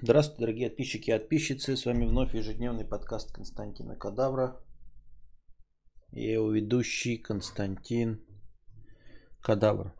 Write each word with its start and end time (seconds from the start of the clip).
Здравствуйте, 0.00 0.40
дорогие 0.40 0.68
подписчики 0.68 1.10
и 1.10 1.12
подписчицы. 1.12 1.76
С 1.76 1.84
вами 1.84 2.06
вновь 2.06 2.32
ежедневный 2.32 2.84
подкаст 2.84 3.32
Константина 3.32 3.96
Кадавра. 3.96 4.64
Я 6.12 6.34
его 6.34 6.52
ведущий 6.52 7.18
Константин 7.18 8.24
Кадавр. 9.40 9.92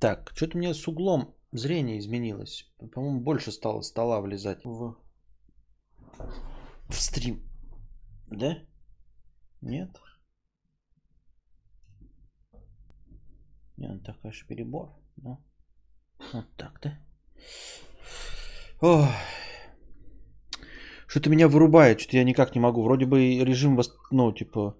Так, 0.00 0.32
что-то 0.34 0.56
у 0.56 0.60
меня 0.60 0.74
с 0.74 0.88
углом 0.88 1.36
зрения 1.52 2.00
изменилось. 2.00 2.68
По-моему, 2.92 3.20
больше 3.20 3.52
стало 3.52 3.82
стола 3.82 4.20
влезать 4.20 4.64
в, 4.64 4.96
в 6.88 6.94
стрим. 6.94 7.48
Да? 8.26 8.58
Нет? 9.60 9.96
Нет, 13.76 14.02
так, 14.02 14.20
конечно, 14.20 14.48
перебор. 14.48 14.92
Но 15.14 15.40
вот 16.32 16.46
так, 16.56 16.80
да? 16.82 16.98
Что-то 21.06 21.30
меня 21.30 21.48
вырубает, 21.48 22.00
что-то 22.00 22.16
я 22.18 22.24
никак 22.24 22.54
не 22.54 22.60
могу. 22.60 22.82
Вроде 22.82 23.06
бы 23.06 23.44
режим, 23.44 23.80
ну, 24.10 24.32
типа, 24.32 24.76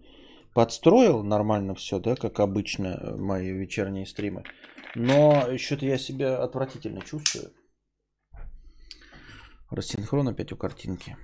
подстроил 0.54 1.22
нормально 1.22 1.74
все, 1.74 1.98
да, 1.98 2.14
как 2.16 2.40
обычно 2.40 3.16
мои 3.16 3.52
вечерние 3.52 4.06
стримы. 4.06 4.42
Но 4.94 5.56
что-то 5.58 5.86
я 5.86 5.98
себя 5.98 6.42
отвратительно 6.42 7.00
чувствую. 7.00 7.52
Рассинхрон 9.70 10.28
опять 10.28 10.52
у 10.52 10.56
картинки. 10.56 11.16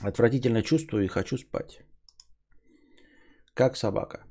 Отвратительно 0.00 0.62
чувствую 0.62 1.04
и 1.04 1.08
хочу 1.08 1.38
спать. 1.38 1.80
Как 3.54 3.76
собака. 3.76 4.24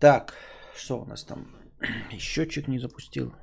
Так, 0.00 0.34
что 0.76 1.00
у 1.00 1.04
нас 1.04 1.24
там? 1.24 1.46
И 2.12 2.18
счетчик 2.18 2.68
не 2.68 2.78
запустил. 2.78 3.34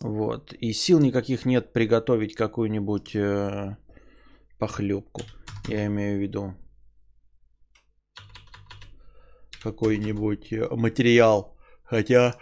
Вот. 0.00 0.54
И 0.54 0.72
сил 0.72 0.98
никаких 0.98 1.44
нет 1.44 1.72
приготовить 1.72 2.34
какую-нибудь 2.34 3.14
э, 3.14 3.76
похлебку. 4.58 5.22
Я 5.68 5.86
имею 5.86 6.18
в 6.18 6.22
виду 6.22 6.54
какой-нибудь 9.62 10.52
э, 10.52 10.68
материал. 10.70 11.56
Хотя 11.84 12.36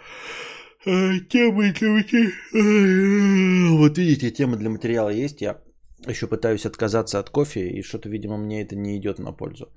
э, 0.85 1.19
темы 1.29 1.73
для 1.73 1.89
материала... 1.89 3.77
Вот 3.77 3.97
видите, 3.97 4.31
темы 4.31 4.57
для 4.57 4.69
материала 4.69 5.09
есть. 5.09 5.41
Я 5.41 5.61
еще 6.07 6.27
пытаюсь 6.27 6.65
отказаться 6.65 7.19
от 7.19 7.29
кофе, 7.29 7.67
и 7.69 7.81
что-то, 7.81 8.09
видимо, 8.09 8.37
мне 8.37 8.61
это 8.61 8.75
не 8.77 8.97
идет 8.97 9.19
на 9.19 9.33
пользу. 9.33 9.69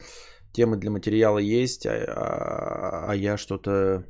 Темы 0.52 0.76
для 0.76 0.90
материала 0.90 1.38
есть, 1.38 1.86
а, 1.86 1.90
а, 1.90 3.10
а 3.10 3.16
я 3.16 3.36
что-то 3.36 4.04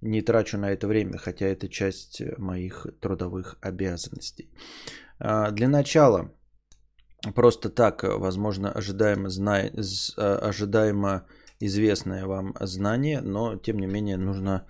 не 0.00 0.22
трачу 0.22 0.58
на 0.58 0.70
это 0.70 0.86
время, 0.86 1.18
хотя 1.18 1.46
это 1.46 1.68
часть 1.68 2.22
моих 2.38 2.86
трудовых 3.00 3.58
обязанностей. 3.60 4.50
А, 5.18 5.50
для 5.50 5.68
начала, 5.68 6.30
просто 7.34 7.68
так, 7.70 8.02
возможно, 8.04 8.72
ожидаемо, 8.72 9.28
зна... 9.28 9.70
А, 10.16 10.38
ожидаемо 10.48 11.26
известное 11.60 12.26
вам 12.26 12.54
знание, 12.60 13.20
но 13.20 13.56
тем 13.56 13.78
не 13.78 13.86
менее 13.86 14.16
нужно 14.16 14.66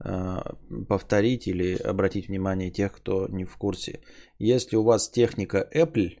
а, 0.00 0.54
повторить 0.88 1.48
или 1.48 1.74
обратить 1.74 2.28
внимание 2.28 2.70
тех, 2.70 2.92
кто 2.92 3.26
не 3.28 3.44
в 3.44 3.56
курсе. 3.56 4.00
Если 4.38 4.76
у 4.76 4.84
вас 4.84 5.10
техника 5.10 5.68
Apple, 5.74 6.18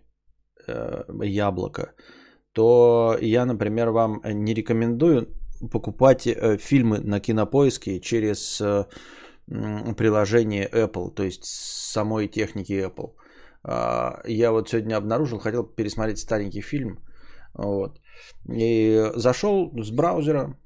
э, 0.66 1.04
яблоко, 1.22 1.94
то 2.52 3.16
я, 3.20 3.46
например, 3.46 3.90
вам 3.90 4.20
не 4.24 4.54
рекомендую 4.54 5.28
покупать 5.70 6.26
э, 6.26 6.58
фильмы 6.58 7.00
на 7.00 7.20
кинопоиске 7.20 8.00
через 8.00 8.60
э, 8.60 8.84
приложение 9.96 10.68
Apple, 10.68 11.14
то 11.14 11.22
есть 11.22 11.44
самой 11.44 12.28
техники 12.28 12.72
Apple. 12.72 13.14
А, 13.64 14.20
я 14.26 14.50
вот 14.52 14.68
сегодня 14.68 14.96
обнаружил, 14.96 15.38
хотел 15.38 15.64
пересмотреть 15.64 16.18
старенький 16.18 16.62
фильм. 16.62 16.98
Вот. 17.54 18.00
И 18.48 19.10
зашел 19.16 19.72
с 19.82 19.90
браузера, 19.90 20.56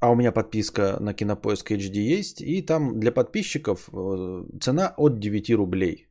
а 0.00 0.10
у 0.10 0.14
меня 0.14 0.32
подписка 0.32 0.96
на 1.00 1.14
Кинопоиск 1.14 1.70
HD 1.72 2.20
есть, 2.20 2.40
и 2.40 2.62
там 2.62 3.00
для 3.00 3.12
подписчиков 3.12 3.88
э, 3.92 4.58
цена 4.60 4.94
от 4.96 5.18
9 5.18 5.50
рублей. 5.50 6.08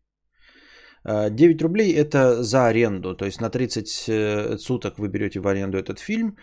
9 1.03 1.61
рублей 1.61 1.95
это 1.95 2.43
за 2.43 2.67
аренду, 2.67 3.15
то 3.15 3.25
есть 3.25 3.41
на 3.41 3.49
30 3.49 4.61
суток 4.61 4.99
вы 4.99 5.07
берете 5.07 5.39
в 5.39 5.47
аренду 5.47 5.79
этот 5.79 5.97
фильм, 5.97 6.37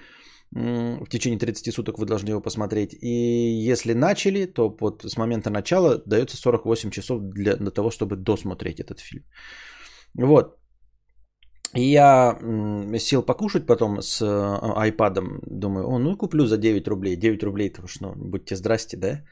в 0.51 1.09
течение 1.11 1.39
30 1.39 1.75
суток 1.75 1.99
вы 1.99 2.07
должны 2.07 2.31
его 2.31 2.41
посмотреть. 2.41 2.95
И 3.03 3.71
если 3.71 3.93
начали, 3.95 4.47
то 4.47 4.77
вот 4.81 5.05
с 5.05 5.17
момента 5.17 5.51
начала 5.51 6.03
дается 6.07 6.37
48 6.37 6.91
часов 6.91 7.21
для, 7.23 7.57
для 7.57 7.71
того, 7.71 7.91
чтобы 7.91 8.17
досмотреть 8.17 8.81
этот 8.81 9.01
фильм. 9.01 9.25
Вот. 10.15 10.57
И 11.75 11.83
я 11.83 12.39
сел 12.99 13.23
покушать 13.23 13.67
потом 13.67 14.01
с 14.03 14.23
а, 14.23 14.73
айпадом. 14.83 15.41
Думаю, 15.47 15.87
о, 15.87 15.99
ну 15.99 16.13
и 16.13 16.17
куплю 16.17 16.47
за 16.47 16.57
9 16.57 16.89
рублей. 16.89 17.17
9 17.17 17.43
рублей, 17.43 17.69
это 17.69 17.83
уж, 17.83 18.01
ну, 18.01 18.15
будьте 18.17 18.57
здрасте, 18.57 18.97
да? 18.97 19.25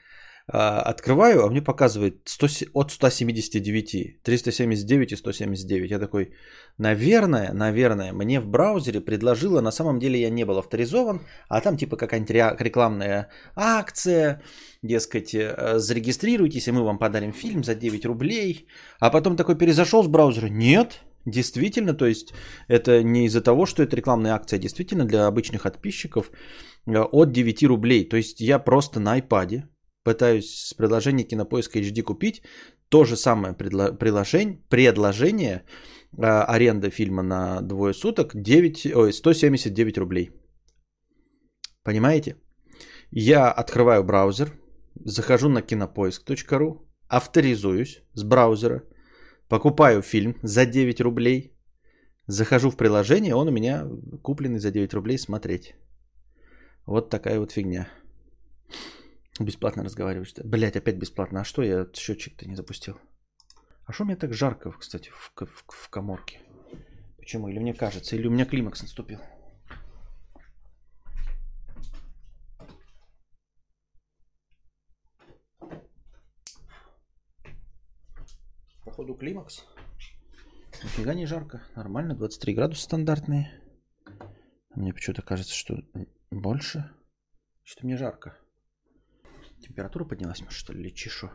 А, 0.49 0.81
открываю, 0.81 1.45
а 1.45 1.51
мне 1.51 1.61
показывает 1.61 2.21
100, 2.25 2.47
от 2.73 2.93
179, 2.93 4.23
379 4.23 5.13
и 5.13 5.17
179. 5.17 5.91
Я 5.91 5.99
такой, 5.99 6.33
наверное, 6.79 7.53
наверное, 7.53 8.13
мне 8.13 8.41
в 8.41 8.47
браузере 8.47 9.01
предложила, 9.01 9.61
на 9.61 9.73
самом 9.73 9.99
деле 9.99 10.21
я 10.21 10.31
не 10.31 10.45
был 10.45 10.59
авторизован, 10.59 11.21
а 11.49 11.61
там 11.61 11.77
типа 11.77 11.97
какая-нибудь 11.97 12.61
рекламная 12.61 13.29
акция, 13.57 14.41
дескать, 14.83 15.35
э, 15.35 15.79
зарегистрируйтесь, 15.79 16.69
и 16.69 16.73
мы 16.73 16.85
вам 16.85 16.99
подарим 16.99 17.33
фильм 17.33 17.65
за 17.65 17.75
9 17.75 18.05
рублей. 18.07 18.69
А 19.01 19.11
потом 19.11 19.37
такой 19.37 19.59
перезашел 19.59 20.05
с 20.05 20.09
браузера, 20.09 20.47
нет, 20.49 21.03
Действительно, 21.29 21.93
то 21.93 22.07
есть 22.07 22.33
это 22.69 23.03
не 23.03 23.27
из-за 23.27 23.41
того, 23.41 23.67
что 23.67 23.83
это 23.83 23.97
рекламная 23.97 24.33
акция, 24.33 24.61
действительно 24.61 25.05
для 25.05 25.27
обычных 25.27 25.65
подписчиков 25.65 26.31
э, 26.87 27.01
от 27.01 27.33
9 27.33 27.65
рублей. 27.65 28.09
То 28.09 28.17
есть 28.17 28.41
я 28.41 28.61
просто 28.61 29.01
на 29.01 29.19
iPad 29.19 29.65
пытаюсь 30.07 30.69
с 30.69 30.75
приложения 30.75 31.25
Кинопоиска 31.25 31.81
HD 31.81 32.03
купить 32.03 32.43
то 32.89 33.05
же 33.05 33.17
самое 33.17 33.55
приложение, 33.55 34.59
предложение 34.69 35.65
э, 36.17 36.23
аренда 36.23 36.91
фильма 36.91 37.23
на 37.23 37.61
двое 37.61 37.93
суток 37.93 38.31
9, 38.35 38.87
ой, 38.95 39.13
179 39.13 39.99
рублей. 39.99 40.31
Понимаете? 41.83 42.37
Я 43.11 43.51
открываю 43.51 44.05
браузер, 44.05 44.53
захожу 45.05 45.49
на 45.49 45.63
кинопоиск.ру, 45.63 46.89
авторизуюсь 47.09 48.03
с 48.15 48.23
браузера, 48.23 48.83
покупаю 49.49 50.03
фильм 50.03 50.37
за 50.43 50.67
9 50.67 51.01
рублей, 51.01 51.53
захожу 52.29 52.71
в 52.71 52.77
приложение, 52.77 53.35
он 53.35 53.49
у 53.49 53.53
меня 53.53 53.89
купленный 54.23 54.61
за 54.61 54.71
9 54.71 54.95
рублей 54.95 55.19
смотреть. 55.19 55.75
Вот 56.87 57.11
такая 57.11 57.41
вот 57.41 57.53
фигня. 57.53 57.89
Бесплатно 59.39 59.85
разговариваешь. 59.85 60.35
Блять, 60.43 60.77
опять 60.77 60.97
бесплатно. 60.97 61.41
А 61.41 61.45
что 61.45 61.63
я 61.63 61.87
счетчик-то 61.93 62.49
не 62.49 62.55
запустил? 62.55 62.99
А 63.85 63.93
что 63.93 64.05
мне 64.05 64.17
так 64.17 64.33
жарко, 64.33 64.73
кстати, 64.73 65.11
в, 65.11 65.33
в, 65.37 65.65
в 65.69 65.89
коморке? 65.91 66.41
Почему? 67.19 67.49
Или 67.49 67.59
мне 67.59 67.75
кажется, 67.75 68.17
или 68.17 68.27
у 68.27 68.31
меня 68.31 68.47
климакс 68.47 68.83
наступил? 68.83 69.21
Походу 78.85 79.15
климакс. 79.15 79.65
Нифига 80.83 81.15
не 81.15 81.27
жарко. 81.27 81.63
Нормально, 81.75 82.15
23 82.15 82.55
градуса 82.55 82.83
стандартные. 82.85 83.61
Мне 84.75 84.93
почему-то 84.95 85.23
кажется, 85.23 85.55
что 85.55 85.83
больше. 86.31 86.91
Что 87.63 87.85
мне 87.85 87.97
жарко. 87.97 88.39
Температура 89.61 90.05
поднялась, 90.05 90.41
может, 90.41 90.59
что 90.59 90.73
ли, 90.73 90.95
чешу? 90.95 91.31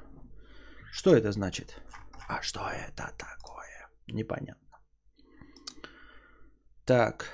Что 0.92 1.16
это 1.16 1.32
значит? 1.32 1.82
А 2.28 2.42
что 2.42 2.60
это 2.60 3.12
такое? 3.18 3.90
Непонятно. 4.08 4.78
Так. 6.86 7.26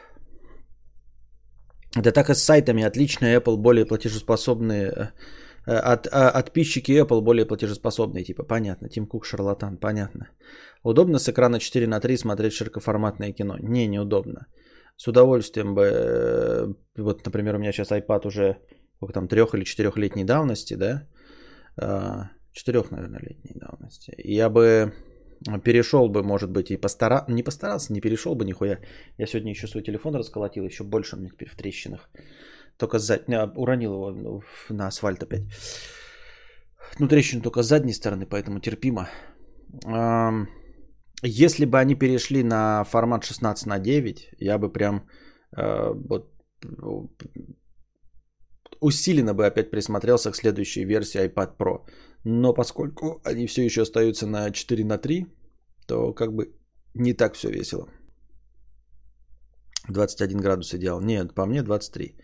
Это 1.96 2.12
так 2.12 2.30
и 2.30 2.36
с 2.36 2.44
сайтами. 2.44 2.84
Отличные 2.84 3.40
Apple 3.40 3.58
более 3.58 3.86
платежеспособные. 3.86 5.12
Э, 5.66 5.94
от, 5.94 6.08
а, 6.12 6.32
подписчики 6.32 6.92
Apple 6.92 7.22
более 7.22 7.46
платежеспособные. 7.46 8.24
Типа, 8.24 8.44
понятно. 8.44 8.90
Тим 8.90 9.08
Кук 9.08 9.26
шарлатан. 9.26 9.78
Понятно. 9.78 10.30
Удобно 10.84 11.20
с 11.20 11.30
экрана 11.30 11.60
4 11.60 11.88
на 11.88 12.00
3 12.00 12.18
смотреть 12.18 12.54
широкоформатное 12.54 13.34
кино? 13.34 13.58
Не, 13.60 13.88
неудобно. 13.88 14.48
С 14.96 15.08
удовольствием 15.08 15.76
бы... 15.76 15.84
Э, 15.84 16.74
вот, 16.98 17.26
например, 17.26 17.56
у 17.56 17.60
меня 17.60 17.72
сейчас 17.72 17.92
iPad 17.92 18.28
уже 18.28 18.58
сколько 18.98 19.14
там, 19.14 19.28
трех 19.28 19.54
или 19.56 19.64
четырехлетней 19.64 20.26
давности, 20.26 20.76
да, 20.76 21.08
а, 21.78 22.30
четырех, 22.52 22.92
наверное, 22.92 23.20
летней 23.22 23.54
давности. 23.56 24.14
Я 24.18 24.50
бы 24.50 24.94
перешел 25.64 26.10
бы, 26.10 26.24
может 26.24 26.50
быть, 26.50 26.72
и 26.72 26.78
постарался, 26.78 27.32
не 27.32 27.44
постарался, 27.44 27.94
не 27.94 28.02
перешел 28.02 28.36
бы 28.36 28.44
нихуя. 28.46 28.80
Я 29.18 29.28
сегодня 29.28 29.52
еще 29.52 29.68
свой 29.68 29.84
телефон 29.84 30.16
расколотил, 30.16 30.66
еще 30.66 30.84
больше 30.84 31.16
у 31.16 31.20
меня 31.20 31.30
теперь 31.30 31.50
в 31.50 31.56
трещинах. 31.56 32.10
Только 32.78 33.00
сзади, 33.00 33.24
уронил 33.56 34.10
его 34.10 34.44
на 34.70 34.88
асфальт 34.88 35.24
опять. 35.24 35.44
Ну, 37.00 37.08
трещина 37.08 37.42
только 37.42 37.62
с 37.62 37.68
задней 37.68 37.94
стороны, 37.94 38.26
поэтому 38.26 38.60
терпимо. 38.60 39.10
Если 41.24 41.66
бы 41.66 41.80
они 41.80 41.96
перешли 41.96 42.44
на 42.44 42.84
формат 42.84 43.24
16 43.24 43.68
на 43.68 43.80
9, 43.80 44.30
я 44.40 44.58
бы 44.58 44.72
прям 44.72 45.08
вот, 45.52 46.32
усиленно 48.82 49.34
бы 49.34 49.46
опять 49.46 49.72
присмотрелся 49.72 50.32
к 50.32 50.36
следующей 50.36 50.86
версии 50.86 51.22
iPad 51.22 51.58
Pro. 51.58 51.86
Но 52.24 52.54
поскольку 52.54 53.22
они 53.24 53.48
все 53.48 53.64
еще 53.66 53.82
остаются 53.82 54.28
на 54.28 54.52
4 54.52 54.84
на 54.86 54.98
3, 54.98 55.26
то 55.88 56.14
как 56.14 56.34
бы 56.34 56.54
не 56.94 57.14
так 57.14 57.34
все 57.36 57.50
весело. 57.50 57.88
21 59.90 60.38
градус 60.38 60.74
идеал. 60.74 61.02
Нет, 61.02 61.34
по 61.34 61.46
мне 61.46 61.64
23. 61.64 62.16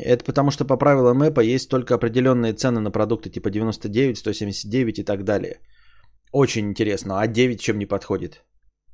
Это 0.00 0.24
потому 0.24 0.50
что 0.50 0.64
по 0.64 0.76
правилам 0.76 1.18
МЭПа 1.18 1.40
есть 1.40 1.68
только 1.68 1.94
определенные 1.94 2.54
цены 2.54 2.80
на 2.80 2.90
продукты 2.90 3.30
типа 3.30 3.50
99, 3.50 4.18
179 4.18 4.98
и 4.98 5.04
так 5.04 5.24
далее. 5.24 5.60
Очень 6.32 6.68
интересно. 6.68 7.20
А 7.20 7.26
9 7.26 7.60
чем 7.60 7.78
не 7.78 7.86
подходит? 7.86 8.44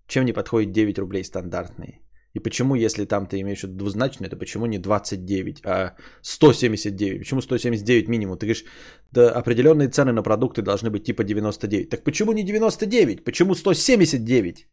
Чем 0.07 0.25
не 0.25 0.33
подходит 0.33 0.73
9 0.73 0.99
рублей 0.99 1.25
стандартные? 1.25 2.01
И 2.35 2.41
почему, 2.41 2.75
если 2.75 3.05
там 3.05 3.27
ты 3.27 3.41
имеешь 3.41 3.63
двузначное, 3.63 4.31
то 4.31 4.37
почему 4.37 4.67
не 4.67 4.79
29, 4.79 5.63
а 5.65 5.97
179? 6.23 7.19
Почему 7.19 7.41
179 7.41 8.09
минимум? 8.09 8.39
Ты 8.39 8.47
говоришь, 8.47 8.65
да 9.13 9.31
определенные 9.31 9.89
цены 9.89 10.13
на 10.13 10.23
продукты 10.23 10.63
должны 10.63 10.91
быть 10.91 11.05
типа 11.05 11.25
99. 11.25 11.91
Так 11.91 12.05
почему 12.05 12.33
не 12.33 12.45
99? 12.45 13.25
Почему 13.25 13.55
179? 13.55 14.67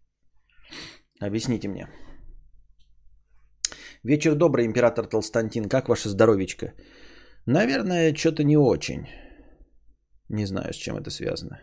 Объясните 1.22 1.68
мне. 1.68 1.88
Вечер 4.04 4.36
добрый, 4.36 4.66
император 4.66 5.08
Толстантин. 5.08 5.68
Как 5.70 5.90
ваше 5.90 6.10
здоровечко? 6.10 6.74
Наверное, 7.46 8.16
что-то 8.16 8.44
не 8.44 8.58
очень. 8.58 9.08
Не 10.30 10.46
знаю, 10.46 10.74
с 10.74 10.78
чем 10.78 10.96
это 10.96 11.10
связано. 11.10 11.60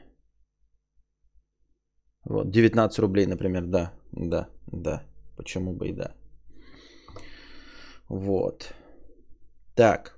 Вот, 2.24 2.50
19 2.50 2.98
рублей, 2.98 3.26
например, 3.26 3.66
да, 3.66 3.92
да, 4.12 4.48
да. 4.72 5.15
Почему 5.36 5.72
бы 5.72 5.88
и 5.88 5.92
да. 5.92 6.14
Вот. 8.08 8.74
Так. 9.74 10.16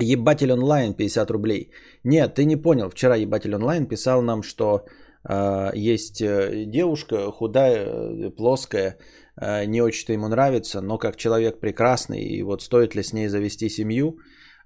Ебатель 0.00 0.52
онлайн 0.52 0.94
50 0.94 1.30
рублей. 1.30 1.70
Нет, 2.04 2.34
ты 2.34 2.44
не 2.44 2.56
понял. 2.56 2.90
Вчера 2.90 3.16
ебатель 3.16 3.54
онлайн 3.54 3.86
писал 3.86 4.22
нам, 4.22 4.42
что 4.42 4.84
э, 5.28 5.70
есть 5.74 6.18
девушка 6.20 7.30
худая, 7.30 7.86
э, 7.86 8.30
плоская, 8.30 8.98
э, 9.40 9.66
не 9.66 9.80
очень-то 9.82 10.12
ему 10.12 10.28
нравится, 10.28 10.80
но 10.80 10.98
как 10.98 11.16
человек 11.16 11.60
прекрасный, 11.60 12.22
и 12.22 12.42
вот 12.42 12.62
стоит 12.62 12.94
ли 12.94 13.02
с 13.02 13.12
ней 13.12 13.28
завести 13.28 13.68
семью, 13.68 14.18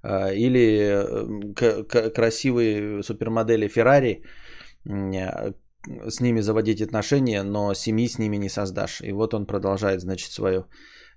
э, 0.02 0.34
или 0.34 1.52
к- 1.54 1.84
к- 1.84 2.10
красивые 2.14 3.02
супермодели 3.02 3.68
Феррари, 3.68 4.22
с 6.08 6.20
ними 6.20 6.40
заводить 6.40 6.82
отношения, 6.82 7.42
но 7.42 7.74
семьи 7.74 8.08
с 8.08 8.18
ними 8.18 8.36
не 8.36 8.48
создашь. 8.48 9.00
И 9.00 9.12
вот 9.12 9.34
он 9.34 9.46
продолжает, 9.46 10.00
значит, 10.00 10.32
свое. 10.32 10.64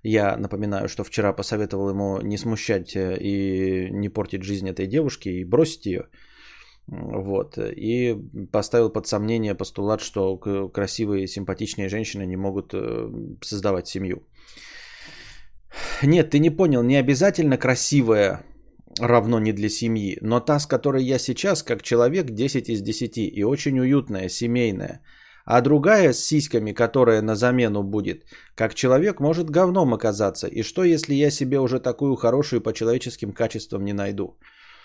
Я 0.02 0.36
напоминаю, 0.36 0.88
что 0.88 1.04
вчера 1.04 1.32
посоветовал 1.32 1.90
ему 1.90 2.20
не 2.22 2.38
смущать 2.38 2.96
э, 2.96 3.18
и 3.20 3.90
не 3.90 4.08
портить 4.08 4.42
жизнь 4.42 4.68
этой 4.68 4.86
девушки 4.86 5.28
и 5.28 5.44
бросить 5.44 5.86
ее. 5.86 6.08
Вот. 6.86 7.58
И 7.58 8.16
поставил 8.52 8.90
под 8.90 9.06
сомнение 9.06 9.54
постулат, 9.54 10.00
что 10.00 10.38
красивые, 10.38 11.26
симпатичные 11.26 11.88
женщины 11.88 12.26
не 12.26 12.36
могут 12.36 12.72
э, 12.74 13.10
создавать 13.42 13.86
семью. 13.88 14.22
Нет, 16.02 16.30
ты 16.30 16.38
не 16.38 16.50
понял, 16.50 16.82
не 16.82 16.96
обязательно 16.96 17.58
красивая 17.58 18.44
равно 18.98 19.38
не 19.38 19.52
для 19.52 19.68
семьи. 19.68 20.18
Но 20.20 20.40
та, 20.40 20.58
с 20.58 20.66
которой 20.66 21.04
я 21.04 21.18
сейчас, 21.18 21.62
как 21.62 21.82
человек, 21.82 22.30
10 22.30 22.68
из 22.68 22.82
10 22.82 23.18
и 23.18 23.44
очень 23.44 23.78
уютная, 23.78 24.28
семейная. 24.28 25.00
А 25.44 25.60
другая 25.60 26.12
с 26.12 26.24
сиськами, 26.24 26.72
которая 26.72 27.22
на 27.22 27.34
замену 27.34 27.82
будет, 27.82 28.24
как 28.54 28.74
человек 28.74 29.20
может 29.20 29.50
говном 29.50 29.94
оказаться. 29.94 30.46
И 30.46 30.62
что, 30.62 30.84
если 30.84 31.14
я 31.14 31.30
себе 31.30 31.58
уже 31.58 31.80
такую 31.80 32.16
хорошую 32.16 32.60
по 32.60 32.72
человеческим 32.72 33.32
качествам 33.32 33.84
не 33.84 33.92
найду? 33.92 34.36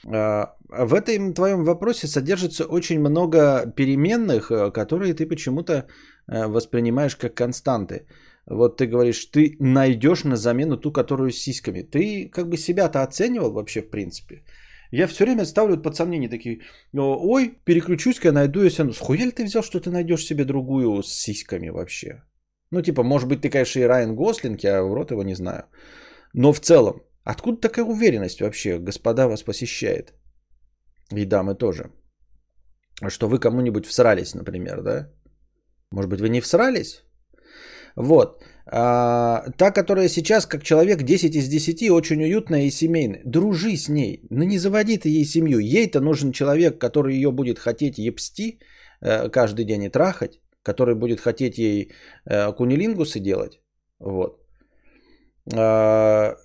А, 0.08 0.56
в 0.70 0.94
этом 0.94 1.34
твоем 1.34 1.64
вопросе 1.64 2.08
содержится 2.08 2.66
очень 2.66 3.00
много 3.00 3.66
переменных, 3.76 4.52
э, 4.52 4.72
которые 4.72 5.14
ты 5.14 5.28
почему-то 5.28 5.74
э, 6.28 6.48
воспринимаешь 6.48 7.16
как 7.16 7.36
константы. 7.36 8.08
Вот 8.48 8.78
ты 8.78 8.86
говоришь, 8.86 9.26
ты 9.26 9.56
найдешь 9.60 10.24
на 10.24 10.36
замену 10.36 10.78
ту, 10.78 10.92
которую 10.92 11.32
с 11.32 11.38
сиськами. 11.38 11.82
Ты 11.82 12.30
как 12.30 12.50
бы 12.50 12.58
себя-то 12.58 13.02
оценивал 13.02 13.52
вообще 13.52 13.82
в 13.82 13.90
принципе? 13.90 14.44
Я 14.92 15.08
все 15.08 15.26
время 15.26 15.46
ставлю 15.46 15.82
под 15.82 15.96
сомнение 15.96 16.30
такие, 16.30 16.62
ой, 16.94 17.58
переключусь-ка, 17.66 18.32
найду 18.32 18.70
себе. 18.70 18.94
Схуя 18.94 19.26
ли 19.26 19.32
ты 19.32 19.46
взял, 19.46 19.64
что 19.64 19.80
ты 19.80 19.90
найдешь 19.90 20.26
себе 20.26 20.46
другую 20.46 21.02
с 21.02 21.12
сиськами 21.12 21.70
вообще? 21.70 22.24
Ну, 22.72 22.82
типа, 22.82 23.04
может 23.04 23.28
быть, 23.28 23.42
ты, 23.42 23.50
конечно, 23.50 23.80
и 23.80 23.88
Райан 23.88 24.16
Гослинг, 24.16 24.64
я 24.64 24.84
в 24.84 24.94
рот 24.94 25.12
его 25.12 25.24
не 25.24 25.36
знаю. 25.36 25.64
Но 26.34 26.54
в 26.54 26.60
целом, 26.60 27.02
откуда 27.24 27.62
такая 27.62 27.86
уверенность 27.86 28.42
вообще, 28.42 28.78
господа, 28.78 29.28
вас 29.28 29.44
посещает? 29.44 30.14
И 31.12 31.26
дамы 31.26 31.56
тоже. 31.56 31.92
Что 33.10 33.28
вы 33.28 33.40
кому-нибудь 33.40 33.86
всрались, 33.86 34.36
например, 34.36 34.82
да? 34.82 35.12
Может 35.92 36.10
быть, 36.10 36.22
вы 36.22 36.30
не 36.30 36.42
всрались? 36.42 37.04
Вот. 37.96 38.44
А, 38.68 39.44
та, 39.58 39.72
которая 39.72 40.10
сейчас 40.10 40.46
как 40.46 40.64
человек 40.64 41.04
10 41.04 41.36
из 41.36 41.48
10, 41.48 41.90
очень 41.92 42.24
уютная 42.24 42.64
и 42.64 42.72
семейная. 42.72 43.22
Дружи 43.26 43.78
с 43.78 43.90
ней. 43.90 44.28
Ну 44.30 44.44
не 44.44 44.58
заводи 44.58 44.98
ты 44.98 45.10
ей 45.10 45.26
семью. 45.26 45.60
Ей-то 45.60 46.02
нужен 46.02 46.32
человек, 46.32 46.80
который 46.80 47.16
ее 47.16 47.32
будет 47.32 47.60
хотеть 47.60 47.98
епсти 47.98 48.60
э, 49.02 49.30
каждый 49.30 49.66
день 49.66 49.84
и 49.84 49.90
трахать. 49.90 50.42
Который 50.64 50.96
будет 50.96 51.20
хотеть 51.20 51.58
ей 51.58 51.92
э, 52.26 52.52
кунилингусы 52.54 53.20
делать. 53.20 53.62
Вот. 54.00 54.42
А, 55.54 56.36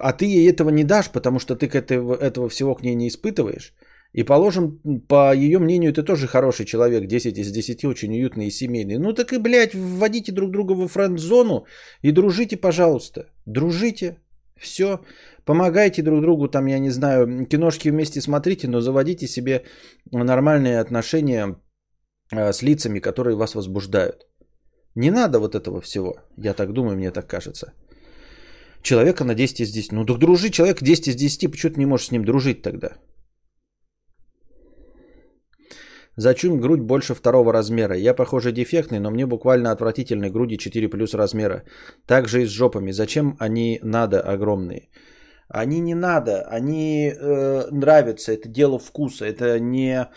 а 0.00 0.12
ты 0.12 0.26
ей 0.26 0.50
этого 0.50 0.70
не 0.70 0.84
дашь, 0.84 1.10
потому 1.10 1.38
что 1.38 1.56
ты 1.56 1.66
к 1.66 1.74
этого, 1.74 2.48
всего 2.48 2.74
к 2.74 2.82
ней 2.82 2.94
не 2.94 3.08
испытываешь. 3.08 3.74
И 4.12 4.24
положим, 4.24 4.80
по 5.08 5.32
ее 5.34 5.58
мнению, 5.58 5.92
ты 5.92 6.02
тоже 6.02 6.26
хороший 6.26 6.66
человек, 6.66 7.06
10 7.06 7.38
из 7.38 7.52
10, 7.52 7.84
очень 7.84 8.12
уютный 8.12 8.46
и 8.46 8.50
семейный. 8.50 8.98
Ну 8.98 9.12
так 9.12 9.32
и, 9.32 9.38
блядь, 9.38 9.74
вводите 9.74 10.32
друг 10.32 10.50
друга 10.50 10.72
во 10.72 10.88
френд-зону 10.88 11.64
и 12.02 12.10
дружите, 12.12 12.56
пожалуйста. 12.56 13.26
Дружите, 13.46 14.16
все. 14.58 15.00
Помогайте 15.44 16.02
друг 16.02 16.20
другу, 16.22 16.48
там, 16.48 16.66
я 16.66 16.80
не 16.80 16.90
знаю, 16.90 17.46
киношки 17.46 17.90
вместе 17.90 18.20
смотрите, 18.20 18.68
но 18.68 18.80
заводите 18.80 19.28
себе 19.28 19.64
нормальные 20.12 20.80
отношения 20.80 21.56
э, 22.32 22.52
с 22.52 22.62
лицами, 22.62 23.00
которые 23.00 23.36
вас 23.36 23.54
возбуждают. 23.54 24.26
Не 24.96 25.10
надо 25.10 25.38
вот 25.38 25.54
этого 25.54 25.80
всего. 25.80 26.16
Я 26.36 26.54
так 26.54 26.72
думаю, 26.72 26.96
мне 26.96 27.12
так 27.12 27.28
кажется. 27.28 27.72
Человека 28.82 29.24
на 29.24 29.34
10 29.34 29.60
из 29.60 29.70
10. 29.70 29.92
Ну 29.92 30.04
так 30.04 30.18
дружи, 30.18 30.50
человек 30.50 30.82
10 30.82 31.08
из 31.08 31.14
10, 31.14 31.50
почему 31.50 31.74
ты 31.74 31.78
не 31.78 31.86
можешь 31.86 32.08
с 32.08 32.10
ним 32.10 32.24
дружить 32.24 32.62
тогда? 32.62 32.96
Зачем 36.20 36.60
грудь 36.60 36.80
больше 36.80 37.14
второго 37.14 37.50
размера? 37.50 37.96
Я, 37.96 38.12
похоже, 38.14 38.52
дефектный, 38.52 39.00
но 39.00 39.10
мне 39.10 39.24
буквально 39.26 39.70
отвратительные 39.70 40.30
груди 40.30 40.58
4 40.58 40.88
плюс 40.88 41.14
размера. 41.14 41.62
Также 42.06 42.42
и 42.42 42.46
с 42.46 42.50
жопами. 42.50 42.92
Зачем 42.92 43.36
они 43.38 43.80
надо 43.82 44.20
огромные? 44.20 44.90
Они 45.48 45.80
не 45.80 45.94
надо, 45.94 46.42
они 46.42 47.10
э, 47.10 47.70
нравятся, 47.70 48.32
это 48.32 48.48
дело 48.48 48.78
вкуса, 48.78 49.24
это 49.24 49.58
не 49.58 50.08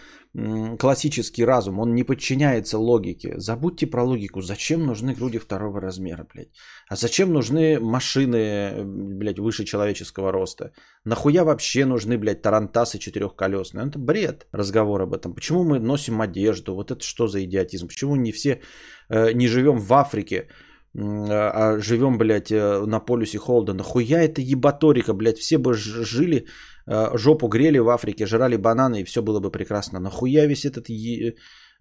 классический 0.79 1.45
разум, 1.45 1.79
он 1.79 1.93
не 1.93 2.03
подчиняется 2.03 2.79
логике. 2.79 3.33
Забудьте 3.37 3.85
про 3.85 4.03
логику, 4.03 4.41
зачем 4.41 4.85
нужны 4.85 5.13
груди 5.13 5.37
второго 5.37 5.79
размера, 5.79 6.25
блядь? 6.33 6.49
А 6.89 6.95
зачем 6.95 7.33
нужны 7.33 7.79
машины, 7.79 8.83
блядь, 8.83 9.39
выше 9.39 9.63
человеческого 9.63 10.31
роста? 10.31 10.71
Нахуя 11.05 11.43
вообще 11.43 11.85
нужны, 11.85 12.17
блядь, 12.17 12.41
тарантасы 12.41 12.97
четырехколесные? 12.97 13.87
Это 13.87 13.99
бред 13.99 14.47
разговор 14.51 15.01
об 15.01 15.13
этом. 15.13 15.35
Почему 15.35 15.63
мы 15.63 15.79
носим 15.79 16.19
одежду? 16.21 16.73
Вот 16.73 16.89
это 16.89 17.03
что 17.03 17.27
за 17.27 17.43
идиотизм? 17.43 17.87
Почему 17.87 18.15
не 18.15 18.31
все 18.31 18.61
э, 19.09 19.33
не 19.33 19.47
живем 19.47 19.77
в 19.77 19.93
Африке? 19.93 20.47
а 20.95 21.79
живем, 21.79 22.17
блядь, 22.17 22.51
э, 22.51 22.85
на 22.85 22.99
полюсе 22.99 23.39
холода. 23.39 23.73
Нахуя 23.73 24.21
это 24.21 24.41
ебаторика, 24.41 25.13
блядь, 25.13 25.39
все 25.39 25.57
бы 25.57 25.73
жили, 25.73 26.45
жопу 26.87 27.47
грели 27.47 27.79
в 27.79 27.89
Африке, 27.89 28.25
жрали 28.25 28.57
бананы, 28.57 29.01
и 29.01 29.03
все 29.03 29.21
было 29.21 29.39
бы 29.39 29.51
прекрасно. 29.51 29.99
Нахуя 29.99 30.45
весь 30.47 30.65
этот 30.65 30.89
е- 30.89 31.35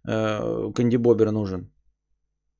э, 0.08 0.72
кандибобер 0.74 1.30
нужен? 1.32 1.72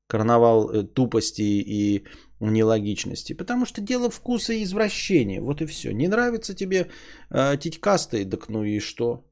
Карнавал 0.09 0.85
тупости 0.95 1.43
и 1.43 2.07
нелогичности. 2.41 3.33
Потому 3.33 3.67
что 3.67 3.81
дело 3.81 4.11
вкуса 4.11 4.53
и 4.53 4.63
извращения. 4.63 5.41
Вот 5.41 5.61
и 5.61 5.67
все. 5.67 5.93
Не 5.93 6.09
нравится 6.09 6.55
тебе 6.55 6.91
э, 7.31 7.57
титькастый, 7.57 8.25
так 8.25 8.49
ну 8.49 8.65
и 8.65 8.81
что? 8.81 9.25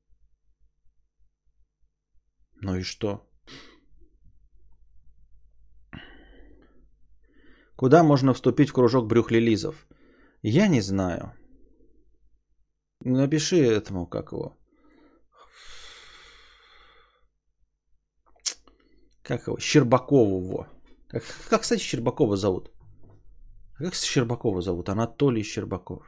Ну 2.63 2.77
и 2.77 2.83
что? 2.83 3.27
Куда 7.77 8.03
можно 8.03 8.35
вступить 8.35 8.69
в 8.69 8.73
кружок 8.73 9.07
брюхлелизов? 9.07 9.87
Я 10.43 10.69
не 10.69 10.83
знаю. 10.83 11.33
Напиши 13.05 13.57
этому, 13.57 14.07
как 14.07 14.33
его. 14.33 14.57
Как 19.23 19.47
его? 19.47 19.59
Щербакову. 19.59 20.41
Во. 20.41 20.67
Как, 21.09 21.23
как, 21.49 21.63
кстати, 21.63 21.81
Щербакова 21.83 22.37
зовут? 22.37 22.71
Как 23.79 23.95
Щербакова 23.95 24.61
зовут? 24.61 24.89
Анатолий 24.89 25.43
Щербаков. 25.43 26.05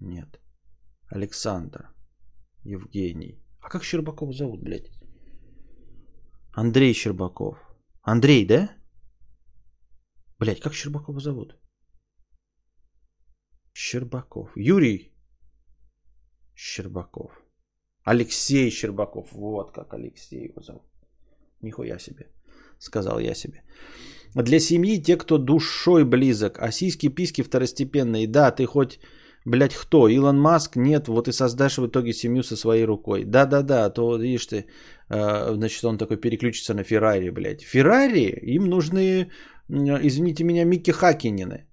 Нет. 0.00 0.40
Александр. 1.06 1.94
Евгений. 2.64 3.42
А 3.60 3.68
как 3.70 3.84
Щербакова 3.84 4.32
зовут, 4.32 4.62
блядь? 4.62 4.90
Андрей 6.52 6.94
Щербаков. 6.94 7.58
Андрей, 8.02 8.46
да? 8.46 8.70
Блядь, 10.38 10.60
как 10.60 10.74
Щербакова 10.74 11.20
зовут? 11.20 11.56
Щербаков. 13.72 14.50
Юрий 14.56 15.13
Щербаков. 16.54 17.32
Алексей 18.04 18.70
Щербаков. 18.70 19.32
Вот 19.32 19.72
как 19.72 19.94
Алексей 19.94 20.44
его 20.44 20.62
зовут. 20.62 20.82
Нихуя 21.62 21.98
себе. 21.98 22.26
Сказал 22.78 23.18
я 23.18 23.34
себе. 23.34 23.62
Для 24.34 24.60
семьи 24.60 25.02
те, 25.02 25.16
кто 25.16 25.38
душой 25.38 26.04
близок, 26.04 26.58
а 26.58 26.70
сиськи-писки 26.70 27.42
второстепенные. 27.42 28.26
Да, 28.26 28.50
ты 28.50 28.66
хоть, 28.66 28.98
блядь, 29.44 29.74
кто? 29.74 30.08
Илон 30.08 30.38
Маск? 30.40 30.76
Нет, 30.76 31.08
вот 31.08 31.28
и 31.28 31.32
создашь 31.32 31.78
в 31.78 31.86
итоге 31.86 32.12
семью 32.12 32.42
со 32.42 32.56
своей 32.56 32.84
рукой. 32.84 33.24
Да-да-да, 33.24 33.90
то, 33.90 34.16
видишь 34.16 34.46
ты, 34.46 34.66
э, 35.08 35.54
значит, 35.54 35.84
он 35.84 35.98
такой 35.98 36.16
переключится 36.16 36.74
на 36.74 36.82
Феррари, 36.82 37.30
блядь. 37.30 37.62
Феррари? 37.62 38.32
Им 38.56 38.64
нужны, 38.64 39.30
извините 39.68 40.44
меня, 40.44 40.64
Микки 40.64 40.90
Хакинины. 40.90 41.66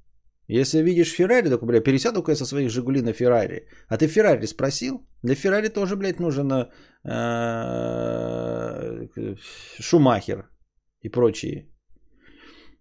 Если 0.51 0.83
видишь 0.83 1.13
Феррари, 1.13 1.49
так, 1.49 1.63
бля, 1.63 1.79
пересяду-ка 1.79 2.31
я 2.31 2.35
со 2.35 2.45
своих 2.45 2.69
Жигули 2.69 3.01
на 3.01 3.13
Феррари. 3.13 3.67
А 3.87 3.97
ты 3.97 4.07
Феррари 4.07 4.47
спросил? 4.47 5.07
Для 5.23 5.35
Феррари 5.35 5.69
тоже, 5.69 5.95
блядь, 5.95 6.19
нужен 6.19 6.51
э, 6.51 6.67
Шумахер 9.79 10.49
и 11.03 11.09
прочие. 11.09 11.69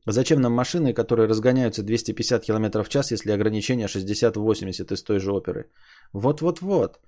Зачем 0.06 0.40
нам 0.40 0.52
машины, 0.52 0.92
которые 0.92 1.28
разгоняются 1.28 1.84
250 1.84 2.44
км 2.44 2.82
в 2.82 2.88
час, 2.88 3.12
если 3.12 3.30
ограничение 3.30 3.86
60-80 3.86 4.92
из 4.92 5.02
той 5.04 5.20
же 5.20 5.30
оперы? 5.30 5.70
Вот-вот-вот. 6.12 6.98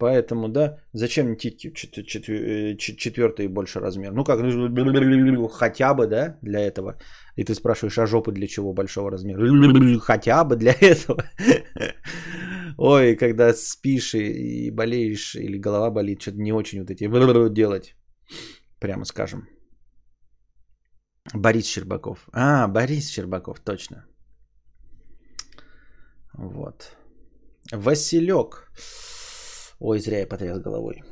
Поэтому, 0.00 0.48
да, 0.48 0.78
зачем 0.94 1.36
титьки 1.36 1.68
э, 1.68 2.76
четвертый 2.76 3.48
больше 3.48 3.80
размер? 3.80 4.12
Ну 4.12 4.24
как, 4.24 4.40
ну, 4.40 5.48
хотя 5.48 5.94
бы, 5.94 6.06
да, 6.06 6.38
для 6.42 6.60
этого. 6.60 6.94
И 7.36 7.44
ты 7.44 7.54
спрашиваешь, 7.54 7.98
а 7.98 8.06
жопы 8.06 8.32
для 8.32 8.46
чего 8.46 8.72
большого 8.72 9.10
размера? 9.10 9.40
Хотя 10.00 10.44
бы 10.44 10.56
для 10.56 10.72
этого. 10.80 11.22
Ой, 12.78 13.14
когда 13.16 13.52
спишь 13.52 14.14
и 14.14 14.70
болеешь, 14.70 15.34
или 15.34 15.60
голова 15.60 15.90
болит, 15.90 16.22
что-то 16.22 16.38
не 16.38 16.52
очень 16.52 16.80
вот 16.80 16.90
эти 16.90 17.52
делать, 17.54 17.94
прямо 18.80 19.04
скажем. 19.04 19.48
Борис 21.34 21.66
Щербаков. 21.66 22.28
А, 22.32 22.68
Борис 22.68 23.10
Щербаков, 23.10 23.60
точно. 23.60 24.06
Вот. 26.32 26.96
Василек. 27.72 28.70
Ой, 29.80 29.98
зря 29.98 30.18
я 30.18 30.26
потряс 30.26 30.60
головой. 30.60 31.02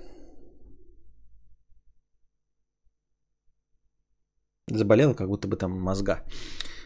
Заболел, 4.70 5.14
как 5.14 5.28
будто 5.28 5.48
бы 5.48 5.56
там 5.56 5.80
мозга. 5.80 6.25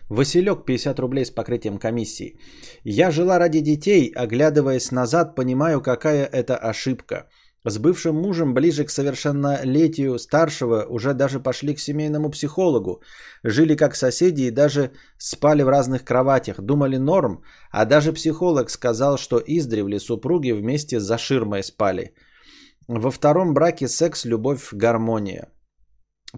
Василек, 0.08 0.64
50 0.64 0.98
рублей 1.00 1.24
с 1.24 1.30
покрытием 1.30 1.78
комиссии. 1.78 2.38
Я 2.84 3.10
жила 3.10 3.38
ради 3.38 3.60
детей, 3.60 4.12
оглядываясь 4.14 4.92
назад, 4.92 5.34
понимаю, 5.34 5.80
какая 5.82 6.24
это 6.26 6.56
ошибка. 6.56 7.28
С 7.64 7.78
бывшим 7.78 8.16
мужем 8.16 8.54
ближе 8.54 8.84
к 8.84 8.90
совершеннолетию 8.90 10.18
старшего 10.18 10.84
уже 10.88 11.14
даже 11.14 11.38
пошли 11.38 11.74
к 11.74 11.80
семейному 11.80 12.30
психологу. 12.30 13.02
Жили 13.44 13.76
как 13.76 13.94
соседи 13.94 14.42
и 14.42 14.50
даже 14.50 14.90
спали 15.18 15.62
в 15.62 15.68
разных 15.68 16.04
кроватях. 16.04 16.60
Думали 16.60 16.96
норм, 16.96 17.44
а 17.70 17.84
даже 17.84 18.12
психолог 18.12 18.70
сказал, 18.70 19.16
что 19.16 19.40
издревле 19.46 20.00
супруги 20.00 20.50
вместе 20.52 20.98
за 20.98 21.18
ширмой 21.18 21.62
спали. 21.62 22.14
Во 22.88 23.10
втором 23.12 23.54
браке 23.54 23.86
секс, 23.86 24.24
любовь, 24.24 24.72
гармония. 24.72 25.48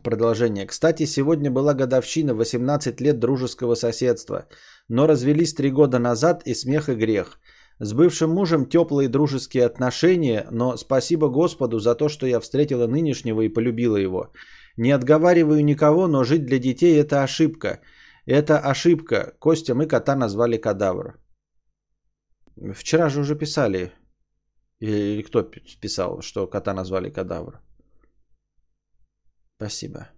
Продолжение. 0.02 0.66
Кстати, 0.66 1.06
сегодня 1.06 1.50
была 1.50 1.72
годовщина 1.72 2.34
18 2.34 3.00
лет 3.00 3.18
дружеского 3.18 3.76
соседства, 3.76 4.46
но 4.88 5.06
развелись 5.06 5.54
три 5.54 5.70
года 5.70 5.98
назад 5.98 6.42
и 6.44 6.54
смех 6.54 6.88
и 6.88 6.94
грех. 6.96 7.38
С 7.80 7.92
бывшим 7.92 8.30
мужем 8.30 8.66
теплые 8.66 9.08
дружеские 9.08 9.66
отношения, 9.66 10.46
но 10.50 10.76
спасибо 10.76 11.28
Господу 11.28 11.78
за 11.80 11.94
то, 11.94 12.08
что 12.08 12.26
я 12.26 12.40
встретила 12.40 12.86
нынешнего 12.86 13.42
и 13.42 13.48
полюбила 13.48 13.96
его. 13.96 14.32
Не 14.76 14.92
отговариваю 14.92 15.64
никого, 15.64 16.06
но 16.06 16.24
жить 16.24 16.46
для 16.46 16.58
детей 16.58 17.00
это 17.00 17.22
ошибка. 17.22 17.80
Это 18.26 18.58
ошибка. 18.58 19.34
Костя, 19.40 19.74
мы 19.74 19.86
кота 19.86 20.14
назвали 20.16 20.56
кадавр. 20.56 21.18
Вчера 22.74 23.08
же 23.08 23.20
уже 23.20 23.34
писали, 23.34 23.92
или 24.78 25.22
кто 25.22 25.42
писал, 25.80 26.22
что 26.22 26.46
кота 26.46 26.74
назвали 26.74 27.10
кадавр. 27.10 27.60
Спасибо. 29.56 30.08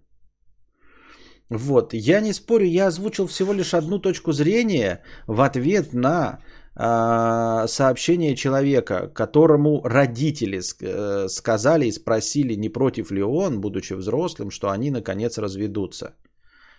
Вот, 1.49 1.93
я 1.93 2.21
не 2.21 2.33
спорю, 2.33 2.65
я 2.65 2.87
озвучил 2.87 3.27
всего 3.27 3.53
лишь 3.53 3.73
одну 3.73 3.99
точку 3.99 4.33
зрения 4.33 5.01
в 5.27 5.41
ответ 5.41 5.93
на 5.93 6.39
сообщение 6.79 8.35
человека, 8.35 9.07
которому 9.13 9.81
родители 9.83 10.59
э, 10.59 11.27
сказали 11.27 11.87
и 11.87 11.91
спросили, 11.91 12.53
не 12.53 12.69
против 12.69 13.11
ли 13.11 13.23
он, 13.23 13.61
будучи 13.61 13.93
взрослым, 13.93 14.51
что 14.51 14.69
они 14.69 14.91
наконец 14.91 15.37
разведутся. 15.37 16.13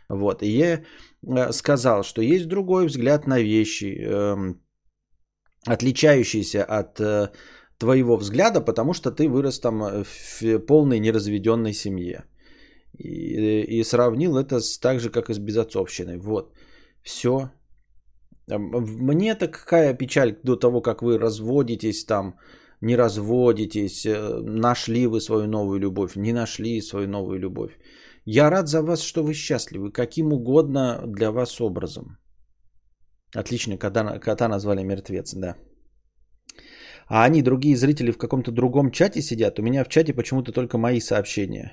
Вот, 0.08 0.42
и 0.42 0.48
я 0.48 0.82
э, 1.26 1.52
сказал, 1.52 2.02
что 2.02 2.22
есть 2.22 2.48
другой 2.48 2.86
взгляд 2.86 3.26
на 3.26 3.40
вещи, 3.40 3.98
э, 4.00 4.54
отличающийся 5.66 6.64
от 6.64 7.00
э, 7.00 7.30
твоего 7.78 8.16
взгляда, 8.16 8.60
потому 8.60 8.94
что 8.94 9.10
ты 9.10 9.28
вырос 9.28 9.60
там 9.60 10.04
в 10.04 10.58
полной 10.66 10.98
неразведенной 10.98 11.74
семье. 11.74 12.24
И, 12.98 13.80
и 13.80 13.84
сравнил 13.84 14.38
это 14.38 14.60
с, 14.60 14.78
так 14.78 15.00
же, 15.00 15.10
как 15.10 15.28
и 15.28 15.34
с 15.34 15.38
безотцовщиной. 15.38 16.18
Вот. 16.18 16.54
Все. 17.02 17.50
Мне-то 18.50 19.48
какая 19.48 19.94
печаль 19.94 20.38
до 20.42 20.56
того, 20.56 20.80
как 20.80 21.02
вы 21.02 21.18
разводитесь 21.18 22.04
там, 22.04 22.34
не 22.80 22.96
разводитесь, 22.96 24.06
э, 24.06 24.40
нашли 24.42 25.06
вы 25.06 25.20
свою 25.20 25.46
новую 25.46 25.80
любовь, 25.80 26.16
не 26.16 26.32
нашли 26.32 26.80
свою 26.80 27.08
новую 27.08 27.38
любовь. 27.38 27.78
Я 28.24 28.50
рад 28.50 28.68
за 28.68 28.82
вас, 28.82 29.02
что 29.02 29.22
вы 29.22 29.34
счастливы, 29.34 29.92
каким 29.92 30.32
угодно 30.32 31.02
для 31.06 31.30
вас 31.30 31.60
образом. 31.60 32.18
Отлично, 33.36 33.78
кота, 33.78 34.18
кота 34.18 34.48
назвали 34.48 34.82
мертвец, 34.82 35.34
да. 35.34 35.56
А 37.08 37.24
они, 37.24 37.42
другие 37.42 37.76
зрители, 37.76 38.12
в 38.12 38.18
каком-то 38.18 38.52
другом 38.52 38.90
чате 38.90 39.22
сидят. 39.22 39.58
У 39.58 39.62
меня 39.62 39.84
в 39.84 39.88
чате 39.88 40.14
почему-то 40.14 40.52
только 40.52 40.78
мои 40.78 41.00
сообщения. 41.00 41.72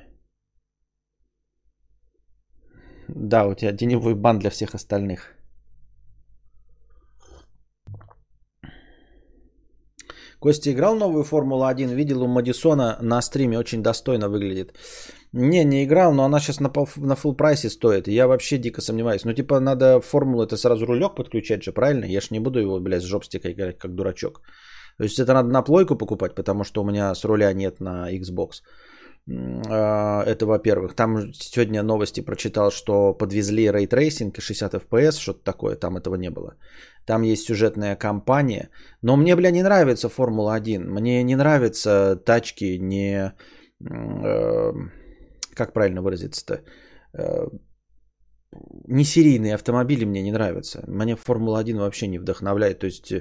Да, 3.07 3.45
у 3.47 3.53
тебя 3.53 3.75
теневой 3.75 4.15
бан 4.15 4.39
для 4.39 4.49
всех 4.49 4.75
остальных. 4.75 5.34
Костя 10.39 10.71
играл 10.71 10.95
новую 10.95 11.23
Формулу-1, 11.23 11.93
видел 11.93 12.23
у 12.23 12.27
Мадисона 12.27 12.97
на 13.01 13.21
стриме, 13.21 13.59
очень 13.59 13.83
достойно 13.83 14.29
выглядит. 14.29 14.75
Не, 15.33 15.65
не 15.65 15.83
играл, 15.83 16.13
но 16.13 16.23
она 16.23 16.39
сейчас 16.39 16.59
на, 16.59 16.69
на 16.97 17.13
full 17.13 17.35
price 17.35 17.63
е 17.63 17.69
стоит. 17.69 18.07
Я 18.07 18.27
вообще 18.27 18.57
дико 18.57 18.81
сомневаюсь. 18.81 19.25
Ну, 19.25 19.33
типа, 19.33 19.59
надо 19.59 19.99
формулу 19.99 20.43
это 20.43 20.57
сразу 20.57 20.85
рулек 20.85 21.15
подключать 21.15 21.63
же, 21.63 21.71
правильно? 21.73 22.05
Я 22.05 22.21
ж 22.21 22.31
не 22.31 22.39
буду 22.39 22.59
его, 22.59 22.79
блядь, 22.79 23.01
с 23.01 23.05
жопстика 23.05 23.51
играть, 23.51 23.77
как 23.77 23.95
дурачок. 23.95 24.41
То 24.97 25.03
есть 25.03 25.19
это 25.19 25.33
надо 25.33 25.49
на 25.49 25.61
плойку 25.61 25.97
покупать, 25.97 26.35
потому 26.35 26.63
что 26.63 26.81
у 26.81 26.85
меня 26.85 27.13
с 27.13 27.25
руля 27.25 27.53
нет 27.53 27.81
на 27.81 28.09
Xbox. 28.13 28.61
А, 29.27 30.23
это 30.23 30.45
во-первых. 30.45 30.95
Там 30.95 31.33
сегодня 31.33 31.83
новости 31.83 32.21
прочитал, 32.21 32.71
что 32.71 33.13
подвезли 33.13 33.71
ray 33.71 33.91
tracing 33.91 34.37
и 34.37 34.41
60 34.41 34.73
FPS, 34.73 35.19
что-то 35.19 35.43
такое, 35.43 35.75
там 35.75 35.97
этого 35.97 36.15
не 36.15 36.29
было. 36.29 36.55
Там 37.05 37.23
есть 37.23 37.45
сюжетная 37.45 37.95
кампания. 37.95 38.69
Но 39.01 39.17
мне, 39.17 39.35
бля, 39.35 39.51
не 39.51 39.63
нравится 39.63 40.09
Формула-1. 40.09 40.79
Мне 40.79 41.23
не 41.23 41.35
нравятся 41.35 42.15
тачки, 42.15 42.77
не... 42.79 43.33
Э, 43.81 44.73
как 45.55 45.73
правильно 45.73 46.01
выразиться-то? 46.01 46.61
Э, 47.13 47.47
не 48.87 49.03
серийные 49.03 49.55
автомобили 49.55 50.05
мне 50.05 50.21
не 50.23 50.31
нравятся. 50.31 50.83
Мне 50.87 51.15
Формула-1 51.15 51.77
вообще 51.77 52.07
не 52.07 52.19
вдохновляет. 52.19 52.79
То 52.79 52.87
есть 52.87 53.11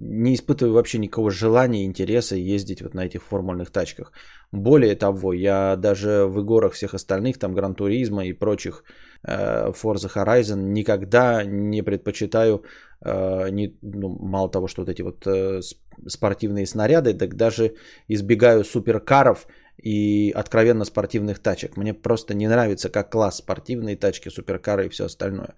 не 0.00 0.34
испытываю 0.34 0.74
вообще 0.74 0.98
никакого 0.98 1.30
желания, 1.30 1.84
интереса 1.84 2.36
ездить 2.36 2.82
вот 2.82 2.94
на 2.94 3.06
этих 3.06 3.22
формульных 3.22 3.70
тачках. 3.70 4.12
Более 4.52 4.94
того, 4.94 5.32
я 5.32 5.76
даже 5.76 6.26
в 6.26 6.40
играх 6.40 6.72
всех 6.72 6.94
остальных, 6.94 7.38
там 7.38 7.54
Гран 7.54 7.74
Туризма 7.74 8.24
и 8.24 8.32
прочих 8.32 8.84
э, 9.26 9.72
Forza 9.72 10.08
Horizon 10.14 10.72
никогда 10.72 11.44
не 11.44 11.82
предпочитаю, 11.82 12.62
э, 13.04 13.50
не, 13.50 13.76
ну, 13.82 14.08
мало 14.20 14.50
того, 14.50 14.68
что 14.68 14.82
вот 14.82 14.88
эти 14.88 15.02
вот 15.02 15.26
э, 15.26 15.60
спортивные 16.06 16.66
снаряды, 16.66 17.14
так 17.14 17.34
даже 17.34 17.74
избегаю 18.08 18.64
суперкаров 18.64 19.46
и 19.82 20.32
откровенно 20.36 20.84
спортивных 20.84 21.40
тачек. 21.40 21.76
Мне 21.76 21.92
просто 21.92 22.34
не 22.34 22.46
нравится 22.46 22.88
как 22.88 23.10
класс 23.10 23.38
спортивные 23.38 23.96
тачки, 23.96 24.30
суперкары 24.30 24.86
и 24.86 24.88
все 24.88 25.04
остальное. 25.04 25.54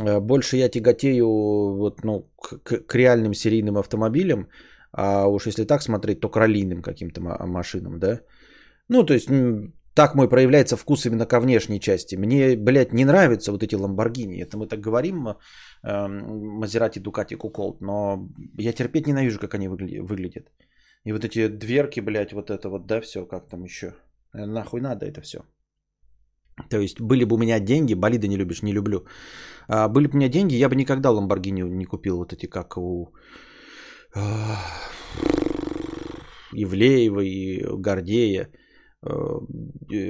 Э, 0.00 0.20
больше 0.20 0.56
я 0.56 0.68
тяготею 0.68 1.26
вот, 1.76 2.04
ну, 2.04 2.30
к, 2.40 2.86
к 2.86 2.94
реальным 2.94 3.34
серийным 3.34 3.76
автомобилям, 3.76 4.48
а 4.92 5.26
уж 5.26 5.46
если 5.46 5.64
так 5.64 5.82
смотреть, 5.82 6.20
то 6.20 6.28
к 6.28 6.36
раллийным 6.36 6.82
каким-то 6.82 7.20
машинам, 7.46 7.98
да. 7.98 8.20
Ну, 8.88 9.04
то 9.04 9.14
есть 9.14 9.28
так 9.94 10.14
мой 10.14 10.28
проявляется 10.28 10.76
вкус 10.76 11.06
именно 11.06 11.26
ко 11.26 11.40
внешней 11.40 11.80
части. 11.80 12.16
Мне, 12.16 12.56
блядь, 12.56 12.92
не 12.92 13.04
нравятся 13.04 13.52
вот 13.52 13.62
эти 13.62 13.74
Ламборгини. 13.74 14.42
Это 14.42 14.58
мы 14.58 14.66
так 14.66 14.80
говорим, 14.80 15.36
Мазерати, 15.82 17.00
Дукати, 17.00 17.34
Куколт, 17.34 17.80
но 17.80 18.28
я 18.58 18.72
терпеть 18.72 19.06
ненавижу, 19.06 19.38
как 19.38 19.54
они 19.54 19.68
выглядят. 19.68 20.48
И 21.06 21.12
вот 21.12 21.24
эти 21.24 21.48
дверки, 21.48 22.00
блядь, 22.00 22.32
вот 22.32 22.50
это 22.50 22.68
вот, 22.68 22.86
да, 22.86 23.00
все, 23.00 23.24
как 23.26 23.48
там 23.48 23.64
еще. 23.64 23.94
Э, 24.34 24.44
нахуй 24.44 24.80
надо 24.80 25.06
это 25.06 25.20
все. 25.20 25.38
То 26.70 26.78
есть 26.78 27.00
были 27.00 27.24
бы 27.24 27.36
у 27.36 27.38
меня 27.38 27.60
деньги, 27.60 27.94
болиды 27.94 28.28
не 28.28 28.36
любишь, 28.36 28.62
не 28.62 28.72
люблю. 28.72 29.04
А 29.68 29.88
были 29.88 30.06
бы 30.06 30.14
у 30.14 30.16
меня 30.16 30.28
деньги, 30.28 30.54
я 30.54 30.68
бы 30.68 30.76
никогда 30.76 31.10
Ламборгини 31.10 31.62
не 31.62 31.84
купил 31.84 32.16
вот 32.16 32.32
эти, 32.32 32.46
как 32.46 32.76
у 32.78 33.12
Ивлеева 36.52 37.20
и 37.20 37.62
Гордея. 37.78 38.50
Э, 39.02 39.10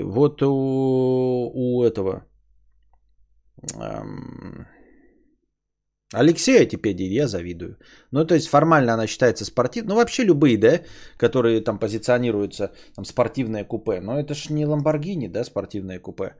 вот 0.04 0.42
у, 0.42 1.50
у 1.54 1.82
этого 1.82 2.24
Алексея 6.16 6.66
Типедии 6.66 7.06
я 7.06 7.28
завидую. 7.28 7.76
Ну, 8.10 8.24
то 8.24 8.34
есть 8.34 8.48
формально 8.48 8.94
она 8.94 9.06
считается 9.06 9.44
спортивной. 9.44 9.88
Ну, 9.88 9.96
вообще 9.96 10.24
любые, 10.24 10.56
да, 10.58 10.80
которые 11.18 11.60
там 11.60 11.78
позиционируются, 11.78 12.72
там, 12.94 13.04
спортивное 13.04 13.64
купе. 13.64 14.00
Но 14.00 14.18
это 14.18 14.34
ж 14.34 14.50
не 14.50 14.66
Ламборгини, 14.66 15.28
да, 15.28 15.44
спортивное 15.44 15.98
купе. 16.00 16.34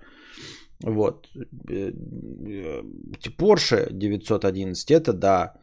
Вот. 0.82 1.28
Porsche 3.38 3.92
911, 3.92 4.90
это 4.90 5.12
да. 5.12 5.54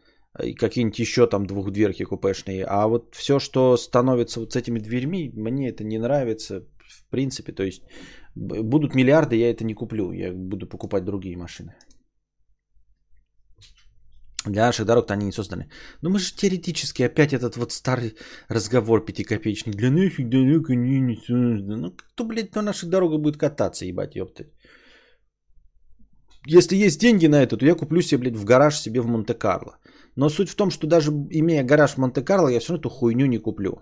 И 0.43 0.53
какие-нибудь 0.53 0.99
еще 0.99 1.27
там 1.27 1.45
двухдверки 1.45 2.03
купешные. 2.03 2.65
А 2.65 2.87
вот 2.87 3.15
все, 3.15 3.39
что 3.39 3.77
становится 3.77 4.39
вот 4.39 4.53
с 4.53 4.55
этими 4.55 4.79
дверьми, 4.79 5.31
мне 5.35 5.69
это 5.69 5.83
не 5.83 5.99
нравится 5.99 6.63
в 6.87 7.09
принципе. 7.09 7.51
То 7.51 7.63
есть 7.63 7.83
будут 8.35 8.95
миллиарды, 8.95 9.35
я 9.35 9.49
это 9.49 9.63
не 9.63 9.73
куплю. 9.73 10.11
Я 10.11 10.31
буду 10.31 10.67
покупать 10.67 11.03
другие 11.03 11.37
машины. 11.37 11.75
Для 14.45 14.65
наших 14.65 14.85
дорог-то 14.85 15.13
они 15.13 15.25
не 15.25 15.31
созданы. 15.31 15.69
Но 16.01 16.09
мы 16.09 16.19
же 16.19 16.35
теоретически 16.35 17.03
опять 17.03 17.33
этот 17.33 17.55
вот 17.55 17.71
старый 17.71 18.15
разговор 18.49 19.05
пятикопеечный. 19.05 19.73
Для 19.73 19.89
наших 19.89 20.29
дорог 20.29 20.69
они 20.69 20.99
не 20.99 21.15
созданы. 21.15 21.77
Ну 21.77 21.91
кто, 21.91 22.25
блядь, 22.25 22.55
на 22.55 22.61
наших 22.61 22.89
дорогах 22.89 23.21
будет 23.21 23.37
кататься, 23.37 23.85
ебать, 23.85 24.15
ёптать. 24.15 24.47
Если 26.45 26.75
есть 26.75 26.99
деньги 26.99 27.27
на 27.27 27.41
это, 27.41 27.55
то 27.57 27.65
я 27.65 27.75
куплю 27.75 28.01
себе, 28.01 28.19
блядь, 28.19 28.35
в 28.35 28.43
гараж 28.43 28.75
себе 28.75 29.01
в 29.01 29.07
Монте-Карло. 29.07 29.77
Но 30.15 30.29
суть 30.29 30.49
в 30.49 30.55
том, 30.55 30.71
что 30.71 30.87
даже 30.87 31.11
имея 31.11 31.63
гараж 31.63 31.91
в 31.91 31.97
Монте-Карло, 31.97 32.49
я 32.49 32.59
все 32.59 32.73
равно 32.73 32.81
эту 32.81 32.89
хуйню 32.89 33.27
не 33.27 33.37
куплю. 33.37 33.81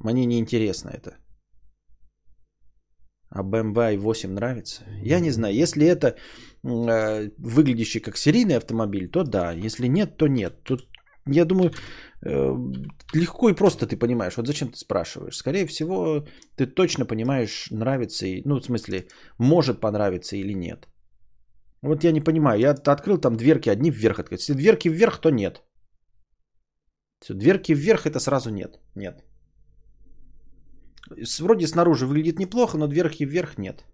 Мне 0.00 0.26
не 0.26 0.38
интересно 0.38 0.90
это. 0.90 1.16
А 3.30 3.42
BMW 3.42 3.96
i8 3.96 4.28
нравится? 4.28 4.84
Я 5.02 5.20
не 5.20 5.30
знаю. 5.30 5.54
Если 5.54 5.86
это 5.86 6.16
выглядящий 6.64 8.00
как 8.00 8.16
серийный 8.16 8.56
автомобиль, 8.56 9.08
то 9.08 9.22
да. 9.22 9.52
Если 9.52 9.88
нет, 9.88 10.16
то 10.16 10.28
нет. 10.28 10.62
Тут, 10.64 10.88
я 11.26 11.44
думаю, 11.44 11.72
э, 12.24 12.56
легко 13.14 13.50
и 13.50 13.54
просто 13.54 13.86
ты 13.86 13.96
понимаешь. 13.98 14.36
Вот 14.36 14.46
зачем 14.46 14.68
ты 14.68 14.78
спрашиваешь? 14.78 15.36
Скорее 15.36 15.66
всего, 15.66 16.26
ты 16.56 16.66
точно 16.66 17.06
понимаешь, 17.06 17.68
нравится 17.70 18.26
и, 18.26 18.42
ну, 18.44 18.60
в 18.60 18.64
смысле, 18.64 19.08
может 19.38 19.80
понравиться 19.80 20.36
или 20.36 20.54
нет. 20.54 20.88
Вот 21.82 22.04
я 22.04 22.12
не 22.12 22.24
понимаю. 22.24 22.60
Я 22.60 22.70
открыл 22.70 23.18
там 23.18 23.36
дверки 23.36 23.68
одни 23.68 23.90
вверх 23.90 24.18
открыть. 24.18 24.40
Если 24.40 24.54
дверки 24.54 24.88
вверх, 24.88 25.20
то 25.20 25.30
нет. 25.30 25.62
Все, 27.20 27.34
дверки 27.34 27.74
вверх 27.74 28.06
это 28.06 28.20
сразу 28.20 28.50
нет. 28.50 28.80
Нет. 28.94 29.22
Вроде 31.40 31.66
снаружи 31.66 32.06
выглядит 32.06 32.38
неплохо, 32.38 32.78
но 32.78 32.86
дверки 32.86 33.24
вверх 33.24 33.58
нет. 33.58 33.84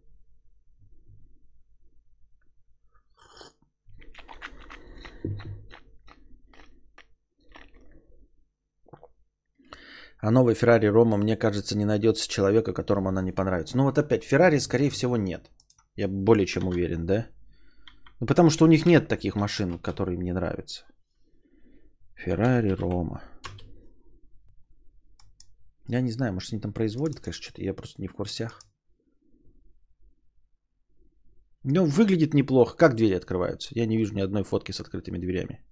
А 10.22 10.30
новой 10.30 10.54
Феррари 10.54 10.87
Рома, 10.87 11.16
мне 11.16 11.37
кажется, 11.37 11.76
не 11.76 11.85
найдется 11.85 12.28
человека, 12.28 12.72
которому 12.74 13.09
она 13.09 13.22
не 13.22 13.33
понравится. 13.33 13.76
Ну 13.76 13.85
вот 13.85 13.98
опять, 13.98 14.24
Феррари, 14.24 14.59
скорее 14.59 14.90
всего, 14.90 15.16
нет. 15.16 15.50
Я 15.96 16.09
более 16.09 16.46
чем 16.46 16.68
уверен, 16.68 17.06
да? 17.06 17.26
Ну 18.20 18.26
потому 18.26 18.50
что 18.50 18.64
у 18.64 18.68
них 18.68 18.87
нет 18.87 19.09
таких 19.09 19.35
машин, 19.35 19.78
которые 19.78 20.18
мне 20.18 20.35
нравятся. 20.35 20.85
Феррари 22.16 22.70
Рома. 22.70 23.22
Я 25.88 26.02
не 26.02 26.12
знаю, 26.12 26.33
может 26.35 26.52
они 26.52 26.61
там 26.61 26.72
производят, 26.72 27.20
конечно, 27.20 27.42
что-то. 27.42 27.62
Я 27.62 27.74
просто 27.74 28.00
не 28.02 28.09
в 28.09 28.12
курсях. 28.12 28.61
Ну, 31.64 31.87
выглядит 31.87 32.35
неплохо. 32.35 32.76
Как 32.76 32.94
двери 32.94 33.16
открываются? 33.16 33.74
Я 33.74 33.87
не 33.87 33.96
вижу 33.96 34.14
ни 34.14 34.20
одной 34.20 34.44
фотки 34.44 34.72
с 34.72 34.80
открытыми 34.80 35.18
дверями. 35.18 35.64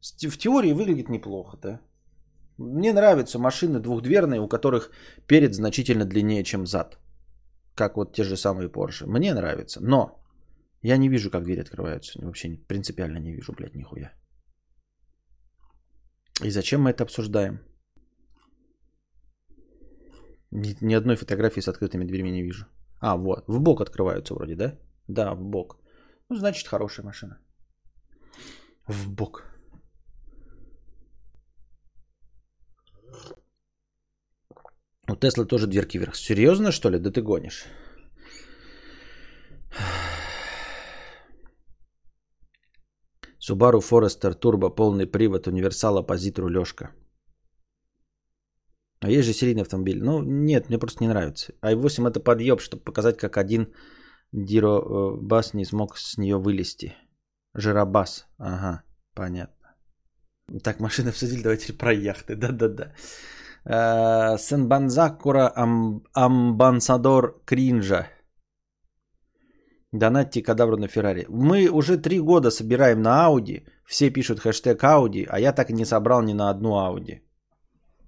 В 0.00 0.38
теории 0.38 0.72
выглядит 0.72 1.08
неплохо, 1.08 1.56
да. 1.62 1.80
Мне 2.58 2.92
нравятся 2.92 3.38
машины 3.38 3.78
двухдверные, 3.80 4.40
у 4.40 4.48
которых 4.48 4.90
перед 5.26 5.54
значительно 5.54 6.04
длиннее, 6.04 6.42
чем 6.42 6.66
зад. 6.66 6.98
Как 7.74 7.96
вот 7.96 8.16
те 8.16 8.24
же 8.24 8.36
самые 8.36 8.68
Porsche. 8.68 9.06
Мне 9.06 9.32
нравится. 9.32 9.80
Но 9.80 10.20
я 10.82 10.98
не 10.98 11.08
вижу, 11.08 11.30
как 11.30 11.44
двери 11.44 11.60
открываются. 11.60 12.18
Вообще 12.20 12.58
принципиально 12.68 13.18
не 13.18 13.32
вижу, 13.32 13.52
блядь, 13.52 13.74
нихуя. 13.74 14.12
И 16.44 16.50
зачем 16.50 16.82
мы 16.82 16.90
это 16.90 17.04
обсуждаем? 17.04 17.60
Ни, 20.50 20.76
ни 20.80 20.94
одной 20.94 21.16
фотографии 21.16 21.60
с 21.60 21.68
открытыми 21.68 22.04
дверьми 22.04 22.30
не 22.32 22.42
вижу. 22.42 22.66
А, 23.00 23.16
вот. 23.16 23.44
В 23.46 23.60
бок 23.60 23.80
открываются 23.80 24.34
вроде, 24.34 24.56
да? 24.56 24.78
Да, 25.08 25.34
в 25.34 25.42
бок. 25.42 25.76
Ну, 26.28 26.36
значит, 26.36 26.66
хорошая 26.66 27.06
машина. 27.06 27.38
В 28.88 29.08
бок. 29.08 29.47
У 35.08 35.16
Теслы 35.16 35.46
тоже 35.46 35.66
дверки 35.66 35.98
вверх. 35.98 36.16
Серьезно, 36.16 36.72
что 36.72 36.90
ли? 36.90 36.98
Да 36.98 37.10
ты 37.10 37.22
гонишь. 37.22 37.64
Subaru 43.40 43.80
Forester 43.80 44.34
Turbo, 44.38 44.74
полный 44.74 45.06
привод, 45.06 45.46
универсал, 45.46 45.96
оппозит, 45.96 46.38
рулежка. 46.38 46.90
А 49.00 49.10
есть 49.10 49.26
же 49.26 49.32
серийный 49.32 49.62
автомобиль. 49.62 50.02
Ну, 50.02 50.22
нет, 50.22 50.68
мне 50.68 50.78
просто 50.78 51.04
не 51.04 51.08
нравится. 51.08 51.52
i8 51.62 52.08
это 52.08 52.20
подъеб, 52.20 52.60
чтобы 52.60 52.84
показать, 52.84 53.16
как 53.16 53.36
один 53.36 53.72
Диро 54.32 54.80
э, 54.80 55.16
Бас 55.22 55.54
не 55.54 55.64
смог 55.64 55.96
с 55.96 56.18
нее 56.18 56.36
вылезти. 56.36 56.94
Жиробас. 57.54 58.26
Ага, 58.38 58.82
понятно. 59.14 59.76
Так, 60.62 60.80
машины 60.80 61.08
обсудили, 61.10 61.42
давайте 61.42 61.72
про 61.72 61.92
яхты. 61.92 62.34
Да-да-да. 62.34 62.92
Э, 63.68 64.38
Сенбанзакура 64.38 65.52
Амбансадор 66.14 67.42
Кринжа. 67.44 68.08
Донатьте 69.92 70.42
кадавру 70.42 70.76
на 70.76 70.88
Феррари. 70.88 71.26
Мы 71.28 71.68
уже 71.68 71.98
три 71.98 72.20
года 72.20 72.50
собираем 72.50 73.02
на 73.02 73.26
Ауди. 73.26 73.66
Все 73.84 74.10
пишут 74.10 74.40
хэштег 74.40 74.82
Ауди, 74.84 75.26
а 75.28 75.38
я 75.38 75.52
так 75.52 75.70
и 75.70 75.74
не 75.74 75.84
собрал 75.84 76.22
ни 76.22 76.32
на 76.32 76.50
одну 76.50 76.78
Ауди. 76.78 77.22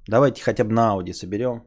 Давайте 0.09 0.43
хотя 0.43 0.65
бы 0.65 0.73
на 0.73 0.93
Ауди 0.93 1.13
соберем. 1.13 1.63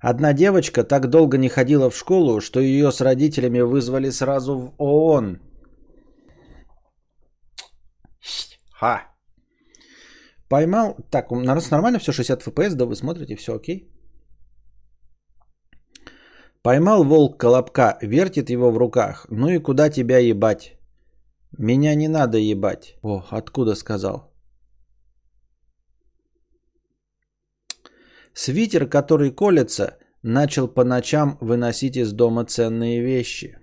Одна 0.00 0.32
девочка 0.32 0.84
так 0.84 1.08
долго 1.08 1.36
не 1.38 1.48
ходила 1.48 1.90
в 1.90 1.96
школу, 1.96 2.40
что 2.40 2.60
ее 2.60 2.92
с 2.92 3.00
родителями 3.00 3.60
вызвали 3.60 4.10
сразу 4.10 4.58
в 4.58 4.74
ООН. 4.78 5.38
Ха. 8.72 9.13
Поймал. 10.54 10.96
Так, 11.10 11.32
у 11.32 11.40
нас 11.40 11.70
нормально 11.70 11.98
все 11.98 12.12
60 12.12 12.46
FPS, 12.46 12.76
да, 12.76 12.84
вы 12.84 12.94
смотрите, 12.94 13.34
все 13.34 13.54
окей. 13.54 13.90
Поймал 16.62 17.04
волк 17.04 17.40
колобка, 17.40 17.98
вертит 18.02 18.50
его 18.50 18.70
в 18.70 18.78
руках. 18.78 19.26
Ну 19.30 19.48
и 19.48 19.58
куда 19.58 19.90
тебя 19.90 20.18
ебать? 20.18 20.78
Меня 21.58 21.96
не 21.96 22.06
надо 22.08 22.38
ебать. 22.38 22.94
О, 23.02 23.24
откуда 23.30 23.74
сказал? 23.74 24.32
Свитер, 28.32 28.88
который 28.88 29.34
колется, 29.34 29.98
начал 30.22 30.68
по 30.68 30.84
ночам 30.84 31.36
выносить 31.40 31.96
из 31.96 32.12
дома 32.12 32.44
ценные 32.44 33.02
вещи. 33.02 33.58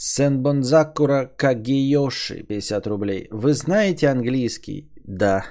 Сенбонзакура 0.00 1.26
Кагиоши, 1.36 2.44
50 2.44 2.86
рублей. 2.86 3.28
Вы 3.32 3.52
знаете 3.52 4.08
английский? 4.08 4.92
Да. 5.04 5.44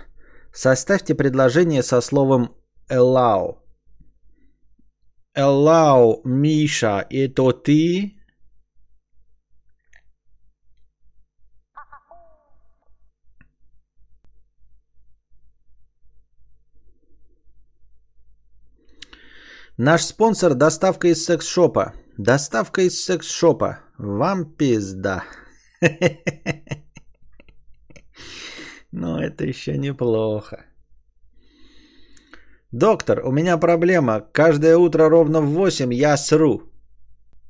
Составьте 0.53 1.15
предложение 1.15 1.83
со 1.83 1.99
словом 1.99 2.55
allow. 2.89 3.57
Allow, 5.38 6.21
Миша, 6.23 7.05
это 7.10 7.51
ты? 7.51 8.13
Наш 19.77 20.03
спонсор– 20.05 20.53
доставка 20.55 21.10
из 21.10 21.25
секс-шопа. 21.25 21.93
Доставка 22.17 22.81
из 22.83 23.03
секс-шопа. 23.03 23.87
Вам 23.97 24.45
пизда. 24.45 25.23
Ну, 28.91 29.17
это 29.17 29.45
еще 29.45 29.77
неплохо. 29.77 30.65
Доктор, 32.71 33.25
у 33.25 33.31
меня 33.31 33.57
проблема. 33.57 34.21
Каждое 34.21 34.77
утро 34.77 35.10
ровно 35.10 35.41
в 35.41 35.49
8 35.49 35.93
я 35.93 36.17
сру. 36.17 36.62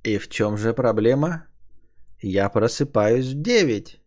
И 0.03 0.17
в 0.17 0.29
чем 0.29 0.57
же 0.57 0.73
проблема? 0.73 1.47
Я 2.21 2.49
просыпаюсь 2.49 3.33
в 3.33 3.41
9. 3.41 4.01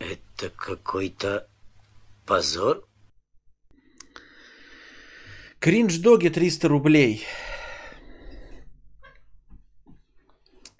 Это 0.00 0.50
какой-то 0.56 1.48
позор? 2.26 2.87
Кринж-доги 5.60 6.28
300 6.28 6.68
рублей. 6.68 7.24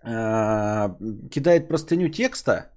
А, 0.05 0.97
кидает 1.31 1.69
простыню 1.69 2.09
текста, 2.09 2.71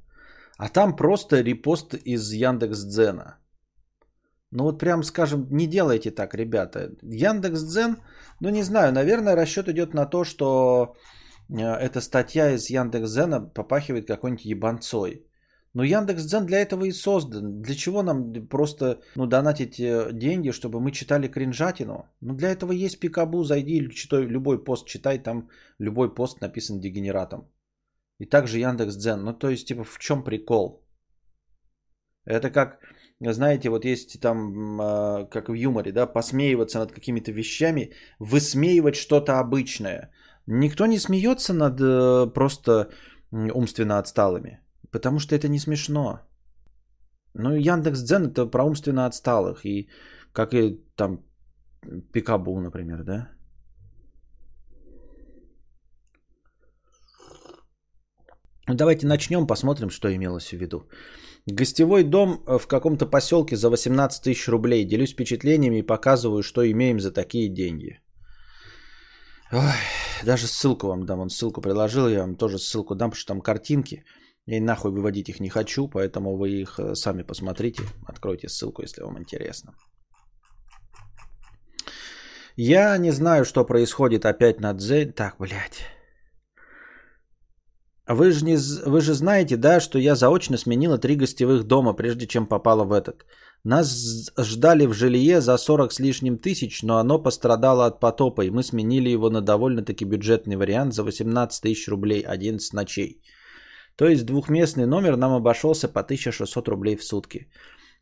а 0.58 0.70
там 0.70 0.96
просто 0.96 1.42
репост 1.42 1.94
из 1.94 2.32
Яндекс 2.34 2.84
Дзена. 2.84 3.38
Ну 4.52 4.64
вот 4.64 4.80
прям 4.80 5.04
скажем, 5.04 5.48
не 5.52 5.68
делайте 5.68 6.12
так, 6.12 6.34
ребята. 6.34 6.92
Яндекс 7.04 7.64
Дзен, 7.64 7.98
ну 8.42 8.50
не 8.50 8.64
знаю, 8.64 8.92
наверное, 8.92 9.36
расчет 9.36 9.70
идет 9.70 9.94
на 9.94 10.06
то, 10.06 10.24
что 10.26 10.96
э, 11.50 11.62
эта 11.62 12.02
статья 12.02 12.52
из 12.52 12.70
Яндекс 12.70 13.12
Дзена 13.12 13.40
попахивает 13.42 14.08
какой-нибудь 14.08 14.46
ебанцой. 14.46 15.26
Но 15.74 15.84
Яндекс.Дзен 15.84 16.46
для 16.46 16.58
этого 16.58 16.86
и 16.86 16.92
создан. 16.92 17.62
Для 17.62 17.76
чего 17.76 18.04
нам 18.04 18.34
просто 18.48 19.00
ну, 19.16 19.26
донатить 19.26 19.80
э, 19.80 20.10
деньги, 20.14 20.52
чтобы 20.52 20.80
мы 20.82 20.92
читали 20.92 21.28
кринжатину? 21.28 22.06
Ну 22.22 22.34
для 22.36 22.50
этого 22.50 22.74
есть 22.74 23.00
Пикабу, 23.00 23.44
зайди 23.44 23.90
читай, 23.90 24.26
любой 24.28 24.64
пост 24.64 24.86
читай, 24.86 25.20
там 25.20 25.50
любой 25.80 26.14
пост 26.14 26.42
написан 26.42 26.80
дегенератом. 26.82 27.48
И 28.20 28.26
также 28.26 28.60
Яндекс.Дзен. 28.60 29.24
Ну 29.24 29.34
то 29.34 29.50
есть 29.50 29.68
типа 29.68 29.84
в 29.84 29.98
чем 29.98 30.24
прикол? 30.24 30.84
Это 32.26 32.52
как, 32.52 32.80
знаете, 33.22 33.70
вот 33.70 33.86
есть 33.86 34.20
там, 34.20 34.82
э, 34.82 35.28
как 35.30 35.48
в 35.48 35.54
юморе, 35.54 35.94
да, 35.94 36.06
посмеиваться 36.06 36.80
над 36.80 36.92
какими-то 36.92 37.32
вещами, 37.32 37.94
высмеивать 38.20 38.96
что-то 38.96 39.40
обычное. 39.40 40.12
Никто 40.48 40.86
не 40.86 41.00
смеется 41.00 41.54
над 41.54 41.80
э, 41.80 42.28
просто 42.34 42.90
умственно 43.32 44.00
отсталыми. 44.00 44.60
Потому 44.92 45.20
что 45.20 45.36
это 45.36 45.48
не 45.48 45.60
смешно. 45.60 46.20
Ну, 47.34 47.56
Яндекс 47.56 48.04
Дзен 48.04 48.28
это 48.28 48.46
про 48.46 48.64
умственно 48.64 49.06
отсталых. 49.06 49.66
И 49.66 49.90
как 50.34 50.54
и 50.54 50.80
там 50.96 51.24
Пикабу, 52.14 52.60
например, 52.60 53.04
да? 53.04 53.30
Ну, 58.68 58.76
давайте 58.76 59.08
начнем, 59.08 59.48
посмотрим, 59.48 59.90
что 59.90 60.08
имелось 60.08 60.50
в 60.50 60.58
виду. 60.58 60.88
Гостевой 61.48 62.04
дом 62.04 62.44
в 62.46 62.68
каком-то 62.68 63.06
поселке 63.06 63.56
за 63.56 63.70
18 63.70 64.24
тысяч 64.24 64.48
рублей. 64.48 64.86
Делюсь 64.86 65.14
впечатлениями 65.14 65.80
и 65.80 65.86
показываю, 65.86 66.44
что 66.44 66.62
имеем 66.62 67.00
за 67.00 67.12
такие 67.12 67.50
деньги. 67.50 68.00
Ой, 69.52 69.74
даже 70.24 70.48
ссылку 70.48 70.88
вам 70.88 71.06
дам. 71.06 71.20
Он 71.20 71.30
ссылку 71.30 71.62
приложил, 71.62 72.08
я 72.08 72.22
вам 72.22 72.36
тоже 72.36 72.60
ссылку 72.60 72.96
дам, 72.96 73.10
потому 73.10 73.20
что 73.20 73.34
там 73.34 73.42
картинки. 73.42 74.04
Я 74.48 74.58
и 74.58 74.60
нахуй 74.60 74.92
выводить 74.92 75.30
их 75.30 75.40
не 75.40 75.50
хочу, 75.50 75.88
поэтому 75.88 76.38
вы 76.38 76.62
их 76.62 76.80
э, 76.80 76.96
сами 76.96 77.24
посмотрите. 77.24 77.84
Откройте 78.08 78.50
ссылку, 78.50 78.82
если 78.82 79.04
вам 79.04 79.18
интересно. 79.20 79.74
Я 82.58 82.98
не 82.98 83.12
знаю, 83.12 83.46
что 83.46 83.66
происходит 83.66 84.26
опять 84.26 84.60
на 84.60 84.74
Дзен. 84.74 85.14
Так, 85.14 85.36
блядь. 85.40 85.86
Вы 88.08 88.32
же, 88.32 88.46
не, 88.46 88.58
вы 88.86 89.02
же 89.02 89.14
знаете, 89.14 89.58
да, 89.58 89.80
что 89.80 90.00
я 90.00 90.16
заочно 90.16 90.58
сменила 90.58 90.98
три 90.98 91.16
гостевых 91.16 91.64
дома, 91.64 91.94
прежде 91.94 92.28
чем 92.28 92.48
попала 92.48 92.84
в 92.84 92.92
этот. 92.92 93.26
Нас 93.64 94.32
ждали 94.38 94.88
в 94.88 94.94
жилье 94.94 95.40
за 95.40 95.58
40 95.58 95.94
с 95.94 96.00
лишним 96.00 96.38
тысяч, 96.40 96.84
но 96.84 96.98
оно 96.98 97.24
пострадало 97.24 97.86
от 97.86 98.00
потопа, 98.00 98.42
и 98.42 98.50
мы 98.50 98.64
сменили 98.64 99.10
его 99.10 99.30
на 99.30 99.42
довольно-таки 99.42 100.04
бюджетный 100.04 100.56
вариант 100.56 100.94
за 100.94 101.04
18 101.04 101.62
тысяч 101.62 101.88
рублей 101.88 102.22
11 102.22 102.74
ночей. 102.74 103.22
То 103.96 104.08
есть 104.08 104.26
двухместный 104.26 104.86
номер 104.86 105.18
нам 105.18 105.34
обошелся 105.34 105.88
по 105.88 106.00
1600 106.00 106.68
рублей 106.68 106.96
в 106.96 107.04
сутки. 107.04 107.48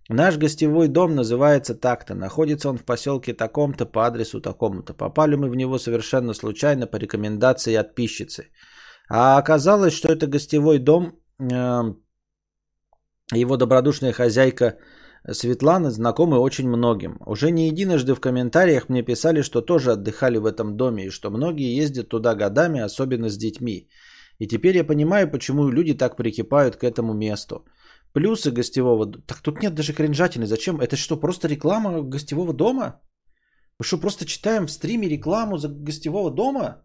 Наш 0.09 0.37
гостевой 0.37 0.87
дом 0.87 1.15
называется 1.15 1.75
так-то. 1.75 2.15
Находится 2.15 2.69
он 2.69 2.77
в 2.77 2.83
поселке 2.83 3.33
таком-то 3.33 3.85
по 3.85 4.07
адресу 4.07 4.41
такому-то. 4.41 4.93
Попали 4.93 5.35
мы 5.35 5.49
в 5.49 5.55
него 5.55 5.77
совершенно 5.77 6.33
случайно 6.33 6.87
по 6.87 6.97
рекомендации 6.97 7.77
подписчицы. 7.77 8.49
А 9.09 9.37
оказалось, 9.37 9.93
что 9.93 10.11
это 10.11 10.27
гостевой 10.27 10.79
дом, 10.79 11.13
э, 11.39 11.93
его 13.33 13.57
добродушная 13.57 14.13
хозяйка 14.13 14.77
Светлана 15.31 15.91
знакомы 15.91 16.39
очень 16.39 16.67
многим. 16.69 17.17
Уже 17.25 17.51
не 17.51 17.67
единожды 17.67 18.15
в 18.15 18.19
комментариях 18.19 18.89
мне 18.89 19.03
писали, 19.03 19.43
что 19.43 19.61
тоже 19.61 19.91
отдыхали 19.91 20.37
в 20.37 20.45
этом 20.45 20.77
доме 20.77 21.05
и 21.05 21.09
что 21.09 21.29
многие 21.29 21.75
ездят 21.75 22.09
туда 22.09 22.35
годами, 22.35 22.79
особенно 22.79 23.29
с 23.29 23.37
детьми. 23.37 23.89
И 24.39 24.47
теперь 24.47 24.75
я 24.75 24.87
понимаю, 24.87 25.31
почему 25.31 25.69
люди 25.69 25.93
так 25.93 26.15
прикипают 26.15 26.75
к 26.75 26.83
этому 26.83 27.13
месту. 27.13 27.65
Плюсы 28.13 28.51
гостевого... 28.51 29.05
Так 29.27 29.41
тут 29.41 29.61
нет 29.61 29.75
даже 29.75 29.93
кринжатины. 29.93 30.45
Зачем? 30.45 30.79
Это 30.79 30.95
что, 30.95 31.19
просто 31.19 31.47
реклама 31.47 32.01
гостевого 32.01 32.53
дома? 32.53 33.01
Мы 33.79 33.85
что, 33.85 33.97
просто 33.97 34.25
читаем 34.25 34.65
в 34.65 34.71
стриме 34.71 35.09
рекламу 35.09 35.57
за 35.57 35.67
гостевого 35.67 36.31
дома? 36.31 36.83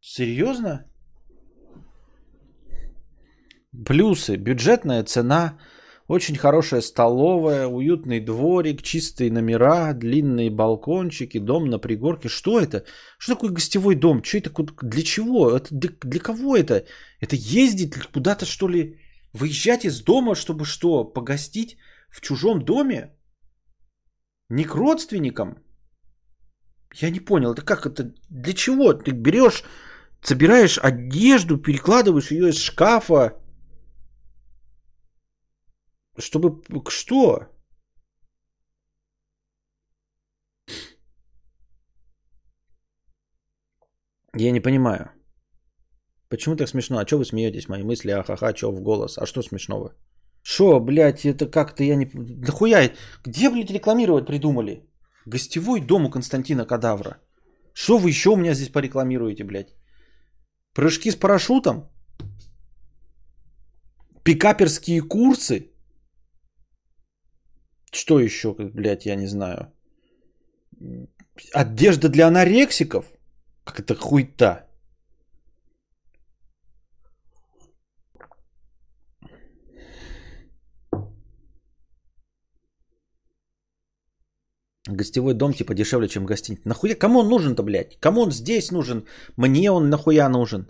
Серьезно? 0.00 0.84
Плюсы. 3.86 4.36
Бюджетная 4.36 5.04
цена, 5.04 5.58
очень 6.08 6.36
хорошая 6.36 6.82
столовая, 6.82 7.66
уютный 7.66 8.20
дворик, 8.20 8.82
чистые 8.82 9.30
номера, 9.30 9.94
длинные 9.94 10.50
балкончики, 10.50 11.38
дом 11.38 11.70
на 11.70 11.78
пригорке. 11.78 12.28
Что 12.28 12.60
это? 12.60 12.84
Что 13.18 13.34
такое 13.34 13.50
гостевой 13.50 13.94
дом? 13.94 14.22
Что 14.22 14.38
это? 14.38 14.50
Для 14.82 15.02
чего? 15.02 15.50
Это 15.56 15.74
для, 15.74 15.90
для 16.02 16.20
кого 16.20 16.56
это? 16.56 16.84
Это 17.20 17.36
ездить 17.36 17.94
куда-то, 18.12 18.44
что 18.44 18.68
ли? 18.68 18.98
Выезжать 19.32 19.84
из 19.84 20.02
дома, 20.02 20.34
чтобы 20.34 20.64
что? 20.66 21.04
Погостить 21.04 21.76
в 22.10 22.20
чужом 22.20 22.64
доме? 22.64 23.16
Не 24.50 24.64
к 24.64 24.74
родственникам? 24.74 25.56
Я 26.94 27.10
не 27.10 27.20
понял, 27.20 27.52
это 27.52 27.62
как 27.62 27.86
это? 27.86 28.12
Для 28.30 28.52
чего? 28.52 28.92
Ты 28.92 29.12
берешь, 29.12 29.64
собираешь 30.22 30.78
одежду, 30.78 31.56
перекладываешь 31.56 32.30
ее 32.30 32.50
из 32.50 32.58
шкафа, 32.58 33.32
чтобы 36.20 36.62
что? 36.88 37.48
Я 44.36 44.50
не 44.50 44.60
понимаю. 44.60 45.10
Почему 46.28 46.56
так 46.56 46.68
смешно? 46.68 46.98
А 46.98 47.06
что 47.06 47.18
вы 47.18 47.24
смеетесь? 47.24 47.68
Мои 47.68 47.82
мысли, 47.82 48.10
ахаха, 48.10 48.56
что 48.56 48.72
в 48.72 48.80
голос? 48.80 49.18
А 49.18 49.26
что 49.26 49.42
смешного? 49.42 49.94
Что, 50.42 50.80
блядь, 50.80 51.24
это 51.24 51.46
как-то 51.46 51.84
я 51.84 51.96
не... 51.96 52.10
Да 52.14 52.52
хуя, 52.52 52.92
где, 53.24 53.50
блядь, 53.50 53.70
рекламировать 53.70 54.26
придумали? 54.26 54.82
Гостевой 55.26 55.80
дом 55.80 56.06
у 56.06 56.10
Константина 56.10 56.66
Кадавра. 56.66 57.18
Что 57.72 57.98
вы 57.98 58.10
еще 58.10 58.30
у 58.30 58.36
меня 58.36 58.54
здесь 58.54 58.68
порекламируете, 58.68 59.44
блядь? 59.44 59.74
Прыжки 60.74 61.10
с 61.10 61.16
парашютом? 61.16 61.88
Пикаперские 64.24 65.02
курсы? 65.02 65.73
Что 67.94 68.18
еще, 68.18 68.54
блядь, 68.54 69.06
я 69.06 69.14
не 69.14 69.26
знаю. 69.26 69.72
Одежда 71.52 72.08
для 72.08 72.26
анорексиков? 72.26 73.06
Как 73.64 73.78
это 73.78 73.94
хуйта? 73.94 74.66
Гостевой 84.88 85.34
дом 85.34 85.54
типа 85.54 85.74
дешевле, 85.74 86.08
чем 86.08 86.26
гостиница. 86.26 86.68
Нахуя? 86.68 86.96
Кому 86.96 87.20
он 87.20 87.28
нужен-то, 87.28 87.62
блядь? 87.62 87.96
Кому 88.00 88.22
он 88.22 88.32
здесь 88.32 88.72
нужен? 88.72 89.06
Мне 89.36 89.70
он 89.70 89.88
нахуя 89.88 90.28
нужен? 90.28 90.66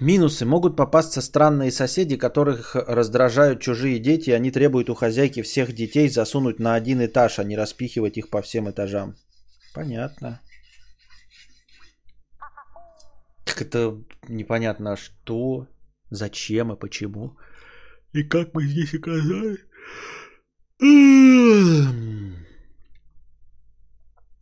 Минусы. 0.00 0.44
Могут 0.44 0.76
попасться 0.76 1.22
странные 1.22 1.70
соседи, 1.70 2.16
которых 2.16 2.74
раздражают 2.74 3.60
чужие 3.60 3.98
дети, 3.98 4.30
и 4.30 4.34
они 4.34 4.50
требуют 4.50 4.90
у 4.90 4.94
хозяйки 4.94 5.42
всех 5.42 5.72
детей 5.72 6.08
засунуть 6.08 6.58
на 6.58 6.74
один 6.74 7.04
этаж, 7.04 7.38
а 7.38 7.44
не 7.44 7.56
распихивать 7.56 8.18
их 8.18 8.28
по 8.28 8.42
всем 8.42 8.68
этажам. 8.68 9.16
Понятно. 9.74 10.40
Как 13.44 13.62
это 13.62 13.98
непонятно, 14.28 14.96
что, 14.96 15.66
зачем 16.10 16.72
и 16.72 16.78
почему. 16.78 17.36
И 18.12 18.22
как 18.22 18.54
мы 18.54 18.64
здесь 18.64 18.94
оказались? 18.94 19.60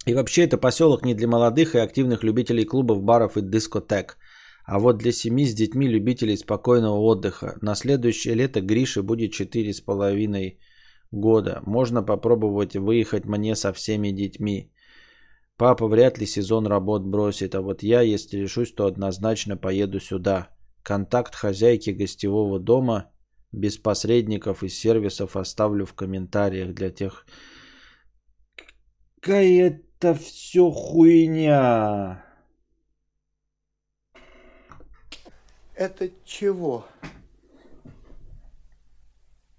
И 0.07 0.15
вообще 0.15 0.45
это 0.45 0.59
поселок 0.59 1.05
не 1.05 1.15
для 1.15 1.29
молодых 1.29 1.75
и 1.75 1.79
активных 1.79 2.25
любителей 2.25 2.65
клубов, 2.65 3.03
баров 3.03 3.37
и 3.37 3.43
дискотек. 3.43 4.19
А 4.65 4.79
вот 4.79 4.99
для 4.99 5.13
семьи 5.13 5.47
с 5.47 5.55
детьми 5.55 5.87
любителей 5.87 6.37
спокойного 6.37 6.99
отдыха. 6.99 7.59
На 7.61 7.75
следующее 7.75 8.35
лето 8.35 8.61
Грише 8.61 9.03
будет 9.03 9.33
четыре 9.33 9.73
с 9.73 9.81
половиной 9.81 10.59
года. 11.11 11.63
Можно 11.67 12.03
попробовать 12.03 12.75
выехать 12.75 13.27
мне 13.27 13.57
со 13.57 13.73
всеми 13.73 14.11
детьми. 14.11 14.73
Папа 15.57 15.87
вряд 15.87 16.19
ли 16.19 16.27
сезон 16.27 16.67
работ 16.67 17.03
бросит, 17.05 17.55
а 17.55 17.61
вот 17.61 17.83
я, 17.83 18.01
если 18.01 18.39
решусь, 18.39 18.73
то 18.73 18.87
однозначно 18.87 19.57
поеду 19.57 20.01
сюда. 20.01 20.49
Контакт 20.83 21.35
хозяйки 21.35 21.91
гостевого 21.91 22.59
дома 22.59 23.13
без 23.53 23.79
посредников 23.79 24.63
и 24.63 24.69
сервисов 24.69 25.37
оставлю 25.37 25.87
в 25.87 25.93
комментариях 25.95 26.75
для 26.75 26.91
тех. 26.91 27.27
Какая 29.21 29.69
это 29.69 30.15
все 30.15 30.71
хуйня. 30.71 32.24
Это 35.77 36.09
чего? 36.25 36.87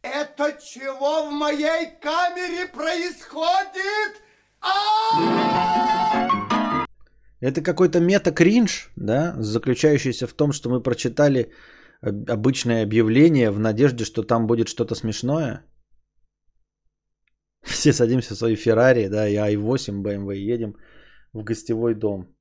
Это 0.01 0.57
чего 0.61 1.29
в 1.29 1.31
моей 1.31 1.99
камере 2.01 2.67
происходит? 2.67 4.21
Это 7.41 7.61
какой-то 7.61 7.99
мета-кринж, 7.99 8.91
да, 8.95 9.35
заключающийся 9.37 10.27
в 10.27 10.33
том, 10.33 10.53
что 10.53 10.69
мы 10.69 10.81
прочитали 10.81 11.51
обычное 12.01 12.83
объявление 12.83 13.51
в 13.51 13.59
надежде, 13.59 14.05
что 14.05 14.23
там 14.23 14.47
будет 14.47 14.67
что-то 14.67 14.95
смешное. 14.95 15.65
Все 17.61 17.93
садимся 17.93 18.35
в 18.35 18.37
свои 18.37 18.55
Феррари, 18.55 19.09
да, 19.09 19.27
и 19.27 19.35
i8 19.35 20.01
BMW 20.01 20.35
едем 20.35 20.75
в 21.33 21.43
гостевой 21.43 21.93
дом. 21.93 22.34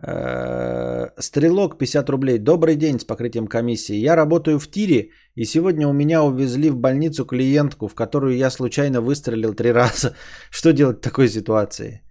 Стрелок 0.00 1.78
50 1.78 2.10
рублей. 2.10 2.38
Добрый 2.38 2.76
день 2.76 2.98
с 3.00 3.04
покрытием 3.04 3.46
комиссии. 3.48 3.96
Я 3.96 4.16
работаю 4.16 4.58
в 4.58 4.68
тире, 4.68 5.10
и 5.34 5.44
сегодня 5.44 5.88
у 5.88 5.92
меня 5.92 6.22
увезли 6.22 6.70
в 6.70 6.76
больницу 6.76 7.24
клиентку, 7.24 7.88
в 7.88 7.94
которую 7.94 8.36
я 8.36 8.50
случайно 8.50 9.00
выстрелил 9.00 9.54
три 9.54 9.72
раза. 9.72 10.14
Что 10.50 10.72
делать 10.72 10.98
в 10.98 11.00
такой 11.00 11.28
ситуации? 11.28 12.02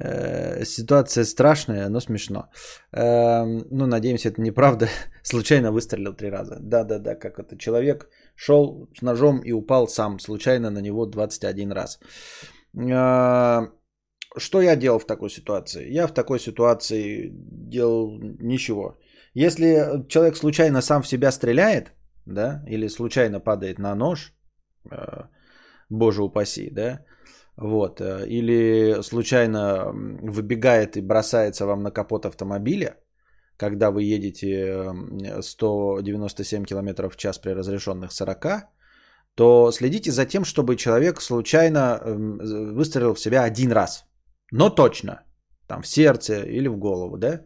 Э, 0.00 0.64
ситуация 0.64 1.24
страшная, 1.24 1.88
но 1.88 2.00
смешно. 2.00 2.50
Э, 2.92 3.44
ну, 3.70 3.86
надеемся, 3.86 4.28
это 4.28 4.40
неправда. 4.40 4.88
Случайно 5.22 5.72
выстрелил 5.72 6.14
три 6.14 6.30
раза. 6.30 6.58
Да-да-да, 6.60 7.14
как 7.14 7.38
это. 7.38 7.56
Человек 7.58 8.08
шел 8.36 8.88
с 8.96 9.02
ножом 9.02 9.40
и 9.40 9.52
упал 9.52 9.88
сам. 9.88 10.20
Случайно 10.20 10.70
на 10.70 10.80
него 10.80 11.06
21 11.06 11.72
раз 11.72 11.98
что 14.38 14.60
я 14.60 14.76
делал 14.76 14.98
в 14.98 15.06
такой 15.06 15.30
ситуации? 15.30 15.90
Я 15.90 16.06
в 16.06 16.14
такой 16.14 16.40
ситуации 16.40 17.30
делал 17.70 18.18
ничего. 18.40 18.98
Если 19.34 20.04
человек 20.08 20.36
случайно 20.36 20.82
сам 20.82 21.02
в 21.02 21.08
себя 21.08 21.32
стреляет, 21.32 21.92
да, 22.26 22.62
или 22.66 22.88
случайно 22.88 23.40
падает 23.40 23.78
на 23.78 23.94
нож, 23.94 24.32
э, 24.90 25.24
боже 25.90 26.22
упаси, 26.22 26.70
да, 26.70 27.04
вот, 27.56 28.00
э, 28.00 28.26
или 28.26 29.02
случайно 29.02 29.92
выбегает 30.22 30.96
и 30.96 31.02
бросается 31.02 31.66
вам 31.66 31.82
на 31.82 31.90
капот 31.90 32.26
автомобиля, 32.26 32.96
когда 33.56 33.90
вы 33.90 34.02
едете 34.02 34.92
197 35.42 36.64
км 36.64 37.08
в 37.08 37.16
час 37.16 37.38
при 37.38 37.50
разрешенных 37.50 38.12
40, 38.12 38.68
то 39.34 39.70
следите 39.72 40.10
за 40.10 40.26
тем, 40.26 40.44
чтобы 40.44 40.76
человек 40.76 41.20
случайно 41.20 42.00
выстрелил 42.04 43.14
в 43.14 43.20
себя 43.20 43.44
один 43.44 43.72
раз 43.72 44.07
но 44.52 44.70
точно, 44.70 45.22
там 45.66 45.82
в 45.82 45.86
сердце 45.86 46.44
или 46.44 46.68
в 46.68 46.78
голову, 46.78 47.16
да. 47.18 47.42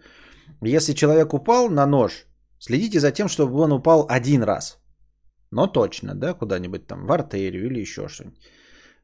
Если 0.62 0.94
человек 0.94 1.34
упал 1.34 1.70
на 1.70 1.86
нож, 1.86 2.26
следите 2.58 3.00
за 3.00 3.12
тем, 3.12 3.28
чтобы 3.28 3.60
он 3.60 3.72
упал 3.72 4.06
один 4.08 4.42
раз, 4.42 4.78
но 5.50 5.66
точно, 5.66 6.14
да, 6.14 6.34
куда-нибудь 6.34 6.86
там 6.86 7.06
в 7.06 7.12
артерию 7.12 7.66
или 7.66 7.80
еще 7.80 8.08
что-нибудь. 8.08 8.38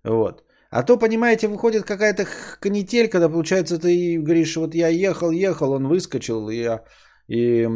Вот. 0.04 0.44
А 0.70 0.82
то, 0.82 0.98
понимаете, 0.98 1.48
выходит 1.48 1.84
какая-то 1.84 2.26
канитель, 2.60 3.08
когда, 3.08 3.28
получается, 3.28 3.78
ты 3.78 4.18
говоришь, 4.20 4.56
вот 4.56 4.74
я 4.74 4.88
ехал, 4.88 5.30
ехал, 5.30 5.72
он 5.72 5.88
выскочил, 5.88 6.50
и, 6.50 6.56
я, 6.56 6.84
и 7.26 7.66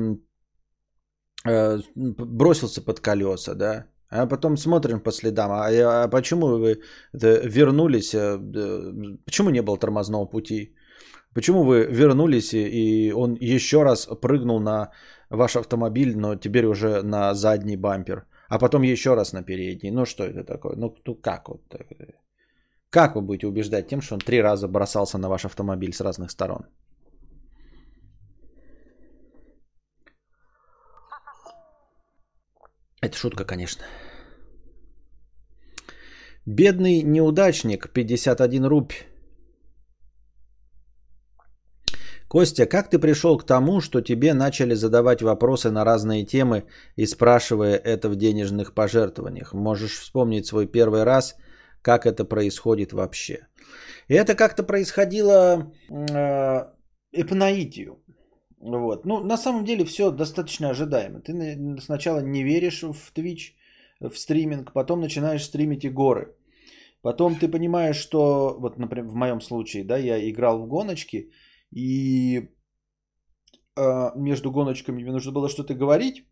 э, 1.46 1.78
бросился 1.94 2.84
под 2.84 3.00
колеса, 3.00 3.54
да. 3.54 3.86
А 4.14 4.26
потом 4.26 4.56
смотрим 4.56 5.00
по 5.00 5.12
следам, 5.12 5.50
а, 5.50 5.68
а 6.04 6.08
почему 6.08 6.46
вы 6.46 6.80
вернулись, 7.12 8.14
э, 8.14 8.38
почему 9.24 9.50
не 9.50 9.62
было 9.62 9.78
тормозного 9.78 10.26
пути? 10.26 10.74
Почему 11.34 11.64
вы 11.64 11.86
вернулись 11.90 12.52
и 12.52 13.12
он 13.16 13.38
еще 13.40 13.82
раз 13.84 14.06
прыгнул 14.20 14.60
на 14.60 14.90
ваш 15.30 15.56
автомобиль, 15.56 16.14
но 16.14 16.36
теперь 16.36 16.66
уже 16.66 17.02
на 17.02 17.34
задний 17.34 17.76
бампер, 17.76 18.26
а 18.50 18.58
потом 18.58 18.82
еще 18.82 19.14
раз 19.14 19.32
на 19.32 19.42
передний? 19.42 19.90
Ну 19.90 20.04
что 20.04 20.24
это 20.24 20.44
такое? 20.44 20.76
Ну, 20.76 20.94
ну 21.06 21.14
как 21.14 21.48
вот? 21.48 21.60
Как 22.90 23.16
вы 23.16 23.22
будете 23.22 23.46
убеждать 23.46 23.88
тем, 23.88 24.02
что 24.02 24.14
он 24.14 24.20
три 24.20 24.42
раза 24.42 24.68
бросался 24.68 25.18
на 25.18 25.28
ваш 25.28 25.44
автомобиль 25.46 25.94
с 25.94 26.02
разных 26.02 26.30
сторон? 26.30 26.66
Это 33.02 33.16
шутка, 33.16 33.44
конечно. 33.44 33.84
Бедный 36.46 37.02
неудачник, 37.02 37.90
51 37.92 38.64
рубь. 38.64 38.92
Костя, 42.28 42.66
как 42.66 42.88
ты 42.88 42.98
пришел 42.98 43.38
к 43.38 43.44
тому, 43.44 43.80
что 43.80 44.00
тебе 44.00 44.34
начали 44.34 44.74
задавать 44.74 45.20
вопросы 45.20 45.70
на 45.70 45.84
разные 45.84 46.24
темы 46.24 46.64
и 46.96 47.06
спрашивая 47.06 47.76
это 47.76 48.08
в 48.08 48.16
денежных 48.16 48.72
пожертвованиях? 48.72 49.52
Можешь 49.52 49.98
вспомнить 49.98 50.46
свой 50.46 50.66
первый 50.66 51.02
раз, 51.02 51.36
как 51.82 52.06
это 52.06 52.24
происходит 52.24 52.92
вообще? 52.92 53.46
И 54.08 54.14
это 54.14 54.34
как-то 54.34 54.62
происходило 54.62 55.72
э, 55.90 56.64
и. 57.12 57.98
Вот. 58.62 59.04
Ну, 59.06 59.20
на 59.20 59.36
самом 59.36 59.64
деле 59.64 59.84
все 59.84 60.10
достаточно 60.10 60.70
ожидаемо. 60.70 61.20
Ты 61.20 61.80
сначала 61.80 62.20
не 62.20 62.44
веришь 62.44 62.82
в 62.82 63.12
Twitch, 63.12 63.54
в 64.00 64.16
стриминг, 64.16 64.72
потом 64.72 65.00
начинаешь 65.00 65.44
стримить 65.44 65.84
и 65.84 65.90
горы. 65.90 66.36
Потом 67.02 67.34
ты 67.34 67.48
понимаешь, 67.48 67.96
что, 67.96 68.56
вот, 68.60 68.78
например, 68.78 69.08
в 69.08 69.14
моем 69.14 69.40
случае, 69.40 69.84
да, 69.84 69.98
я 69.98 70.30
играл 70.30 70.58
в 70.58 70.68
гоночки, 70.68 71.30
и 71.72 72.48
э, 73.76 74.10
между 74.14 74.52
гоночками 74.52 75.02
мне 75.02 75.12
нужно 75.12 75.32
было 75.32 75.48
что-то 75.48 75.74
говорить, 75.74 76.24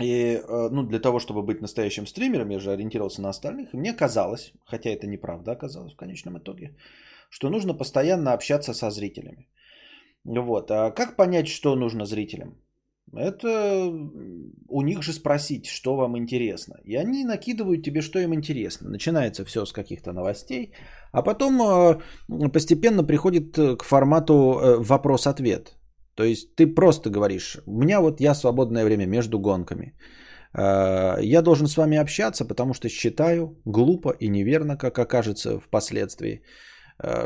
и, 0.00 0.40
э, 0.48 0.68
ну, 0.70 0.82
для 0.84 1.00
того, 1.00 1.20
чтобы 1.20 1.42
быть 1.42 1.60
настоящим 1.60 2.06
стримером, 2.06 2.50
я 2.50 2.60
же 2.60 2.72
ориентировался 2.72 3.20
на 3.20 3.28
остальных, 3.28 3.74
и 3.74 3.76
мне 3.76 3.92
казалось, 3.92 4.52
хотя 4.64 4.88
это 4.88 5.06
неправда 5.06 5.52
оказалось 5.52 5.92
в 5.92 5.96
конечном 5.96 6.38
итоге, 6.38 6.74
что 7.28 7.50
нужно 7.50 7.74
постоянно 7.74 8.32
общаться 8.32 8.72
со 8.72 8.90
зрителями. 8.90 9.48
Вот. 10.24 10.70
А 10.70 10.90
как 10.90 11.16
понять, 11.16 11.48
что 11.48 11.76
нужно 11.76 12.04
зрителям? 12.04 12.62
Это 13.14 13.90
у 14.68 14.82
них 14.82 15.02
же 15.02 15.12
спросить, 15.12 15.66
что 15.66 15.96
вам 15.96 16.16
интересно. 16.16 16.76
И 16.84 16.96
они 16.96 17.24
накидывают 17.24 17.82
тебе, 17.82 18.00
что 18.00 18.18
им 18.18 18.32
интересно. 18.32 18.88
Начинается 18.90 19.44
все 19.44 19.66
с 19.66 19.72
каких-то 19.72 20.12
новостей, 20.12 20.72
а 21.12 21.22
потом 21.22 21.60
э, 21.60 22.48
постепенно 22.48 23.04
приходит 23.04 23.56
к 23.56 23.84
формату 23.84 24.32
э, 24.32 24.76
вопрос-ответ. 24.78 25.76
То 26.14 26.24
есть 26.24 26.54
ты 26.54 26.66
просто 26.66 27.10
говоришь, 27.10 27.58
у 27.66 27.78
меня 27.78 28.00
вот 28.00 28.20
я 28.20 28.34
свободное 28.34 28.84
время 28.84 29.06
между 29.06 29.38
гонками. 29.38 29.94
Э, 30.54 31.18
я 31.22 31.42
должен 31.42 31.66
с 31.66 31.76
вами 31.76 31.98
общаться, 31.98 32.46
потому 32.46 32.72
что 32.72 32.88
считаю 32.88 33.60
глупо 33.66 34.14
и 34.20 34.28
неверно, 34.28 34.78
как 34.78 34.98
окажется 34.98 35.60
впоследствии, 35.60 36.42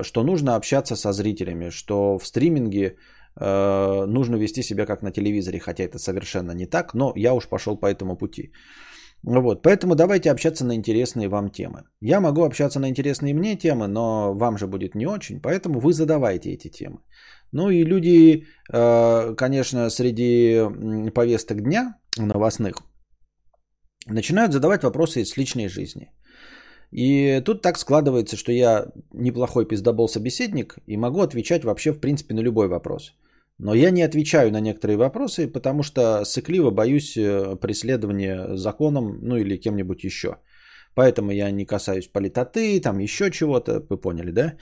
что 0.02 0.24
нужно 0.24 0.56
общаться 0.56 0.96
со 0.96 1.12
зрителями, 1.12 1.70
что 1.70 2.18
в 2.18 2.26
стриминге 2.26 2.96
э, 3.40 4.06
нужно 4.06 4.36
вести 4.36 4.62
себя 4.62 4.86
как 4.86 5.02
на 5.02 5.10
телевизоре, 5.10 5.60
хотя 5.60 5.84
это 5.84 5.98
совершенно 5.98 6.52
не 6.52 6.66
так, 6.66 6.94
но 6.94 7.12
я 7.16 7.34
уж 7.34 7.48
пошел 7.48 7.76
по 7.76 7.86
этому 7.86 8.16
пути. 8.16 8.52
Вот, 9.22 9.62
поэтому 9.62 9.94
давайте 9.94 10.30
общаться 10.30 10.64
на 10.64 10.74
интересные 10.74 11.28
вам 11.28 11.50
темы. 11.50 11.82
Я 12.00 12.20
могу 12.20 12.44
общаться 12.44 12.80
на 12.80 12.88
интересные 12.88 13.34
мне 13.34 13.56
темы, 13.56 13.88
но 13.88 14.34
вам 14.34 14.58
же 14.58 14.66
будет 14.66 14.94
не 14.94 15.06
очень, 15.06 15.40
поэтому 15.40 15.80
вы 15.80 15.92
задавайте 15.92 16.50
эти 16.50 16.68
темы. 16.68 16.98
Ну 17.52 17.70
и 17.70 17.84
люди, 17.84 18.44
э, 18.72 19.34
конечно, 19.36 19.90
среди 19.90 21.10
повесток 21.10 21.62
дня 21.62 21.94
новостных 22.18 22.76
начинают 24.06 24.52
задавать 24.52 24.84
вопросы 24.84 25.22
из 25.22 25.36
личной 25.36 25.68
жизни. 25.68 26.12
И 26.96 27.42
тут 27.44 27.60
так 27.62 27.78
складывается, 27.78 28.36
что 28.36 28.52
я 28.52 28.86
неплохой 29.12 29.68
пиздобол 29.68 30.08
собеседник 30.08 30.78
и 30.86 30.96
могу 30.96 31.20
отвечать 31.20 31.64
вообще 31.64 31.92
в 31.92 32.00
принципе 32.00 32.34
на 32.34 32.40
любой 32.40 32.68
вопрос. 32.68 33.14
Но 33.58 33.74
я 33.74 33.90
не 33.90 34.02
отвечаю 34.02 34.50
на 34.50 34.60
некоторые 34.60 34.96
вопросы, 34.96 35.46
потому 35.46 35.82
что 35.82 36.24
сыкливо 36.24 36.70
боюсь 36.70 37.16
э, 37.16 37.56
преследования 37.60 38.56
законом, 38.56 39.18
ну 39.22 39.36
или 39.36 39.60
кем-нибудь 39.60 40.04
еще. 40.04 40.36
Поэтому 40.94 41.32
я 41.32 41.50
не 41.50 41.66
касаюсь 41.66 42.08
политоты, 42.08 42.80
там 42.80 42.98
еще 42.98 43.30
чего-то, 43.30 43.84
вы 43.90 44.00
поняли, 44.00 44.30
да? 44.30 44.54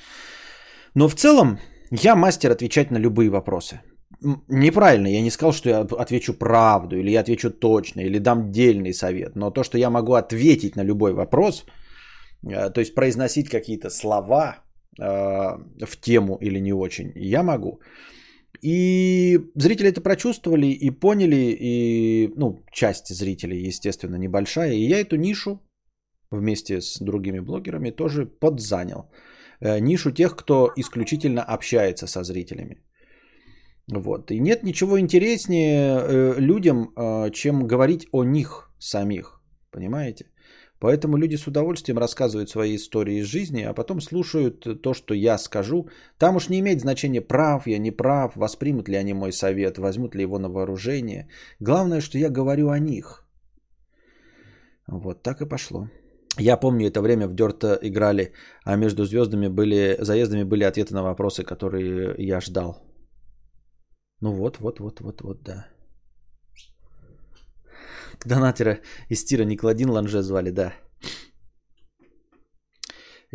Но 0.94 1.08
в 1.08 1.14
целом 1.14 1.58
я 1.92 2.16
мастер 2.16 2.50
отвечать 2.50 2.90
на 2.90 2.98
любые 2.98 3.30
вопросы. 3.30 3.80
Неправильно, 4.48 5.06
я 5.06 5.22
не 5.22 5.30
сказал, 5.30 5.52
что 5.52 5.68
я 5.68 5.80
отвечу 5.98 6.34
правду, 6.34 6.96
или 6.96 7.12
я 7.12 7.20
отвечу 7.20 7.50
точно, 7.50 8.00
или 8.00 8.18
дам 8.18 8.50
дельный 8.50 8.92
совет. 8.92 9.36
Но 9.36 9.52
то, 9.52 9.62
что 9.62 9.78
я 9.78 9.90
могу 9.90 10.14
ответить 10.14 10.74
на 10.76 10.84
любой 10.84 11.12
вопрос, 11.12 11.64
то 12.50 12.80
есть 12.80 12.94
произносить 12.94 13.48
какие-то 13.48 13.90
слова 13.90 14.64
э, 14.98 15.04
в 15.86 15.96
тему 16.00 16.38
или 16.40 16.60
не 16.60 16.72
очень, 16.72 17.12
я 17.16 17.42
могу. 17.42 17.80
И 18.62 19.38
зрители 19.56 19.88
это 19.88 20.00
прочувствовали 20.00 20.66
и 20.66 20.90
поняли, 20.90 21.56
и, 21.60 22.32
ну, 22.36 22.64
часть 22.72 23.08
зрителей, 23.08 23.68
естественно, 23.68 24.16
небольшая. 24.16 24.72
И 24.72 24.88
я 24.88 25.00
эту 25.00 25.16
нишу 25.16 25.60
вместе 26.30 26.80
с 26.80 26.98
другими 27.00 27.40
блогерами 27.40 27.90
тоже 27.90 28.26
подзанял. 28.26 29.10
Э, 29.60 29.80
нишу 29.80 30.12
тех, 30.12 30.36
кто 30.36 30.72
исключительно 30.76 31.42
общается 31.42 32.06
со 32.06 32.22
зрителями. 32.22 32.76
Вот. 33.92 34.30
И 34.30 34.40
нет 34.40 34.62
ничего 34.62 34.98
интереснее 34.98 35.98
э, 36.00 36.40
людям, 36.40 36.92
э, 36.96 37.30
чем 37.32 37.66
говорить 37.66 38.06
о 38.12 38.24
них 38.24 38.70
самих. 38.78 39.40
Понимаете? 39.70 40.26
Поэтому 40.84 41.16
люди 41.16 41.36
с 41.36 41.46
удовольствием 41.46 41.98
рассказывают 41.98 42.50
свои 42.50 42.76
истории 42.76 43.20
из 43.20 43.26
жизни, 43.26 43.62
а 43.62 43.72
потом 43.72 44.00
слушают 44.00 44.82
то, 44.82 44.92
что 44.92 45.14
я 45.14 45.38
скажу. 45.38 45.88
Там 46.18 46.36
уж 46.36 46.50
не 46.50 46.58
имеет 46.60 46.80
значения, 46.80 47.22
прав 47.22 47.66
я, 47.66 47.78
не 47.78 47.90
прав, 47.90 48.36
воспримут 48.36 48.88
ли 48.88 48.96
они 48.96 49.14
мой 49.14 49.32
совет, 49.32 49.78
возьмут 49.78 50.14
ли 50.14 50.22
его 50.22 50.38
на 50.38 50.50
вооружение. 50.50 51.28
Главное, 51.58 52.02
что 52.02 52.18
я 52.18 52.28
говорю 52.28 52.68
о 52.68 52.78
них. 52.78 53.24
Вот 54.86 55.22
так 55.22 55.40
и 55.40 55.48
пошло. 55.48 55.88
Я 56.38 56.58
помню, 56.58 56.88
это 56.88 57.00
время 57.00 57.28
в 57.28 57.34
Дерта 57.34 57.78
играли, 57.82 58.32
а 58.66 58.76
между 58.76 59.06
звездами 59.06 59.48
были, 59.48 59.96
заездами 60.00 60.44
были 60.44 60.64
ответы 60.64 60.92
на 60.92 61.02
вопросы, 61.02 61.44
которые 61.44 62.14
я 62.18 62.40
ждал. 62.42 62.82
Ну 64.20 64.32
вот, 64.32 64.58
вот, 64.60 64.80
вот, 64.80 65.00
вот, 65.00 65.22
вот, 65.22 65.42
да. 65.42 65.66
Донатера 68.24 68.78
из 69.10 69.24
тира 69.24 69.44
Никладин 69.44 69.90
Ланже 69.90 70.22
звали, 70.22 70.50
да. 70.50 70.72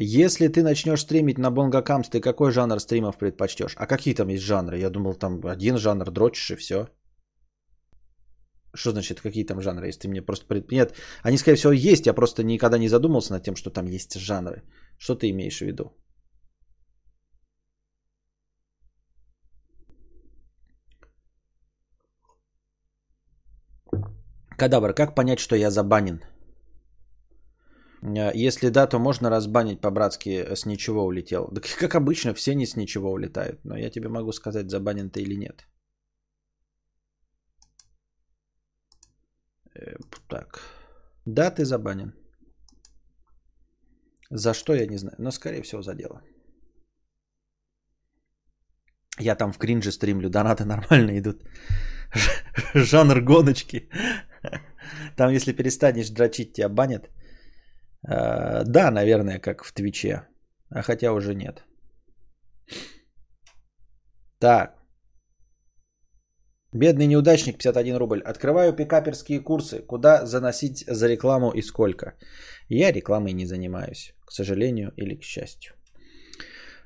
Если 0.02 0.48
ты 0.48 0.64
начнешь 0.64 1.02
стримить 1.02 1.38
на 1.38 1.52
Бонгакамс, 1.52 2.10
ты 2.10 2.22
какой 2.22 2.52
жанр 2.52 2.80
стримов 2.80 3.18
предпочтешь? 3.18 3.76
А 3.76 3.86
какие 3.86 4.14
там 4.14 4.30
есть 4.30 4.44
жанры? 4.44 4.80
Я 4.80 4.90
думал, 4.90 5.16
там 5.16 5.42
один 5.46 5.78
жанр, 5.78 6.10
дрочишь 6.12 6.52
и 6.52 6.56
все. 6.56 6.88
Что 8.74 8.92
значит, 8.92 9.20
какие 9.20 9.46
там 9.46 9.62
жанры, 9.62 9.88
если 9.88 10.02
ты 10.02 10.08
мне 10.08 10.22
просто... 10.22 10.46
Пред... 10.46 10.72
Нет, 10.72 10.94
они, 11.22 11.38
скорее 11.38 11.58
всего, 11.58 11.74
есть, 11.74 12.06
я 12.06 12.14
просто 12.14 12.44
никогда 12.44 12.78
не 12.78 12.88
задумывался 12.88 13.34
над 13.34 13.44
тем, 13.44 13.56
что 13.56 13.72
там 13.72 13.88
есть 13.88 14.18
жанры. 14.20 14.64
Что 14.98 15.16
ты 15.16 15.30
имеешь 15.32 15.58
в 15.58 15.66
виду? 15.66 15.92
Кадавр, 24.60 24.94
как 24.94 25.16
понять, 25.16 25.40
что 25.40 25.56
я 25.56 25.72
забанен? 25.72 26.20
Э, 28.02 28.32
если 28.48 28.70
да, 28.70 28.88
то 28.88 29.00
можно 29.00 29.30
разбанить 29.30 29.82
по-братски 29.82 30.30
э, 30.30 30.56
с 30.56 30.66
ничего 30.66 31.06
улетел. 31.06 31.48
Да 31.52 31.62
как 31.62 31.96
обычно, 31.96 32.34
все 32.34 32.56
не 32.56 32.66
с 32.66 32.76
ничего 32.76 33.12
улетают. 33.12 33.66
Но 33.66 33.78
я 33.78 33.90
тебе 33.90 34.10
могу 34.10 34.32
сказать, 34.34 34.70
забанен 34.70 35.10
ты 35.10 35.22
или 35.22 35.36
нет. 35.36 35.68
Э, 39.76 39.96
так. 40.28 40.62
Да, 41.26 41.52
ты 41.52 41.64
забанен. 41.64 42.14
За 44.32 44.54
что, 44.54 44.74
я 44.74 44.88
не 44.88 44.98
знаю. 44.98 45.16
Но, 45.20 45.32
скорее 45.32 45.62
всего, 45.62 45.82
за 45.82 45.96
дело. 45.96 46.22
Я 49.20 49.36
там 49.36 49.54
в 49.54 49.58
кринже 49.58 49.92
стримлю, 49.92 50.30
донаты 50.30 50.66
нормально 50.66 51.18
идут. 51.18 51.44
Жанр 52.74 53.22
гоночки. 53.22 53.90
Там, 55.20 55.34
если 55.34 55.52
перестанешь 55.52 56.10
дрочить, 56.10 56.54
тебя 56.54 56.70
банят. 56.70 57.10
А, 58.08 58.64
да, 58.64 58.90
наверное, 58.90 59.40
как 59.40 59.66
в 59.66 59.74
Твиче. 59.74 60.22
А 60.70 60.82
хотя 60.82 61.12
уже 61.12 61.36
нет. 61.36 61.66
Так. 64.40 64.76
Бедный 66.74 67.08
неудачник, 67.08 67.58
51 67.58 67.98
рубль. 67.98 68.22
Открываю 68.22 68.74
пикаперские 68.74 69.44
курсы. 69.44 69.82
Куда 69.88 70.26
заносить 70.26 70.86
за 70.88 71.10
рекламу 71.10 71.52
и 71.52 71.62
сколько? 71.62 72.14
Я 72.70 72.94
рекламой 72.94 73.34
не 73.34 73.46
занимаюсь, 73.46 74.14
к 74.26 74.32
сожалению 74.32 74.94
или 74.96 75.16
к 75.16 75.24
счастью. 75.24 75.74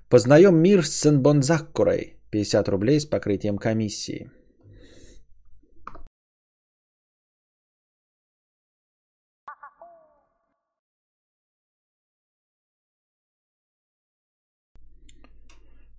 Познаем 0.09 0.55
мир 0.55 0.83
с 0.83 1.01
Сенбонзаккурой. 1.01 2.17
50 2.31 2.67
рублей 2.69 2.99
с 2.99 3.05
покрытием 3.05 3.59
комиссии. 3.59 4.31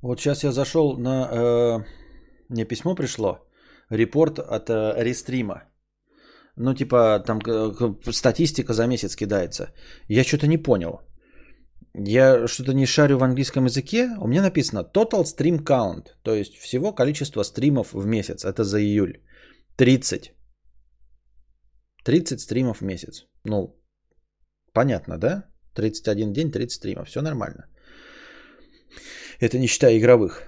Вот 0.05 0.21
сейчас 0.21 0.45
я 0.45 0.53
зашел 0.53 0.99
на... 0.99 1.29
Э, 1.33 1.85
мне 2.51 2.65
письмо 2.67 2.95
пришло. 2.95 3.39
Репорт 3.91 4.39
от 4.39 4.69
э, 4.69 5.03
Рестрима. 5.03 5.63
Ну, 6.57 6.75
типа, 6.75 7.25
там 7.27 7.39
э, 7.39 8.13
статистика 8.13 8.75
за 8.75 8.87
месяц 8.87 9.17
кидается. 9.17 9.73
Я 10.09 10.25
что-то 10.25 10.47
не 10.47 10.59
понял. 10.59 11.01
Я 11.95 12.47
что-то 12.47 12.75
не 12.75 12.87
шарю 12.87 13.17
в 13.17 13.25
английском 13.25 13.65
языке. 13.65 14.11
У 14.21 14.29
меня 14.29 14.43
написано 14.43 14.85
Total 14.95 15.25
Stream 15.25 15.63
Count. 15.65 16.09
То 16.23 16.35
есть 16.35 16.55
всего 16.59 16.93
количество 16.93 17.43
стримов 17.43 17.95
в 17.95 18.07
месяц. 18.07 18.45
Это 18.45 18.63
за 18.63 18.81
июль. 18.81 19.23
30. 19.77 20.35
30 22.05 22.41
стримов 22.41 22.81
в 22.81 22.85
месяц. 22.85 23.27
Ну, 23.45 23.75
понятно, 24.75 25.17
да? 25.17 25.45
31 25.75 26.33
день, 26.33 26.53
30 26.53 26.73
стримов. 26.73 27.09
Все 27.09 27.23
нормально. 27.23 27.69
Это 29.41 29.59
не 29.59 29.67
считая 29.67 29.99
игровых. 29.99 30.43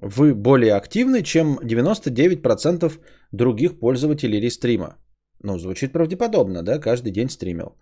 Вы 0.01 0.35
более 0.35 0.75
активны, 0.75 1.23
чем 1.23 1.59
99% 1.59 2.99
других 3.33 3.79
пользователей 3.79 4.41
рестрима. 4.41 4.97
Ну, 5.43 5.59
звучит 5.59 5.93
правдеподобно, 5.93 6.63
да, 6.63 6.79
каждый 6.79 7.13
день 7.13 7.29
стримил. 7.29 7.77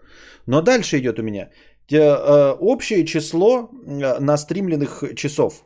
Но 0.46 0.62
дальше 0.62 0.98
идет 0.98 1.18
у 1.18 1.22
меня 1.22 1.50
э, 1.90 2.52
общее 2.60 3.04
число 3.04 3.70
э, 3.70 4.20
настримленных 4.20 5.14
часов. 5.14 5.64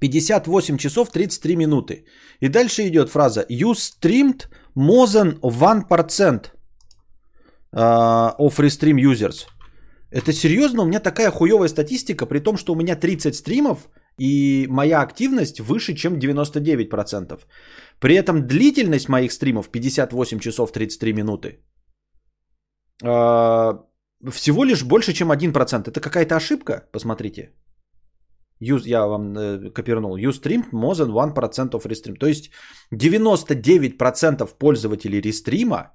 58 0.00 0.78
часов 0.78 1.10
33 1.10 1.56
минуты. 1.56 2.04
И 2.40 2.48
дальше 2.48 2.86
идет 2.86 3.10
фраза 3.10 3.46
You 3.50 3.74
streamed 3.74 4.46
more 4.76 5.06
than 5.06 5.40
1% 5.40 6.46
а, 7.72 8.34
of 8.38 8.58
restream 8.58 8.98
users. 8.98 9.46
Это 10.10 10.32
серьезно? 10.32 10.82
У 10.82 10.86
меня 10.86 11.00
такая 11.00 11.30
хуевая 11.30 11.68
статистика, 11.68 12.26
при 12.26 12.40
том, 12.40 12.56
что 12.56 12.72
у 12.72 12.76
меня 12.76 12.96
30 12.96 13.34
стримов 13.34 13.88
и 14.18 14.66
моя 14.68 15.00
активность 15.00 15.60
выше, 15.60 15.94
чем 15.94 16.18
99%. 16.18 17.40
При 18.00 18.14
этом 18.14 18.46
длительность 18.46 19.08
моих 19.08 19.32
стримов 19.32 19.70
58 19.70 20.38
часов 20.38 20.72
33 20.72 21.12
минуты. 21.12 21.58
А, 23.04 23.78
всего 24.30 24.64
лишь 24.64 24.84
больше, 24.84 25.12
чем 25.12 25.30
1%. 25.32 25.88
Это 25.88 26.00
какая-то 26.00 26.36
ошибка? 26.36 26.88
Посмотрите. 26.92 27.52
Use, 28.62 28.86
я 28.86 29.06
вам 29.06 29.36
э, 29.36 29.70
копирнул, 29.70 30.16
you 30.16 30.30
streamed 30.30 30.70
more 30.72 30.94
than 30.94 31.12
1% 31.12 31.70
of 31.70 31.86
restream. 31.86 32.16
То 32.18 32.26
есть 32.26 32.50
99% 32.92 34.58
пользователей 34.58 35.20
рестрима 35.20 35.92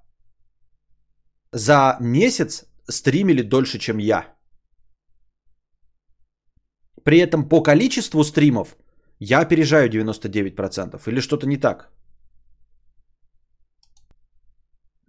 за 1.51 1.97
месяц 1.99 2.65
стримили 2.89 3.41
дольше, 3.41 3.79
чем 3.79 3.97
я. 3.99 4.37
При 7.03 7.19
этом 7.19 7.49
по 7.49 7.63
количеству 7.63 8.23
стримов 8.23 8.75
я 9.19 9.39
опережаю 9.39 9.89
99%. 9.89 11.01
Или 11.07 11.21
что-то 11.21 11.47
не 11.47 11.57
так? 11.57 11.89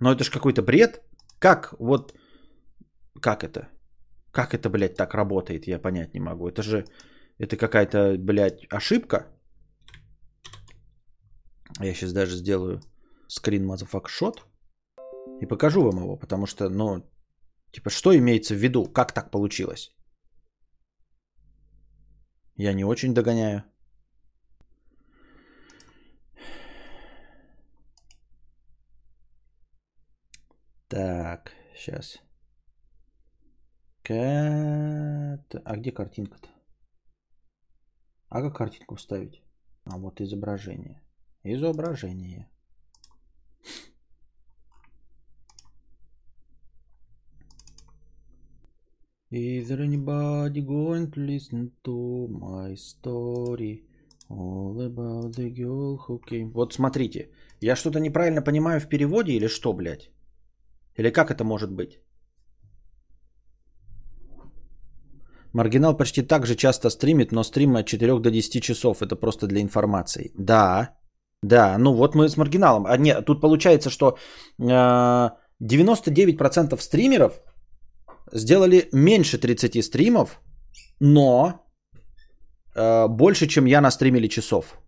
Но 0.01 0.13
это 0.13 0.25
ж 0.25 0.31
какой-то 0.31 0.63
бред. 0.63 1.03
Как 1.39 1.75
вот... 1.79 2.15
Как 3.21 3.43
это? 3.43 3.69
Как 4.31 4.55
это, 4.55 4.71
блядь, 4.71 4.95
так 4.95 5.15
работает, 5.15 5.67
я 5.67 5.79
понять 5.79 6.15
не 6.15 6.21
могу. 6.21 6.49
Это 6.49 6.63
же... 6.63 6.85
Это 7.39 7.57
какая-то, 7.57 8.17
блядь, 8.19 8.67
ошибка. 8.71 9.27
Я 11.81 11.95
сейчас 11.95 12.13
даже 12.13 12.37
сделаю 12.37 12.81
скрин 13.29 13.71
shot 13.71 14.43
и 15.41 15.47
покажу 15.47 15.83
вам 15.83 16.03
его, 16.03 16.17
потому 16.17 16.47
что, 16.47 16.69
ну, 16.69 17.09
типа, 17.71 17.91
что 17.91 18.17
имеется 18.17 18.55
в 18.55 18.59
виду, 18.59 18.87
как 18.87 19.13
так 19.13 19.31
получилось? 19.31 19.95
Я 22.57 22.73
не 22.73 22.85
очень 22.85 23.15
догоняю. 23.15 23.63
Так, 30.89 31.53
сейчас. 31.77 32.19
А 34.09 35.77
где 35.77 35.93
картинка-то? 35.93 36.49
А 38.29 38.43
как 38.43 38.57
картинку 38.57 38.97
вставить? 38.97 39.43
А 39.85 39.97
вот 39.99 40.21
изображение. 40.21 41.03
Изображение. 41.45 42.49
Is 49.31 49.71
anybody 49.71 50.63
going 50.63 51.11
to 51.11 51.21
listen 51.21 51.71
to 51.85 52.29
my 52.29 52.75
story? 52.75 53.85
All 54.31 54.77
about 54.81 55.37
the 55.37 55.51
girl 55.51 55.97
who 55.97 56.21
came... 56.27 56.51
Вот 56.53 56.75
смотрите, 56.75 57.31
я 57.61 57.77
что-то 57.77 57.99
неправильно 57.99 58.43
понимаю 58.43 58.81
в 58.81 58.89
переводе 58.89 59.33
или 59.33 59.47
что, 59.49 59.73
блядь? 59.73 60.11
Или 60.97 61.11
как 61.11 61.31
это 61.31 61.45
может 61.45 61.71
быть? 61.71 62.01
Маргинал 65.59 65.97
почти 65.97 66.23
так 66.23 66.47
же 66.47 66.55
часто 66.55 66.91
стримит, 66.91 67.33
но 67.33 67.45
стрим 67.45 67.77
от 67.77 67.87
4 67.87 68.19
до 68.21 68.31
10 68.31 68.63
часов. 68.63 69.03
Это 69.03 69.17
просто 69.17 69.47
для 69.47 69.61
информации. 69.61 70.31
Да, 70.39 70.89
да, 71.43 71.79
ну 71.79 71.95
вот 71.95 72.15
мы 72.15 72.29
с 72.29 72.37
маргиналом. 72.37 72.87
А 72.87 72.97
нет, 72.97 73.25
тут 73.25 73.41
получается, 73.41 73.91
что 73.91 74.17
э, 74.61 75.31
99% 75.61 76.81
стримеров 76.81 77.33
сделали 78.33 78.89
меньше 78.93 79.39
30 79.39 79.85
стримов, 79.85 80.41
но 81.01 81.53
э, 82.77 83.09
больше, 83.09 83.47
чем 83.47 83.67
я 83.67 83.81
на 83.81 83.91
стримили 83.91 84.29
часов. 84.29 84.79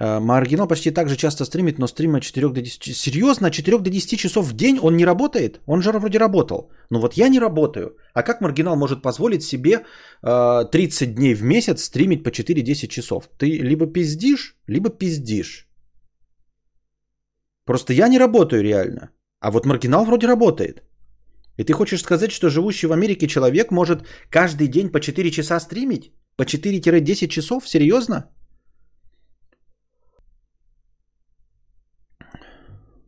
Маргинал 0.00 0.68
почти 0.68 0.90
так 0.90 1.08
же 1.08 1.16
часто 1.16 1.44
стримит, 1.44 1.78
но 1.78 1.86
стрима 1.86 2.18
от 2.18 2.22
4 2.22 2.48
до 2.48 2.62
10 2.62 2.96
Серьезно? 2.96 3.48
От 3.48 3.52
4 3.52 3.78
до 3.78 3.90
10 3.90 4.18
часов 4.18 4.46
в 4.46 4.52
день 4.54 4.78
он 4.82 4.96
не 4.96 5.04
работает? 5.04 5.60
Он 5.66 5.82
же 5.82 5.92
вроде 5.92 6.18
работал. 6.18 6.70
Но 6.90 7.00
вот 7.00 7.14
я 7.14 7.28
не 7.28 7.38
работаю. 7.38 7.96
А 8.14 8.22
как 8.22 8.40
Маргинал 8.40 8.76
может 8.76 9.02
позволить 9.02 9.42
себе 9.42 9.84
э, 10.22 10.64
30 10.72 11.14
дней 11.14 11.34
в 11.34 11.42
месяц 11.42 11.84
стримить 11.84 12.24
по 12.24 12.30
4-10 12.30 12.88
часов? 12.88 13.28
Ты 13.38 13.58
либо 13.58 13.86
пиздишь, 13.86 14.56
либо 14.66 14.88
пиздишь. 14.88 15.68
Просто 17.66 17.92
я 17.92 18.08
не 18.08 18.18
работаю 18.18 18.62
реально. 18.62 19.10
А 19.40 19.50
вот 19.50 19.66
Маргинал 19.66 20.06
вроде 20.06 20.26
работает. 20.26 20.82
И 21.58 21.64
ты 21.64 21.74
хочешь 21.74 22.00
сказать, 22.00 22.30
что 22.32 22.48
живущий 22.48 22.86
в 22.86 22.92
Америке 22.92 23.26
человек 23.26 23.70
может 23.70 24.06
каждый 24.30 24.66
день 24.66 24.88
по 24.88 25.00
4 25.00 25.30
часа 25.30 25.60
стримить? 25.60 26.12
По 26.36 26.44
4-10 26.44 27.28
часов? 27.28 27.68
Серьезно? 27.68 28.24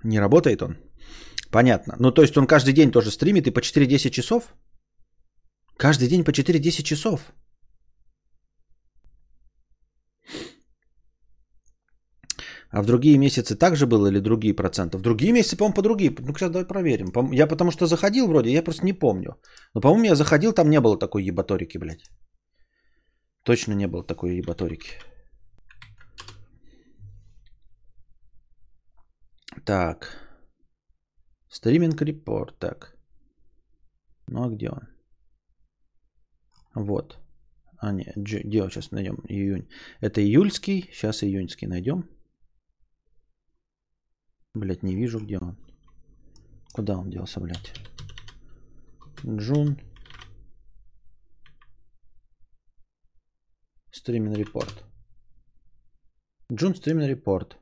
Не 0.04 0.20
работает 0.20 0.62
он? 0.62 0.76
Понятно. 1.50 1.96
Ну, 1.98 2.12
то 2.12 2.22
есть 2.22 2.36
он 2.36 2.46
каждый 2.46 2.72
день 2.72 2.90
тоже 2.90 3.10
стримит 3.10 3.46
и 3.46 3.50
по 3.50 3.60
4-10 3.60 4.10
часов? 4.10 4.54
Каждый 5.76 6.08
день 6.08 6.24
по 6.24 6.30
4-10 6.30 6.82
часов? 6.82 7.32
А 12.74 12.82
в 12.82 12.86
другие 12.86 13.18
месяцы 13.18 13.54
также 13.54 13.86
было 13.86 14.06
или 14.06 14.20
другие 14.20 14.54
проценты? 14.54 14.96
В 14.96 15.02
другие 15.02 15.32
месяцы, 15.32 15.56
по-моему, 15.56 15.74
по 15.74 15.82
другие. 15.82 16.10
Ну, 16.10 16.34
сейчас 16.34 16.50
давай 16.50 16.66
проверим. 16.66 17.32
Я 17.32 17.46
потому 17.46 17.70
что 17.70 17.86
заходил 17.86 18.26
вроде, 18.26 18.50
я 18.50 18.62
просто 18.62 18.84
не 18.84 18.94
помню. 18.94 19.36
Но, 19.74 19.80
по-моему, 19.80 20.04
я 20.04 20.14
заходил, 20.14 20.52
там 20.52 20.70
не 20.70 20.80
было 20.80 20.98
такой 20.98 21.24
ебаторики, 21.24 21.78
блядь. 21.78 22.04
Точно 23.44 23.74
не 23.74 23.86
было 23.86 24.06
такой 24.06 24.38
ебаторики. 24.38 24.92
Так. 29.64 30.18
Стриминг 31.48 32.02
репорт. 32.02 32.58
Так. 32.58 32.96
Ну 34.26 34.44
а 34.44 34.48
где 34.48 34.70
он? 34.70 34.88
Вот. 36.74 37.18
А, 37.78 37.92
нет, 37.92 38.16
где 38.16 38.62
он 38.62 38.70
сейчас 38.70 38.90
найдем? 38.90 39.16
Июнь. 39.28 39.68
Это 40.00 40.20
июльский. 40.20 40.88
Сейчас 40.92 41.22
июньский 41.22 41.68
найдем. 41.68 42.08
Блять, 44.54 44.82
не 44.82 44.94
вижу, 44.94 45.20
где 45.20 45.38
он. 45.38 45.56
Куда 46.72 46.96
он 46.98 47.10
делся, 47.10 47.40
блядь? 47.40 47.72
Джун. 49.24 49.78
Стриминг 53.90 54.36
репорт. 54.36 54.84
Джун 56.52 56.74
стриминг 56.74 57.08
репорт. 57.08 57.61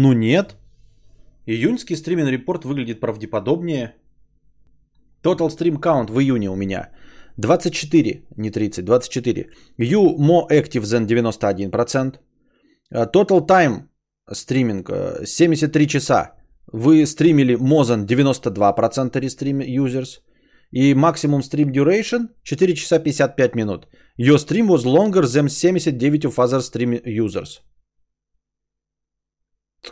Ну 0.00 0.12
нет. 0.12 0.56
Июньский 1.46 1.96
стриминг 1.96 2.30
репорт 2.30 2.64
выглядит 2.64 3.00
правдеподобнее. 3.00 3.96
Total 5.24 5.48
Stream 5.48 5.80
Count 5.80 6.12
в 6.12 6.20
июне 6.20 6.50
у 6.50 6.54
меня 6.54 6.90
24, 7.36 8.26
не 8.36 8.50
30, 8.50 8.84
24. 8.84 9.50
You 9.76 10.16
more 10.16 10.46
active 10.50 10.84
than 10.84 11.06
91%. 11.06 12.20
Total 12.92 13.46
time 13.46 13.88
стриминг 14.32 14.88
73 15.24 15.88
часа. 15.88 16.36
Вы 16.72 17.04
стримили 17.04 17.56
Мозан 17.56 18.06
92% 18.06 19.20
рестрим 19.20 19.60
users. 19.60 20.20
И 20.70 20.94
максимум 20.94 21.42
стрим 21.42 21.72
duration 21.72 22.28
4 22.44 22.74
часа 22.74 23.00
55 23.00 23.56
минут. 23.56 23.88
Your 24.16 24.36
stream 24.36 24.68
was 24.68 24.84
longer 24.84 25.22
than 25.22 25.48
79 25.48 26.24
of 26.24 26.36
other 26.36 26.60
stream 26.60 27.02
users. 27.04 27.62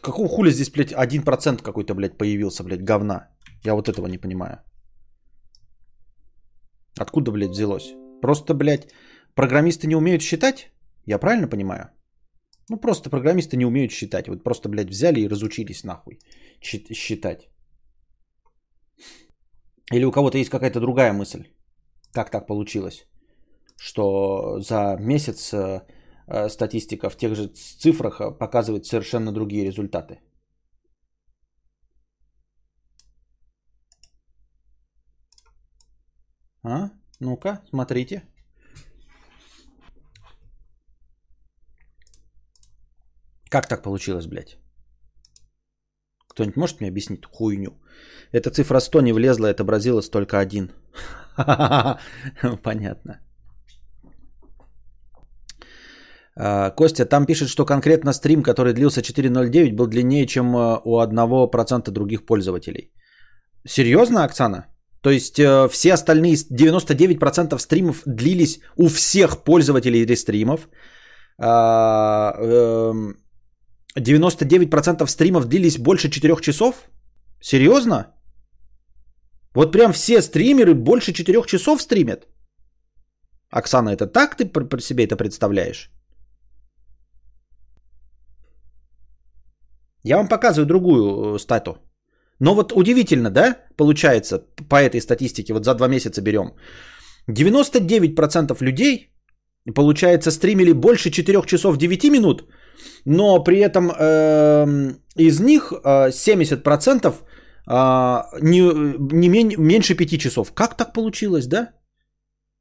Какого 0.03 0.29
хуля 0.29 0.51
здесь, 0.51 0.71
блядь, 0.71 0.93
1% 0.93 1.63
какой-то, 1.63 1.95
блядь, 1.95 2.19
появился, 2.19 2.65
блядь, 2.65 2.85
говна? 2.85 3.29
Я 3.65 3.75
вот 3.75 3.89
этого 3.89 4.07
не 4.07 4.19
понимаю. 4.19 4.61
Откуда, 6.99 7.33
блядь, 7.33 7.51
взялось? 7.51 7.95
Просто, 8.23 8.55
блядь, 8.55 8.89
программисты 9.35 9.87
не 9.87 9.97
умеют 9.97 10.23
считать? 10.23 10.71
Я 11.07 11.19
правильно 11.19 11.49
понимаю? 11.49 11.91
Ну, 12.71 12.81
просто 12.81 13.11
программисты 13.11 13.57
не 13.57 13.67
умеют 13.67 13.93
считать. 13.93 14.29
Вот 14.29 14.43
просто, 14.43 14.69
блядь, 14.69 14.91
взяли 14.91 15.21
и 15.21 15.29
разучились 15.29 15.85
нахуй 15.85 16.19
считать. 16.61 17.49
Или 19.93 20.05
у 20.05 20.13
кого-то 20.13 20.39
есть 20.39 20.51
какая-то 20.51 20.81
другая 20.81 21.13
мысль. 21.13 21.45
Как 22.13 22.31
так 22.31 22.47
получилось? 22.47 23.07
Что 23.79 24.59
за 24.61 24.97
месяц 24.99 25.53
э, 25.53 25.83
статистика 26.49 27.11
в 27.11 27.17
тех 27.17 27.35
же 27.35 27.49
цифрах 27.49 28.21
э, 28.21 28.39
показывает 28.39 28.87
совершенно 28.87 29.33
другие 29.33 29.65
результаты. 29.65 30.21
А? 36.65 36.91
Ну-ка, 37.21 37.63
смотрите. 37.71 38.23
Как 43.51 43.69
так 43.69 43.83
получилось, 43.83 44.27
блядь? 44.27 44.59
Кто-нибудь 46.29 46.57
может 46.57 46.81
мне 46.81 46.89
объяснить 46.89 47.25
хуйню? 47.25 47.81
Эта 48.33 48.51
цифра 48.51 48.81
100 48.81 49.01
не 49.01 49.13
влезла, 49.13 49.49
отобразилась 49.49 50.11
только 50.11 50.39
один. 50.39 50.73
Понятно. 52.63 53.13
А, 53.13 53.27
Костя, 56.77 57.07
там 57.07 57.27
пишет, 57.27 57.49
что 57.49 57.65
конкретно 57.65 58.13
стрим, 58.13 58.43
который 58.43 58.75
длился 58.75 59.01
4.09, 59.01 59.75
был 59.75 59.87
длиннее, 59.87 60.27
чем 60.27 60.55
э, 60.55 60.81
у 60.85 61.01
1% 61.01 61.91
других 61.91 62.27
пользователей. 62.27 62.93
Серьезно, 63.67 64.25
Оксана? 64.25 64.67
То 65.01 65.11
есть 65.11 65.39
э, 65.39 65.69
все 65.69 65.95
остальные 65.95 66.35
99% 66.35 67.59
стримов 67.59 68.03
длились 68.07 68.61
у 68.77 68.89
всех 68.89 69.45
пользователей 69.45 70.05
рестримов. 70.05 70.69
А, 71.39 72.35
э, 72.39 73.15
99% 73.99 75.07
стримов 75.07 75.47
длились 75.47 75.79
больше 75.79 76.11
4 76.11 76.37
часов? 76.43 76.75
Серьезно? 77.41 78.13
Вот 79.55 79.73
прям 79.73 79.93
все 79.93 80.21
стримеры 80.21 80.75
больше 80.75 81.13
4 81.13 81.47
часов 81.47 81.81
стримят? 81.81 82.27
Оксана, 83.51 83.91
это 83.91 84.07
так 84.07 84.37
ты 84.37 84.45
про 84.45 84.81
себе 84.81 85.05
это 85.05 85.17
представляешь? 85.17 85.91
Я 90.07 90.17
вам 90.17 90.29
показываю 90.29 90.67
другую 90.67 91.35
э, 91.35 91.39
стату. 91.39 91.71
Но 92.41 92.55
вот 92.55 92.73
удивительно, 92.73 93.31
да, 93.31 93.57
получается, 93.77 94.39
по 94.69 94.77
этой 94.77 95.01
статистике, 95.01 95.53
вот 95.53 95.65
за 95.65 95.75
два 95.75 95.89
месяца 95.89 96.23
берем. 96.23 96.53
99% 97.31 98.57
людей, 98.63 99.11
получается, 99.75 100.31
стримили 100.31 100.73
больше 100.73 101.11
4 101.11 101.43
часов 101.47 101.77
9 101.77 102.05
минут, 102.11 102.45
но 103.05 103.43
при 103.45 103.59
этом 103.59 103.91
э, 103.91 104.95
из 105.17 105.41
них 105.41 105.73
э, 105.73 106.11
70% 106.11 107.15
э, 107.67 107.73
не, 108.43 108.61
не 109.13 109.29
мен, 109.29 109.53
меньше 109.59 109.97
5 109.97 110.21
часов. 110.21 110.53
Как 110.55 110.77
так 110.77 110.93
получилось, 110.93 111.47
да? 111.47 111.73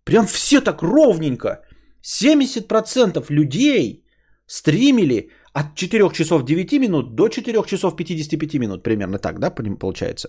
Прям 0.03 0.25
все 0.25 0.61
так 0.61 0.81
ровненько. 0.81 1.61
70% 2.01 3.25
людей 3.29 4.03
стримили 4.47 5.29
от 5.55 5.75
4 5.75 6.09
часов 6.13 6.43
9 6.43 6.79
минут 6.79 7.15
до 7.15 7.29
4 7.29 7.63
часов 7.65 7.95
55 7.95 8.59
минут. 8.59 8.83
Примерно 8.83 9.17
так, 9.17 9.39
да, 9.39 9.49
получается? 9.79 10.27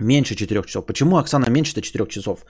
Меньше 0.00 0.34
4 0.34 0.62
часов. 0.66 0.86
Почему, 0.86 1.16
Оксана, 1.16 1.50
меньше 1.50 1.80
4 1.80 2.08
часов? 2.08 2.44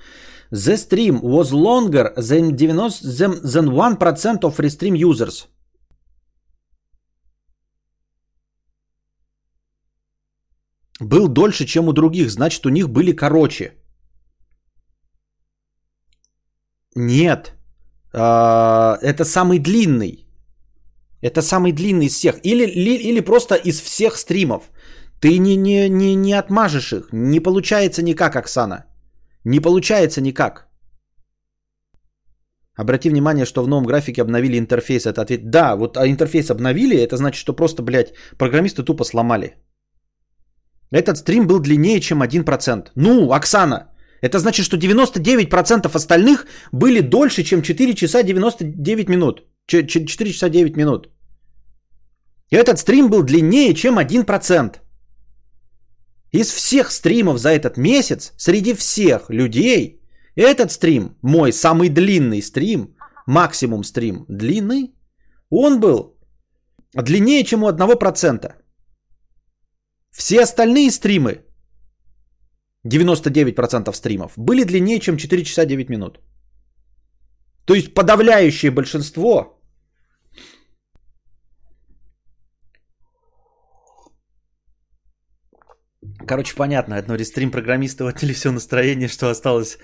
The 0.51 0.77
stream 0.77 1.21
was 1.21 1.53
longer 1.53 2.15
than, 2.17 2.57
90, 2.57 3.07
than, 3.07 3.43
than 3.43 3.69
1% 3.69 4.45
of 4.45 4.59
restream 4.59 4.97
users. 4.97 5.49
Был 11.01 11.29
дольше, 11.29 11.67
чем 11.67 11.89
у 11.89 11.93
других, 11.93 12.31
значит, 12.31 12.65
у 12.65 12.71
них 12.71 12.89
были 12.89 13.13
короче. 13.13 13.82
Нет. 16.97 17.55
А, 18.13 18.99
это 19.03 19.25
самый 19.25 19.59
длинный. 19.59 20.27
Это 21.23 21.43
самый 21.43 21.73
длинный 21.73 22.07
из 22.07 22.15
всех. 22.15 22.41
Или, 22.43 22.65
или, 22.65 23.21
просто 23.21 23.55
из 23.55 23.81
всех 23.81 24.17
стримов. 24.17 24.71
Ты 25.21 25.39
не, 25.39 25.57
не, 25.57 25.89
не, 25.89 26.17
не 26.17 26.33
отмажешь 26.33 26.93
их. 26.93 27.09
Не 27.13 27.41
получается 27.41 28.03
никак, 28.03 28.37
Оксана. 28.37 28.85
Не 29.45 29.61
получается 29.61 30.21
никак. 30.21 30.69
Обрати 32.75 33.11
внимание, 33.11 33.45
что 33.45 33.63
в 33.63 33.69
новом 33.69 33.87
графике 33.87 34.23
обновили 34.23 34.59
интерфейс. 34.59 35.07
Это 35.07 35.23
ответ. 35.23 35.51
Да, 35.51 35.77
вот 35.77 35.97
а 35.97 36.07
интерфейс 36.09 36.51
обновили, 36.51 36.97
это 36.97 37.17
значит, 37.17 37.39
что 37.39 37.53
просто, 37.53 37.83
блядь, 37.83 38.15
программисты 38.39 38.83
тупо 38.83 39.05
сломали. 39.05 39.55
Этот 40.91 41.17
стрим 41.17 41.47
был 41.47 41.61
длиннее, 41.61 42.01
чем 42.01 42.23
1%. 42.23 42.91
Ну, 42.97 43.33
Оксана, 43.33 43.92
это 44.23 44.39
значит, 44.39 44.65
что 44.65 44.77
99% 44.77 45.97
остальных 45.97 46.47
были 46.73 47.01
дольше, 47.01 47.43
чем 47.43 47.63
4 47.63 47.95
часа 47.95 48.23
99 48.23 49.09
минут. 49.09 49.43
4 49.67 50.33
часа 50.33 50.49
9 50.49 50.77
минут. 50.77 51.09
И 52.51 52.57
этот 52.57 52.79
стрим 52.79 53.11
был 53.11 53.23
длиннее, 53.23 53.75
чем 53.75 53.99
1%. 53.99 54.77
Из 56.33 56.51
всех 56.53 56.93
стримов 56.93 57.39
за 57.39 57.49
этот 57.49 57.77
месяц, 57.77 58.33
среди 58.37 58.75
всех 58.75 59.29
людей, 59.29 60.01
этот 60.37 60.71
стрим, 60.71 61.17
мой 61.23 61.53
самый 61.53 61.89
длинный 61.89 62.43
стрим, 62.43 62.95
максимум 63.27 63.85
стрим 63.85 64.25
длинный, 64.29 64.95
он 65.51 65.81
был 65.81 66.17
длиннее, 66.95 67.45
чем 67.45 67.65
у 67.65 67.69
1%. 67.69 68.53
Все 70.11 70.43
остальные 70.43 70.91
стримы 70.91 71.45
99% 72.87 73.93
стримов, 73.95 74.33
были 74.37 74.65
длиннее, 74.65 75.01
чем 75.01 75.17
4 75.17 75.45
часа 75.45 75.65
9 75.65 75.89
минут. 75.91 76.21
То 77.65 77.75
есть 77.75 77.95
подавляющее 77.95 78.71
большинство 78.71 79.63
Короче, 86.27 86.55
понятно, 86.57 86.97
одно 86.97 87.17
рестрим 87.17 87.51
программистов 87.51 88.09
отняли 88.09 88.33
все 88.33 88.51
настроение, 88.51 89.09
что 89.09 89.29
осталось. 89.31 89.79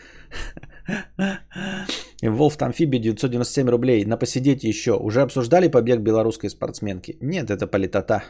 Волф 2.23 2.57
Тамфиби 2.57 2.99
997 2.99 3.69
рублей. 3.69 4.05
На 4.05 4.17
посидеть 4.17 4.65
еще. 4.65 4.93
Уже 4.93 5.23
обсуждали 5.23 5.69
побег 5.69 6.01
белорусской 6.01 6.51
спортсменки? 6.51 7.17
Нет, 7.21 7.51
это 7.51 7.67
политота. 7.67 8.23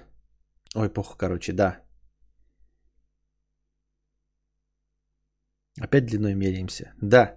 Ой, 0.74 0.88
похуй, 0.88 1.16
короче, 1.18 1.52
да. 1.52 1.87
Опять 5.80 6.06
длиной 6.06 6.34
меряемся. 6.34 6.92
Да. 7.00 7.34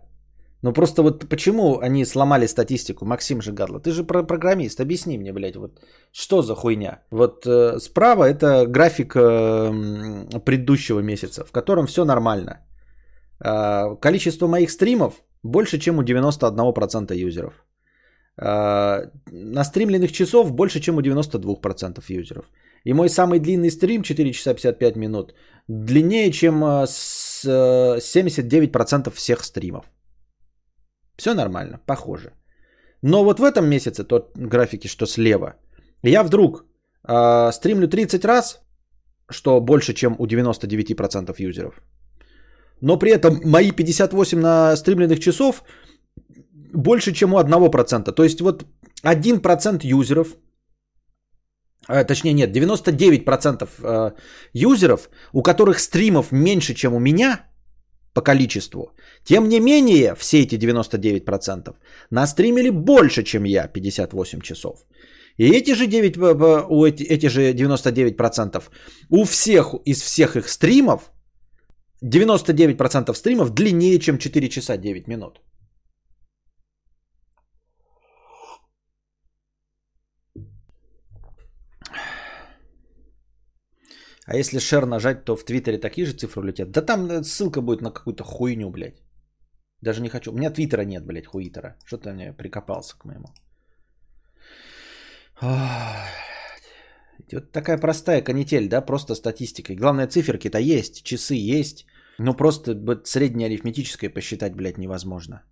Но 0.62 0.74
просто 0.74 1.02
вот 1.02 1.28
почему 1.30 1.80
они 1.80 2.06
сломали 2.06 2.48
статистику, 2.48 3.06
Максим 3.06 3.42
Жигадло? 3.42 3.80
Ты 3.80 3.92
же 3.92 4.04
про 4.04 4.24
программист, 4.24 4.80
объясни 4.80 5.18
мне, 5.18 5.34
блядь, 5.34 5.56
вот 5.56 5.80
что 6.12 6.42
за 6.42 6.56
хуйня? 6.56 7.00
Вот 7.12 7.46
э, 7.48 7.80
справа 7.80 8.26
это 8.26 8.68
график 8.68 9.16
э, 9.16 10.40
предыдущего 10.46 11.02
месяца, 11.02 11.46
в 11.46 11.52
котором 11.52 11.88
все 11.88 12.06
нормально. 12.06 12.60
Э, 13.44 13.96
количество 14.00 14.48
моих 14.48 14.70
стримов 14.70 15.24
больше, 15.44 15.80
чем 15.80 15.98
у 15.98 16.04
91% 16.04 17.16
юзеров. 17.16 17.54
Э, 18.38 19.10
настримленных 19.32 20.12
часов 20.12 20.52
больше, 20.52 20.80
чем 20.80 20.98
у 20.98 21.02
92% 21.02 22.04
юзеров. 22.10 22.46
И 22.86 22.94
мой 22.94 23.10
самый 23.10 23.40
длинный 23.40 23.70
стрим 23.70 24.04
4 24.04 24.32
часа 24.34 24.54
55 24.54 24.96
минут 24.96 25.34
длиннее, 25.68 26.32
чем 26.32 26.64
э, 26.64 26.88
с 26.88 27.46
79% 27.46 29.08
э, 29.08 29.12
всех 29.12 29.44
стримов. 29.44 29.86
Все 31.18 31.34
нормально, 31.34 31.80
похоже. 31.86 32.34
Но 33.04 33.24
вот 33.24 33.40
в 33.40 33.44
этом 33.44 33.70
месяце, 33.70 34.04
тот 34.04 34.32
графики, 34.36 34.88
что 34.88 35.06
слева, 35.06 35.56
я 36.04 36.24
вдруг 36.24 36.66
э, 37.08 37.52
стримлю 37.52 37.88
30 37.88 38.26
раз, 38.26 38.62
что 39.30 39.60
больше, 39.62 39.94
чем 39.94 40.16
у 40.20 40.28
99% 40.28 41.36
юзеров. 41.40 41.82
Но 42.82 42.98
при 42.98 43.12
этом 43.12 43.40
мои 43.46 43.72
58 43.72 44.40
на 44.40 44.76
стримленных 44.76 45.20
часов 45.20 45.64
больше, 46.74 47.14
чем 47.14 47.34
у 47.34 47.40
1%. 47.40 48.12
То 48.12 48.24
есть 48.24 48.42
вот 48.42 48.66
1% 49.04 49.82
юзеров 49.84 50.36
а, 51.88 52.04
точнее 52.04 52.34
нет, 52.34 52.56
99% 52.56 53.70
э, 53.84 54.12
юзеров, 54.54 55.10
у 55.34 55.42
которых 55.42 55.80
стримов 55.80 56.32
меньше, 56.32 56.74
чем 56.74 56.94
у 56.94 57.00
меня 57.00 57.46
по 58.14 58.22
количеству, 58.22 58.92
тем 59.24 59.50
не 59.50 59.60
менее 59.60 60.16
все 60.16 60.42
эти 60.42 60.56
99% 60.56 61.76
настримили 62.12 62.70
больше, 62.70 63.24
чем 63.24 63.46
я, 63.46 63.68
58 63.68 64.42
часов. 64.42 64.86
И 65.38 65.50
эти 65.50 65.74
же, 65.74 65.88
9, 65.88 66.18
у 66.70 66.86
эти, 66.86 67.04
эти 67.04 67.30
же 67.30 67.54
99% 67.54 68.64
у 69.10 69.24
всех 69.26 69.74
из 69.86 70.02
всех 70.02 70.36
их 70.36 70.50
стримов, 70.50 71.12
99% 72.04 73.16
стримов 73.16 73.54
длиннее, 73.54 74.00
чем 74.00 74.18
4 74.18 74.50
часа 74.50 74.78
9 74.78 75.08
минут. 75.08 75.40
А 84.32 84.38
если 84.38 84.60
шер 84.60 84.86
нажать, 84.86 85.26
то 85.26 85.36
в 85.36 85.44
Твиттере 85.44 85.78
такие 85.78 86.06
же 86.06 86.14
цифры 86.14 86.42
улетят. 86.42 86.72
Да 86.72 86.82
там 86.82 87.12
э, 87.12 87.24
ссылка 87.24 87.62
будет 87.62 87.82
на 87.82 87.92
какую-то 87.92 88.24
хуйню, 88.24 88.70
блядь. 88.70 89.02
Даже 89.82 90.02
не 90.02 90.10
хочу. 90.10 90.32
У 90.32 90.36
меня 90.36 90.50
Твиттера 90.50 90.86
нет, 90.86 91.06
блядь, 91.06 91.26
хуитера. 91.26 91.76
Что 91.86 91.98
ты 91.98 92.14
мне 92.14 92.32
прикопался 92.32 92.98
к 92.98 93.04
моему. 93.04 93.28
Вот 97.34 97.52
такая 97.52 97.78
простая 97.78 98.22
канитель, 98.22 98.70
да, 98.70 98.82
просто 98.82 99.16
статистикой. 99.16 99.76
Главное, 99.76 100.08
циферки-то 100.08 100.60
есть, 100.60 101.04
часы 101.04 101.36
есть. 101.60 101.86
Но 102.18 102.34
просто 102.34 102.74
вот 102.74 103.08
среднее 103.08 103.48
арифметическое 103.48 104.10
посчитать, 104.10 104.56
блядь, 104.56 104.78
невозможно. 104.78 105.44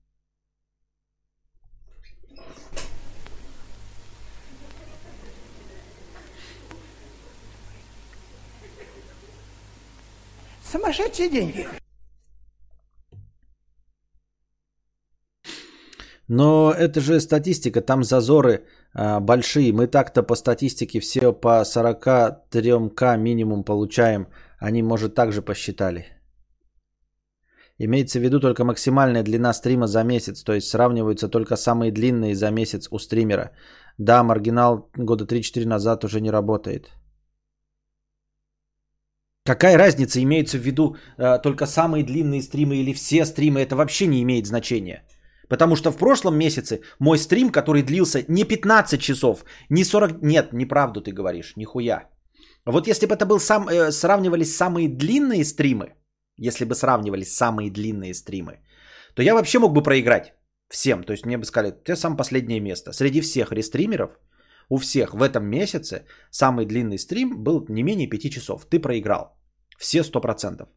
Сумасшедшие 10.72 11.30
деньги. 11.30 11.68
Но 16.28 16.72
это 16.72 17.02
же 17.02 17.20
статистика, 17.20 17.82
там 17.82 18.04
зазоры 18.04 18.66
а, 18.94 19.20
большие. 19.20 19.74
Мы 19.74 19.88
так-то 19.88 20.22
по 20.22 20.36
статистике 20.36 21.00
все 21.00 21.34
по 21.34 21.64
43к 21.64 23.18
минимум 23.18 23.64
получаем. 23.64 24.28
Они, 24.60 24.84
может, 24.84 25.16
также 25.16 25.42
посчитали. 25.42 26.06
Имеется 27.80 28.20
в 28.20 28.22
виду 28.22 28.40
только 28.40 28.64
максимальная 28.64 29.24
длина 29.24 29.54
стрима 29.54 29.88
за 29.88 30.04
месяц, 30.04 30.44
то 30.44 30.54
есть 30.54 30.68
сравниваются 30.68 31.30
только 31.30 31.56
самые 31.56 31.92
длинные 31.92 32.36
за 32.36 32.52
месяц 32.52 32.88
у 32.92 33.00
стримера. 33.00 33.52
Да, 33.98 34.24
маргинал 34.24 34.90
года 34.98 35.26
3-4 35.26 35.66
назад 35.66 36.04
уже 36.04 36.22
не 36.22 36.30
работает. 36.30 36.92
Какая 39.50 39.78
разница, 39.78 40.20
имеется 40.20 40.58
в 40.58 40.62
виду 40.62 40.96
э, 41.18 41.40
только 41.42 41.66
самые 41.66 42.04
длинные 42.04 42.42
стримы 42.42 42.76
или 42.76 42.94
все 42.94 43.26
стримы, 43.26 43.60
это 43.60 43.76
вообще 43.76 44.06
не 44.06 44.22
имеет 44.22 44.46
значения. 44.46 45.04
Потому 45.50 45.76
что 45.76 45.92
в 45.92 45.98
прошлом 45.98 46.38
месяце 46.38 46.82
мой 47.00 47.18
стрим, 47.18 47.50
который 47.50 47.82
длился 47.82 48.24
не 48.28 48.44
15 48.44 49.02
часов, 49.02 49.44
не 49.70 49.84
40... 49.84 50.22
Нет, 50.22 50.54
неправду 50.54 51.02
ты 51.02 51.12
говоришь, 51.12 51.54
нихуя. 51.56 52.10
Вот 52.66 52.88
если 52.88 53.08
бы 53.08 53.16
это 53.16 53.26
был 53.26 53.40
сам... 53.40 53.68
Э, 53.68 53.92
сравнивались 53.92 54.56
самые 54.56 54.88
длинные 54.88 55.44
стримы, 55.44 55.96
если 56.38 56.66
бы 56.66 56.76
сравнивались 56.76 57.36
самые 57.36 57.72
длинные 57.72 58.14
стримы, 58.14 58.60
то 59.16 59.24
я 59.24 59.34
вообще 59.34 59.58
мог 59.58 59.74
бы 59.74 59.82
проиграть 59.82 60.34
всем. 60.70 61.04
То 61.04 61.14
есть 61.14 61.26
мне 61.26 61.38
бы 61.38 61.46
сказали, 61.46 61.72
ты 61.72 61.96
сам 61.96 62.18
последнее 62.18 62.60
место. 62.60 62.94
Среди 62.94 63.22
всех 63.22 63.52
рестримеров, 63.52 64.12
у 64.70 64.78
всех 64.78 65.16
в 65.16 65.24
этом 65.24 65.46
месяце 65.46 66.06
самый 66.30 66.68
длинный 66.68 67.00
стрим 67.00 67.44
был 67.44 67.66
не 67.68 67.82
менее 67.82 68.08
5 68.08 68.32
часов. 68.32 68.66
Ты 68.70 68.80
проиграл. 68.80 69.39
Все 69.80 70.00
100%. 70.00 70.68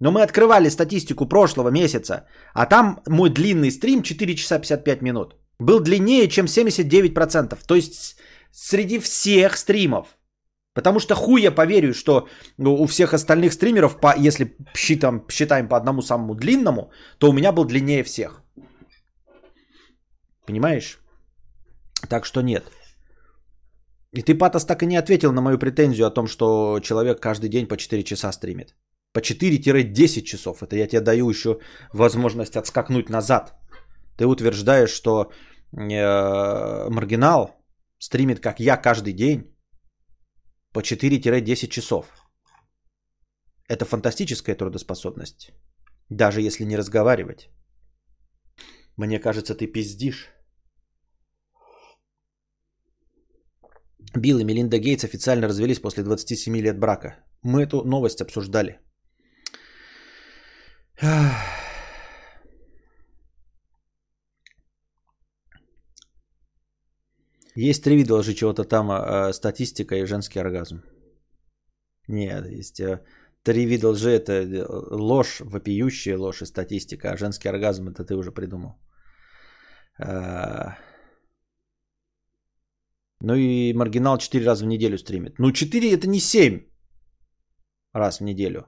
Но 0.00 0.10
мы 0.10 0.22
открывали 0.22 0.68
статистику 0.68 1.26
прошлого 1.26 1.70
месяца, 1.70 2.26
а 2.52 2.66
там 2.66 3.00
мой 3.08 3.30
длинный 3.30 3.70
стрим 3.70 4.02
4 4.02 4.34
часа 4.36 4.58
55 4.58 5.02
минут. 5.02 5.34
Был 5.58 5.80
длиннее, 5.80 6.28
чем 6.28 6.46
79%. 6.46 7.58
То 7.66 7.74
есть 7.74 8.16
среди 8.52 8.98
всех 8.98 9.56
стримов. 9.56 10.18
Потому 10.74 10.98
что 10.98 11.14
хуй 11.14 11.42
я 11.42 11.52
поверю, 11.52 11.94
что 11.94 12.28
у 12.58 12.86
всех 12.86 13.14
остальных 13.14 13.52
стримеров, 13.52 14.00
по, 14.00 14.14
если 14.16 14.56
считаем, 14.74 15.24
считаем 15.30 15.68
по 15.68 15.76
одному 15.76 16.02
самому 16.02 16.34
длинному, 16.34 16.90
то 17.18 17.30
у 17.30 17.32
меня 17.32 17.52
был 17.52 17.64
длиннее 17.64 18.02
всех. 18.02 18.42
Понимаешь? 20.46 20.98
Так 22.08 22.26
что 22.26 22.42
нет. 22.42 22.64
И 24.14 24.22
ты, 24.22 24.38
Патос, 24.38 24.64
так 24.64 24.82
и 24.82 24.86
не 24.86 24.96
ответил 24.96 25.32
на 25.32 25.40
мою 25.40 25.58
претензию 25.58 26.06
о 26.06 26.10
том, 26.10 26.26
что 26.28 26.78
человек 26.80 27.20
каждый 27.20 27.48
день 27.48 27.66
по 27.66 27.76
4 27.76 28.04
часа 28.04 28.32
стримит. 28.32 28.74
По 29.12 29.20
4-10 29.20 30.22
часов. 30.22 30.62
Это 30.62 30.76
я 30.76 30.86
тебе 30.86 31.00
даю 31.00 31.28
еще 31.28 31.58
возможность 31.92 32.56
отскакнуть 32.56 33.10
назад. 33.10 33.54
Ты 34.16 34.26
утверждаешь, 34.26 34.90
что 34.90 35.32
э, 35.72 36.88
маргинал 36.90 37.56
стримит, 37.98 38.40
как 38.40 38.60
я, 38.60 38.76
каждый 38.76 39.12
день 39.12 39.52
по 40.72 40.80
4-10 40.80 41.68
часов. 41.68 42.06
Это 43.68 43.84
фантастическая 43.84 44.54
трудоспособность. 44.54 45.52
Даже 46.08 46.40
если 46.40 46.64
не 46.64 46.76
разговаривать. 46.76 47.48
Мне 48.96 49.18
кажется, 49.18 49.54
ты 49.54 49.66
пиздишь. 49.66 50.30
Билл 54.16 54.38
и 54.38 54.44
Мелинда 54.44 54.78
Гейтс 54.78 55.04
официально 55.04 55.48
развелись 55.48 55.80
после 55.80 56.02
27 56.04 56.56
лет 56.56 56.78
брака. 56.78 57.16
Мы 57.42 57.62
эту 57.62 57.84
новость 57.84 58.20
обсуждали. 58.20 58.78
Есть 67.56 67.84
три 67.84 67.96
вида 67.96 68.34
чего-то 68.34 68.64
там 68.64 68.90
э, 68.90 69.32
статистика 69.32 69.94
и 69.94 70.06
женский 70.06 70.40
оргазм. 70.40 70.82
Нет, 72.08 72.46
есть 72.46 72.80
э, 72.80 73.00
три 73.44 73.64
вида 73.66 73.88
лжи. 73.90 74.10
Это 74.10 74.32
э, 74.32 74.64
ложь, 74.90 75.40
вопиющая 75.40 76.18
ложь 76.18 76.42
и 76.42 76.46
статистика. 76.46 77.12
А 77.12 77.16
женский 77.16 77.48
оргазм 77.48 77.88
это 77.88 78.04
ты 78.04 78.16
уже 78.16 78.32
придумал. 78.32 78.74
Э, 79.98 80.74
ну 83.24 83.34
и 83.34 83.72
маргинал 83.72 84.18
4 84.18 84.46
раза 84.46 84.64
в 84.64 84.68
неделю 84.68 84.98
стримит. 84.98 85.38
Ну 85.38 85.52
4 85.52 85.92
это 85.92 86.06
не 86.06 86.20
7 86.20 86.60
раз 87.94 88.20
в 88.20 88.24
неделю. 88.24 88.66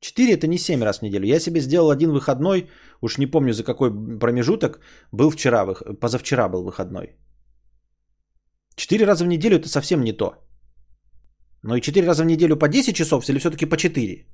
4 0.00 0.32
это 0.32 0.46
не 0.46 0.58
7 0.58 0.82
раз 0.82 0.98
в 0.98 1.02
неделю. 1.02 1.26
Я 1.26 1.40
себе 1.40 1.60
сделал 1.60 1.90
один 1.90 2.10
выходной, 2.10 2.68
уж 3.00 3.18
не 3.18 3.26
помню 3.26 3.52
за 3.52 3.64
какой 3.64 3.90
промежуток, 4.18 4.80
был 5.12 5.30
вчера, 5.30 5.66
позавчера 6.00 6.48
был 6.48 6.64
выходной. 6.64 7.16
4 8.76 9.06
раза 9.06 9.24
в 9.24 9.28
неделю 9.28 9.56
это 9.56 9.68
совсем 9.68 10.04
не 10.04 10.12
то. 10.12 10.34
Но 11.62 11.76
и 11.76 11.80
4 11.80 12.06
раза 12.06 12.22
в 12.22 12.26
неделю 12.26 12.56
по 12.56 12.68
10 12.68 12.94
часов 12.94 13.28
или 13.28 13.38
все-таки 13.38 13.66
по 13.66 13.76
4? 13.76 14.26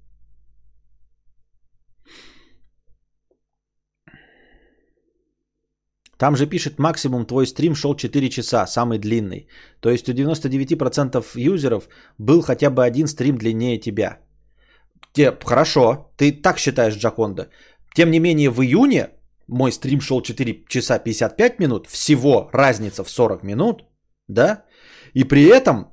Там 6.18 6.36
же 6.36 6.46
пишет 6.46 6.78
максимум 6.78 7.26
твой 7.26 7.46
стрим 7.46 7.74
шел 7.74 7.94
4 7.94 8.30
часа, 8.30 8.66
самый 8.66 8.98
длинный. 8.98 9.48
То 9.80 9.90
есть 9.90 10.08
у 10.08 10.12
99% 10.12 11.24
юзеров 11.34 11.88
был 12.18 12.42
хотя 12.42 12.70
бы 12.70 12.84
один 12.84 13.06
стрим 13.06 13.36
длиннее 13.36 13.78
тебя. 13.78 14.18
Те, 15.12 15.32
хорошо, 15.44 16.10
ты 16.16 16.32
так 16.32 16.58
считаешь, 16.58 16.96
Джаконда. 16.96 17.48
Тем 17.94 18.10
не 18.10 18.20
менее, 18.20 18.50
в 18.50 18.62
июне 18.62 19.10
мой 19.48 19.72
стрим 19.72 20.00
шел 20.00 20.22
4 20.22 20.64
часа 20.68 20.98
55 20.98 21.58
минут, 21.60 21.86
всего 21.86 22.48
разница 22.52 23.04
в 23.04 23.10
40 23.10 23.42
минут, 23.42 23.84
да? 24.28 24.64
И 25.14 25.24
при 25.24 25.44
этом 25.44 25.92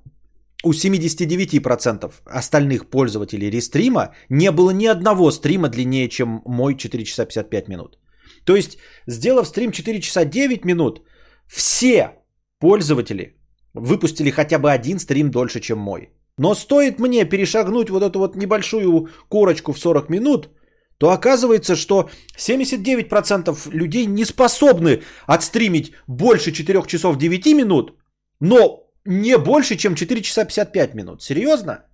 у 0.63 0.71
79% 0.71 2.11
остальных 2.25 2.89
пользователей 2.89 3.49
рестрима 3.49 4.15
не 4.29 4.51
было 4.51 4.71
ни 4.71 4.85
одного 4.85 5.31
стрима 5.31 5.69
длиннее, 5.69 6.09
чем 6.09 6.41
мой 6.45 6.75
4 6.75 7.03
часа 7.03 7.25
55 7.25 7.67
минут. 7.67 7.97
То 8.45 8.55
есть, 8.55 8.77
сделав 9.07 9.47
стрим 9.47 9.71
4 9.71 10.01
часа 10.01 10.25
9 10.25 10.65
минут, 10.65 11.01
все 11.47 12.11
пользователи 12.59 13.35
выпустили 13.73 14.31
хотя 14.31 14.59
бы 14.59 14.71
один 14.71 14.99
стрим 14.99 15.31
дольше, 15.31 15.59
чем 15.59 15.77
мой. 15.77 16.09
Но 16.37 16.55
стоит 16.55 16.99
мне 16.99 17.25
перешагнуть 17.25 17.89
вот 17.89 18.03
эту 18.03 18.19
вот 18.19 18.35
небольшую 18.35 19.09
корочку 19.29 19.73
в 19.73 19.79
40 19.79 20.09
минут, 20.09 20.49
то 20.97 21.11
оказывается, 21.11 21.75
что 21.75 22.09
79% 22.37 23.71
людей 23.71 24.05
не 24.05 24.25
способны 24.25 25.01
отстримить 25.27 25.93
больше 26.07 26.51
4 26.51 26.83
часов 26.87 27.17
9 27.17 27.45
минут, 27.53 27.97
но 28.39 28.83
не 29.05 29.37
больше, 29.37 29.75
чем 29.75 29.95
4 29.95 30.21
часа 30.21 30.45
55 30.45 30.95
минут. 30.95 31.21
Серьезно? 31.21 31.85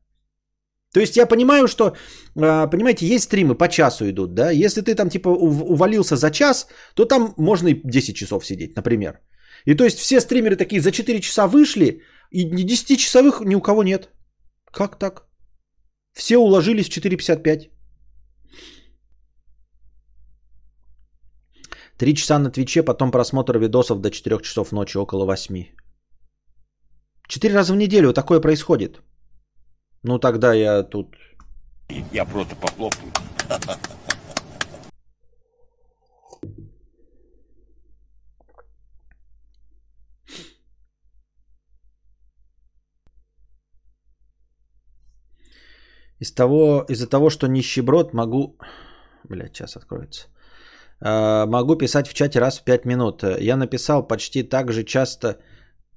То 0.94 1.00
есть 1.00 1.18
я 1.18 1.28
понимаю, 1.28 1.68
что, 1.68 1.96
а, 2.36 2.68
понимаете, 2.68 3.06
есть 3.06 3.26
стримы 3.26 3.56
по 3.56 3.68
часу 3.68 4.10
идут, 4.10 4.34
да? 4.34 4.52
Если 4.52 4.82
ты 4.82 4.96
там 4.96 5.10
типа 5.10 5.30
увалился 5.30 6.16
за 6.16 6.32
час, 6.32 6.68
то 6.96 7.06
там 7.06 7.34
можно 7.38 7.68
и 7.68 7.82
10 7.84 8.16
часов 8.16 8.46
сидеть, 8.46 8.76
например. 8.76 9.20
И 9.66 9.76
то 9.76 9.84
есть 9.84 10.00
все 10.00 10.20
стримеры 10.20 10.56
такие 10.56 10.82
за 10.82 10.92
4 10.92 11.22
часа 11.22 11.48
вышли, 11.48 12.02
и 12.32 12.44
10 12.44 12.98
часовых 12.98 13.42
ни 13.46 13.56
у 13.56 13.62
кого 13.62 13.84
нет. 13.84 14.10
Как 14.72 14.98
так? 15.00 15.28
Все 16.14 16.38
уложились 16.38 16.90
в 16.90 16.98
4.55. 16.98 17.70
Три 21.98 22.16
часа 22.16 22.40
на 22.40 22.50
Твиче, 22.50 22.82
потом 22.82 23.12
просмотр 23.12 23.58
видосов 23.58 24.00
до 24.02 24.10
4 24.10 24.42
часов 24.42 24.72
ночи, 24.72 24.98
около 24.98 25.26
8. 25.26 25.66
Четыре 27.28 27.54
раза 27.54 27.74
в 27.74 27.76
неделю 27.76 28.14
такое 28.14 28.40
происходит. 28.40 29.02
Ну 30.04 30.20
тогда 30.20 30.54
я 30.54 30.84
тут... 30.84 31.16
Я 32.12 32.26
просто 32.26 32.56
похлопаю. 32.56 33.12
Из 46.20 46.34
того, 46.34 46.86
из-за 46.90 47.08
того, 47.08 47.30
что 47.30 47.48
нищеброд, 47.48 48.14
могу... 48.14 48.58
Блять, 49.24 49.56
сейчас 49.56 49.78
откроется. 49.78 50.28
Э, 51.02 51.46
могу 51.46 51.78
писать 51.78 52.08
в 52.08 52.14
чате 52.14 52.40
раз 52.40 52.60
в 52.60 52.64
5 52.64 52.86
минут. 52.86 53.24
Я 53.40 53.58
написал 53.58 54.08
почти 54.08 54.44
так 54.44 54.72
же 54.72 54.84
часто, 54.84 55.40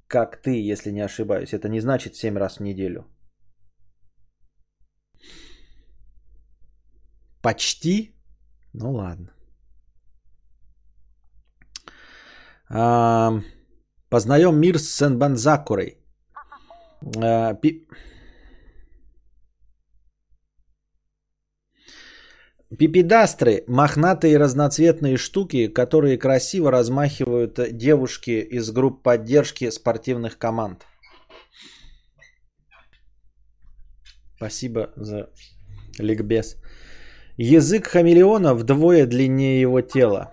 как 0.06 0.42
ты, 0.42 0.72
если 0.72 0.92
не 0.92 1.04
ошибаюсь. 1.04 1.52
Это 1.52 1.68
не 1.68 1.80
значит 1.80 2.14
7 2.16 2.36
раз 2.36 2.58
в 2.58 2.62
неделю. 2.62 3.11
Почти? 7.42 8.14
Ну 8.72 8.92
ладно. 8.92 9.32
А, 12.70 13.42
познаем 14.08 14.60
мир 14.60 14.78
с 14.78 14.88
Сенбанзакурой. 14.96 15.98
А, 17.16 17.54
пи... 17.54 17.86
Пипедастры– 22.78 23.64
мохнатые 23.68 24.38
разноцветные 24.38 25.18
штуки, 25.18 25.68
которые 25.68 26.16
красиво 26.16 26.70
размахивают 26.70 27.60
девушки 27.76 28.40
из 28.50 28.70
групп 28.70 29.02
поддержки 29.02 29.68
спортивных 29.70 30.38
команд. 30.38 30.86
Спасибо 34.36 34.92
за 34.96 35.28
ликбез. 35.98 36.56
Язык 37.44 37.88
хамелеона 37.88 38.54
вдвое 38.54 39.04
длиннее 39.04 39.60
его 39.60 39.80
тела. 39.80 40.32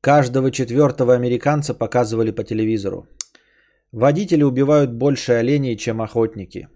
Каждого 0.00 0.50
четвертого 0.50 1.14
американца 1.14 1.72
показывали 1.72 2.32
по 2.32 2.42
телевизору. 2.42 3.06
Водители 3.92 4.42
убивают 4.42 4.90
больше 4.90 5.34
оленей, 5.34 5.76
чем 5.76 6.02
охотники. 6.02 6.68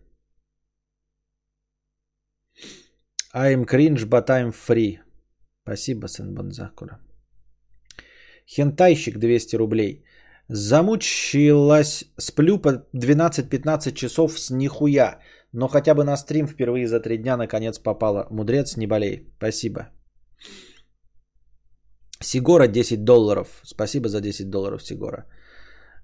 I'm 3.34 3.66
cringe, 3.66 4.08
but 4.08 4.28
I'm 4.28 4.52
free. 4.52 4.98
Спасибо, 5.64 6.06
сын 6.06 6.32
Бонзакура. 6.32 7.00
Хентайщик 8.46 9.18
200 9.18 9.56
рублей. 9.56 10.04
Замучилась, 10.46 12.04
сплю 12.18 12.58
по 12.58 12.86
12-15 12.92 13.92
часов 13.94 14.38
с 14.38 14.50
нихуя, 14.50 15.20
но 15.52 15.68
хотя 15.68 15.94
бы 15.94 16.04
на 16.04 16.16
стрим 16.16 16.46
впервые 16.46 16.86
за 16.86 17.00
три 17.00 17.18
дня 17.18 17.36
наконец 17.36 17.78
попала. 17.78 18.26
Мудрец, 18.30 18.76
не 18.76 18.86
болей. 18.86 19.26
Спасибо. 19.36 19.88
Сигора 22.22 22.66
10 22.66 23.04
долларов. 23.04 23.60
Спасибо 23.64 24.08
за 24.08 24.20
10 24.20 24.50
долларов, 24.50 24.82
Сигора. 24.82 25.26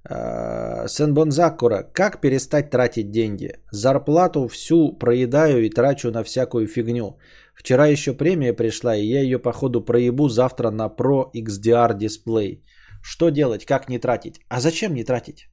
А, 0.08 0.88
Сен 0.88 1.14
Бонзакура. 1.14 1.82
Как 1.92 2.20
перестать 2.20 2.70
тратить 2.70 3.10
деньги? 3.10 3.52
Зарплату 3.70 4.48
всю 4.48 4.92
проедаю 4.98 5.64
и 5.64 5.70
трачу 5.70 6.10
на 6.10 6.24
всякую 6.24 6.66
фигню. 6.66 7.18
Вчера 7.54 7.86
еще 7.86 8.14
премия 8.14 8.52
пришла, 8.52 8.96
и 8.96 9.06
я 9.06 9.20
ее 9.20 9.38
походу 9.38 9.84
проебу 9.84 10.28
завтра 10.28 10.70
на 10.70 10.88
Pro 10.88 11.30
XDR 11.34 11.96
дисплей. 11.96 12.64
Что 13.02 13.30
делать? 13.30 13.64
Как 13.64 13.88
не 13.88 13.98
тратить? 13.98 14.40
А 14.48 14.60
зачем 14.60 14.94
не 14.94 15.04
тратить? 15.04 15.48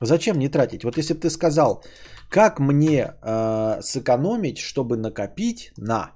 Зачем 0.00 0.38
не 0.38 0.48
тратить? 0.48 0.84
Вот 0.84 0.96
если 0.96 1.14
бы 1.14 1.20
ты 1.20 1.30
сказал, 1.30 1.82
как 2.30 2.60
мне 2.60 3.14
э, 3.22 3.80
сэкономить, 3.82 4.58
чтобы 4.58 4.96
накопить 4.96 5.72
на 5.76 6.12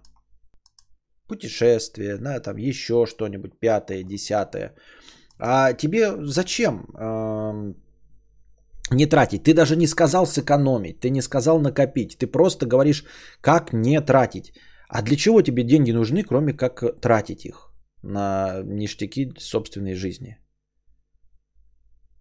путешествие, 1.27 2.19
на 2.19 2.41
там 2.41 2.59
еще 2.59 3.07
что-нибудь, 3.07 3.59
пятое, 3.61 4.05
десятое. 4.05 4.75
А 5.39 5.73
тебе 5.73 6.13
зачем 6.27 6.85
э, 6.95 7.75
не 8.91 9.07
тратить? 9.07 9.43
Ты 9.43 9.55
даже 9.55 9.77
не 9.77 9.87
сказал 9.87 10.27
сэкономить, 10.27 11.01
ты 11.01 11.11
не 11.11 11.23
сказал 11.23 11.61
накопить, 11.61 12.19
ты 12.19 12.27
просто 12.27 12.67
говоришь, 12.67 13.05
как 13.41 13.73
не 13.73 14.01
тратить. 14.01 14.53
А 14.89 15.03
для 15.03 15.17
чего 15.17 15.43
тебе 15.43 15.65
деньги 15.65 15.93
нужны, 15.93 16.23
кроме 16.23 16.53
как 16.53 17.01
тратить 17.01 17.47
их 17.47 17.73
на 18.03 18.63
ништяки 18.65 19.33
собственной 19.39 19.95
жизни? 19.95 20.42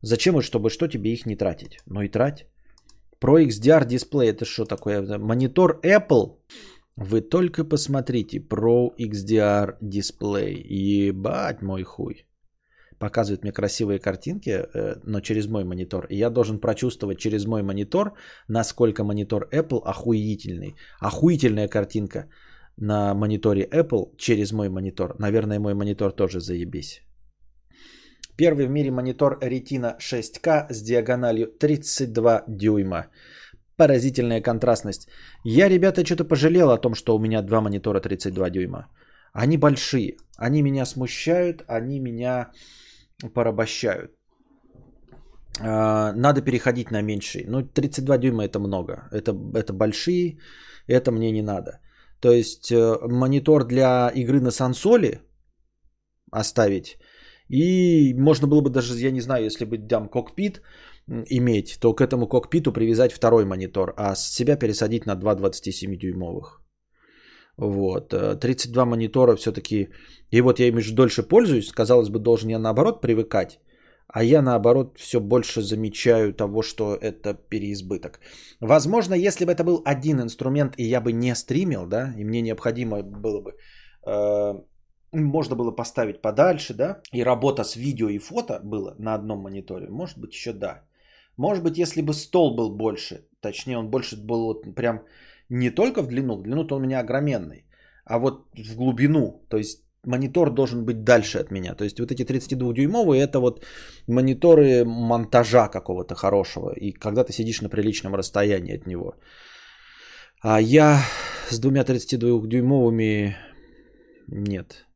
Зачем 0.02 0.38
и 0.38 0.42
чтобы 0.42 0.70
что 0.70 0.88
тебе 0.88 1.14
их 1.14 1.26
не 1.26 1.36
тратить? 1.36 1.80
Ну 1.86 2.02
и 2.02 2.10
трать. 2.10 2.46
Pro 3.20 3.46
XDR 3.46 3.86
дисплей 3.86 4.30
это 4.30 4.46
что 4.46 4.66
такое? 4.66 5.02
Монитор 5.20 5.80
Apple 5.84 6.38
вы 6.98 7.22
только 7.22 7.64
посмотрите, 7.64 8.40
Pro 8.40 8.90
XDR 9.00 9.78
дисплей. 9.82 10.66
Ебать 10.70 11.62
мой 11.62 11.84
хуй. 11.84 12.26
Показывает 13.00 13.44
мне 13.44 13.52
красивые 13.52 14.00
картинки, 14.00 14.50
э, 14.50 14.96
но 15.04 15.22
через 15.22 15.48
мой 15.48 15.64
монитор. 15.64 16.06
И 16.10 16.18
я 16.18 16.30
должен 16.30 16.60
прочувствовать 16.60 17.18
через 17.18 17.46
мой 17.46 17.64
монитор, 17.64 18.14
насколько 18.48 19.04
монитор 19.04 19.48
Apple 19.52 19.82
охуительный. 19.84 20.76
Охуительная 21.00 21.68
картинка 21.68 22.30
на 22.78 23.14
мониторе 23.14 23.68
Apple 23.72 24.16
через 24.18 24.52
мой 24.52 24.70
монитор. 24.70 25.16
Наверное, 25.18 25.60
мой 25.60 25.74
монитор 25.74 26.12
тоже 26.12 26.40
заебись. 26.40 27.02
Первый 28.38 28.68
в 28.68 28.70
мире 28.70 28.92
монитор 28.92 29.40
Retina 29.42 29.98
6K 30.00 30.68
с 30.70 30.82
диагональю 30.82 31.48
32 31.48 32.44
дюйма 32.48 33.08
поразительная 33.82 34.42
контрастность. 34.42 35.08
Я, 35.44 35.70
ребята, 35.70 36.06
что-то 36.06 36.24
пожалел 36.26 36.70
о 36.70 36.78
том, 36.78 36.94
что 36.94 37.16
у 37.16 37.20
меня 37.20 37.42
два 37.42 37.62
монитора 37.62 38.00
32 38.00 38.50
дюйма. 38.50 38.88
Они 39.34 39.58
большие, 39.58 40.18
они 40.38 40.62
меня 40.62 40.86
смущают, 40.86 41.64
они 41.68 42.00
меня 42.00 42.52
порабощают. 43.34 44.12
А, 45.60 46.14
надо 46.14 46.42
переходить 46.42 46.92
на 46.92 47.02
меньшие. 47.02 47.46
Ну, 47.48 47.64
32 47.64 48.18
дюйма 48.18 48.44
это 48.44 48.60
много. 48.60 48.94
Это, 49.12 49.32
это 49.56 49.74
большие, 49.74 50.38
это 50.88 51.12
мне 51.12 51.32
не 51.32 51.42
надо. 51.42 51.80
То 52.20 52.32
есть 52.32 52.72
э, 52.72 52.98
монитор 53.08 53.66
для 53.66 54.12
игры 54.14 54.42
на 54.42 54.52
сансоле 54.52 55.22
оставить. 56.32 57.00
И 57.52 58.14
можно 58.14 58.48
было 58.48 58.62
бы 58.62 58.70
даже, 58.70 58.96
я 59.08 59.12
не 59.12 59.22
знаю, 59.22 59.44
если 59.44 59.66
бы 59.66 59.78
дам 59.78 60.08
кокпит, 60.08 60.62
иметь, 61.30 61.78
то 61.82 61.94
к 61.94 62.02
этому 62.02 62.28
кокпиту 62.28 62.72
привязать 62.72 63.14
второй 63.14 63.46
монитор, 63.46 63.94
а 63.98 64.16
с 64.16 64.34
себя 64.34 64.56
пересадить 64.56 65.06
на 65.06 65.16
два 65.16 65.36
27-дюймовых. 65.36 66.62
Вот. 67.58 68.14
32 68.40 68.84
э, 68.84 68.86
монитора 68.86 69.36
все-таки. 69.36 69.90
И 70.32 70.42
вот 70.42 70.60
я 70.60 70.68
ими 70.68 70.82
же 70.82 70.94
дольше 70.94 71.24
пользуюсь. 71.24 71.72
Казалось 71.72 72.10
бы, 72.10 72.20
должен 72.20 72.50
я 72.50 72.60
наоборот 72.60 73.02
привыкать. 73.02 73.60
А 74.08 74.24
я 74.24 74.42
наоборот 74.42 74.98
все 74.98 75.20
больше 75.20 75.62
замечаю 75.62 76.34
того, 76.34 76.62
что 76.62 76.96
это 76.96 77.34
переизбыток. 77.34 78.20
Возможно, 78.62 79.14
если 79.14 79.46
бы 79.46 79.52
это 79.52 79.64
был 79.64 79.82
один 79.86 80.22
инструмент, 80.22 80.74
и 80.78 80.84
я 80.84 81.02
бы 81.02 81.12
не 81.12 81.36
стримил, 81.36 81.86
да, 81.86 82.14
и 82.18 82.24
мне 82.24 82.42
необходимо 82.42 83.04
было 83.04 83.42
бы, 83.42 83.52
э, 84.06 84.54
можно 85.12 85.56
было 85.56 85.72
поставить 85.72 86.22
подальше, 86.22 86.74
да, 86.74 87.02
и 87.12 87.24
работа 87.24 87.64
с 87.64 87.76
видео 87.76 88.10
и 88.10 88.20
фото 88.20 88.60
было 88.64 88.96
на 88.98 89.14
одном 89.14 89.40
мониторе, 89.40 89.88
может 89.90 90.18
быть, 90.18 90.34
еще 90.34 90.54
да. 90.54 90.84
Может 91.38 91.64
быть, 91.64 91.78
если 91.78 92.02
бы 92.02 92.14
стол 92.14 92.56
был 92.56 92.76
больше, 92.76 93.26
точнее, 93.42 93.78
он 93.78 93.90
больше 93.90 94.16
был 94.16 94.62
прям 94.76 95.02
не 95.50 95.70
только 95.70 96.02
в 96.02 96.08
длину, 96.08 96.36
в 96.36 96.44
длину-то 96.44 96.76
он 96.76 96.82
у 96.82 96.86
меня 96.86 97.00
огроменный, 97.00 97.66
а 98.06 98.20
вот 98.20 98.46
в 98.54 98.76
глубину, 98.76 99.46
то 99.50 99.58
есть 99.58 99.84
монитор 100.04 100.50
должен 100.52 100.86
быть 100.86 101.04
дальше 101.04 101.40
от 101.40 101.52
меня. 101.52 101.76
То 101.76 101.84
есть 101.84 102.00
вот 102.00 102.12
эти 102.12 102.24
32-дюймовые 102.24 103.22
это 103.22 103.40
вот 103.40 103.66
мониторы 104.08 104.84
монтажа 104.86 105.68
какого-то 105.68 106.16
хорошего. 106.16 106.74
И 106.76 106.92
когда 106.92 107.24
ты 107.24 107.34
сидишь 107.34 107.62
на 107.62 107.70
приличном 107.70 108.16
расстоянии 108.16 108.76
от 108.76 108.88
него. 108.88 109.16
А 110.42 110.60
я 110.60 111.04
с 111.50 111.60
двумя 111.60 111.84
32-дюймовыми 111.84 113.36
нет. 114.28 114.88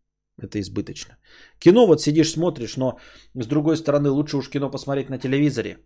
Это 0.42 0.60
избыточно. 0.60 1.18
Кино 1.60 1.88
вот 1.88 2.02
сидишь, 2.02 2.32
смотришь, 2.32 2.78
но 2.78 3.00
с 3.36 3.48
другой 3.48 3.78
стороны 3.78 4.10
лучше 4.10 4.38
уж 4.38 4.50
кино 4.50 4.70
посмотреть 4.70 5.10
на 5.10 5.18
телевизоре. 5.18 5.78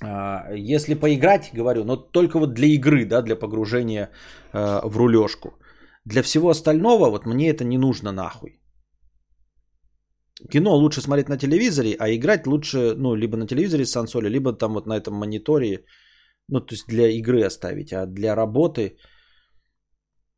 А, 0.00 0.52
если 0.52 0.94
поиграть, 0.94 1.50
говорю, 1.54 1.84
но 1.84 1.96
только 1.96 2.38
вот 2.38 2.54
для 2.54 2.66
игры, 2.66 3.06
да, 3.06 3.22
для 3.22 3.36
погружения 3.36 4.10
э, 4.52 4.80
в 4.84 4.96
рулежку. 4.96 5.58
Для 6.04 6.22
всего 6.22 6.50
остального 6.50 7.10
вот 7.10 7.26
мне 7.26 7.50
это 7.50 7.64
не 7.64 7.78
нужно 7.78 8.12
нахуй. 8.12 8.60
Кино 10.50 10.76
лучше 10.76 11.00
смотреть 11.00 11.28
на 11.28 11.38
телевизоре, 11.38 11.96
а 11.98 12.08
играть 12.10 12.46
лучше, 12.46 12.94
ну, 12.96 13.16
либо 13.16 13.36
на 13.36 13.46
телевизоре 13.46 13.84
с 13.84 13.90
сансоли, 13.90 14.28
либо 14.28 14.52
там 14.52 14.74
вот 14.74 14.86
на 14.86 14.96
этом 14.96 15.14
мониторе, 15.14 15.84
ну, 16.48 16.60
то 16.60 16.74
есть 16.74 16.86
для 16.86 17.08
игры 17.08 17.42
оставить, 17.42 17.92
а 17.92 18.06
для 18.06 18.36
работы 18.36 18.98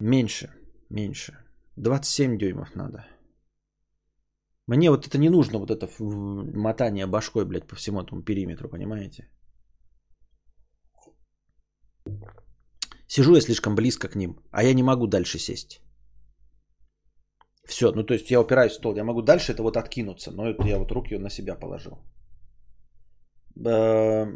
меньше, 0.01 0.49
меньше. 0.89 1.33
27 1.77 2.39
дюймов 2.39 2.75
надо. 2.75 3.07
Мне 4.66 4.91
вот 4.91 5.07
это 5.07 5.18
не 5.18 5.31
нужно, 5.31 5.59
вот 5.59 5.71
это 5.71 5.89
мотание 5.99 7.07
башкой, 7.07 7.45
блядь, 7.45 7.66
по 7.66 7.75
всему 7.75 8.03
этому 8.03 8.23
периметру, 8.23 8.68
понимаете? 8.68 9.29
Сижу 13.09 13.35
я 13.35 13.41
слишком 13.41 13.75
близко 13.75 14.09
к 14.09 14.14
ним, 14.14 14.37
а 14.53 14.62
я 14.62 14.75
не 14.75 14.83
могу 14.83 15.07
дальше 15.07 15.39
сесть. 15.39 15.81
Все, 17.68 17.93
ну 17.93 18.05
то 18.05 18.14
есть 18.14 18.31
я 18.31 18.41
упираюсь 18.41 18.73
в 18.73 18.77
стол, 18.77 18.97
я 18.97 19.05
могу 19.05 19.23
дальше 19.23 19.53
это 19.53 19.62
вот 19.62 19.77
откинуться, 19.77 20.31
но 20.31 20.49
это 20.49 20.66
я 20.66 20.79
вот 20.79 20.93
руки 20.93 21.18
на 21.18 21.31
себя 21.31 21.57
положил. 21.57 21.99
Э, 23.66 24.27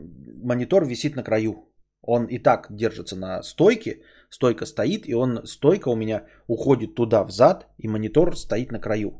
монитор 0.42 0.84
висит 0.84 1.16
на 1.16 1.22
краю. 1.22 1.70
Он 2.06 2.26
и 2.26 2.38
так 2.38 2.66
держится 2.70 3.16
на 3.16 3.42
стойке, 3.42 4.02
стойка 4.34 4.66
стоит, 4.66 5.08
и 5.08 5.14
он, 5.14 5.46
стойка 5.46 5.90
у 5.90 5.96
меня 5.96 6.26
уходит 6.48 6.94
туда 6.94 7.24
взад, 7.24 7.66
и 7.78 7.88
монитор 7.88 8.36
стоит 8.36 8.72
на 8.72 8.80
краю. 8.80 9.12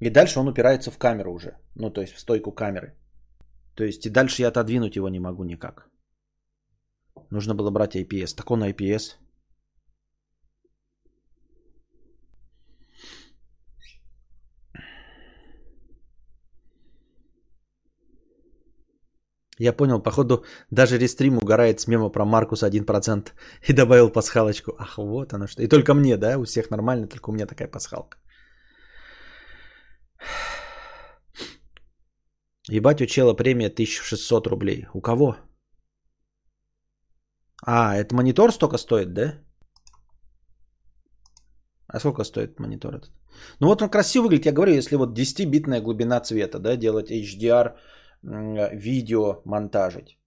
И 0.00 0.10
дальше 0.10 0.40
он 0.40 0.48
упирается 0.48 0.90
в 0.90 0.98
камеру 0.98 1.32
уже, 1.32 1.56
ну 1.74 1.90
то 1.90 2.00
есть 2.00 2.14
в 2.14 2.20
стойку 2.20 2.52
камеры. 2.52 2.94
То 3.74 3.84
есть 3.84 4.06
и 4.06 4.10
дальше 4.10 4.42
я 4.42 4.48
отодвинуть 4.48 4.96
его 4.96 5.08
не 5.08 5.20
могу 5.20 5.44
никак. 5.44 5.88
Нужно 7.30 7.54
было 7.54 7.70
брать 7.70 7.96
IPS. 7.96 8.36
Так 8.36 8.50
он 8.50 8.62
IPS. 8.62 9.16
Я 19.60 19.72
понял, 19.72 20.02
походу, 20.02 20.44
даже 20.70 20.98
рестрим 20.98 21.38
угорает 21.38 21.80
с 21.80 21.86
мема 21.86 22.10
про 22.10 22.24
Маркус 22.24 22.62
1% 22.62 23.32
и 23.68 23.72
добавил 23.72 24.10
пасхалочку. 24.10 24.72
Ах, 24.78 24.98
вот 24.98 25.32
оно 25.32 25.46
что. 25.46 25.62
И 25.62 25.68
только 25.68 25.94
мне, 25.94 26.16
да? 26.16 26.38
У 26.38 26.44
всех 26.44 26.70
нормально, 26.70 27.06
только 27.06 27.30
у 27.30 27.32
меня 27.32 27.46
такая 27.46 27.68
пасхалка. 27.68 28.18
Ебать, 32.68 33.00
у 33.02 33.06
чела 33.06 33.34
премия 33.34 33.68
1600 33.68 34.46
рублей. 34.46 34.86
У 34.94 35.00
кого? 35.00 35.36
А, 37.66 37.96
это 37.96 38.14
монитор 38.14 38.52
столько 38.52 38.78
стоит, 38.78 39.12
да? 39.14 39.34
А 41.86 42.00
сколько 42.00 42.24
стоит 42.24 42.58
монитор 42.58 42.94
этот? 42.94 43.10
Ну 43.60 43.68
вот 43.68 43.82
он 43.82 43.90
красиво 43.90 44.24
выглядит. 44.24 44.46
Я 44.46 44.52
говорю, 44.52 44.72
если 44.72 44.96
вот 44.96 45.18
10-битная 45.18 45.80
глубина 45.80 46.20
цвета, 46.20 46.58
да, 46.58 46.76
делать 46.76 47.10
HDR 47.10 47.76
видео 48.24 49.42
монтажить. 49.44 50.18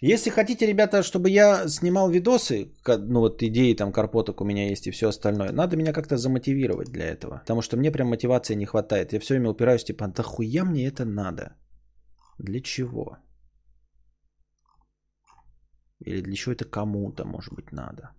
Если 0.00 0.30
хотите, 0.30 0.66
ребята, 0.66 1.02
чтобы 1.02 1.28
я 1.28 1.68
снимал 1.68 2.08
видосы, 2.08 2.72
ну 2.86 3.20
вот 3.20 3.42
идеи 3.42 3.74
там 3.74 3.92
карпоток 3.92 4.40
у 4.40 4.44
меня 4.44 4.70
есть 4.70 4.86
и 4.86 4.92
все 4.92 5.08
остальное, 5.08 5.52
надо 5.52 5.76
меня 5.76 5.92
как-то 5.92 6.16
замотивировать 6.16 6.92
для 6.92 7.06
этого. 7.06 7.38
Потому 7.38 7.62
что 7.62 7.76
мне 7.76 7.90
прям 7.90 8.08
мотивации 8.08 8.54
не 8.54 8.66
хватает. 8.66 9.12
Я 9.12 9.18
все 9.20 9.34
время 9.34 9.50
упираюсь, 9.50 9.84
типа, 9.84 10.06
да 10.06 10.22
хуя 10.22 10.64
мне 10.64 10.86
это 10.86 11.04
надо? 11.04 11.56
Для 12.38 12.60
чего? 12.60 13.18
Или 16.06 16.22
для 16.22 16.34
чего 16.34 16.52
это 16.52 16.64
кому-то, 16.64 17.24
может 17.24 17.54
быть, 17.54 17.72
надо? 17.72 18.10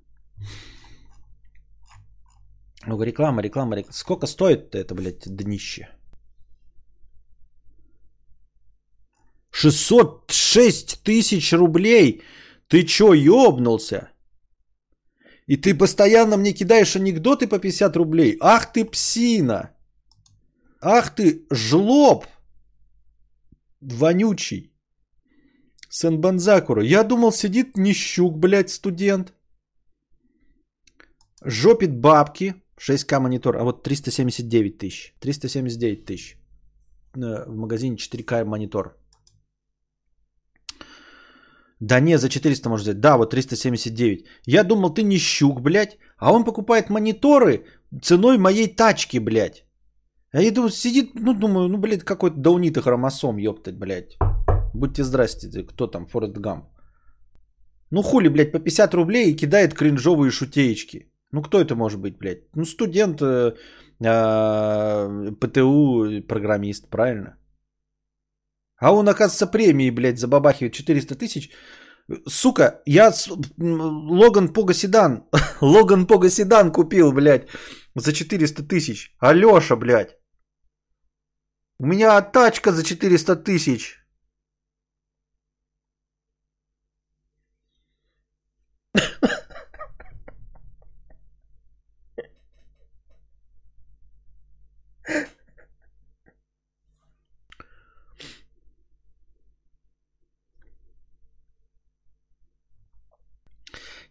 Ну, 2.88 3.02
реклама, 3.02 3.42
реклама, 3.42 3.76
реклама. 3.76 3.94
Сколько 3.94 4.28
стоит 4.28 4.76
это, 4.76 4.96
блядь, 4.96 5.36
днище? 5.36 5.88
606 9.52 11.04
тысяч 11.04 11.54
рублей. 11.54 12.22
Ты 12.68 12.84
чё, 12.84 13.14
ёбнулся? 13.14 14.10
И 15.48 15.58
ты 15.58 15.74
постоянно 15.74 16.38
мне 16.38 16.54
кидаешь 16.54 16.96
анекдоты 16.96 17.48
по 17.48 17.60
50 17.60 17.96
рублей. 17.96 18.38
Ах 18.40 18.72
ты 18.72 18.86
псина. 18.86 19.72
Ах 20.82 21.16
ты 21.16 21.48
жлоб. 21.52 22.26
Вонючий. 23.82 24.72
Сенбанзакуру. 25.90 26.84
Я 26.84 27.04
думал, 27.04 27.32
сидит 27.32 27.78
нищук, 27.78 28.38
блядь, 28.38 28.70
студент. 28.70 29.34
Жопит 31.44 32.00
бабки. 32.00 32.54
6К 32.78 33.20
монитор. 33.20 33.58
А 33.58 33.64
вот 33.64 33.84
379 33.84 34.78
тысяч. 34.78 35.16
379 35.20 36.06
тысяч. 36.06 36.38
Э, 37.16 37.46
в 37.48 37.56
магазине 37.56 37.96
4К 37.96 38.46
монитор. 38.46 38.99
Да 41.80 42.00
не, 42.00 42.18
за 42.18 42.30
400 42.30 42.70
можно 42.70 42.84
взять. 42.84 43.00
Да, 43.00 43.18
вот 43.18 43.30
379. 43.32 44.26
Я 44.46 44.64
думал, 44.64 44.94
ты 44.94 45.04
не 45.04 45.18
щук, 45.18 45.62
блядь. 45.62 45.98
А 46.18 46.34
он 46.34 46.44
покупает 46.44 46.90
мониторы 46.90 47.66
ценой 48.02 48.38
моей 48.38 48.68
тачки, 48.68 49.20
блядь. 49.20 49.66
А 50.32 50.42
я 50.42 50.52
думаю, 50.52 50.70
сидит, 50.70 51.12
ну, 51.16 51.34
думаю, 51.34 51.70
ну, 51.70 51.78
блядь, 51.78 52.04
какой-то 52.04 52.38
даунитый 52.38 52.84
хромосом, 52.84 53.38
ёптать, 53.38 53.76
блядь. 53.76 54.18
Будьте 54.74 55.04
здрасте, 55.04 55.64
кто 55.64 55.88
там, 55.88 56.06
Форест 56.06 56.38
Гамп. 56.38 56.66
Ну, 57.92 58.04
хули, 58.04 58.30
блядь, 58.30 58.52
по 58.52 58.60
50 58.60 58.94
рублей 58.94 59.32
и 59.32 59.36
кидает 59.36 59.74
кринжовые 59.74 60.32
шутеечки. 60.32 61.12
Ну, 61.32 61.42
кто 61.42 61.60
это 61.60 61.76
может 61.76 62.00
быть, 62.00 62.18
блядь? 62.18 62.44
Ну, 62.56 62.66
студент 62.66 63.22
э, 63.22 63.56
э, 64.04 65.32
ПТУ, 65.40 66.24
программист, 66.28 66.90
правильно? 66.90 67.38
А 68.80 68.94
он, 68.94 69.10
оказывается, 69.10 69.48
премии, 69.48 69.92
блядь, 69.92 70.20
забабахивает 70.20 70.74
400 70.74 71.16
тысяч. 71.16 71.52
Сука, 72.28 72.82
я 72.86 73.14
Логан 73.58 74.54
Пога 74.54 74.74
Седан, 74.74 75.28
Логан 75.62 76.08
Пога 76.08 76.30
Седан 76.30 76.72
купил, 76.72 77.12
блядь, 77.12 77.48
за 77.96 78.14
400 78.14 78.64
тысяч. 78.64 79.16
Алеша, 79.20 79.76
блядь. 79.76 80.18
У 81.80 81.86
меня 81.86 82.22
тачка 82.22 82.72
за 82.72 82.84
400 82.84 83.36
тысяч. 83.36 84.00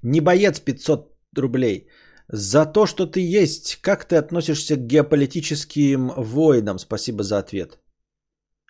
Не 0.09 0.21
боец 0.21 0.61
500 0.61 1.01
рублей. 1.37 1.89
За 2.33 2.67
то, 2.67 2.87
что 2.87 3.07
ты 3.07 3.21
есть, 3.21 3.77
как 3.83 4.09
ты 4.09 4.17
относишься 4.17 4.77
к 4.77 4.87
геополитическим 4.87 6.13
войнам? 6.17 6.79
Спасибо 6.79 7.23
за 7.23 7.39
ответ. 7.39 7.79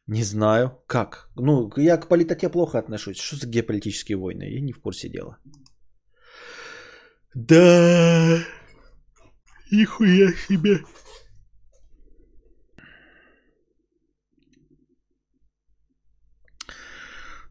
Не 0.09 0.24
знаю. 0.24 0.70
Как? 0.86 1.28
Ну, 1.36 1.70
я 1.76 1.97
к 1.97 2.09
политоте 2.09 2.49
плохо 2.49 2.78
отношусь. 2.78 3.18
Что 3.20 3.36
за 3.36 3.47
геополитические 3.47 4.16
войны? 4.16 4.45
Я 4.45 4.61
не 4.61 4.72
в 4.72 4.80
курсе 4.80 5.09
дела. 5.09 5.39
Да. 7.34 8.39
Нихуя 9.70 10.32
себе. 10.49 10.80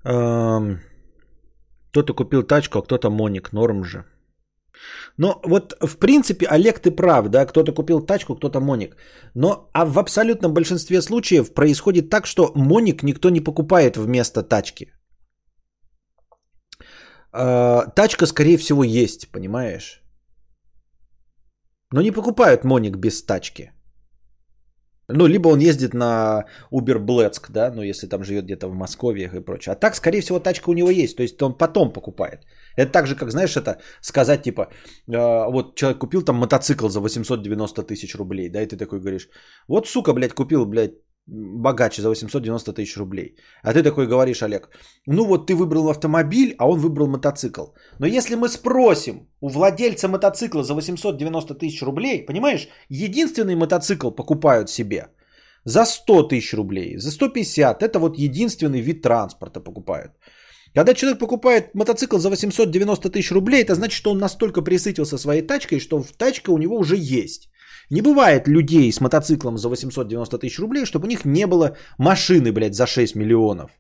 Um, 0.04 0.80
кто-то 1.98 2.14
купил 2.14 2.44
тачку, 2.44 2.80
а 2.80 2.84
кто-то 2.84 3.10
моник, 3.10 3.54
норм 3.54 3.84
же. 3.84 4.04
Но 5.18 5.42
вот 5.46 5.74
в 5.82 5.98
принципе, 5.98 6.46
Олег, 6.46 6.80
ты 6.80 6.92
прав, 6.92 7.30
да, 7.30 7.46
кто-то 7.46 7.74
купил 7.74 8.06
тачку, 8.06 8.36
кто-то 8.36 8.60
моник. 8.60 8.96
Но 9.36 9.70
а 9.74 9.86
в 9.86 9.98
абсолютном 9.98 10.54
большинстве 10.54 11.02
случаев 11.02 11.54
происходит 11.54 12.10
так, 12.10 12.28
что 12.28 12.52
моник 12.56 13.04
никто 13.04 13.30
не 13.30 13.42
покупает 13.42 13.98
вместо 13.98 14.44
тачки. 14.44 14.92
Э, 17.34 17.88
тачка, 17.96 18.28
скорее 18.28 18.58
всего, 18.58 18.84
есть, 18.84 19.32
понимаешь? 19.32 20.02
Но 21.94 22.02
не 22.02 22.12
покупают 22.12 22.64
моник 22.64 22.98
без 22.98 23.26
тачки. 23.26 23.72
Ну, 25.10 25.28
либо 25.28 25.48
он 25.48 25.60
ездит 25.60 25.94
на 25.94 26.46
Uber 26.72 27.00
Блэцк, 27.00 27.52
да, 27.52 27.72
ну, 27.72 27.82
если 27.82 28.08
там 28.08 28.24
живет 28.24 28.44
где-то 28.44 28.68
в 28.68 28.74
Москве 28.74 29.32
и 29.34 29.40
прочее. 29.40 29.74
А 29.74 29.76
так, 29.76 29.96
скорее 29.96 30.22
всего, 30.22 30.40
тачка 30.40 30.70
у 30.70 30.74
него 30.74 30.90
есть, 30.90 31.16
то 31.16 31.24
есть 31.24 31.42
он 31.42 31.58
потом 31.58 31.94
покупает. 31.94 32.46
Это 32.76 32.92
так 32.92 33.08
же, 33.08 33.16
как, 33.16 33.32
знаешь, 33.32 33.56
это 33.56 33.80
сказать, 34.02 34.44
типа, 34.44 34.68
э, 35.08 35.52
вот 35.52 35.76
человек 35.76 36.00
купил 36.00 36.24
там 36.24 36.36
мотоцикл 36.36 36.90
за 36.90 37.00
890 37.00 37.84
тысяч 37.84 38.16
рублей, 38.16 38.50
да, 38.50 38.62
и 38.62 38.66
ты 38.66 38.76
такой 38.76 39.00
говоришь, 39.00 39.30
вот, 39.68 39.88
сука, 39.88 40.14
блядь, 40.14 40.34
купил, 40.34 40.66
блядь, 40.66 40.96
богаче 41.28 42.02
за 42.02 42.10
890 42.10 42.74
тысяч 42.74 42.98
рублей. 42.98 43.36
А 43.64 43.74
ты 43.74 43.84
такой 43.84 44.08
говоришь, 44.08 44.44
Олег, 44.44 44.70
ну 45.06 45.26
вот 45.26 45.48
ты 45.48 45.56
выбрал 45.56 45.90
автомобиль, 45.90 46.56
а 46.58 46.68
он 46.68 46.80
выбрал 46.80 47.08
мотоцикл. 47.08 47.66
Но 48.00 48.08
если 48.08 48.36
мы 48.36 48.48
спросим 48.50 49.28
у 49.42 49.50
владельца 49.50 50.08
мотоцикла 50.08 50.64
за 50.64 50.74
890 50.74 51.56
тысяч 51.56 51.82
рублей, 51.82 52.26
понимаешь, 52.26 52.68
единственный 52.90 53.56
мотоцикл 53.56 54.12
покупают 54.12 54.70
себе 54.70 55.08
за 55.66 55.86
100 55.86 56.24
тысяч 56.24 56.54
рублей, 56.54 56.98
за 56.98 57.12
150, 57.12 57.84
это 57.84 58.00
вот 58.00 58.18
единственный 58.18 58.82
вид 58.82 59.02
транспорта 59.02 59.60
покупают. 59.60 60.12
Когда 60.74 60.94
человек 60.94 61.20
покупает 61.20 61.76
мотоцикл 61.76 62.18
за 62.18 62.30
890 62.30 63.10
тысяч 63.10 63.32
рублей, 63.32 63.64
это 63.64 63.76
значит, 63.76 63.98
что 63.98 64.12
он 64.12 64.20
настолько 64.20 64.62
присытился 64.62 65.18
своей 65.18 65.42
тачкой, 65.42 65.80
что 65.80 66.04
тачка 66.18 66.52
у 66.52 66.58
него 66.58 66.78
уже 66.78 66.96
есть. 66.96 67.50
Не 67.90 68.02
бывает 68.02 68.48
людей 68.48 68.92
с 68.92 69.00
мотоциклом 69.00 69.58
за 69.58 69.70
890 69.70 70.38
тысяч 70.38 70.60
рублей, 70.60 70.86
чтобы 70.86 71.06
у 71.06 71.10
них 71.10 71.26
не 71.26 71.48
было 71.48 71.78
машины, 71.98 72.52
блядь, 72.52 72.76
за 72.76 72.86
6 72.86 73.16
миллионов. 73.16 73.72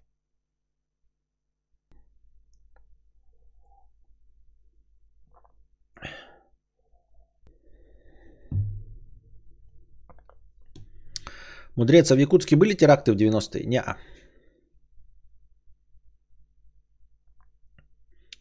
Мудрец, 11.77 12.11
а 12.11 12.15
в 12.15 12.19
Якутске 12.19 12.55
были 12.55 12.73
теракты 12.73 13.11
в 13.11 13.15
90-е? 13.15 13.65
Неа. 13.65 13.97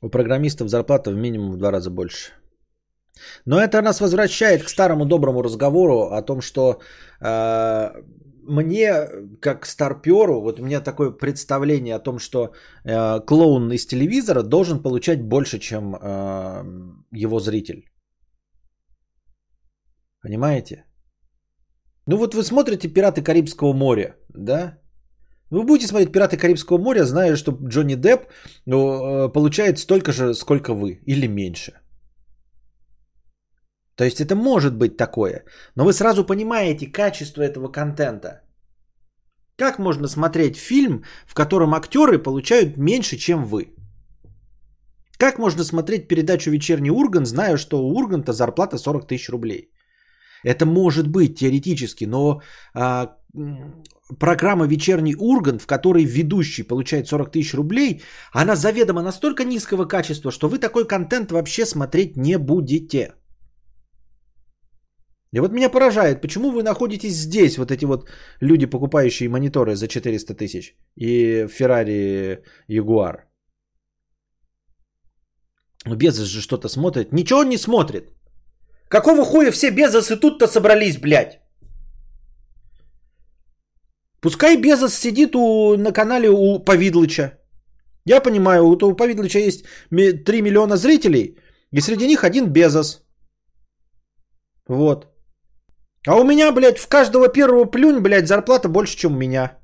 У 0.01 0.09
программистов 0.09 0.69
зарплата 0.69 1.11
в 1.11 1.17
минимум 1.17 1.53
в 1.53 1.57
два 1.59 1.71
раза 1.71 1.91
больше. 1.91 2.33
Но 3.45 3.61
это 3.61 3.83
нас 3.83 4.01
возвращает 4.01 4.63
к 4.63 4.69
старому 4.69 5.07
доброму 5.07 5.43
разговору 5.43 6.11
о 6.13 6.23
том, 6.23 6.41
что 6.41 6.81
э, 7.21 7.91
мне, 8.49 9.09
как 9.41 9.67
старперу, 9.67 10.41
вот 10.41 10.61
у 10.61 10.63
меня 10.63 10.81
такое 10.81 11.11
представление 11.11 11.97
о 11.97 12.03
том, 12.03 12.19
что 12.19 12.53
э, 12.85 13.21
клоун 13.27 13.73
из 13.73 13.87
телевизора 13.87 14.43
должен 14.43 14.83
получать 14.83 15.23
больше, 15.23 15.59
чем 15.59 15.95
э, 15.95 16.65
его 17.13 17.41
зритель. 17.41 17.85
Понимаете? 20.23 20.85
Ну 22.07 22.17
вот 22.17 22.35
вы 22.35 22.43
смотрите 22.43 22.89
«Пираты 22.89 23.23
Карибского 23.23 23.73
моря», 23.73 24.17
да? 24.29 24.79
Вы 25.51 25.63
будете 25.63 25.87
смотреть 25.87 26.13
«Пираты 26.13 26.37
Карибского 26.37 26.79
моря», 26.79 27.05
зная, 27.05 27.37
что 27.37 27.53
Джонни 27.53 27.95
Депп 27.95 28.27
ну, 28.67 29.29
получает 29.33 29.79
столько 29.79 30.13
же, 30.13 30.35
сколько 30.35 30.75
вы, 30.75 31.01
или 31.07 31.29
меньше. 31.29 31.73
То 33.97 34.05
есть 34.05 34.21
это 34.21 34.35
может 34.35 34.77
быть 34.77 34.97
такое. 34.97 35.45
Но 35.75 35.85
вы 35.85 35.93
сразу 35.93 36.25
понимаете 36.25 36.87
качество 36.87 37.43
этого 37.43 37.69
контента. 37.69 38.43
Как 39.57 39.79
можно 39.79 40.07
смотреть 40.09 40.57
фильм, 40.57 41.03
в 41.27 41.35
котором 41.35 41.75
актеры 41.75 42.23
получают 42.23 42.77
меньше, 42.77 43.17
чем 43.17 43.45
вы? 43.45 43.75
Как 45.19 45.39
можно 45.39 45.65
смотреть 45.65 46.09
передачу 46.09 46.51
«Вечерний 46.51 46.91
Ургант», 46.91 47.27
зная, 47.27 47.57
что 47.57 47.79
у 47.79 47.95
Урганта 47.95 48.33
зарплата 48.33 48.77
40 48.77 49.07
тысяч 49.07 49.31
рублей? 49.31 49.71
Это 50.45 50.67
может 50.67 51.09
быть 51.09 51.39
теоретически, 51.39 52.05
но 52.05 52.43
а, 52.75 53.17
программа 54.19 54.67
«Вечерний 54.67 55.17
Ургант», 55.19 55.63
в 55.63 55.67
которой 55.67 56.05
ведущий 56.05 56.63
получает 56.63 57.09
40 57.09 57.31
тысяч 57.31 57.55
рублей, 57.55 58.03
она 58.33 58.57
заведомо 58.57 59.03
настолько 59.03 59.45
низкого 59.45 59.87
качества, 59.87 60.31
что 60.31 60.49
вы 60.49 60.59
такой 60.59 60.87
контент 60.87 61.33
вообще 61.33 61.65
смотреть 61.65 62.17
не 62.19 62.37
будете. 62.37 63.15
И 65.33 65.41
вот 65.41 65.53
меня 65.53 65.69
поражает, 65.69 66.21
почему 66.21 66.51
вы 66.51 66.63
находитесь 66.63 67.15
здесь, 67.15 67.59
вот 67.59 67.71
эти 67.71 67.85
вот 67.85 68.09
люди, 68.41 68.67
покупающие 68.67 69.29
мониторы 69.29 69.75
за 69.75 69.89
400 69.89 70.35
тысяч 70.35 70.77
и 70.97 71.47
Ferrari 71.49 72.43
Jaguar. 72.69 73.17
Ну, 75.87 75.97
Безос 75.97 76.29
же 76.29 76.41
что-то 76.41 76.69
смотрит. 76.69 77.13
Ничего 77.13 77.41
он 77.41 77.49
не 77.49 77.59
смотрит. 77.59 78.11
Какого 78.89 79.25
хуя 79.25 79.51
все 79.51 79.71
Безосы 79.71 80.17
тут-то 80.17 80.47
собрались, 80.47 80.99
блядь? 80.99 81.41
Пускай 84.21 84.57
Безос 84.57 84.95
сидит 84.95 85.35
у, 85.35 85.77
на 85.77 85.93
канале 85.93 86.29
у 86.29 86.65
Повидлыча. 86.65 87.39
Я 88.05 88.21
понимаю, 88.21 88.65
у, 88.65 88.73
у 88.73 88.97
Повидлыча 88.97 89.39
есть 89.39 89.65
3 89.91 90.43
миллиона 90.43 90.77
зрителей, 90.77 91.37
и 91.73 91.81
среди 91.81 92.07
них 92.07 92.25
один 92.25 92.53
Безос. 92.53 93.03
Вот. 94.69 95.16
А 96.07 96.15
у 96.15 96.25
меня, 96.25 96.53
блядь, 96.53 96.79
в 96.79 96.89
каждого 96.89 97.29
первого 97.29 97.65
плюнь, 97.65 98.01
блядь, 98.01 98.29
зарплата 98.29 98.69
больше, 98.69 98.97
чем 98.97 99.15
у 99.15 99.19
меня. 99.19 99.59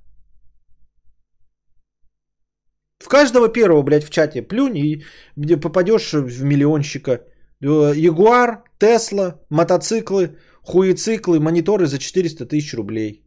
В 2.99 3.09
каждого 3.09 3.49
первого, 3.49 3.83
блядь, 3.83 4.05
в 4.05 4.11
чате 4.11 4.43
плюнь 4.43 4.77
и 4.77 5.05
где 5.37 5.57
попадешь 5.57 6.13
в 6.13 6.45
миллионщика. 6.45 7.13
Э, 7.61 7.93
Ягуар, 7.95 8.65
Тесла, 8.79 9.41
мотоциклы, 9.51 10.37
хуециклы, 10.63 11.39
мониторы 11.39 11.87
за 11.87 11.99
400 11.99 12.47
тысяч 12.47 12.75
рублей. 12.75 13.25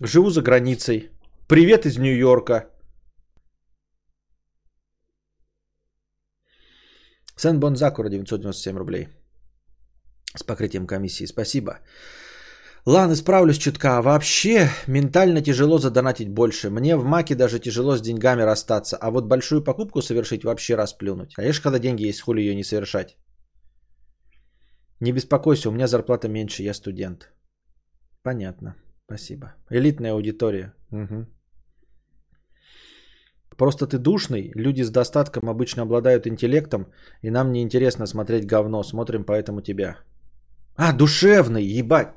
Живу 0.00 0.30
за 0.30 0.42
границей. 0.42 1.10
Привет 1.48 1.86
из 1.86 1.96
Нью-Йорка. 1.96 2.70
Сен 7.36 7.60
Бонзакура 7.60 8.08
997 8.08 8.76
рублей. 8.76 9.08
С 10.36 10.42
покрытием 10.42 10.86
комиссии. 10.86 11.26
Спасибо. 11.26 11.78
Ладно, 12.86 13.14
исправлюсь 13.14 13.58
чутка. 13.58 14.00
Вообще 14.02 14.68
ментально 14.86 15.42
тяжело 15.42 15.78
задонатить 15.78 16.28
больше. 16.28 16.70
Мне 16.70 16.96
в 16.96 17.04
маке 17.04 17.34
даже 17.34 17.58
тяжело 17.58 17.96
с 17.96 18.00
деньгами 18.00 18.42
расстаться. 18.42 18.96
А 18.96 19.10
вот 19.10 19.24
большую 19.26 19.64
покупку 19.64 20.02
совершить 20.02 20.44
вообще 20.44 20.76
расплюнуть. 20.76 21.34
Конечно, 21.34 21.62
когда 21.62 21.78
деньги 21.78 22.06
есть, 22.06 22.20
хули 22.20 22.40
ее 22.40 22.54
не 22.54 22.64
совершать. 22.64 23.16
Не 25.00 25.12
беспокойся, 25.12 25.68
у 25.68 25.72
меня 25.72 25.88
зарплата 25.88 26.28
меньше, 26.28 26.62
я 26.62 26.74
студент. 26.74 27.32
Понятно. 28.22 28.76
Спасибо. 29.06 29.54
Элитная 29.70 30.12
аудитория. 30.12 30.72
Угу. 30.92 31.26
Просто 33.56 33.86
ты 33.86 33.98
душный, 33.98 34.52
люди 34.54 34.82
с 34.82 34.90
достатком 34.90 35.48
обычно 35.48 35.82
обладают 35.82 36.26
интеллектом, 36.26 36.92
и 37.22 37.30
нам 37.30 37.52
не 37.52 37.62
интересно 37.62 38.06
смотреть 38.06 38.46
говно, 38.46 38.82
смотрим 38.82 39.24
поэтому 39.24 39.62
тебя. 39.62 39.96
А, 40.76 40.92
душевный, 40.92 41.64
ебать. 41.64 42.08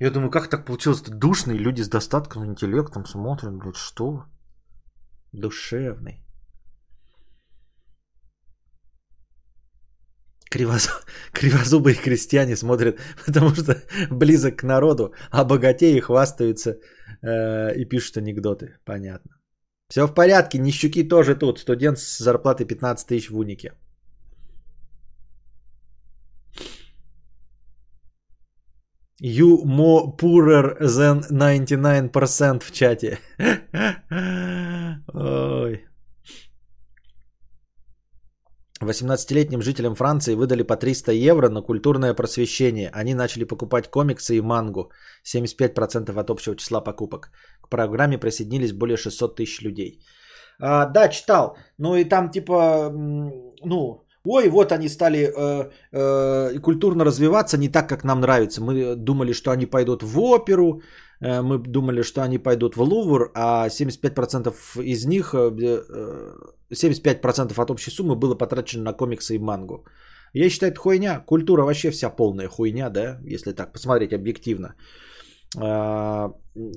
Я 0.00 0.10
думаю, 0.10 0.30
как 0.30 0.48
так 0.48 0.64
получилось? 0.64 1.02
-то? 1.02 1.10
Душный, 1.10 1.58
люди 1.58 1.82
с 1.82 1.88
достатком, 1.88 2.44
интеллектом 2.44 3.06
смотрим, 3.06 3.58
блядь, 3.58 3.76
что? 3.76 4.24
Душевный. 5.32 6.24
Кривозу... 10.50 10.90
Кривозубые 11.32 11.94
крестьяне 11.94 12.56
смотрят, 12.56 12.98
потому 13.26 13.54
что 13.54 13.74
близок 14.10 14.56
к 14.56 14.64
народу, 14.64 15.12
а 15.30 15.44
богатеи 15.44 16.00
хвастаются 16.00 16.70
э, 17.22 17.74
и 17.76 17.88
пишут 17.88 18.16
анекдоты. 18.16 18.78
Понятно. 18.84 19.30
Все 19.88 20.06
в 20.06 20.14
порядке, 20.14 20.58
нищуки 20.58 21.08
тоже 21.08 21.34
тут. 21.34 21.58
Студент 21.58 21.98
с 21.98 22.18
зарплатой 22.18 22.66
15 22.66 23.06
тысяч 23.06 23.30
в 23.30 23.38
унике. 23.38 23.72
You 29.22 29.64
more 29.64 30.16
poorer 30.16 30.78
than 30.80 31.20
99% 31.30 32.64
в 32.64 32.72
чате. 32.72 33.18
Ой. 35.14 35.84
18-летним 38.82 39.60
жителям 39.60 39.94
Франции 39.94 40.34
выдали 40.34 40.62
по 40.62 40.76
300 40.76 41.12
евро 41.12 41.50
на 41.50 41.60
культурное 41.60 42.14
просвещение. 42.14 42.88
Они 42.94 43.14
начали 43.14 43.44
покупать 43.44 43.90
комиксы 43.90 44.36
и 44.36 44.40
мангу. 44.40 44.90
75% 45.22 46.18
от 46.18 46.30
общего 46.30 46.56
числа 46.56 46.80
покупок. 46.80 47.30
К 47.60 47.68
программе 47.68 48.18
присоединились 48.18 48.72
более 48.72 48.96
600 48.96 49.36
тысяч 49.36 49.60
людей. 49.60 50.00
А, 50.62 50.86
да, 50.86 51.08
читал. 51.08 51.58
Ну 51.78 51.96
и 51.96 52.04
там 52.04 52.30
типа, 52.30 52.90
ну, 52.90 54.06
ой, 54.24 54.48
вот 54.48 54.72
они 54.72 54.88
стали 54.88 55.18
э, 55.18 55.70
э, 55.92 56.58
культурно 56.60 57.04
развиваться 57.04 57.58
не 57.58 57.68
так, 57.68 57.88
как 57.88 58.04
нам 58.04 58.20
нравится. 58.20 58.62
Мы 58.62 58.96
думали, 58.96 59.32
что 59.32 59.50
они 59.50 59.66
пойдут 59.66 60.02
в 60.02 60.18
оперу, 60.18 60.82
э, 61.20 61.42
мы 61.42 61.58
думали, 61.58 62.02
что 62.02 62.22
они 62.22 62.38
пойдут 62.38 62.76
в 62.76 62.82
Лувр, 62.82 63.30
а 63.34 63.68
75% 63.68 64.54
из 64.82 65.06
них, 65.06 65.34
э, 65.34 66.34
75% 66.72 67.58
от 67.58 67.70
общей 67.70 67.90
суммы 67.90 68.16
было 68.16 68.34
потрачено 68.34 68.84
на 68.84 68.92
комиксы 68.92 69.34
и 69.34 69.38
мангу. 69.38 69.84
Я 70.34 70.48
считаю, 70.48 70.72
это 70.72 70.80
хуйня. 70.80 71.20
Культура 71.26 71.64
вообще 71.64 71.90
вся 71.90 72.10
полная 72.10 72.48
хуйня, 72.48 72.90
да, 72.90 73.18
если 73.24 73.52
так 73.52 73.72
посмотреть 73.72 74.12
объективно. 74.12 74.74
А, 75.58 76.32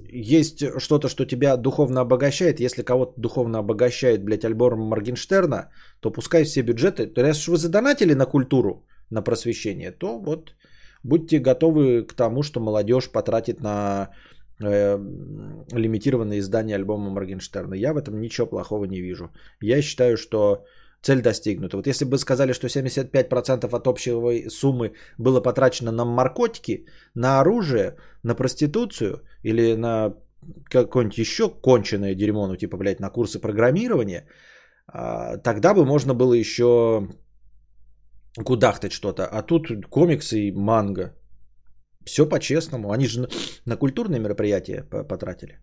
есть 0.09 0.63
что-то, 0.80 1.09
что 1.09 1.26
тебя 1.26 1.57
духовно 1.57 2.01
обогащает. 2.01 2.59
Если 2.59 2.84
кого-то 2.84 3.13
духовно 3.17 3.59
обогащает, 3.59 4.24
блядь, 4.24 4.45
альбом 4.45 4.80
Моргенштерна, 4.80 5.69
то 5.99 6.11
пускай 6.11 6.43
все 6.43 6.61
бюджеты... 6.61 7.07
То 7.07 7.21
если 7.21 7.51
вы 7.51 7.57
задонатили 7.57 8.13
на 8.13 8.26
культуру, 8.26 8.86
на 9.09 9.21
просвещение, 9.21 9.91
то 9.91 10.19
вот 10.19 10.55
будьте 11.03 11.39
готовы 11.39 12.03
к 12.03 12.13
тому, 12.13 12.43
что 12.43 12.59
молодежь 12.59 13.11
потратит 13.11 13.61
на 13.61 14.09
э, 14.59 14.97
лимитированное 15.71 16.39
издание 16.39 16.76
альбома 16.76 17.09
Моргенштерна. 17.09 17.76
Я 17.76 17.93
в 17.93 17.97
этом 17.97 18.19
ничего 18.19 18.47
плохого 18.47 18.86
не 18.86 19.01
вижу. 19.01 19.32
Я 19.61 19.82
считаю, 19.82 20.17
что 20.17 20.65
цель 21.04 21.22
достигнута. 21.22 21.78
Вот 21.78 21.88
если 21.88 22.06
бы 22.06 22.18
сказали, 22.18 22.54
что 22.54 22.68
75% 22.68 23.76
от 23.76 23.88
общей 23.88 24.49
суммы 24.49 24.93
было 25.18 25.41
потрачено 25.41 25.91
на 25.91 26.06
наркотики, 26.06 26.86
на 27.16 27.41
оружие, 27.41 27.97
на 28.24 28.36
проституцию 28.36 29.22
или 29.43 29.76
на 29.76 30.14
какое-нибудь 30.70 31.18
еще 31.18 31.49
конченое 31.49 32.16
дерьмо, 32.16 32.47
ну 32.47 32.56
типа, 32.56 32.78
блядь, 32.78 32.99
на 32.99 33.10
курсы 33.10 33.39
программирования, 33.39 34.28
а, 34.88 35.38
тогда 35.38 35.74
бы 35.74 35.86
можно 35.86 36.14
было 36.14 36.34
еще 36.34 37.08
кудахтать 38.45 38.91
что-то. 38.91 39.26
А 39.26 39.41
тут 39.41 39.68
комиксы 39.89 40.47
и 40.47 40.51
манга. 40.51 41.14
Все 42.06 42.26
по-честному. 42.26 42.91
Они 42.91 43.08
же 43.08 43.28
на 43.66 43.78
культурные 43.78 44.20
мероприятия 44.20 44.84
потратили. 44.84 45.60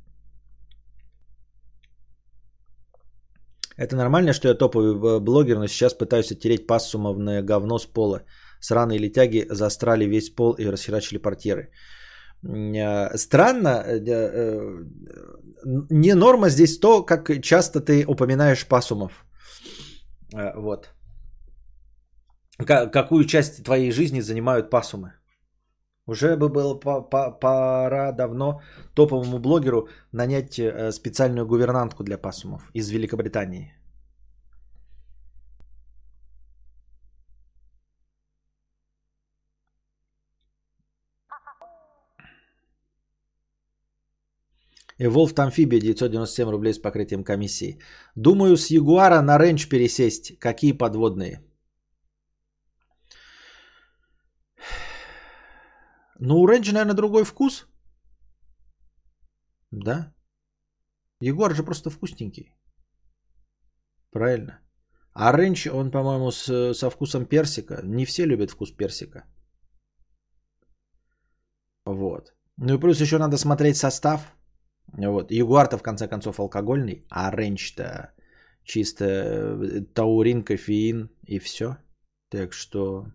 Это 3.81 3.97
нормально, 3.97 4.33
что 4.33 4.49
я 4.49 4.55
топовый 4.55 4.93
э, 4.93 5.21
блогер, 5.21 5.59
но 5.59 5.67
сейчас 5.67 5.95
пытаюсь 5.95 6.31
оттереть 6.31 6.67
пассумовное 6.67 7.43
говно 7.43 7.79
с 7.79 7.87
пола. 7.87 8.23
Сраные 8.61 8.99
летяги 8.99 9.47
застрали 9.51 10.05
весь 10.05 10.29
пол 10.35 10.55
и 10.59 10.67
расхерачили 10.67 11.19
портьеры. 11.19 11.71
Э, 12.43 13.17
странно, 13.17 13.83
э, 13.87 14.85
не 15.91 16.15
норма 16.15 16.51
здесь 16.51 16.79
то, 16.79 17.03
как 17.07 17.31
часто 17.43 17.81
ты 17.81 18.05
упоминаешь 18.07 18.67
пассумов. 18.67 19.25
Вот. 20.57 20.91
Какую 22.93 23.25
часть 23.25 23.65
твоей 23.65 23.93
жизни 23.93 24.21
занимают 24.21 24.71
пассумы? 24.71 25.20
Уже 26.07 26.37
бы 26.37 26.49
было 26.49 26.75
пора 26.75 28.13
давно 28.13 28.61
топовому 28.95 29.39
блогеру 29.39 29.89
нанять 30.13 30.59
э, 30.59 30.93
специальную 30.93 31.47
гувернантку 31.47 32.03
для 32.03 32.19
пасумов 32.19 32.71
из 32.75 32.91
Великобритании. 32.91 33.75
Evolve 45.01 45.33
Амфибия 45.41 45.81
997 45.81 46.51
рублей 46.51 46.75
с 46.75 46.79
покрытием 46.79 47.25
комиссии. 47.25 47.79
Думаю, 48.17 48.57
с 48.57 48.71
Ягуара 48.71 49.23
на 49.23 49.39
рейндж 49.39 49.67
пересесть. 49.67 50.39
Какие 50.39 50.73
подводные? 50.73 51.41
Ну, 56.23 56.39
у 56.41 56.47
рейнджа, 56.47 56.73
наверное, 56.73 56.95
другой 56.95 57.25
вкус. 57.25 57.67
Да? 59.71 60.15
Ягуар 61.21 61.55
же 61.55 61.63
просто 61.63 61.91
вкусненький. 61.91 62.55
Правильно. 64.13 64.61
А 65.15 65.33
рейндж, 65.33 65.69
он, 65.69 65.91
по-моему, 65.91 66.31
с, 66.31 66.75
со 66.75 66.91
вкусом 66.91 67.27
персика. 67.27 67.81
Не 67.85 68.05
все 68.05 68.27
любят 68.27 68.51
вкус 68.51 68.71
персика. 68.71 69.25
Вот. 71.87 72.35
Ну 72.57 72.75
и 72.75 72.81
плюс 72.81 73.01
еще 73.01 73.19
надо 73.19 73.39
смотреть 73.39 73.77
состав. 73.77 74.21
Вот. 74.93 75.31
Ягуар-то 75.31 75.79
в 75.79 75.83
конце 75.83 76.09
концов 76.09 76.39
алкогольный, 76.39 77.07
а 77.09 77.31
рейндж-то 77.31 78.13
чисто 78.65 79.05
э, 79.05 79.81
таурин, 79.95 80.45
кофеин 80.45 81.11
и 81.27 81.39
все. 81.39 81.77
Так 82.29 82.53
что 82.53 83.07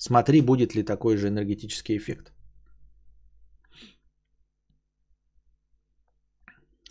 смотри, 0.00 0.40
будет 0.40 0.74
ли 0.74 0.82
такой 0.82 1.16
же 1.16 1.28
энергетический 1.28 1.96
эффект. 1.96 2.32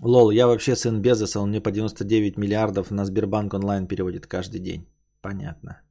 Лол, 0.01 0.31
я 0.31 0.47
вообще 0.47 0.75
сын 0.75 1.01
Безоса, 1.01 1.39
он 1.39 1.49
мне 1.49 1.61
по 1.61 1.71
99 1.71 2.37
миллиардов 2.37 2.91
на 2.91 3.05
Сбербанк 3.05 3.53
онлайн 3.53 3.87
переводит 3.87 4.27
каждый 4.27 4.61
день. 4.61 4.87
Понятно. 5.21 5.81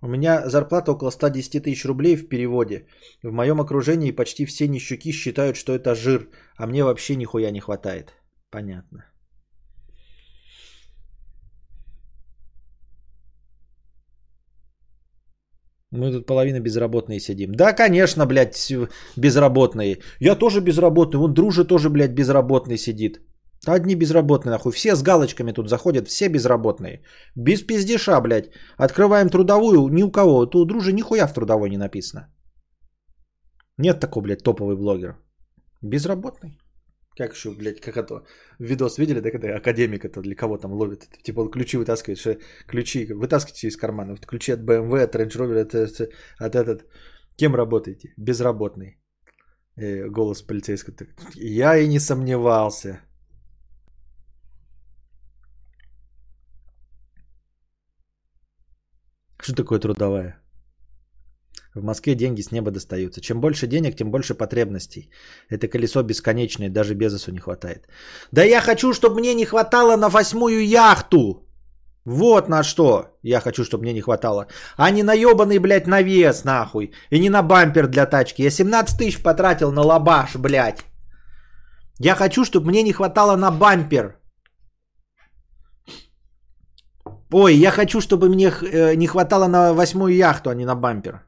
У 0.00 0.06
меня 0.06 0.48
зарплата 0.48 0.92
около 0.92 1.10
110 1.10 1.64
тысяч 1.64 1.84
рублей 1.84 2.16
в 2.16 2.28
переводе. 2.28 2.86
В 3.22 3.32
моем 3.32 3.60
окружении 3.60 4.12
почти 4.12 4.46
все 4.46 4.68
нищуки 4.68 5.12
считают, 5.12 5.56
что 5.56 5.72
это 5.72 5.94
жир, 5.96 6.28
а 6.56 6.66
мне 6.66 6.84
вообще 6.84 7.16
нихуя 7.16 7.50
не 7.50 7.60
хватает. 7.60 8.14
Понятно. 8.50 9.04
Мы 15.90 16.12
тут 16.12 16.26
половина 16.26 16.60
безработные 16.60 17.20
сидим. 17.20 17.52
Да, 17.52 17.72
конечно, 17.72 18.26
блядь, 18.26 18.72
безработные. 19.16 19.98
Я 20.20 20.34
тоже 20.34 20.60
безработный. 20.60 21.18
Вон 21.18 21.34
дружи 21.34 21.64
тоже, 21.64 21.88
блядь, 21.88 22.14
безработный 22.14 22.76
сидит. 22.76 23.20
Одни 23.66 23.94
безработные, 23.94 24.52
нахуй. 24.52 24.72
Все 24.72 24.94
с 24.94 25.02
галочками 25.02 25.52
тут 25.52 25.68
заходят, 25.68 26.08
все 26.08 26.28
безработные. 26.28 27.02
Без 27.34 27.62
пиздеша, 27.62 28.20
блядь. 28.20 28.50
Открываем 28.76 29.30
трудовую, 29.30 29.88
ни 29.88 30.02
у 30.02 30.10
кого. 30.10 30.46
Тут 30.46 30.62
у 30.62 30.66
дружи 30.66 30.92
нихуя 30.92 31.26
в 31.26 31.32
трудовой 31.32 31.70
не 31.70 31.78
написано. 31.78 32.28
Нет 33.78 34.00
такого, 34.00 34.24
блядь, 34.24 34.42
топовый 34.42 34.76
блогер. 34.76 35.16
Безработный. 35.82 36.58
Как 37.18 37.34
еще, 37.34 37.50
блядь, 37.50 37.80
как 37.80 37.96
это, 37.96 38.22
видос 38.60 38.98
видели, 38.98 39.20
да, 39.20 39.30
когда 39.32 39.56
академик 39.56 40.04
это 40.04 40.22
для 40.22 40.36
кого 40.36 40.56
там 40.56 40.72
ловит, 40.72 41.08
типа 41.22 41.40
он 41.40 41.50
ключи 41.50 41.76
вытаскивает, 41.76 42.18
что 42.18 42.38
ключи, 42.68 43.12
вытаскивайте 43.12 43.66
из 43.66 43.76
кармана, 43.76 44.16
ключи 44.16 44.52
от 44.52 44.60
BMW, 44.60 45.02
от 45.02 45.16
Range 45.16 45.36
Rover, 45.36 45.60
от, 45.60 45.74
от 46.38 46.54
этот, 46.54 46.86
кем 47.36 47.56
работаете? 47.56 48.14
Безработный. 48.16 49.00
И 49.76 50.04
голос 50.08 50.42
полицейского. 50.42 50.94
Я 51.34 51.76
и 51.76 51.88
не 51.88 51.98
сомневался. 51.98 53.00
Что 59.42 59.54
такое 59.56 59.80
трудовая? 59.80 60.40
В 61.74 61.82
Москве 61.82 62.14
деньги 62.14 62.42
с 62.42 62.52
неба 62.52 62.70
достаются. 62.70 63.20
Чем 63.20 63.40
больше 63.40 63.66
денег, 63.66 63.96
тем 63.96 64.10
больше 64.10 64.34
потребностей. 64.34 65.10
Это 65.50 65.68
колесо 65.68 66.02
бесконечное, 66.02 66.70
даже 66.70 66.94
Безосу 66.94 67.32
не 67.32 67.40
хватает. 67.40 67.88
Да 68.32 68.42
я 68.42 68.60
хочу, 68.60 68.92
чтобы 68.92 69.20
мне 69.20 69.34
не 69.34 69.44
хватало 69.44 69.96
на 69.96 70.08
восьмую 70.08 70.66
яхту. 70.66 71.44
Вот 72.04 72.48
на 72.48 72.62
что 72.62 73.04
я 73.22 73.40
хочу, 73.40 73.64
чтобы 73.64 73.82
мне 73.82 73.92
не 73.92 74.00
хватало. 74.00 74.46
А 74.76 74.90
не 74.90 75.02
на 75.02 75.12
ебаный, 75.12 75.58
блядь, 75.58 75.86
навес, 75.86 76.44
нахуй. 76.44 76.92
И 77.10 77.18
не 77.18 77.28
на 77.28 77.42
бампер 77.42 77.86
для 77.86 78.06
тачки. 78.06 78.42
Я 78.42 78.50
17 78.50 78.98
тысяч 78.98 79.22
потратил 79.22 79.72
на 79.72 79.82
лабаш, 79.82 80.36
блядь. 80.36 80.84
Я 82.00 82.14
хочу, 82.14 82.44
чтобы 82.44 82.68
мне 82.68 82.82
не 82.82 82.92
хватало 82.92 83.36
на 83.36 83.50
бампер. 83.50 84.16
Ой, 87.30 87.54
я 87.54 87.70
хочу, 87.70 88.00
чтобы 88.00 88.28
мне 88.28 88.46
э, 88.46 88.94
не 88.96 89.06
хватало 89.06 89.48
на 89.48 89.74
восьмую 89.74 90.14
яхту, 90.14 90.48
а 90.48 90.54
не 90.54 90.64
на 90.64 90.74
бампер. 90.74 91.27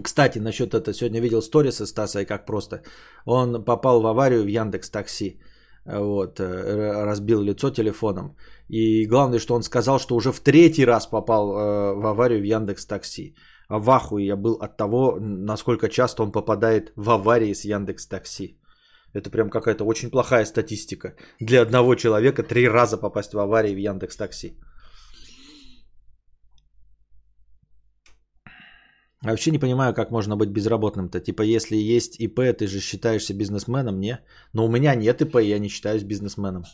Кстати, 0.00 0.38
насчет 0.38 0.74
этого, 0.74 0.94
сегодня 0.94 1.20
видел 1.20 1.42
сторисы 1.42 1.86
Стаса, 1.86 2.20
и 2.20 2.24
как 2.24 2.46
просто. 2.46 2.82
Он 3.26 3.64
попал 3.64 4.00
в 4.00 4.06
аварию 4.06 4.42
в 4.44 4.48
Яндекс 4.48 4.90
Такси. 4.90 5.40
Вот, 5.84 6.38
э, 6.38 7.04
разбил 7.04 7.42
лицо 7.42 7.70
телефоном. 7.70 8.36
И 8.68 9.06
главное, 9.06 9.40
что 9.40 9.54
он 9.54 9.62
сказал, 9.62 9.98
что 9.98 10.14
уже 10.14 10.32
в 10.32 10.40
третий 10.40 10.86
раз 10.86 11.06
попал 11.06 11.52
э, 11.52 11.94
в 11.94 12.06
аварию 12.06 12.40
в 12.40 12.44
Яндекс 12.44 12.86
Такси. 12.86 13.34
А 13.68 13.78
в 13.78 13.90
ахуе 13.90 14.26
я 14.26 14.36
был 14.36 14.58
от 14.60 14.76
того, 14.76 15.18
насколько 15.20 15.88
часто 15.88 16.22
он 16.22 16.32
попадает 16.32 16.92
в 16.96 17.10
аварии 17.10 17.54
с 17.54 17.64
Яндекс 17.64 18.06
Такси. 18.06 18.58
Это 19.14 19.30
прям 19.30 19.50
какая-то 19.50 19.84
очень 19.84 20.10
плохая 20.10 20.44
статистика. 20.44 21.14
Для 21.40 21.62
одного 21.62 21.94
человека 21.94 22.42
три 22.42 22.68
раза 22.68 22.96
попасть 22.96 23.34
в 23.34 23.38
аварии 23.38 23.74
в 23.74 23.78
Яндекс 23.78 24.16
Такси. 24.16 24.56
А 29.24 29.30
вообще 29.30 29.50
не 29.50 29.58
понимаю, 29.58 29.94
как 29.94 30.10
можно 30.10 30.36
быть 30.36 30.50
безработным-то. 30.50 31.20
Типа, 31.20 31.42
если 31.42 31.76
есть 31.76 32.20
ИП, 32.20 32.40
ты 32.58 32.66
же 32.66 32.80
считаешься 32.80 33.34
бизнесменом, 33.34 34.00
не? 34.00 34.18
Но 34.52 34.66
у 34.66 34.68
меня 34.68 34.94
нет 34.94 35.22
ИП, 35.22 35.36
я 35.36 35.58
не 35.58 35.68
считаюсь 35.68 36.02
бизнесменом. 36.02 36.64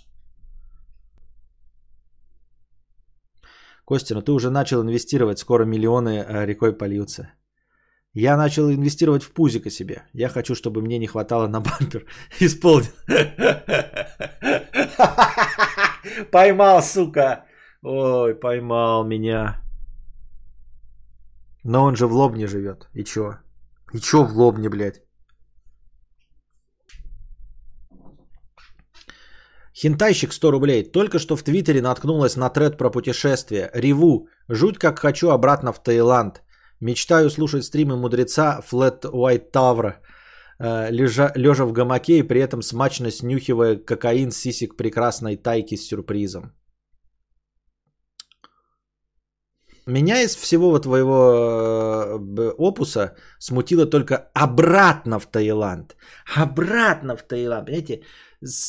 Костя, 3.84 4.14
ну 4.14 4.22
ты 4.22 4.32
уже 4.32 4.50
начал 4.50 4.82
инвестировать, 4.82 5.38
скоро 5.38 5.64
миллионы 5.64 6.08
э, 6.08 6.46
рекой 6.46 6.76
польются. 6.76 7.30
Я 8.14 8.36
начал 8.36 8.70
инвестировать 8.70 9.22
в 9.22 9.32
пузико 9.32 9.70
себе. 9.70 10.02
Я 10.14 10.28
хочу, 10.28 10.54
чтобы 10.54 10.80
мне 10.80 10.98
не 10.98 11.06
хватало 11.06 11.48
на 11.48 11.60
бампер. 11.60 12.06
Исполнил. 12.40 12.92
Поймал, 16.32 16.82
сука. 16.82 17.44
Ой, 17.82 18.34
поймал 18.34 19.04
меня. 19.04 19.67
Но 21.68 21.84
он 21.84 21.96
же 21.96 22.06
в 22.06 22.12
Лобне 22.12 22.46
живет. 22.46 22.88
И 22.94 23.04
чё? 23.04 23.34
И 23.92 23.98
чё 23.98 24.24
в 24.24 24.32
Лобне, 24.38 24.68
блядь? 24.70 25.02
Хентайщик 29.74 30.32
100 30.32 30.50
рублей. 30.50 30.92
Только 30.92 31.18
что 31.18 31.36
в 31.36 31.42
Твиттере 31.42 31.82
наткнулась 31.82 32.36
на 32.36 32.48
тред 32.48 32.78
про 32.78 32.90
путешествие. 32.90 33.70
Реву. 33.74 34.28
Жуть 34.48 34.78
как 34.78 34.98
хочу 34.98 35.28
обратно 35.28 35.72
в 35.72 35.82
Таиланд. 35.82 36.42
Мечтаю 36.80 37.28
слушать 37.28 37.64
стримы 37.64 37.96
мудреца 37.96 38.60
Flat 38.72 39.02
White 39.02 39.50
Tower, 39.52 39.92
э, 40.58 40.90
лежа, 40.90 41.32
лежа 41.36 41.66
в 41.66 41.72
гамаке 41.72 42.18
и 42.18 42.28
при 42.28 42.40
этом 42.40 42.62
смачно 42.62 43.10
снюхивая 43.10 43.76
кокаин 43.76 44.30
сисик 44.30 44.76
прекрасной 44.76 45.36
тайки 45.36 45.76
с 45.76 45.86
сюрпризом. 45.86 46.57
Меня 49.88 50.20
из 50.20 50.36
всего 50.36 50.78
твоего 50.78 51.14
э, 51.16 52.52
опуса 52.58 53.14
смутило 53.38 53.86
только 53.86 54.16
обратно 54.34 55.18
в 55.18 55.26
Таиланд. 55.26 55.96
Обратно 56.36 57.16
в 57.16 57.22
Таиланд. 57.22 57.66
Понимаете, 57.66 58.02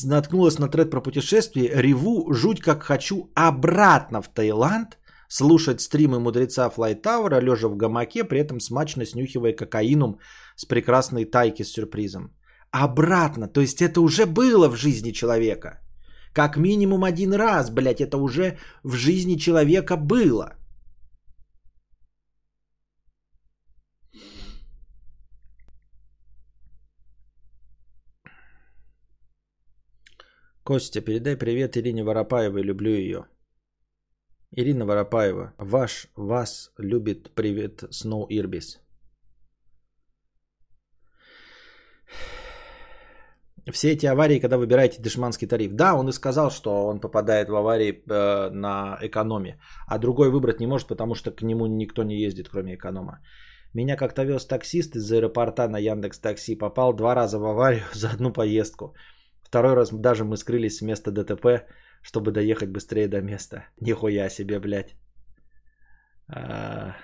наткнулась 0.04 0.58
на 0.58 0.68
тред 0.68 0.90
про 0.90 1.02
путешествие, 1.02 1.70
реву, 1.74 2.32
жуть 2.32 2.60
как 2.60 2.82
хочу 2.82 3.30
обратно 3.34 4.22
в 4.22 4.28
Таиланд, 4.28 4.98
слушать 5.28 5.82
стримы 5.82 6.20
мудреца 6.20 6.70
Флайтаура, 6.70 7.40
лежа 7.40 7.68
в 7.68 7.76
гамаке, 7.76 8.24
при 8.24 8.40
этом 8.40 8.58
смачно 8.58 9.04
снюхивая 9.04 9.52
кокаином 9.52 10.18
с 10.56 10.64
прекрасной 10.64 11.26
тайки 11.26 11.64
с 11.64 11.72
сюрпризом. 11.72 12.30
Обратно, 12.70 13.46
то 13.46 13.60
есть 13.60 13.82
это 13.82 14.00
уже 14.00 14.24
было 14.24 14.70
в 14.70 14.76
жизни 14.76 15.12
человека. 15.12 15.80
Как 16.32 16.56
минимум 16.56 17.04
один 17.04 17.34
раз, 17.34 17.70
блядь, 17.70 18.00
это 18.00 18.16
уже 18.16 18.56
в 18.82 18.94
жизни 18.94 19.36
человека 19.36 19.98
было. 19.98 20.59
Костя, 30.64 31.00
передай 31.00 31.36
привет 31.36 31.76
Ирине 31.76 32.04
Воропаевой, 32.04 32.62
люблю 32.62 32.90
ее. 32.90 33.24
Ирина 34.56 34.84
Воропаева, 34.84 35.54
ваш, 35.58 36.08
вас 36.16 36.72
любит 36.78 37.34
привет 37.34 37.82
Snow 37.84 38.26
Ирбис. 38.28 38.78
Все 43.72 43.92
эти 43.92 44.06
аварии, 44.06 44.40
когда 44.40 44.58
выбираете 44.58 45.00
дешманский 45.00 45.48
тариф. 45.48 45.72
Да, 45.72 45.94
он 45.94 46.08
и 46.08 46.12
сказал, 46.12 46.50
что 46.50 46.86
он 46.86 47.00
попадает 47.00 47.48
в 47.48 47.54
аварии 47.54 47.92
э, 47.92 48.50
на 48.50 48.98
экономе, 49.00 49.58
а 49.86 49.98
другой 49.98 50.30
выбрать 50.30 50.60
не 50.60 50.66
может, 50.66 50.88
потому 50.88 51.14
что 51.14 51.30
к 51.30 51.42
нему 51.42 51.66
никто 51.66 52.02
не 52.02 52.20
ездит, 52.20 52.48
кроме 52.48 52.74
эконома. 52.74 53.20
Меня 53.72 53.96
как-то 53.96 54.24
вез 54.24 54.46
таксист 54.46 54.96
из 54.96 55.10
аэропорта 55.10 55.68
на 55.68 55.78
Яндекс 55.78 56.18
Такси. 56.20 56.58
Попал 56.58 56.92
два 56.92 57.14
раза 57.14 57.38
в 57.38 57.44
аварию 57.44 57.84
за 57.94 58.10
одну 58.10 58.32
поездку. 58.32 58.94
Второй 59.50 59.74
раз 59.74 59.90
даже 59.90 60.24
мы 60.24 60.36
скрылись 60.36 60.76
с 60.76 60.82
места 60.82 61.10
ДТП, 61.10 61.66
чтобы 62.02 62.30
доехать 62.30 62.70
быстрее 62.70 63.08
до 63.08 63.20
места. 63.20 63.64
Нихуя 63.80 64.30
себе, 64.30 64.60
блядь. 64.60 64.94
А... 66.28 66.94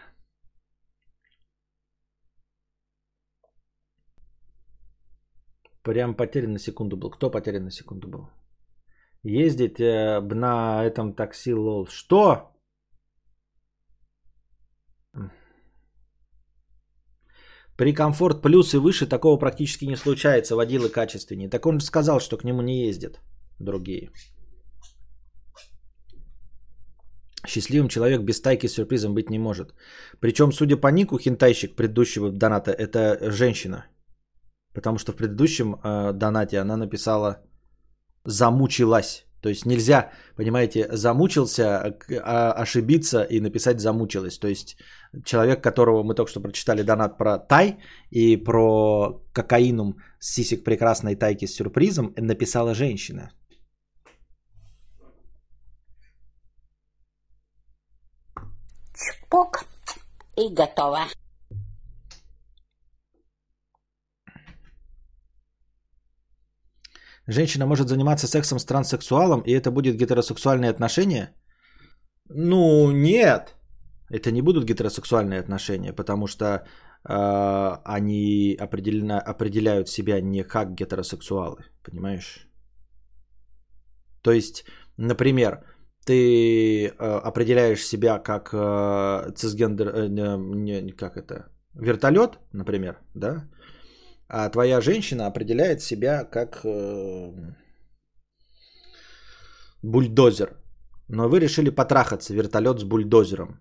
Прям 5.82 6.14
потерян 6.14 6.52
на 6.52 6.58
секунду 6.58 6.96
был. 6.96 7.10
Кто 7.10 7.30
потерян 7.30 7.64
на 7.64 7.70
секунду 7.70 8.08
был? 8.08 8.28
Ездить 9.24 9.80
э, 9.80 10.20
на 10.20 10.84
этом 10.84 11.14
такси 11.14 11.52
лол. 11.52 11.88
Что? 11.88 12.55
При 17.76 17.92
комфорт 17.92 18.42
плюс 18.42 18.74
и 18.74 18.78
выше 18.78 19.06
такого 19.06 19.38
практически 19.38 19.84
не 19.84 19.96
случается, 19.96 20.56
водилы 20.56 20.88
качественнее. 20.88 21.50
Так 21.50 21.66
он 21.66 21.80
же 21.80 21.86
сказал, 21.86 22.20
что 22.20 22.36
к 22.38 22.44
нему 22.44 22.62
не 22.62 22.86
ездят 22.86 23.20
другие. 23.58 24.10
Счастливым 27.46 27.88
человек 27.88 28.22
без 28.22 28.40
тайки 28.40 28.66
с 28.66 28.72
сюрпризом 28.72 29.14
быть 29.14 29.30
не 29.30 29.38
может. 29.38 29.74
Причем, 30.20 30.52
судя 30.52 30.76
по 30.76 30.88
нику, 30.88 31.18
хентайщик 31.18 31.76
предыдущего 31.76 32.32
доната– 32.32 32.70
это 32.78 33.30
женщина. 33.30 33.86
Потому 34.74 34.98
что 34.98 35.12
в 35.12 35.16
предыдущем 35.16 35.74
э, 35.74 36.12
донате 36.12 36.58
она 36.58 36.76
написала 36.76 37.42
«замучилась». 38.24 39.25
То 39.46 39.50
есть 39.50 39.66
нельзя, 39.66 40.10
понимаете, 40.36 40.88
замучился, 40.90 41.96
а, 42.24 42.52
ошибиться 42.62 43.22
и 43.22 43.40
написать 43.40 43.80
замучилась. 43.80 44.38
То 44.38 44.48
есть 44.48 44.76
человек, 45.24 45.62
которого 45.62 46.02
мы 46.02 46.14
только 46.14 46.30
что 46.30 46.40
прочитали 46.40 46.82
донат 46.82 47.16
про 47.16 47.38
тай 47.38 47.76
и 48.10 48.36
про 48.36 49.22
кокаинум 49.32 49.98
сисек 50.18 50.64
прекрасной 50.64 51.14
тайки 51.14 51.46
с 51.46 51.54
сюрпризом, 51.54 52.12
написала 52.16 52.74
женщина. 52.74 53.30
Чпок 58.96 59.64
и 60.36 60.52
готово. 60.52 61.06
Женщина 67.28 67.66
может 67.66 67.88
заниматься 67.88 68.26
сексом 68.26 68.58
с 68.58 68.64
транссексуалом, 68.64 69.40
и 69.40 69.52
это 69.52 69.70
будет 69.70 69.96
гетеросексуальные 69.96 70.70
отношения? 70.70 71.34
Ну, 72.28 72.92
нет. 72.92 73.56
Это 74.10 74.30
не 74.30 74.42
будут 74.42 74.64
гетеросексуальные 74.64 75.40
отношения, 75.40 75.92
потому 75.92 76.26
что 76.26 76.44
э, 76.44 76.62
они 77.84 78.56
определенно, 78.60 79.20
определяют 79.20 79.88
себя 79.88 80.20
не 80.20 80.44
как 80.44 80.74
гетеросексуалы, 80.74 81.64
понимаешь? 81.82 82.48
То 84.22 84.32
есть, 84.32 84.64
например, 84.96 85.64
ты 86.04 86.86
э, 86.86 86.90
определяешь 87.28 87.84
себя 87.84 88.18
как 88.18 88.50
э, 88.52 89.32
цисгендер, 89.34 89.88
э, 89.88 90.08
не, 90.08 90.92
как 90.92 91.16
это, 91.16 91.48
вертолет, 91.74 92.38
например, 92.52 93.00
да? 93.14 93.48
А 94.28 94.48
твоя 94.50 94.80
женщина 94.80 95.26
определяет 95.26 95.80
себя 95.80 96.24
как 96.24 96.64
э, 96.64 97.32
бульдозер. 99.82 100.56
Но 101.08 101.28
вы 101.28 101.38
решили 101.40 101.70
потрахаться, 101.70 102.34
вертолет 102.34 102.80
с 102.80 102.84
бульдозером. 102.84 103.60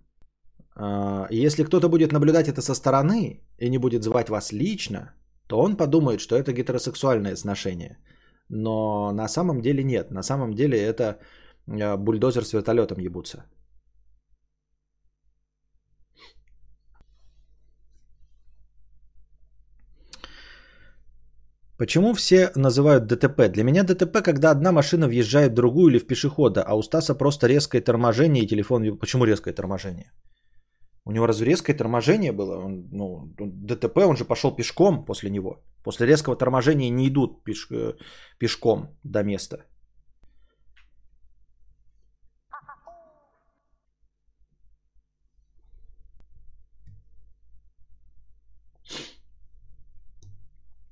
Э, 0.75 1.27
если 1.29 1.63
кто-то 1.63 1.89
будет 1.89 2.11
наблюдать 2.11 2.47
это 2.47 2.61
со 2.61 2.73
стороны 2.73 3.43
и 3.59 3.69
не 3.69 3.77
будет 3.77 4.03
звать 4.03 4.29
вас 4.29 4.51
лично, 4.51 5.13
то 5.47 5.59
он 5.59 5.77
подумает, 5.77 6.19
что 6.19 6.35
это 6.35 6.51
гетеросексуальное 6.51 7.35
сношение. 7.35 7.97
Но 8.49 9.11
на 9.11 9.27
самом 9.27 9.61
деле 9.61 9.83
нет. 9.83 10.11
На 10.11 10.23
самом 10.23 10.53
деле 10.53 10.77
это 10.77 11.19
э, 11.67 11.97
бульдозер 11.97 12.43
с 12.43 12.53
вертолетом 12.53 12.99
ебутся. 12.99 13.45
Почему 21.77 22.13
все 22.13 22.51
называют 22.55 23.05
ДТП? 23.07 23.49
Для 23.49 23.63
меня 23.63 23.83
ДТП, 23.83 24.21
когда 24.23 24.51
одна 24.51 24.71
машина 24.71 25.07
въезжает 25.07 25.51
в 25.51 25.55
другую 25.55 25.91
или 25.91 25.99
в 25.99 26.07
пешехода, 26.07 26.63
а 26.63 26.73
у 26.75 26.81
Стаса 26.81 27.15
просто 27.15 27.47
резкое 27.47 27.81
торможение 27.81 28.43
и 28.43 28.47
телефон... 28.47 28.97
Почему 28.97 29.25
резкое 29.25 29.53
торможение? 29.53 30.11
У 31.03 31.11
него 31.11 31.27
разве 31.27 31.45
резкое 31.45 31.73
торможение 31.73 32.31
было? 32.31 32.65
Он, 32.65 32.87
ну, 32.91 33.33
ДТП, 33.37 33.97
он 33.97 34.15
же 34.15 34.25
пошел 34.25 34.55
пешком 34.55 35.05
после 35.05 35.29
него. 35.29 35.63
После 35.83 36.07
резкого 36.07 36.35
торможения 36.37 36.89
не 36.89 37.07
идут 37.07 37.43
пеш... 37.43 37.67
Э, 37.71 37.93
пешком 38.39 38.97
до 39.03 39.23
места. 39.23 39.57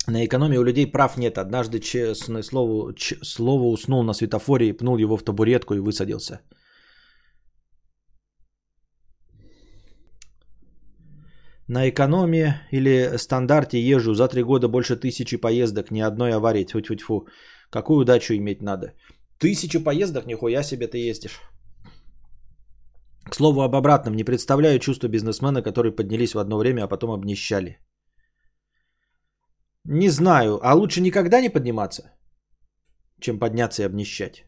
На 0.07 0.25
экономии 0.25 0.57
у 0.57 0.63
людей 0.63 0.91
прав 0.91 1.17
нет. 1.17 1.37
Однажды 1.37 1.79
честное 1.79 2.43
слово, 2.43 2.93
ч, 2.95 3.17
слово 3.23 3.63
уснул 3.63 4.03
на 4.03 4.13
светофоре 4.13 4.69
и 4.69 4.73
пнул 4.73 4.97
его 4.97 5.17
в 5.17 5.23
табуретку 5.23 5.73
и 5.73 5.79
высадился. 5.79 6.41
На 11.67 11.89
экономии 11.89 12.53
или 12.71 13.17
стандарте 13.17 13.79
езжу 13.79 14.13
за 14.13 14.27
три 14.27 14.43
года 14.43 14.67
больше 14.67 14.97
тысячи 14.97 15.37
поездок, 15.37 15.91
ни 15.91 16.01
одной 16.01 16.33
аварии. 16.33 16.65
Тьфу 16.65 16.79
-тьфу 16.79 16.95
-тьфу. 16.95 17.27
Какую 17.69 18.01
удачу 18.01 18.33
иметь 18.33 18.61
надо? 18.61 18.93
Тысячу 19.39 19.81
поездок, 19.83 20.25
нихуя 20.25 20.63
себе 20.63 20.87
ты 20.87 21.09
ездишь. 21.09 21.39
К 23.23 23.35
слову 23.35 23.61
об 23.61 23.75
обратном, 23.75 24.15
не 24.15 24.25
представляю 24.25 24.79
чувство 24.79 25.07
бизнесмена, 25.07 25.61
которые 25.61 25.95
поднялись 25.95 26.33
в 26.35 26.39
одно 26.39 26.57
время, 26.57 26.83
а 26.83 26.87
потом 26.87 27.11
обнищали. 27.11 27.77
Не 29.85 30.09
знаю, 30.09 30.59
а 30.63 30.73
лучше 30.75 31.01
никогда 31.01 31.41
не 31.41 31.49
подниматься, 31.49 32.11
чем 33.19 33.39
подняться 33.39 33.81
и 33.81 33.85
обнищать. 33.85 34.45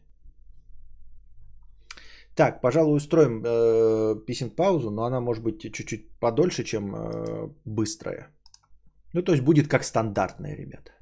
Так, 2.34 2.60
пожалуй, 2.60 2.96
устроим 2.96 3.42
э, 3.44 4.26
писем 4.26 4.50
паузу, 4.50 4.90
но 4.90 5.04
она 5.04 5.20
может 5.20 5.42
быть 5.42 5.60
чуть-чуть 5.72 6.18
подольше, 6.20 6.64
чем 6.64 6.94
э, 6.94 7.48
быстрая. 7.64 8.28
Ну, 9.14 9.22
то 9.22 9.32
есть 9.32 9.44
будет 9.44 9.68
как 9.68 9.84
стандартная, 9.84 10.56
ребята. 10.56 10.95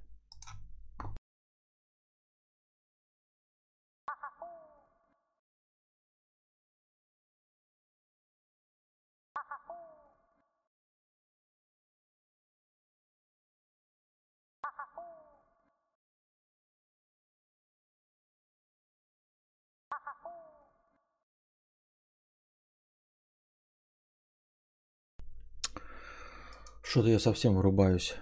Что-то 26.95 27.09
я 27.09 27.19
совсем 27.19 27.57
вырубаюсь. 27.57 28.15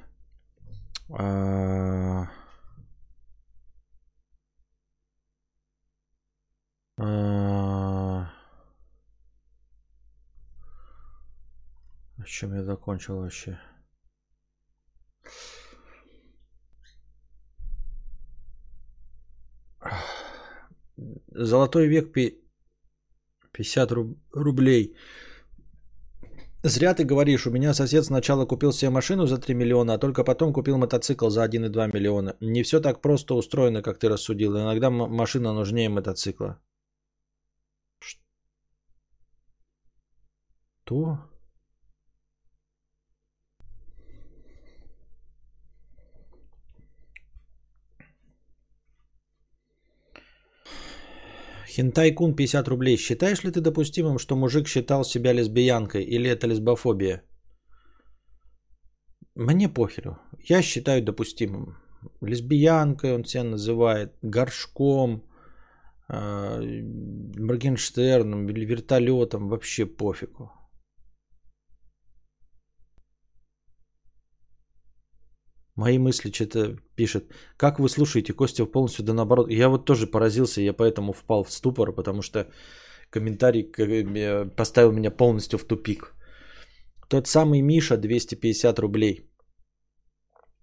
А... 1.10 2.24
А... 6.96 8.32
С 12.16 12.28
чем 12.28 12.54
я 12.54 12.64
закончил 12.64 13.18
вообще? 13.18 13.60
Золотой 21.26 21.88
век 21.88 22.10
50 23.52 23.92
рублей. 24.32 24.96
Зря 26.64 26.94
ты 26.94 27.04
говоришь, 27.04 27.46
у 27.46 27.50
меня 27.50 27.74
сосед 27.74 28.04
сначала 28.04 28.46
купил 28.46 28.72
себе 28.72 28.90
машину 28.90 29.26
за 29.26 29.36
3 29.36 29.54
миллиона, 29.54 29.94
а 29.94 29.98
только 29.98 30.22
потом 30.22 30.52
купил 30.52 30.78
мотоцикл 30.78 31.28
за 31.28 31.44
1,2 31.44 31.90
миллиона. 31.92 32.36
Не 32.40 32.62
все 32.62 32.80
так 32.80 33.00
просто 33.00 33.34
устроено, 33.34 33.82
как 33.82 33.98
ты 33.98 34.08
рассудил. 34.08 34.56
Иногда 34.56 34.90
машина 34.90 35.52
нужнее 35.52 35.88
мотоцикла. 35.88 36.60
Что? 40.84 41.18
Хентай-кун 51.72 52.34
50 52.36 52.68
рублей. 52.68 52.96
Считаешь 52.96 53.44
ли 53.44 53.50
ты 53.50 53.60
допустимым, 53.60 54.18
что 54.18 54.36
мужик 54.36 54.68
считал 54.68 55.04
себя 55.04 55.32
лесбиянкой 55.32 56.02
или 56.02 56.28
это 56.28 56.46
лесбофобия? 56.46 57.22
Мне 59.34 59.68
похеру. 59.68 60.18
Я 60.50 60.62
считаю 60.62 61.02
допустимым. 61.02 61.76
Лесбиянкой 62.20 63.14
он 63.14 63.24
себя 63.24 63.44
называет, 63.44 64.12
горшком, 64.22 65.22
э, 66.08 66.60
Моргенштерном 67.38 68.46
вертолетом. 68.46 69.48
Вообще 69.48 69.86
пофигу. 69.86 70.50
Мои 75.76 75.98
мысли 75.98 76.30
что-то 76.30 76.76
пишет. 76.96 77.24
Как 77.56 77.78
вы 77.78 77.88
слушаете, 77.88 78.34
Костя 78.34 78.66
полностью 78.66 79.04
да 79.04 79.14
наоборот. 79.14 79.50
Я 79.50 79.68
вот 79.68 79.86
тоже 79.86 80.06
поразился, 80.06 80.60
я 80.60 80.72
поэтому 80.72 81.12
впал 81.12 81.44
в 81.44 81.52
ступор, 81.52 81.94
потому 81.94 82.22
что 82.22 82.46
комментарий 83.10 83.62
э, 83.62 84.50
поставил 84.56 84.92
меня 84.92 85.10
полностью 85.10 85.58
в 85.58 85.64
тупик. 85.64 86.14
Тот 87.08 87.26
самый 87.26 87.62
Миша 87.62 87.96
250 87.96 88.78
рублей 88.78 89.30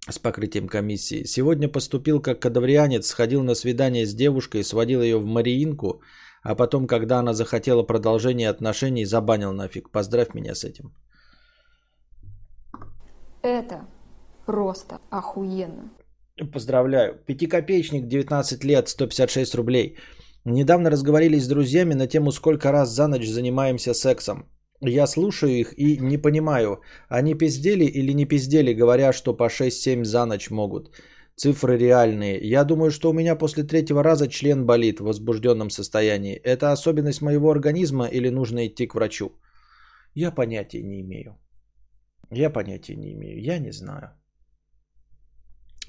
с 0.09 0.19
покрытием 0.19 0.67
комиссии. 0.67 1.25
Сегодня 1.25 1.69
поступил 1.69 2.21
как 2.21 2.39
кадаврианец, 2.39 3.07
сходил 3.07 3.43
на 3.43 3.55
свидание 3.55 4.05
с 4.05 4.13
девушкой, 4.13 4.63
сводил 4.63 5.01
ее 5.01 5.17
в 5.17 5.25
Мариинку, 5.25 6.01
а 6.43 6.55
потом, 6.55 6.87
когда 6.87 7.19
она 7.19 7.33
захотела 7.33 7.83
продолжения 7.83 8.49
отношений, 8.49 9.05
забанил 9.05 9.53
нафиг. 9.53 9.91
Поздравь 9.91 10.33
меня 10.35 10.53
с 10.55 10.63
этим. 10.63 10.93
Это 13.41 13.87
просто 14.49 14.99
охуенно. 15.11 15.89
Поздравляю. 16.53 17.13
Пятикопеечник, 17.25 18.07
19 18.07 18.63
лет, 18.63 18.89
156 18.89 19.55
рублей. 19.55 19.97
Недавно 20.45 20.89
разговорились 20.89 21.43
с 21.43 21.47
друзьями 21.47 21.93
на 21.93 22.07
тему, 22.07 22.31
сколько 22.31 22.71
раз 22.71 22.89
за 22.89 23.07
ночь 23.07 23.27
занимаемся 23.27 23.93
сексом. 23.93 24.49
Я 24.81 25.07
слушаю 25.07 25.51
их 25.51 25.73
и 25.77 25.97
не 26.01 26.17
понимаю, 26.17 26.81
они 27.09 27.35
пиздели 27.35 27.85
или 27.85 28.13
не 28.13 28.25
пиздели, 28.25 28.73
говоря, 28.73 29.13
что 29.13 29.37
по 29.37 29.49
6-7 29.49 30.03
за 30.03 30.25
ночь 30.25 30.49
могут. 30.49 30.95
Цифры 31.35 31.77
реальные. 31.77 32.39
Я 32.41 32.63
думаю, 32.63 32.89
что 32.91 33.09
у 33.09 33.13
меня 33.13 33.35
после 33.35 33.63
третьего 33.63 34.03
раза 34.03 34.27
член 34.27 34.65
болит 34.65 34.99
в 34.99 35.03
возбужденном 35.03 35.69
состоянии. 35.69 36.41
Это 36.43 36.71
особенность 36.71 37.21
моего 37.21 37.51
организма 37.51 38.07
или 38.07 38.29
нужно 38.29 38.65
идти 38.65 38.87
к 38.87 38.95
врачу? 38.95 39.31
Я 40.15 40.31
понятия 40.31 40.81
не 40.81 41.01
имею. 41.01 41.37
Я 42.31 42.49
понятия 42.49 42.95
не 42.95 43.13
имею. 43.13 43.43
Я 43.43 43.59
не 43.59 43.71
знаю. 43.71 44.18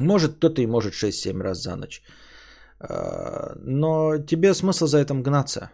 Может, 0.01 0.37
кто-то 0.37 0.63
и 0.63 0.67
может 0.67 0.95
6-7 0.95 1.41
раз 1.43 1.63
за 1.63 1.77
ночь. 1.77 2.03
А, 2.81 3.55
но 3.57 4.19
тебе 4.19 4.55
смысл 4.55 4.87
за 4.87 4.99
этим 4.99 5.23
гнаться? 5.23 5.71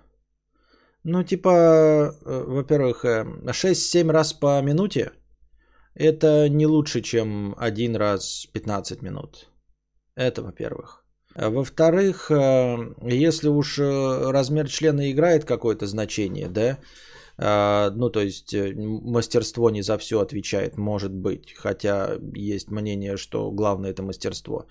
Ну, 1.09 1.23
типа, 1.23 1.49
э, 1.49 2.45
во-первых, 2.49 3.05
6-7 3.05 4.09
э, 4.09 4.13
раз 4.13 4.33
по 4.33 4.61
минуте 4.61 5.13
это 5.95 6.49
не 6.49 6.67
лучше, 6.67 7.01
чем 7.01 7.55
один 7.57 7.95
раз 7.95 8.49
15 8.53 9.03
минут. 9.03 9.49
Это 10.17 10.43
во-первых. 10.43 11.05
А 11.37 11.51
во-вторых, 11.51 12.33
э, 12.33 12.77
если 13.03 13.49
уж 13.49 13.79
размер 13.79 14.69
члена 14.69 15.13
играет 15.13 15.45
какое-то 15.45 15.87
значение, 15.87 16.49
да, 16.49 16.79
ну, 17.39 18.11
то 18.11 18.21
есть 18.21 18.55
мастерство 18.75 19.71
не 19.71 19.83
за 19.83 19.99
все 19.99 20.21
отвечает, 20.21 20.77
может 20.79 21.13
быть, 21.13 21.53
хотя 21.53 22.19
есть 22.35 22.71
мнение, 22.71 23.17
что 23.17 23.51
главное 23.51 23.91
это 23.91 24.03
мастерство, 24.03 24.67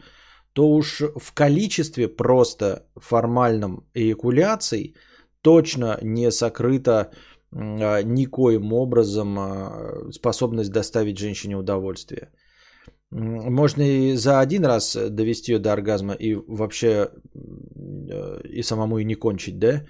то 0.53 0.67
уж 0.69 1.01
в 1.15 1.33
количестве 1.33 2.07
просто 2.07 2.87
формальном 2.95 3.85
эякуляций– 3.93 4.95
точно 5.45 5.99
не 6.01 6.31
сокрыта 6.31 7.11
а, 7.51 8.01
никоим 8.03 8.73
образом 8.73 9.37
а, 9.37 10.11
способность 10.11 10.71
доставить 10.71 11.19
женщине 11.19 11.55
удовольствие. 11.55 12.29
Можно 13.11 13.83
и 13.83 14.15
за 14.15 14.39
один 14.39 14.65
раз 14.65 14.97
довести 15.09 15.51
ее 15.51 15.59
до 15.59 15.71
оргазма 15.73 16.13
и 16.13 16.35
вообще 16.47 17.09
э, 18.09 18.41
и 18.59 18.63
самому 18.63 18.97
и 18.97 19.05
не 19.05 19.15
кончить, 19.15 19.59
да? 19.59 19.83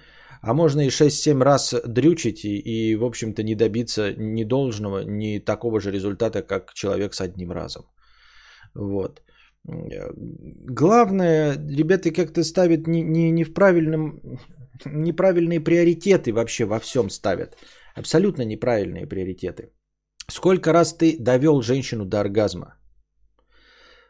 А 0.46 0.54
можно 0.54 0.82
и 0.82 0.90
6-7 0.90 1.42
раз 1.44 1.74
дрючить 1.86 2.44
и, 2.44 2.58
и, 2.58 2.96
в 2.96 3.04
общем-то, 3.04 3.42
не 3.42 3.54
добиться 3.56 4.14
ни 4.16 4.44
должного, 4.44 5.02
ни 5.04 5.40
такого 5.40 5.80
же 5.80 5.90
результата, 5.90 6.42
как 6.42 6.72
человек 6.72 7.14
с 7.14 7.20
одним 7.20 7.50
разом. 7.50 7.82
Вот. 8.74 9.22
Главное, 9.64 11.56
ребята 11.68 12.12
как-то 12.12 12.44
ставят 12.44 12.86
не, 12.86 13.02
не, 13.02 13.32
не 13.32 13.44
в 13.44 13.54
правильном 13.54 14.20
неправильные 14.84 15.60
приоритеты 15.60 16.32
вообще 16.32 16.64
во 16.64 16.78
всем 16.78 17.10
ставят. 17.10 17.56
Абсолютно 17.96 18.44
неправильные 18.44 19.08
приоритеты. 19.08 19.72
Сколько 20.30 20.72
раз 20.72 20.96
ты 20.96 21.16
довел 21.18 21.60
женщину 21.62 22.04
до 22.04 22.20
оргазма? 22.20 22.75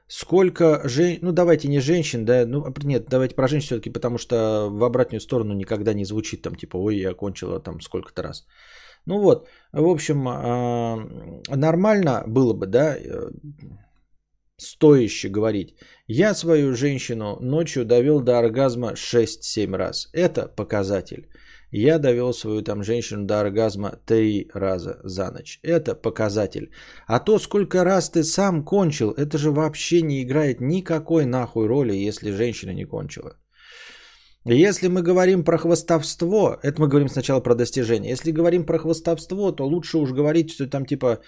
Сколько 0.09 0.89
жен... 0.89 1.19
Ну, 1.23 1.33
давайте 1.33 1.69
не 1.69 1.81
женщин, 1.81 2.25
да, 2.25 2.47
ну, 2.47 2.65
нет, 2.85 3.07
давайте 3.09 3.35
про 3.35 3.49
женщин 3.49 3.67
все-таки, 3.67 3.91
потому 3.91 4.19
что 4.19 4.69
в 4.71 4.85
обратную 4.85 5.21
сторону 5.21 5.55
никогда 5.55 5.95
не 5.95 6.05
звучит 6.05 6.43
там, 6.43 6.55
типа, 6.55 6.77
ой, 6.77 6.97
я 6.97 7.11
окончила 7.11 7.61
там 7.61 7.81
сколько-то 7.81 8.23
раз. 8.23 8.47
Ну 9.07 9.19
вот, 9.19 9.49
в 9.73 9.87
общем, 9.87 10.29
а, 10.29 10.97
нормально 11.49 12.25
было 12.27 12.53
бы, 12.53 12.67
да, 12.67 12.97
э, 12.97 13.31
стояще 14.59 15.29
говорить. 15.29 15.77
Я 16.09 16.35
свою 16.35 16.75
женщину 16.75 17.39
ночью 17.41 17.85
довел 17.85 18.21
до 18.21 18.39
оргазма 18.39 18.93
6-7 18.97 19.77
раз. 19.77 20.09
Это 20.13 20.49
показатель. 20.49 21.29
Я 21.71 21.99
довел 21.99 22.33
свою 22.33 22.63
там 22.63 22.83
женщину 22.83 23.27
до 23.27 23.41
оргазма 23.41 23.99
3 24.07 24.51
раза 24.55 25.01
за 25.05 25.31
ночь. 25.31 25.59
Это 25.63 25.95
показатель. 25.95 26.71
А 27.07 27.19
то, 27.19 27.39
сколько 27.39 27.85
раз 27.85 28.11
ты 28.11 28.23
сам 28.23 28.65
кончил, 28.65 29.11
это 29.11 29.37
же 29.39 29.51
вообще 29.51 30.03
не 30.03 30.23
играет 30.23 30.61
никакой 30.61 31.27
нахуй 31.27 31.67
роли, 31.67 32.09
если 32.09 32.31
женщина 32.31 32.71
не 32.71 32.85
кончила. 32.87 33.37
Если 34.45 34.89
мы 34.89 35.03
говорим 35.03 35.45
про 35.45 35.59
хвостовство, 35.59 36.57
это 36.63 36.81
мы 36.81 36.89
говорим 36.89 37.09
сначала 37.09 37.41
про 37.41 37.55
достижение. 37.55 38.13
Если 38.13 38.31
говорим 38.31 38.65
про 38.65 38.79
хвостовство, 38.79 39.51
то 39.51 39.67
лучше 39.67 39.99
уж 39.99 40.13
говорить, 40.13 40.53
что 40.53 40.69
там 40.69 40.87
типа 40.87 41.19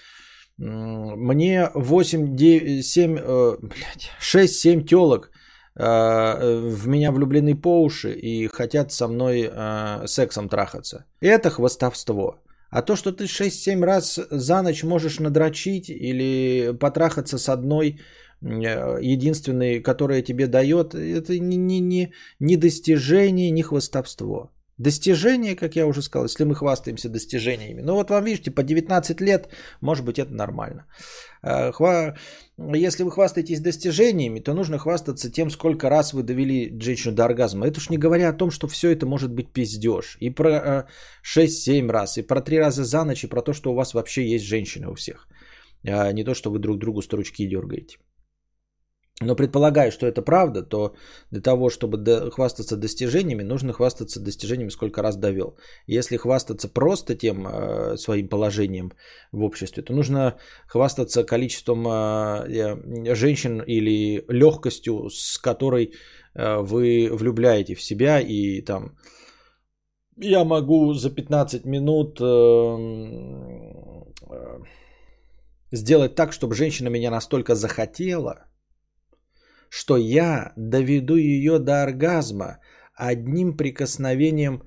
мне 0.57 1.69
8, 1.75 2.37
9, 2.37 2.87
7, 2.87 3.15
блядь, 3.61 4.11
6-7 4.21 4.85
телок 4.85 5.31
в 5.79 6.89
меня 6.89 7.13
влюблены 7.13 7.55
по 7.55 7.83
уши 7.83 8.13
и 8.13 8.49
хотят 8.49 8.93
со 8.93 9.07
мной 9.07 9.49
э, 9.51 10.07
сексом 10.07 10.49
трахаться. 10.49 11.05
Это 11.21 11.51
хвостовство. 11.51 12.39
А 12.71 12.83
то, 12.83 12.97
что 12.97 13.13
ты 13.13 13.25
6-7 13.25 13.85
раз 13.85 14.21
за 14.31 14.63
ночь 14.63 14.83
можешь 14.83 15.21
надрочить 15.21 15.89
или 15.89 16.77
потрахаться 16.79 17.39
с 17.39 17.49
одной 17.49 18.01
э, 18.43 18.99
единственной, 19.01 19.81
которая 19.81 20.23
тебе 20.23 20.47
дает, 20.47 20.95
это 20.95 21.39
не, 21.39 21.57
не, 21.57 21.81
не, 21.81 22.13
не 22.41 22.57
достижение, 22.57 23.51
не 23.51 23.63
хвостовство. 23.63 24.51
Достижения, 24.79 25.57
как 25.57 25.77
я 25.77 25.87
уже 25.87 26.03
сказал, 26.03 26.27
если 26.27 26.45
мы 26.45 26.55
хвастаемся 26.55 27.09
достижениями. 27.09 27.83
Ну 27.83 27.95
вот 27.95 28.11
вам 28.11 28.25
видите, 28.25 28.53
по 28.53 28.63
19 28.63 29.21
лет, 29.21 29.49
может 29.81 30.05
быть, 30.05 30.19
это 30.19 30.33
нормально. 30.33 30.87
Э, 31.43 31.73
если 32.75 33.03
вы 33.03 33.11
хвастаетесь 33.11 33.61
достижениями, 33.61 34.41
то 34.41 34.55
нужно 34.55 34.79
хвастаться 34.79 35.31
тем, 35.31 35.51
сколько 35.51 35.89
раз 35.91 36.13
вы 36.13 36.23
довели 36.23 36.81
женщину 36.81 37.15
до 37.15 37.25
оргазма. 37.25 37.67
Это 37.67 37.79
уж 37.79 37.91
не 37.91 37.99
говоря 37.99 38.29
о 38.29 38.37
том, 38.37 38.51
что 38.51 38.69
все 38.69 38.91
это 38.91 39.05
может 39.05 39.33
быть 39.33 39.53
пиздеж. 39.53 40.17
И 40.21 40.31
про 40.31 40.87
6-7 41.25 41.89
э, 41.89 41.93
раз, 41.93 42.19
и 42.19 42.23
про 42.23 42.41
3 42.41 42.59
раза 42.59 42.85
за 42.85 43.05
ночь, 43.05 43.25
и 43.25 43.29
про 43.29 43.43
то, 43.43 43.53
что 43.53 43.73
у 43.73 43.75
вас 43.75 43.95
вообще 43.95 44.29
есть 44.29 44.45
женщина 44.45 44.91
у 44.91 44.95
всех. 44.95 45.29
А 45.85 46.13
не 46.13 46.25
то, 46.25 46.35
что 46.35 46.51
вы 46.51 46.59
друг 46.59 46.79
другу 46.79 47.03
стручки 47.03 47.47
дергаете. 47.47 47.99
Но 49.21 49.35
предполагаю, 49.35 49.91
что 49.91 50.07
это 50.07 50.23
правда, 50.23 50.63
то 50.63 50.95
для 51.33 51.41
того, 51.41 51.71
чтобы 51.71 52.31
хвастаться 52.31 52.77
достижениями, 52.77 53.43
нужно 53.43 53.73
хвастаться 53.73 54.21
достижениями, 54.21 54.71
сколько 54.71 55.03
раз 55.03 55.17
довел. 55.17 55.57
Если 55.89 56.17
хвастаться 56.17 56.69
просто 56.69 57.17
тем 57.17 57.47
э, 57.49 57.97
своим 57.97 58.29
положением 58.29 58.93
в 59.33 59.43
обществе, 59.43 59.83
то 59.83 59.93
нужно 59.93 60.37
хвастаться 60.69 61.25
количеством 61.25 61.85
э, 61.89 63.15
женщин 63.17 63.61
или 63.61 64.25
легкостью, 64.29 65.11
с 65.11 65.39
которой 65.39 65.95
э, 66.35 66.59
вы 66.59 67.09
влюбляете 67.11 67.75
в 67.75 67.83
себя 67.83 68.21
и 68.21 68.61
там 68.61 68.97
я 70.17 70.45
могу 70.45 70.95
за 70.95 71.11
15 71.11 71.65
минут 71.65 72.21
эм, 72.21 74.05
э, 74.31 74.59
сделать 75.73 76.15
так, 76.15 76.33
чтобы 76.33 76.55
женщина 76.55 76.89
меня 76.89 77.11
настолько 77.11 77.57
захотела– 77.57 78.45
что 79.69 79.97
я 79.97 80.53
доведу 80.57 81.17
ее 81.17 81.59
до 81.59 81.83
оргазма 81.83 82.59
одним 82.95 83.57
прикосновением 83.57 84.63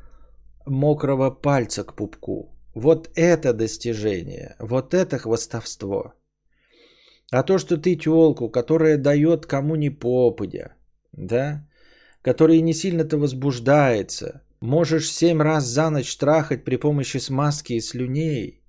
мокрого 0.65 1.32
пальца 1.32 1.84
к 1.84 1.95
пупку. 1.95 2.56
Вот 2.73 3.10
это 3.15 3.53
достижение, 3.53 4.56
вот 4.60 4.94
это 4.94 5.18
хвостовство. 5.18 6.14
А 7.32 7.44
то, 7.44 7.57
что 7.57 7.78
ты 7.78 7.95
телку, 7.95 8.49
которая 8.49 8.98
дает 8.98 9.45
кому 9.45 9.76
ни 9.76 9.90
попадя, 9.90 10.76
да, 11.11 11.68
которая 12.22 12.61
не 12.61 12.73
сильно-то 12.73 13.18
возбуждается, 13.18 14.41
можешь 14.61 15.11
семь 15.11 15.41
раз 15.41 15.65
за 15.65 15.90
ночь 15.90 16.15
трахать 16.18 16.64
при 16.64 16.76
помощи 16.78 17.18
смазки 17.18 17.73
и 17.73 17.82
слюней, 17.82 18.61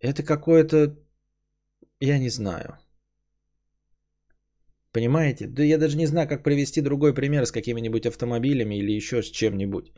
это 0.00 0.22
какое-то 0.22 0.96
Я 2.00 2.18
не 2.18 2.30
знаю. 2.30 2.78
Понимаете? 4.92 5.46
Да 5.46 5.62
я 5.62 5.78
даже 5.78 5.96
не 5.96 6.06
знаю, 6.06 6.28
как 6.28 6.42
привести 6.42 6.80
другой 6.82 7.14
пример 7.14 7.46
с 7.46 7.52
какими-нибудь 7.52 8.06
автомобилями 8.06 8.76
или 8.76 8.96
еще 8.96 9.22
с 9.22 9.30
чем-нибудь. 9.30 9.92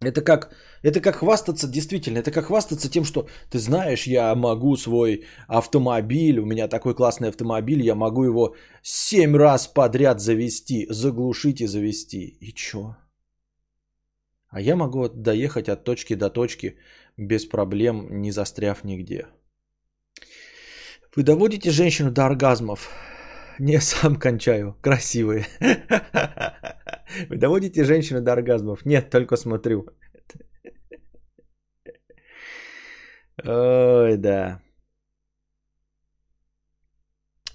Это 0.00 0.20
как, 0.20 0.54
это 0.82 1.00
как 1.00 1.16
хвастаться, 1.16 1.66
действительно, 1.68 2.18
это 2.18 2.30
как 2.30 2.46
хвастаться 2.46 2.90
тем, 2.90 3.04
что 3.04 3.26
ты 3.50 3.58
знаешь, 3.58 4.06
я 4.06 4.34
могу 4.34 4.76
свой 4.76 5.24
автомобиль, 5.48 6.38
у 6.38 6.44
меня 6.44 6.68
такой 6.68 6.94
классный 6.94 7.28
автомобиль, 7.28 7.82
я 7.82 7.94
могу 7.94 8.24
его 8.24 8.54
семь 8.82 9.36
раз 9.36 9.66
подряд 9.66 10.20
завести, 10.20 10.86
заглушить 10.90 11.60
и 11.60 11.66
завести. 11.66 12.36
И 12.40 12.52
чё? 12.52 12.96
А 14.48 14.60
я 14.60 14.76
могу 14.76 15.08
доехать 15.08 15.68
от 15.68 15.84
точки 15.84 16.14
до 16.14 16.30
точки 16.30 16.76
без 17.16 17.46
проблем, 17.46 18.06
не 18.20 18.30
застряв 18.30 18.84
нигде. 18.84 19.26
Вы 21.16 21.22
доводите 21.22 21.70
женщину 21.70 22.10
до 22.10 22.26
оргазмов? 22.26 22.90
Не, 23.60 23.80
сам 23.80 24.16
кончаю. 24.16 24.74
Красивые. 24.82 25.46
Вы 27.28 27.36
доводите 27.36 27.84
женщину 27.84 28.20
до 28.20 28.32
оргазмов? 28.32 28.84
Нет, 28.84 29.10
только 29.10 29.36
смотрю. 29.36 29.86
Ой, 33.44 34.16
да. 34.16 34.60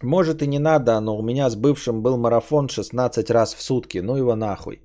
Может 0.02 0.42
и 0.42 0.48
не 0.48 0.60
надо, 0.60 1.00
но 1.02 1.18
у 1.18 1.24
меня 1.24 1.50
с 1.50 1.56
бывшим 1.56 2.02
был 2.02 2.18
марафон 2.18 2.70
16 2.70 3.30
раз 3.30 3.54
в 3.54 3.62
сутки. 3.62 3.98
Ну 4.02 4.16
его 4.16 4.36
нахуй. 4.36 4.82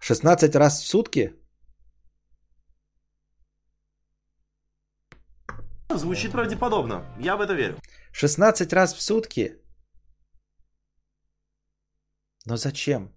16 0.00 0.54
раз 0.56 0.82
в 0.82 0.86
сутки? 0.86 1.32
Звучит 5.98 6.32
правдеподобно. 6.32 7.04
Я 7.20 7.36
в 7.36 7.40
это 7.40 7.54
верю. 7.54 7.76
16 8.12 8.72
раз 8.72 8.94
в 8.94 9.02
сутки? 9.02 9.52
Но 12.46 12.56
зачем? 12.56 13.12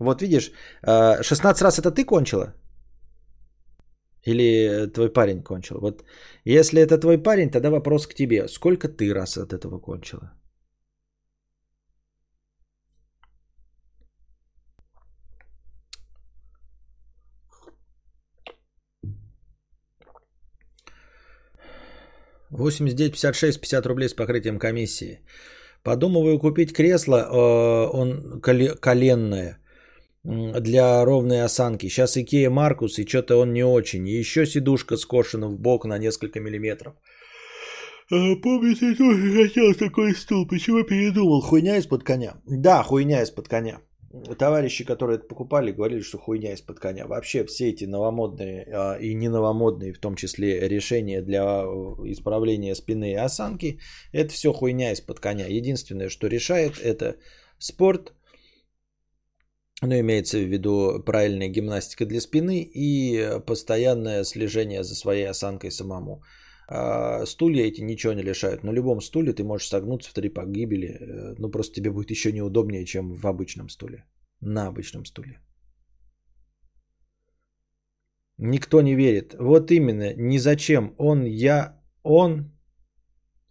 Вот 0.00 0.22
видишь, 0.22 0.52
16 0.82 1.62
раз 1.62 1.78
это 1.78 1.90
ты 1.90 2.04
кончила? 2.04 2.54
Или 4.26 4.86
твой 4.94 5.12
парень 5.12 5.42
кончил? 5.42 5.80
Вот 5.80 6.04
если 6.44 6.80
это 6.80 6.98
твой 6.98 7.22
парень, 7.22 7.50
тогда 7.50 7.70
вопрос 7.70 8.06
к 8.06 8.14
тебе. 8.14 8.48
Сколько 8.48 8.88
ты 8.88 9.14
раз 9.14 9.36
от 9.36 9.52
этого 9.52 9.78
кончила? 9.78 10.32
Восемьдесят 22.50 22.98
девять, 22.98 23.12
пятьдесят 23.12 23.34
шесть, 23.36 23.60
пятьдесят 23.60 23.86
рублей 23.86 24.08
с 24.08 24.14
покрытием 24.14 24.58
комиссии. 24.58 25.20
Подумываю 25.82 26.38
купить 26.38 26.72
кресло, 26.72 27.16
э, 27.16 27.96
он 27.96 28.40
коленное, 28.40 29.58
для 30.24 31.04
ровной 31.04 31.42
осанки. 31.42 31.88
Сейчас 31.88 32.16
Икея 32.16 32.50
Маркус, 32.50 32.98
и 32.98 33.06
что-то 33.06 33.36
он 33.36 33.52
не 33.52 33.64
очень. 33.64 34.08
И 34.08 34.18
еще 34.18 34.46
сидушка 34.46 34.96
скошена 34.96 35.48
в 35.48 35.58
бок 35.58 35.84
на 35.84 35.98
несколько 35.98 36.40
миллиметров. 36.40 36.94
А, 38.10 38.36
помните, 38.42 38.86
я 38.86 38.94
тоже 38.96 39.32
хотел 39.32 39.74
такой 39.74 40.14
стул. 40.14 40.46
Почему 40.46 40.84
передумал? 40.84 41.40
Хуйня 41.40 41.76
из-под 41.76 42.02
коня. 42.02 42.34
Да, 42.46 42.82
хуйня 42.82 43.22
из-под 43.22 43.48
коня. 43.48 43.80
Товарищи, 44.38 44.84
которые 44.84 45.18
это 45.18 45.26
покупали, 45.28 45.72
говорили, 45.72 46.00
что 46.00 46.18
хуйня 46.18 46.52
из-под 46.52 46.78
коня. 46.78 47.06
Вообще 47.06 47.44
все 47.44 47.68
эти 47.68 47.84
новомодные 47.86 48.66
а, 48.72 48.98
и 48.98 49.14
не 49.14 49.28
новомодные, 49.28 49.92
в 49.92 49.98
том 49.98 50.14
числе 50.16 50.68
решения 50.68 51.22
для 51.22 51.42
э, 51.42 51.66
исправления 52.12 52.74
спины 52.74 53.12
и 53.12 53.24
осанки, 53.24 53.78
это 54.12 54.32
все 54.32 54.52
хуйня 54.52 54.92
из-под 54.92 55.20
коня. 55.20 55.46
Единственное, 55.46 56.08
что 56.08 56.28
решает, 56.28 56.78
это 56.78 57.16
спорт, 57.58 58.12
ну, 59.82 59.98
имеется 60.00 60.38
в 60.38 60.48
виду 60.48 61.02
правильная 61.04 61.48
гимнастика 61.48 62.06
для 62.06 62.20
спины 62.20 62.62
и 62.62 63.40
постоянное 63.46 64.24
слежение 64.24 64.84
за 64.84 64.94
своей 64.94 65.28
осанкой 65.28 65.70
самому. 65.70 66.22
А 66.68 67.26
стулья 67.26 67.64
эти 67.64 67.80
ничего 67.80 68.12
не 68.12 68.22
лишают. 68.22 68.64
На 68.64 68.72
любом 68.72 69.00
стуле 69.00 69.32
ты 69.32 69.44
можешь 69.44 69.68
согнуться 69.68 70.10
в 70.10 70.14
три 70.14 70.28
погибели. 70.28 70.88
Э, 70.88 71.34
ну, 71.38 71.50
просто 71.50 71.74
тебе 71.74 71.90
будет 71.90 72.10
еще 72.10 72.32
неудобнее, 72.32 72.84
чем 72.84 73.12
в 73.12 73.26
обычном 73.26 73.68
стуле. 73.68 74.04
На 74.40 74.66
обычном 74.66 75.04
стуле. 75.04 75.40
Никто 78.38 78.82
не 78.82 78.94
верит. 78.94 79.34
Вот 79.38 79.70
именно, 79.70 80.14
ни 80.16 80.38
зачем. 80.38 80.94
Он, 80.98 81.24
я, 81.24 81.80
он, 82.02 82.52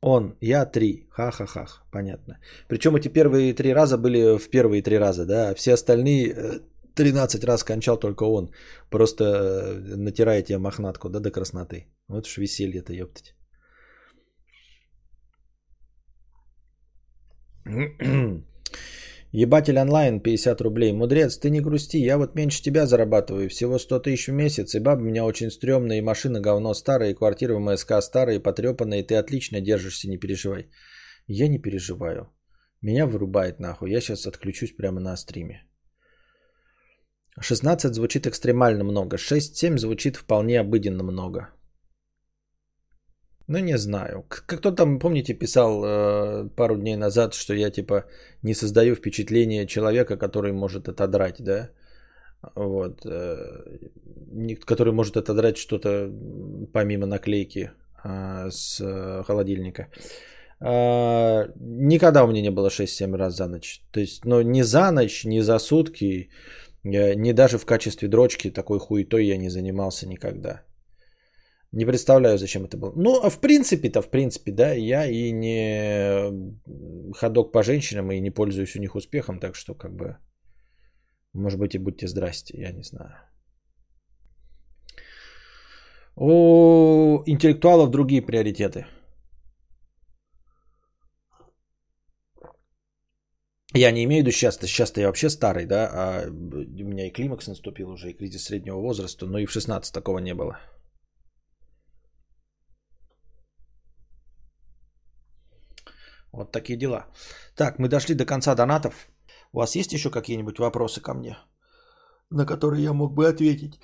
он, 0.02 0.36
я 0.42 0.66
три. 0.66 1.08
Ха-ха-ха. 1.10 1.68
Понятно. 1.92 2.38
Причем 2.68 2.96
эти 2.96 3.08
первые 3.08 3.54
три 3.54 3.74
раза 3.74 3.98
были 3.98 4.38
в 4.38 4.50
первые 4.50 4.84
три 4.84 4.98
раза, 4.98 5.26
да. 5.26 5.56
Все 5.56 5.74
остальные 5.74 6.62
13 6.96 7.44
э, 7.44 7.48
раз 7.48 7.64
кончал 7.64 7.98
только 7.98 8.24
он. 8.24 8.52
Просто 8.90 9.24
э, 9.24 9.96
натирая 9.96 10.44
тебе 10.44 10.58
мохнатку, 10.60 11.10
да, 11.10 11.20
до 11.20 11.32
красноты. 11.32 11.88
Вот 12.07 12.27
уж 12.27 12.38
веселье-то, 12.38 12.94
ёптать. 12.94 13.36
Ебатель 19.32 19.77
онлайн 19.77 20.22
50 20.22 20.61
рублей. 20.61 20.94
Мудрец, 20.94 21.38
ты 21.38 21.49
не 21.49 21.61
грусти, 21.61 21.98
я 21.98 22.18
вот 22.18 22.36
меньше 22.36 22.61
тебя 22.61 22.86
зарабатываю. 22.86 23.49
Всего 23.49 23.80
100 23.80 23.99
тысяч 23.99 24.27
в 24.27 24.34
месяц, 24.34 24.76
и 24.76 24.80
баба 24.80 25.02
меня 25.02 25.26
очень 25.26 25.52
стрёмная, 25.52 25.98
и 25.98 26.02
машина 26.02 26.40
говно 26.40 26.73
старая, 26.73 27.10
и 27.10 27.14
квартира 27.14 27.56
в 27.56 27.60
МСК 27.60 28.02
старая, 28.02 28.36
и 28.38 28.44
потрепанная, 28.44 28.99
и 28.99 29.03
ты 29.03 29.15
отлично 29.15 29.61
держишься, 29.61 30.07
не 30.10 30.18
переживай. 30.18 30.69
Я 31.27 31.48
не 31.48 31.61
переживаю. 31.61 32.30
Меня 32.82 33.07
вырубает 33.07 33.60
нахуй. 33.60 33.91
Я 33.91 33.99
сейчас 33.99 34.27
отключусь 34.27 34.76
прямо 34.76 35.02
на 35.02 35.18
стриме. 35.18 35.68
16 37.41 37.94
звучит 37.94 38.27
экстремально 38.27 38.84
много. 38.84 39.18
6-7 39.18 39.77
звучит 39.77 40.15
вполне 40.15 40.60
обыденно 40.60 41.03
много. 41.03 41.49
Ну, 43.48 43.60
не 43.60 43.78
знаю. 43.78 44.26
Кто 44.28 44.72
там, 44.72 45.00
помните, 45.00 45.34
писал 45.34 45.84
э, 45.84 46.50
пару 46.56 46.76
дней 46.78 46.96
назад, 46.96 47.34
что 47.34 47.54
я 47.54 47.70
типа 47.70 48.06
не 48.44 48.54
создаю 48.54 48.96
впечатление 48.96 49.68
человека, 49.68 50.18
который 50.18 50.52
может 50.52 50.88
отодрать, 50.88 51.44
да? 51.44 51.70
Вот. 52.56 53.06
Э, 53.06 53.78
который 54.66 54.94
может 54.94 55.18
отодрать 55.18 55.58
что-то 55.58 56.12
помимо 56.74 57.06
наклейки 57.06 57.72
э, 58.04 58.50
с 58.50 58.82
э, 58.82 59.24
холодильника. 59.24 59.90
Э, 60.60 61.48
никогда 61.60 62.24
у 62.24 62.28
меня 62.28 62.42
не 62.42 62.52
было 62.52 62.70
6-7 62.70 63.16
раз 63.16 63.36
за 63.36 63.48
ночь. 63.48 63.82
То 63.92 64.00
есть, 64.00 64.26
ну, 64.26 64.42
не 64.42 64.64
за 64.64 64.92
ночь, 64.92 65.24
не 65.26 65.42
за 65.42 65.60
сутки, 65.60 66.30
э, 66.84 67.14
не 67.16 67.34
даже 67.34 67.58
в 67.58 67.66
качестве 67.66 68.08
дрочки 68.08 68.50
такой 68.50 68.80
хуетой 68.80 69.26
я 69.28 69.38
не 69.38 69.50
занимался 69.50 70.08
никогда. 70.08 70.64
Не 71.76 71.86
представляю, 71.86 72.38
зачем 72.38 72.64
это 72.64 72.78
было. 72.78 72.94
Ну, 72.96 73.22
а 73.22 73.30
в 73.30 73.42
принципе-то, 73.42 74.02
в 74.02 74.10
принципе, 74.10 74.52
да, 74.52 74.72
я 74.74 75.06
и 75.08 75.32
не 75.32 76.32
ходок 77.14 77.52
по 77.52 77.64
женщинам 77.64 78.12
и 78.12 78.22
не 78.22 78.32
пользуюсь 78.32 78.76
у 78.76 78.80
них 78.80 78.96
успехом, 78.96 79.40
так 79.40 79.56
что 79.56 79.76
как 79.76 79.92
бы, 79.94 80.18
может 81.34 81.60
быть, 81.60 81.76
и 81.76 81.80
будьте 81.80 82.08
здрасте, 82.08 82.58
я 82.58 82.72
не 82.72 82.84
знаю. 82.84 83.16
У 86.16 87.24
интеллектуалов 87.26 87.92
другие 87.92 88.22
приоритеты. 88.22 88.86
Я 93.74 93.92
не 93.92 94.06
имею 94.06 94.24
в 94.24 94.28
виду 94.28 94.32
сейчас, 94.32 94.58
сейчас 94.62 94.98
я 94.98 95.08
вообще 95.08 95.30
старый, 95.30 95.66
да, 95.66 95.90
а 95.92 96.30
у 96.30 96.86
меня 96.86 97.08
и 97.08 97.12
климакс 97.12 97.48
наступил 97.48 97.90
уже, 97.90 98.12
и 98.12 98.14
кризис 98.14 98.46
среднего 98.46 98.80
возраста, 98.80 99.26
но 99.26 99.40
и 99.40 99.46
в 99.46 99.52
16 99.52 99.94
такого 99.94 100.20
не 100.20 100.34
было. 100.34 100.58
Вот 106.36 106.52
такие 106.52 106.78
дела. 106.78 107.06
Так, 107.56 107.80
мы 107.80 107.88
дошли 107.88 108.16
до 108.16 108.26
конца 108.26 108.56
донатов. 108.56 109.07
У 109.53 109.60
вас 109.60 109.76
есть 109.76 109.94
еще 109.94 110.10
какие-нибудь 110.10 110.60
вопросы 110.60 111.02
ко 111.02 111.14
мне, 111.14 111.38
на 112.30 112.45
которые 112.45 112.84
я 112.84 112.94
мог 112.94 113.14
бы 113.14 113.28
ответить? 113.28 113.80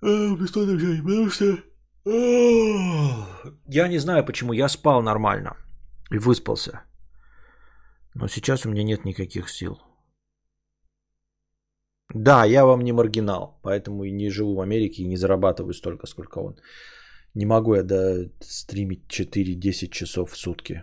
Потому 0.00 1.30
что... 1.30 1.56
Я 3.68 3.88
не 3.88 3.98
знаю, 3.98 4.24
почему 4.24 4.52
я 4.52 4.68
спал 4.68 5.02
нормально 5.02 5.56
и 6.10 6.18
выспался. 6.18 6.82
Но 8.14 8.28
сейчас 8.28 8.66
у 8.66 8.70
меня 8.70 8.82
нет 8.82 9.04
никаких 9.04 9.48
сил. 9.48 9.78
Да, 12.14 12.44
я 12.44 12.64
вам 12.64 12.82
не 12.82 12.92
маргинал, 12.92 13.60
поэтому 13.62 14.04
и 14.04 14.12
не 14.12 14.30
живу 14.30 14.54
в 14.54 14.60
Америке 14.60 15.02
и 15.02 15.08
не 15.08 15.16
зарабатываю 15.16 15.74
столько, 15.74 16.06
сколько 16.06 16.38
он. 16.38 16.56
Не 17.34 17.46
могу 17.46 17.74
я 17.74 17.82
до 17.82 18.30
стримить 18.40 19.06
4-10 19.08 19.88
часов 19.90 20.30
в 20.30 20.36
сутки. 20.36 20.82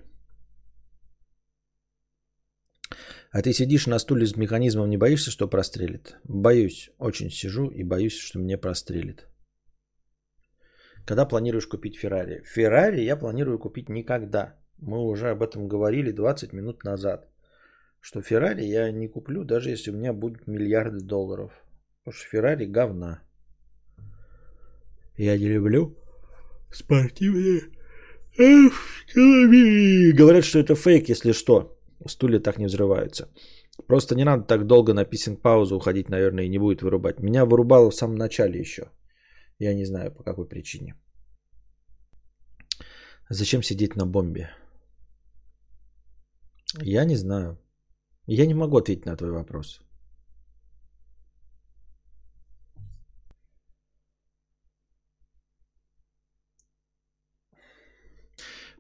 А 3.33 3.41
ты 3.41 3.51
сидишь 3.51 3.87
на 3.87 3.99
стуле 3.99 4.27
с 4.27 4.35
механизмом, 4.37 4.89
не 4.89 4.97
боишься, 4.97 5.31
что 5.31 5.49
прострелит? 5.49 6.17
Боюсь, 6.23 6.91
очень 6.99 7.31
сижу 7.31 7.71
и 7.71 7.83
боюсь, 7.83 8.19
что 8.19 8.39
мне 8.39 8.57
прострелит. 8.57 9.27
Когда 11.07 11.25
планируешь 11.25 11.67
купить 11.67 11.97
Феррари? 11.97 12.43
Феррари 12.45 13.01
я 13.01 13.17
планирую 13.17 13.57
купить 13.57 13.89
никогда. 13.89 14.53
Мы 14.77 14.99
уже 14.99 15.31
об 15.31 15.41
этом 15.41 15.67
говорили 15.67 16.11
20 16.11 16.53
минут 16.53 16.83
назад. 16.83 17.27
Что 18.01 18.21
Феррари 18.21 18.65
я 18.65 18.91
не 18.91 19.07
куплю, 19.07 19.43
даже 19.43 19.71
если 19.71 19.91
у 19.91 19.95
меня 19.95 20.13
будут 20.13 20.47
миллиарды 20.47 21.03
долларов. 21.03 21.51
Потому 22.03 22.13
что 22.19 22.29
Феррари 22.29 22.65
говна. 22.65 23.23
Я 25.17 25.39
не 25.39 25.49
люблю 25.49 25.97
спортивные 26.71 27.61
автомобили. 28.37 30.11
Говорят, 30.11 30.45
что 30.45 30.59
это 30.59 30.75
фейк, 30.75 31.09
если 31.09 31.31
что. 31.33 31.79
Стулья 32.07 32.39
так 32.39 32.57
не 32.57 32.65
взрываются. 32.65 33.29
Просто 33.87 34.15
не 34.15 34.23
надо 34.23 34.43
так 34.43 34.67
долго 34.67 34.93
на 34.93 35.05
писинг-паузу 35.05 35.75
уходить, 35.75 36.09
наверное, 36.09 36.45
и 36.45 36.49
не 36.49 36.59
будет 36.59 36.81
вырубать. 36.81 37.19
Меня 37.19 37.45
вырубало 37.45 37.91
в 37.91 37.95
самом 37.95 38.15
начале 38.15 38.59
еще. 38.59 38.91
Я 39.59 39.73
не 39.73 39.85
знаю, 39.85 40.11
по 40.11 40.23
какой 40.23 40.47
причине. 40.47 40.95
Зачем 43.29 43.63
сидеть 43.63 43.95
на 43.95 44.05
бомбе? 44.05 44.49
Я 46.81 47.05
не 47.05 47.15
знаю. 47.15 47.57
Я 48.27 48.45
не 48.45 48.53
могу 48.53 48.77
ответить 48.77 49.05
на 49.05 49.17
твой 49.17 49.31
вопрос. 49.31 49.81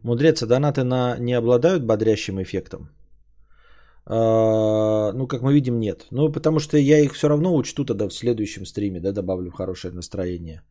Мудрец, 0.03 0.43
а 0.43 0.47
донаты 0.47 0.83
на 0.83 1.17
не 1.17 1.33
обладают 1.33 1.85
бодрящим 1.85 2.41
эффектом? 2.41 2.89
А, 4.05 5.13
ну, 5.13 5.27
как 5.27 5.41
мы 5.41 5.53
видим, 5.53 5.79
нет. 5.79 6.07
Ну, 6.11 6.31
потому 6.31 6.59
что 6.59 6.77
я 6.77 6.99
их 6.99 7.13
все 7.13 7.29
равно 7.29 7.55
учту 7.55 7.85
тогда 7.85 8.07
в 8.07 8.13
следующем 8.13 8.65
стриме, 8.65 8.99
да, 8.99 9.11
добавлю 9.11 9.51
хорошее 9.51 9.93
настроение. 9.93 10.61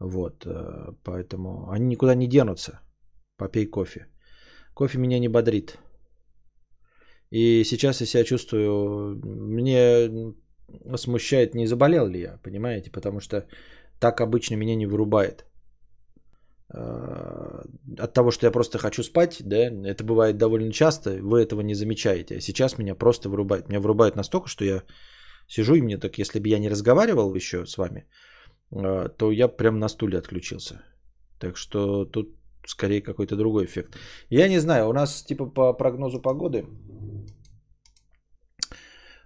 Вот, 0.00 0.44
э, 0.46 0.92
поэтому 1.04 1.70
они 1.70 1.86
никуда 1.86 2.14
не 2.14 2.26
денутся. 2.26 2.80
Попей 3.36 3.66
кофе. 3.66 4.06
Кофе 4.74 4.98
меня 4.98 5.18
не 5.18 5.28
бодрит. 5.28 5.78
И 7.30 7.64
сейчас 7.64 8.00
я 8.00 8.06
себя 8.06 8.24
чувствую, 8.24 9.20
мне 9.24 10.34
смущает, 10.96 11.54
не 11.54 11.66
заболел 11.66 12.06
ли 12.06 12.20
я, 12.20 12.38
понимаете, 12.42 12.90
потому 12.90 13.20
что 13.20 13.46
так 14.00 14.20
обычно 14.20 14.56
меня 14.56 14.76
не 14.76 14.86
вырубает. 14.86 15.44
Э, 16.74 17.62
от 17.98 18.12
того, 18.12 18.30
что 18.30 18.46
я 18.46 18.52
просто 18.52 18.78
хочу 18.78 19.02
спать, 19.02 19.36
да, 19.40 19.56
это 19.88 20.04
бывает 20.04 20.36
довольно 20.36 20.72
часто, 20.72 21.10
вы 21.22 21.40
этого 21.40 21.60
не 21.60 21.74
замечаете. 21.74 22.36
А 22.36 22.40
сейчас 22.40 22.78
меня 22.78 22.94
просто 22.94 23.28
вырубает. 23.28 23.68
Меня 23.68 23.80
вырубает 23.80 24.16
настолько, 24.16 24.48
что 24.48 24.64
я 24.64 24.82
сижу, 25.48 25.74
и 25.74 25.82
мне 25.82 25.98
так, 25.98 26.18
если 26.18 26.40
бы 26.40 26.48
я 26.48 26.58
не 26.58 26.68
разговаривал 26.68 27.34
еще 27.34 27.66
с 27.66 27.78
вами, 27.78 28.06
э, 28.72 29.08
то 29.16 29.30
я 29.30 29.48
прям 29.48 29.78
на 29.78 29.88
стуле 29.88 30.18
отключился. 30.18 30.82
Так 31.38 31.56
что 31.56 32.04
тут 32.04 32.36
скорее 32.66 33.00
какой-то 33.00 33.36
другой 33.36 33.64
эффект. 33.64 33.96
Я 34.30 34.48
не 34.48 34.58
знаю, 34.58 34.88
у 34.88 34.92
нас 34.92 35.22
типа 35.22 35.46
по 35.46 35.72
прогнозу 35.72 36.20
погоды 36.20 36.66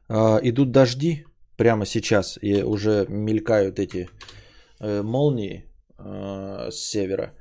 э, 0.09 0.41
идут 0.43 0.73
дожди 0.73 1.25
прямо 1.57 1.87
сейчас, 1.87 2.39
и 2.43 2.63
уже 2.63 3.07
мелькают 3.09 3.79
эти 3.79 4.09
молнии, 4.81 5.70
с 6.71 6.75
севера. 6.75 7.35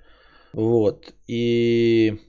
Вот. 0.53 1.13
И 1.27 2.19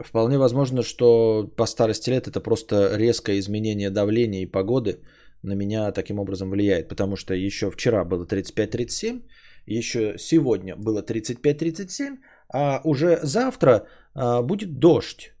вполне 0.00 0.38
возможно, 0.38 0.82
что 0.82 1.48
по 1.56 1.66
старости 1.66 2.10
лет 2.10 2.28
это 2.28 2.40
просто 2.40 2.96
резкое 2.96 3.38
изменение 3.38 3.90
давления 3.90 4.42
и 4.42 4.50
погоды 4.50 5.00
на 5.42 5.54
меня 5.54 5.92
таким 5.92 6.18
образом 6.18 6.50
влияет. 6.50 6.88
Потому 6.88 7.16
что 7.16 7.34
еще 7.34 7.70
вчера 7.70 8.04
было 8.04 8.24
35-37, 8.24 9.22
еще 9.66 10.14
сегодня 10.18 10.76
было 10.76 11.02
35-37, 11.02 12.18
а 12.52 12.80
уже 12.84 13.18
завтра 13.22 13.86
а, 14.14 14.42
будет 14.42 14.78
дождь 14.78 15.34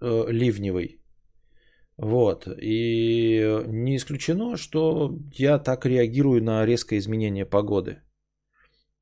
э, 0.00 0.24
ливневый. 0.28 0.98
Вот. 1.96 2.48
И 2.60 3.62
не 3.66 3.96
исключено, 3.96 4.56
что 4.56 5.18
я 5.32 5.58
так 5.58 5.86
реагирую 5.86 6.42
на 6.42 6.66
резкое 6.66 6.98
изменение 6.98 7.44
погоды. 7.44 7.98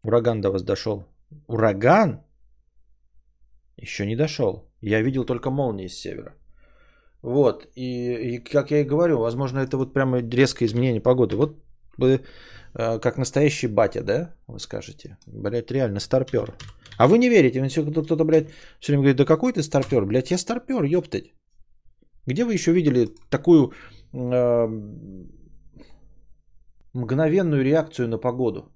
Ураган 0.04 0.40
до 0.40 0.50
вас 0.50 0.62
дошел. 0.62 1.04
Ураган? 1.46 2.20
Еще 3.76 4.06
не 4.06 4.16
дошел. 4.16 4.70
Я 4.82 5.02
видел 5.02 5.24
только 5.24 5.50
молнии 5.50 5.88
с 5.88 6.00
севера. 6.00 6.34
Вот. 7.22 7.66
И, 7.76 8.34
и 8.34 8.38
как 8.38 8.70
я 8.70 8.80
и 8.80 8.84
говорю, 8.84 9.18
возможно, 9.18 9.58
это 9.60 9.76
вот 9.76 9.92
прямо 9.92 10.20
резкое 10.20 10.66
изменение 10.66 11.00
погоды. 11.00 11.36
Вот 11.36 11.56
вы 11.98 12.20
э, 12.74 12.98
как 12.98 13.18
настоящий 13.18 13.68
батя, 13.68 14.02
да, 14.02 14.34
вы 14.46 14.58
скажете? 14.58 15.16
Блять, 15.26 15.70
реально 15.70 16.00
старпер. 16.00 16.54
А 16.98 17.06
вы 17.06 17.18
не 17.18 17.28
верите, 17.28 17.62
кто-то, 17.82 18.24
блядь, 18.24 18.50
все 18.80 18.92
время 18.92 19.02
говорит, 19.02 19.16
да 19.16 19.24
какой 19.24 19.52
ты 19.52 19.62
старпер? 19.62 20.04
Блядь, 20.06 20.30
я 20.30 20.38
старпер, 20.38 20.84
ёптать. 20.84 21.32
Где 22.26 22.44
вы 22.44 22.52
еще 22.54 22.72
видели 22.72 23.08
такую 23.30 23.72
э, 24.12 24.66
мгновенную 26.94 27.62
реакцию 27.62 28.08
на 28.08 28.18
погоду? 28.18 28.72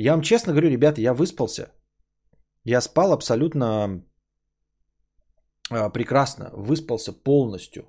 Я 0.00 0.12
вам 0.12 0.22
честно 0.22 0.52
говорю, 0.52 0.70
ребята, 0.70 1.00
я 1.00 1.12
выспался. 1.12 1.72
Я 2.64 2.80
спал 2.80 3.12
абсолютно 3.12 4.04
а, 5.70 5.90
прекрасно, 5.90 6.50
выспался 6.52 7.12
полностью. 7.12 7.82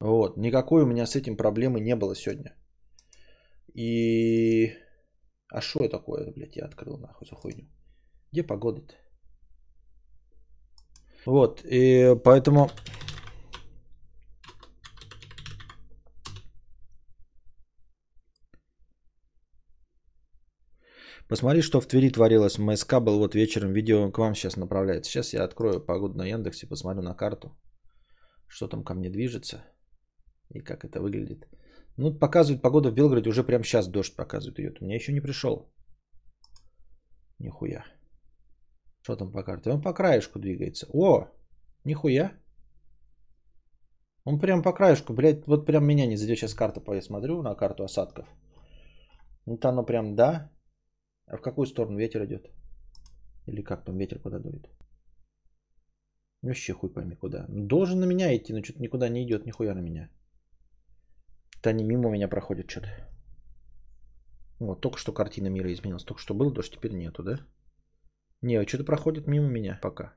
Вот, 0.00 0.36
никакой 0.36 0.82
у 0.82 0.86
меня 0.86 1.06
с 1.06 1.16
этим 1.16 1.36
проблемы 1.36 1.80
не 1.80 1.96
было 1.96 2.14
сегодня. 2.14 2.54
И... 3.74 4.74
А 5.48 5.60
что 5.62 5.88
такое, 5.88 6.32
блядь, 6.32 6.56
я 6.56 6.66
открыл 6.66 6.98
нахуй 6.98 7.26
за 7.26 7.34
хуйню? 7.34 7.66
Где 8.32 8.42
погода-то? 8.42 8.94
Вот, 11.24 11.62
и 11.64 12.14
поэтому 12.24 12.68
Посмотри, 21.30 21.62
что 21.62 21.80
в 21.80 21.86
Твери 21.86 22.10
творилось. 22.10 22.58
МСК 22.58 22.94
был 22.94 23.18
вот 23.18 23.34
вечером. 23.34 23.72
Видео 23.72 24.10
к 24.10 24.18
вам 24.18 24.34
сейчас 24.34 24.56
направляется. 24.56 25.12
Сейчас 25.12 25.32
я 25.32 25.44
открою 25.44 25.80
погоду 25.80 26.18
на 26.18 26.26
Яндексе, 26.26 26.66
посмотрю 26.66 27.02
на 27.02 27.14
карту. 27.14 27.56
Что 28.48 28.68
там 28.68 28.82
ко 28.82 28.94
мне 28.94 29.10
движется. 29.10 29.64
И 30.54 30.60
как 30.60 30.84
это 30.84 31.00
выглядит. 31.00 31.46
Ну, 31.96 32.18
показывает 32.18 32.62
погода 32.62 32.90
в 32.90 32.94
Белгороде. 32.94 33.30
Уже 33.30 33.44
прямо 33.44 33.62
сейчас 33.62 33.86
дождь 33.86 34.16
показывает 34.16 34.58
идет. 34.58 34.78
У 34.80 34.84
меня 34.84 34.96
еще 34.96 35.12
не 35.12 35.20
пришел. 35.20 35.72
Нихуя. 37.38 37.84
Что 39.02 39.16
там 39.16 39.30
по 39.30 39.44
карте? 39.44 39.70
Он 39.70 39.80
по 39.80 39.94
краешку 39.94 40.40
двигается. 40.40 40.86
О, 40.92 41.28
нихуя. 41.84 42.32
Он 44.24 44.40
прям 44.40 44.62
по 44.62 44.72
краешку, 44.72 45.12
блядь, 45.12 45.46
вот 45.46 45.64
прям 45.64 45.84
меня 45.84 46.06
не 46.06 46.16
задет. 46.16 46.38
Сейчас 46.38 46.54
карта, 46.54 46.82
я 46.94 47.02
смотрю 47.02 47.42
на 47.42 47.54
карту 47.54 47.84
осадков. 47.84 48.26
Вот 49.46 49.64
оно 49.64 49.86
прям, 49.86 50.16
да, 50.16 50.50
а 51.30 51.36
в 51.36 51.42
какую 51.42 51.66
сторону 51.66 51.98
ветер 51.98 52.24
идет? 52.24 52.50
Или 53.46 53.62
как 53.62 53.84
там 53.84 53.98
ветер 53.98 54.18
куда 54.18 54.38
дует? 54.38 54.68
Вообще 56.42 56.72
хуй 56.72 56.92
пойми 56.92 57.16
куда. 57.16 57.46
Ну, 57.48 57.66
должен 57.66 58.00
на 58.00 58.06
меня 58.06 58.34
идти, 58.34 58.52
но 58.52 58.62
что-то 58.62 58.80
никуда 58.82 59.08
не 59.08 59.22
идет, 59.22 59.46
нихуя 59.46 59.74
на 59.74 59.80
меня. 59.80 60.08
Да 61.62 61.70
они 61.70 61.84
мимо 61.84 62.10
меня 62.10 62.28
проходят 62.28 62.70
что-то. 62.70 62.88
Вот, 64.58 64.80
только 64.80 64.98
что 64.98 65.12
картина 65.12 65.48
мира 65.48 65.72
изменилась. 65.72 66.04
Только 66.04 66.20
что 66.20 66.34
был 66.34 66.50
дождь, 66.50 66.72
теперь 66.72 66.92
нету, 66.92 67.22
да? 67.22 67.38
Не, 68.42 68.66
что-то 68.66 68.84
проходит 68.84 69.26
мимо 69.26 69.48
меня 69.48 69.78
пока. 69.82 70.14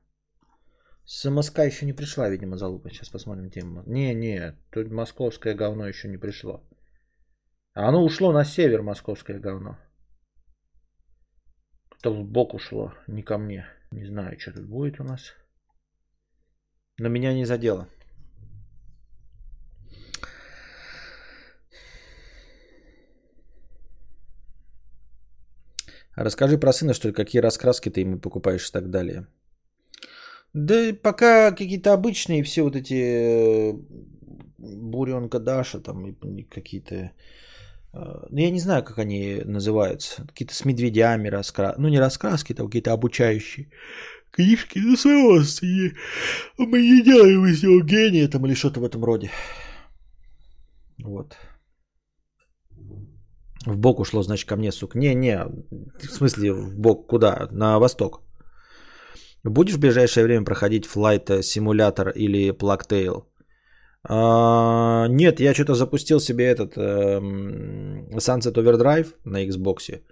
СМСК 1.06 1.58
еще 1.58 1.86
не 1.86 1.92
пришла, 1.92 2.30
видимо, 2.30 2.56
залупа. 2.56 2.90
Сейчас 2.90 3.08
посмотрим 3.10 3.50
тему. 3.50 3.82
Не, 3.86 4.14
не, 4.14 4.56
тут 4.70 4.90
московское 4.90 5.54
говно 5.54 5.86
еще 5.86 6.08
не 6.08 6.18
пришло. 6.18 6.60
А 7.74 7.88
оно 7.88 8.04
ушло 8.04 8.32
на 8.32 8.44
север, 8.44 8.82
московское 8.82 9.38
говно. 9.38 9.76
То 12.04 12.12
в 12.12 12.22
бок 12.22 12.52
ушло, 12.54 12.92
не 13.08 13.22
ко 13.22 13.38
мне. 13.38 13.64
Не 13.90 14.04
знаю, 14.04 14.38
что 14.38 14.52
тут 14.52 14.66
будет 14.66 15.00
у 15.00 15.04
нас. 15.04 15.32
Но 16.98 17.08
меня 17.08 17.32
не 17.32 17.46
задело. 17.46 17.88
Расскажи 26.14 26.58
про 26.58 26.74
сына, 26.74 26.92
что 26.92 27.08
ли, 27.08 27.14
какие 27.14 27.40
раскраски 27.40 27.88
ты 27.88 28.02
ему 28.02 28.18
покупаешь 28.18 28.68
и 28.68 28.72
так 28.72 28.90
далее. 28.90 29.26
Да 30.52 30.92
пока 31.02 31.52
какие-то 31.52 31.94
обычные 31.94 32.42
все 32.42 32.64
вот 32.64 32.76
эти 32.76 33.72
э, 33.72 33.72
буренка 34.58 35.38
Даша 35.38 35.80
там 35.80 36.06
и 36.10 36.42
какие-то 36.42 37.12
ну, 37.94 38.38
я 38.38 38.50
не 38.50 38.60
знаю, 38.60 38.82
как 38.82 38.98
они 38.98 39.42
называются. 39.44 40.26
Какие-то 40.26 40.54
с 40.54 40.64
медведями 40.64 41.28
раскраски. 41.28 41.80
Ну, 41.80 41.88
не 41.88 42.00
раскраски, 42.00 42.52
там 42.54 42.66
какие-то 42.66 42.92
обучающие 42.92 43.70
книжки. 44.30 44.78
Ну, 44.78 44.96
своего 44.96 45.40
Мы 46.58 46.80
не 46.82 47.02
делаем 47.02 47.46
из 47.46 47.62
него 47.62 47.80
гения 47.80 48.28
там 48.28 48.44
или 48.46 48.54
что-то 48.54 48.80
в 48.80 48.84
этом 48.84 49.04
роде. 49.04 49.30
Вот. 50.98 51.36
В 53.66 53.78
бок 53.78 54.00
ушло, 54.00 54.22
значит, 54.22 54.48
ко 54.48 54.56
мне, 54.56 54.72
сука. 54.72 54.98
Не-не, 54.98 55.44
в 55.44 56.10
смысле, 56.10 56.52
в 56.52 56.76
бок 56.76 57.06
куда? 57.06 57.48
На 57.50 57.78
восток. 57.78 58.22
Будешь 59.44 59.74
в 59.74 59.80
ближайшее 59.80 60.24
время 60.24 60.44
проходить 60.44 60.86
Flight 60.86 61.40
Simulator 61.40 62.12
или 62.12 62.50
Plugtail? 62.50 63.24
А, 64.06 65.06
нет, 65.08 65.40
я 65.40 65.54
что-то 65.54 65.74
запустил 65.74 66.20
себе 66.20 66.44
этот 66.44 66.76
эм, 66.76 68.08
Sunset 68.18 68.54
Overdrive 68.54 69.14
на 69.24 69.46
Xbox, 69.46 70.02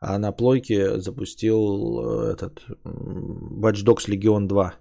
а 0.00 0.18
на 0.18 0.32
плойке 0.32 0.98
запустил 0.98 2.00
э, 2.00 2.32
этот 2.32 2.60
Watch 2.84 3.84
Dogs 3.84 4.08
Legion 4.08 4.46
2. 4.46 4.74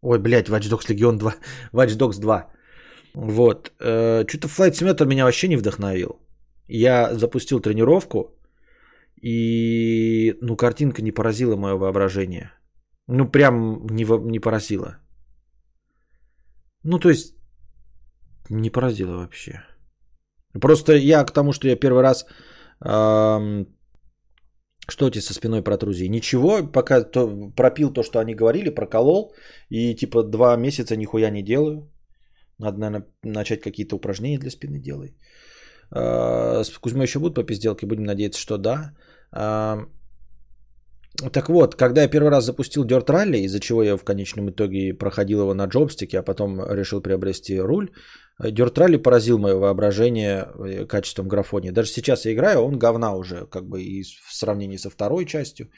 Ой, 0.00 0.18
блядь, 0.18 0.48
Watch 0.48 0.70
Dogs 0.70 0.88
Legion 0.88 1.18
2. 1.18 1.34
Watch 1.72 1.98
Dogs 1.98 2.20
2. 2.20 2.50
Вот. 3.14 3.72
Э, 3.80 4.24
что-то 4.26 4.48
Flight 4.48 4.72
Simulator 4.72 5.06
меня 5.06 5.24
вообще 5.24 5.48
не 5.48 5.56
вдохновил. 5.56 6.20
Я 6.68 7.14
запустил 7.14 7.60
тренировку, 7.60 8.34
и 9.20 10.34
ну, 10.40 10.56
картинка 10.56 11.02
не 11.02 11.12
поразила 11.12 11.56
мое 11.56 11.76
воображение. 11.76 12.50
Ну, 13.08 13.30
прям 13.30 13.86
не, 13.90 14.04
не 14.30 14.40
поразила. 14.40 14.96
Ну, 16.82 16.98
то 16.98 17.10
есть, 17.10 17.36
не 18.52 18.70
поразила 18.70 19.16
вообще. 19.16 19.62
Просто 20.60 20.92
я 20.92 21.24
к 21.24 21.32
тому, 21.32 21.52
что 21.52 21.68
я 21.68 21.76
первый 21.76 22.02
раз... 22.02 22.26
ам, 22.80 23.66
что 24.88 25.06
эти 25.06 25.20
со 25.20 25.32
спиной 25.32 25.62
протрузии? 25.62 26.08
Ничего, 26.08 26.66
пока 26.72 27.02
то, 27.02 27.50
пропил 27.56 27.92
то, 27.92 28.02
что 28.02 28.18
они 28.18 28.34
говорили, 28.34 28.68
проколол. 28.68 29.34
И 29.70 29.94
типа 29.94 30.22
два 30.24 30.56
месяца 30.56 30.96
нихуя 30.96 31.30
не 31.30 31.42
делаю. 31.42 31.90
Надо, 32.58 32.78
наверное, 32.78 33.06
начать 33.22 33.60
какие-то 33.60 33.96
упражнения 33.96 34.38
для 34.38 34.50
спины 34.50 34.80
делай. 34.80 35.16
А, 35.90 36.62
С 36.64 36.78
Кузьмой 36.78 37.06
еще 37.06 37.18
будут 37.18 37.34
по 37.34 37.44
пизделке? 37.44 37.86
Будем 37.86 38.04
надеяться, 38.04 38.40
что 38.40 38.58
да. 38.58 38.94
Так 41.32 41.50
вот, 41.50 41.74
когда 41.74 42.02
я 42.02 42.08
первый 42.08 42.30
раз 42.30 42.44
запустил 42.44 42.86
Dirt 42.86 43.06
Rally, 43.06 43.40
из-за 43.40 43.60
чего 43.60 43.82
я 43.82 43.96
в 43.96 44.04
конечном 44.04 44.50
итоге 44.50 44.94
проходил 44.94 45.40
его 45.40 45.54
на 45.54 45.66
джобстике, 45.66 46.18
а 46.18 46.22
потом 46.22 46.60
решил 46.72 47.02
приобрести 47.02 47.60
руль, 47.60 47.90
Dirt 48.40 48.74
Rally 48.74 48.98
поразил 48.98 49.38
мое 49.38 49.56
воображение 49.56 50.48
э, 50.58 50.86
качеством 50.86 51.28
графония. 51.28 51.72
Даже 51.72 51.90
сейчас 51.90 52.24
я 52.24 52.32
играю, 52.32 52.60
он 52.60 52.78
говна 52.78 53.14
уже, 53.14 53.46
как 53.46 53.68
бы 53.68 53.82
и 53.82 54.02
в 54.02 54.34
сравнении 54.34 54.78
со 54.78 54.90
второй 54.90 55.26
частью, 55.26 55.70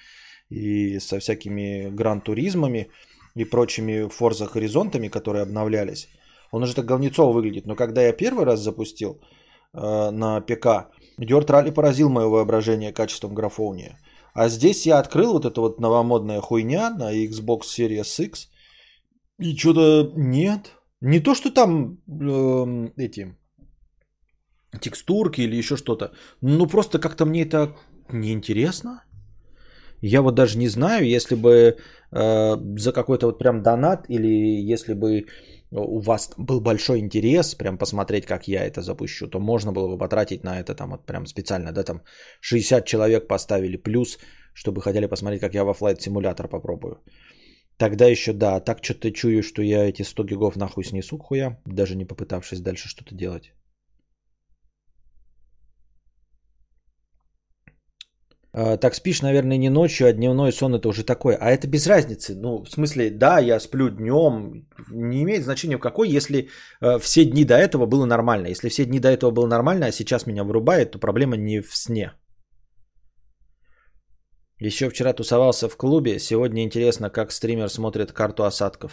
и 0.50 1.00
со 1.00 1.18
всякими 1.18 1.90
гран-туризмами 1.90 2.90
и 3.34 3.44
прочими 3.44 4.08
Forza 4.08 4.48
горизонтами, 4.52 5.08
которые 5.08 5.42
обновлялись. 5.42 6.08
Он 6.52 6.62
уже 6.62 6.74
так 6.74 6.86
говнецово 6.86 7.32
выглядит. 7.32 7.66
Но 7.66 7.74
когда 7.74 8.02
я 8.02 8.12
первый 8.12 8.44
раз 8.44 8.60
запустил 8.60 9.20
э, 9.72 10.10
на 10.10 10.40
ПК, 10.40 10.90
Dirt 11.18 11.46
Rally 11.46 11.72
поразил 11.72 12.08
мое 12.08 12.28
воображение 12.28 12.92
качеством 12.92 13.34
графония. 13.34 13.98
А 14.34 14.48
здесь 14.48 14.86
я 14.86 14.98
открыл 14.98 15.32
вот 15.32 15.44
эту 15.44 15.60
вот 15.60 15.80
новомодная 15.80 16.40
хуйня 16.40 16.90
на 16.90 17.12
Xbox 17.12 17.62
Series 17.78 18.24
X. 18.24 18.48
И 19.38 19.56
что-то 19.56 20.12
нет. 20.16 20.72
Не 21.00 21.20
то, 21.20 21.34
что 21.34 21.50
там 21.50 21.98
эм, 22.08 22.92
эти 22.96 23.36
текстурки 24.80 25.42
или 25.42 25.56
еще 25.56 25.76
что-то. 25.76 26.12
Ну 26.40 26.66
просто 26.66 26.98
как-то 26.98 27.24
мне 27.26 27.42
это 27.42 27.76
неинтересно. 28.12 29.04
Я 30.00 30.20
вот 30.20 30.34
даже 30.34 30.58
не 30.58 30.68
знаю, 30.68 31.06
если 31.06 31.36
бы 31.36 31.76
э, 32.10 32.56
за 32.78 32.92
какой-то 32.92 33.26
вот 33.26 33.38
прям 33.38 33.62
донат 33.62 34.06
или 34.08 34.72
если 34.72 34.94
бы 34.94 35.26
у 35.70 36.00
вас 36.00 36.30
был 36.36 36.60
большой 36.60 36.98
интерес 36.98 37.54
прям 37.54 37.78
посмотреть, 37.78 38.26
как 38.26 38.48
я 38.48 38.64
это 38.64 38.80
запущу, 38.80 39.28
то 39.28 39.40
можно 39.40 39.72
было 39.72 39.88
бы 39.88 39.98
потратить 39.98 40.44
на 40.44 40.60
это 40.60 40.74
там 40.74 40.90
вот 40.90 41.06
прям 41.06 41.26
специально, 41.26 41.72
да, 41.72 41.82
там 41.82 42.02
60 42.40 42.86
человек 42.86 43.26
поставили 43.26 43.76
плюс, 43.76 44.18
чтобы 44.54 44.82
хотели 44.82 45.06
посмотреть, 45.06 45.40
как 45.40 45.54
я 45.54 45.64
во 45.64 45.72
Flight 45.72 45.98
Simulator 45.98 46.48
попробую. 46.48 47.00
Тогда 47.76 48.06
еще 48.06 48.32
да, 48.32 48.60
так 48.60 48.84
что-то 48.84 49.10
чую, 49.10 49.42
что 49.42 49.62
я 49.62 49.88
эти 49.88 50.02
100 50.02 50.24
гигов 50.24 50.56
нахуй 50.56 50.84
снесу 50.84 51.18
хуя, 51.18 51.60
даже 51.66 51.96
не 51.96 52.04
попытавшись 52.04 52.60
дальше 52.60 52.88
что-то 52.88 53.14
делать. 53.14 53.52
Так 58.54 58.94
спишь, 58.94 59.22
наверное, 59.22 59.58
не 59.58 59.68
ночью, 59.68 60.06
а 60.06 60.12
дневной 60.12 60.52
сон 60.52 60.74
это 60.74 60.88
уже 60.88 61.02
такое. 61.04 61.36
А 61.40 61.50
это 61.50 61.66
без 61.66 61.86
разницы. 61.88 62.36
Ну, 62.36 62.62
в 62.62 62.70
смысле, 62.70 63.10
да, 63.10 63.40
я 63.40 63.58
сплю 63.60 63.88
днем. 63.90 64.68
Не 64.90 65.22
имеет 65.22 65.42
значения 65.42 65.76
в 65.76 65.80
какой, 65.80 66.08
если 66.08 66.48
э, 66.80 66.98
все 67.00 67.24
дни 67.24 67.44
до 67.44 67.54
этого 67.54 67.86
было 67.86 68.06
нормально. 68.06 68.46
Если 68.48 68.68
все 68.68 68.84
дни 68.84 69.00
до 69.00 69.08
этого 69.08 69.32
было 69.32 69.46
нормально, 69.48 69.86
а 69.86 69.92
сейчас 69.92 70.26
меня 70.26 70.44
вырубает, 70.44 70.92
то 70.92 70.98
проблема 71.00 71.36
не 71.36 71.60
в 71.62 71.74
сне. 71.74 72.12
Еще 74.60 74.88
вчера 74.88 75.12
тусовался 75.12 75.68
в 75.68 75.76
клубе. 75.76 76.20
Сегодня 76.20 76.62
интересно, 76.62 77.10
как 77.10 77.32
стример 77.32 77.68
смотрит 77.68 78.12
карту 78.12 78.44
осадков. 78.44 78.92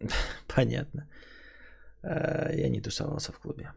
Понятно. 0.54 1.08
Э, 2.02 2.52
Я 2.54 2.68
не 2.68 2.82
тусовался 2.82 3.32
в 3.32 3.38
клубе. 3.38 3.72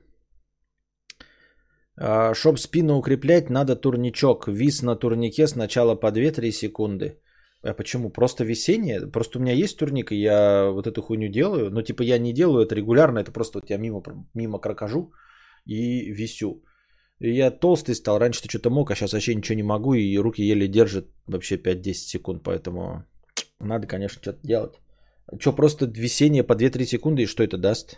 А, 1.99 2.33
Чтоб 2.33 2.59
спину 2.59 2.97
укреплять, 2.97 3.49
надо 3.49 3.75
турничок. 3.75 4.47
Вис 4.47 4.81
на 4.81 4.95
турнике 4.95 5.47
сначала 5.47 5.95
по 5.95 6.11
2-3 6.11 6.51
секунды. 6.51 7.19
А 7.63 7.73
почему? 7.73 8.09
Просто 8.09 8.43
висение? 8.43 9.11
Просто 9.11 9.39
у 9.39 9.41
меня 9.41 9.53
есть 9.53 9.77
турник, 9.77 10.11
и 10.11 10.15
я 10.15 10.69
вот 10.71 10.87
эту 10.87 11.01
хуйню 11.01 11.27
делаю. 11.27 11.71
Но 11.71 11.81
типа 11.81 12.03
я 12.03 12.19
не 12.19 12.33
делаю 12.33 12.65
это 12.65 12.75
регулярно, 12.75 13.19
это 13.19 13.31
просто 13.31 13.59
вот 13.59 13.69
я 13.69 13.77
мимо, 13.77 14.01
мимо 14.33 14.59
крокожу 14.59 15.11
и 15.65 16.11
висю. 16.11 16.63
И 17.19 17.31
я 17.31 17.51
толстый 17.51 17.95
стал, 17.95 18.19
раньше 18.19 18.43
ты 18.43 18.49
что-то 18.49 18.69
мог, 18.69 18.91
а 18.91 18.95
сейчас 18.95 19.13
вообще 19.13 19.35
ничего 19.35 19.55
не 19.55 19.63
могу, 19.63 19.95
и 19.95 20.19
руки 20.19 20.43
еле 20.43 20.67
держат 20.67 21.07
вообще 21.25 21.57
5-10 21.57 21.93
секунд, 21.93 22.43
поэтому 22.43 23.05
надо, 23.59 23.87
конечно, 23.87 24.21
что-то 24.21 24.39
делать. 24.47 24.75
Что, 25.39 25.51
просто 25.51 25.85
висение 25.87 26.43
по 26.43 26.53
2-3 26.53 26.85
секунды, 26.85 27.23
и 27.23 27.25
что 27.25 27.43
это 27.43 27.57
даст? 27.57 27.97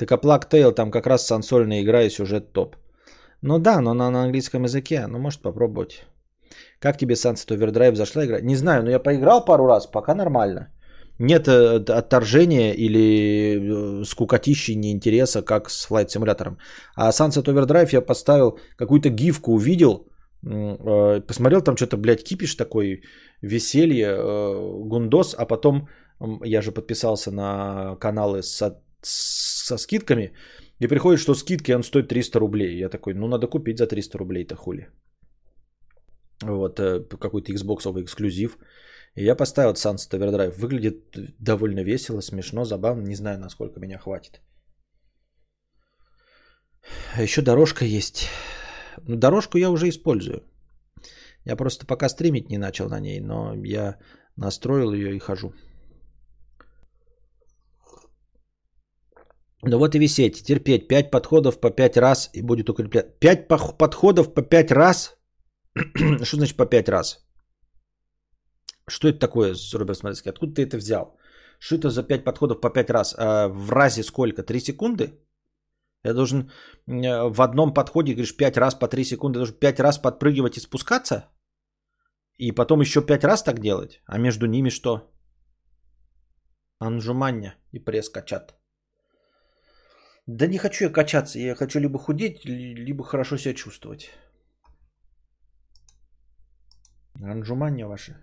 Так 0.00 0.12
а 0.12 0.16
Plague 0.16 0.48
Tale 0.50 0.72
там 0.72 0.90
как 0.90 1.06
раз 1.06 1.26
сансольная 1.26 1.82
игра 1.82 2.02
и 2.02 2.10
сюжет 2.10 2.52
топ. 2.52 2.76
Ну 3.42 3.58
да, 3.58 3.80
но 3.80 3.90
она 3.90 4.10
на 4.10 4.22
английском 4.22 4.64
языке, 4.64 5.06
ну 5.06 5.18
может 5.18 5.42
попробовать. 5.42 6.04
Как 6.78 6.96
тебе 6.96 7.14
Sunset 7.14 7.50
Overdrive 7.50 7.94
зашла 7.94 8.24
игра? 8.24 8.40
Не 8.40 8.56
знаю, 8.56 8.82
но 8.82 8.90
я 8.90 8.98
поиграл 8.98 9.44
пару 9.44 9.66
раз, 9.66 9.86
пока 9.86 10.14
нормально. 10.14 10.68
Нет 11.18 11.48
э, 11.48 11.84
отторжения 11.98 12.72
или 12.72 14.00
э, 14.00 14.04
скукотищи, 14.04 14.74
неинтереса, 14.74 15.42
как 15.42 15.70
с 15.70 15.90
Flight 15.90 16.06
Simulator. 16.06 16.56
А 16.96 17.10
Sunset 17.10 17.44
Overdrive 17.44 17.90
я 17.92 18.00
поставил, 18.00 18.58
какую-то 18.76 19.10
гифку 19.10 19.52
увидел, 19.52 20.08
э, 20.42 21.20
посмотрел 21.26 21.60
там 21.60 21.76
что-то, 21.76 21.98
блядь, 21.98 22.24
кипиш 22.24 22.54
такой, 22.54 23.02
веселье, 23.42 24.16
гундос, 24.86 25.34
а 25.38 25.44
потом 25.44 25.88
я 26.44 26.62
же 26.62 26.72
подписался 26.72 27.30
на 27.30 27.96
каналы 27.96 28.42
со, 28.42 28.82
со 29.02 29.78
скидками, 29.78 30.32
и 30.80 30.88
приходит, 30.88 31.20
что 31.20 31.34
скидки 31.34 31.72
он 31.72 31.82
стоит 31.82 32.08
300 32.08 32.38
рублей. 32.38 32.78
Я 32.78 32.88
такой, 32.88 33.14
ну 33.14 33.28
надо 33.28 33.46
купить 33.46 33.78
за 33.78 33.86
300 33.86 34.18
рублей-то 34.18 34.56
хули. 34.56 34.88
Вот, 36.42 36.80
э, 36.80 37.00
какой-то 37.18 37.52
Xbox 37.52 38.02
эксклюзив. 38.02 38.58
И 39.16 39.24
я 39.24 39.36
поставил 39.36 39.74
Sunset 39.74 40.12
Overdrive. 40.12 40.58
Выглядит 40.58 41.16
довольно 41.38 41.84
весело, 41.84 42.20
смешно, 42.20 42.64
забавно. 42.64 43.02
Не 43.02 43.14
знаю, 43.14 43.38
насколько 43.38 43.80
меня 43.80 43.98
хватит. 43.98 44.40
А 47.14 47.22
еще 47.22 47.42
дорожка 47.42 47.84
есть. 47.84 48.28
Ну, 49.02 49.16
дорожку 49.16 49.58
я 49.58 49.70
уже 49.70 49.88
использую. 49.88 50.42
Я 51.44 51.56
просто 51.56 51.86
пока 51.86 52.08
стримить 52.08 52.50
не 52.50 52.58
начал 52.58 52.88
на 52.88 53.00
ней, 53.00 53.20
но 53.20 53.54
я 53.64 53.98
настроил 54.36 54.92
ее 54.92 55.16
и 55.16 55.18
хожу. 55.18 55.52
Ну 59.62 59.78
вот 59.78 59.94
и 59.94 59.98
висеть, 59.98 60.42
терпеть. 60.44 60.88
5 60.88 61.10
подходов 61.10 61.60
по 61.60 61.70
5 61.70 61.96
раз 61.96 62.30
и 62.32 62.42
будет 62.42 62.68
укреплять. 62.70 63.18
5 63.20 63.48
пох- 63.48 63.76
подходов 63.76 64.34
по 64.34 64.42
5 64.42 64.72
раз? 64.72 65.16
Что 66.22 66.36
значит 66.36 66.56
по 66.56 66.66
5 66.66 66.88
раз? 66.88 67.26
Что 68.88 69.08
это 69.08 69.18
такое, 69.18 69.54
Роберт 69.74 69.98
Смолецкий? 69.98 70.30
Откуда 70.30 70.54
ты 70.54 70.62
это 70.62 70.76
взял? 70.76 71.16
Что 71.58 71.76
это 71.76 71.90
за 71.90 72.02
5 72.02 72.24
подходов 72.24 72.60
по 72.60 72.70
5 72.70 72.90
раз? 72.90 73.14
А 73.18 73.48
в 73.48 73.70
разе 73.70 74.02
сколько? 74.02 74.42
3 74.42 74.60
секунды? 74.60 75.12
Я 76.04 76.14
должен 76.14 76.50
э, 76.88 77.30
в 77.30 77.42
одном 77.42 77.74
подходе, 77.74 78.12
говоришь, 78.14 78.36
5 78.36 78.56
раз 78.56 78.74
по 78.74 78.88
3 78.88 79.04
секунды, 79.04 79.36
я 79.36 79.40
должен 79.40 79.58
5 79.58 79.80
раз 79.80 79.98
подпрыгивать 79.98 80.56
и 80.56 80.60
спускаться? 80.60 81.28
И 82.38 82.52
потом 82.52 82.80
еще 82.80 83.02
5 83.02 83.24
раз 83.24 83.42
так 83.42 83.60
делать? 83.60 84.00
А 84.06 84.18
между 84.18 84.46
ними 84.46 84.70
что? 84.70 85.12
Анжуманья 86.78 87.56
и 87.72 87.78
пресс 87.78 88.08
качат. 88.08 88.59
Да 90.38 90.46
не 90.46 90.58
хочу 90.58 90.84
я 90.84 90.90
качаться, 90.90 91.38
я 91.38 91.54
хочу 91.56 91.80
либо 91.80 91.98
худеть, 91.98 92.44
ли- 92.44 92.84
либо 92.86 93.02
хорошо 93.02 93.36
себя 93.36 93.54
чувствовать. 93.54 94.10
Анжуманья 97.20 97.86
ваши. 97.86 98.14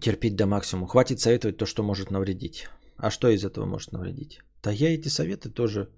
Терпеть 0.00 0.36
до 0.36 0.46
максимума. 0.46 0.88
Хватит 0.88 1.20
советовать 1.20 1.56
то, 1.56 1.66
что 1.66 1.82
может 1.82 2.10
навредить. 2.10 2.68
А 2.96 3.10
что 3.10 3.28
из 3.28 3.44
этого 3.44 3.66
может 3.66 3.92
навредить? 3.92 4.40
Да 4.62 4.72
я 4.72 4.92
эти 4.94 5.08
советы 5.08 5.50
тоже... 5.50 5.88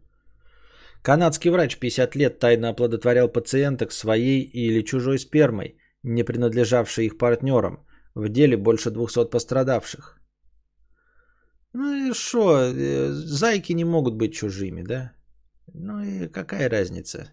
Канадский 1.03 1.51
врач 1.51 1.79
50 1.79 2.17
лет 2.17 2.39
тайно 2.39 2.69
оплодотворял 2.69 3.33
пациенток 3.33 3.93
своей 3.93 4.43
или 4.43 4.85
чужой 4.85 5.19
спермой, 5.19 5.79
не 6.03 6.25
принадлежавшей 6.25 7.07
их 7.07 7.17
партнерам. 7.17 7.87
В 8.15 8.29
деле 8.29 8.57
больше 8.57 8.91
200 8.91 9.31
пострадавших. 9.31 10.16
Ну 11.77 11.95
и 11.95 12.15
что, 12.15 12.73
зайки 13.13 13.75
не 13.75 13.85
могут 13.85 14.15
быть 14.15 14.33
чужими, 14.33 14.83
да? 14.83 15.13
Ну 15.75 16.03
и 16.03 16.29
какая 16.29 16.71
разница? 16.71 17.29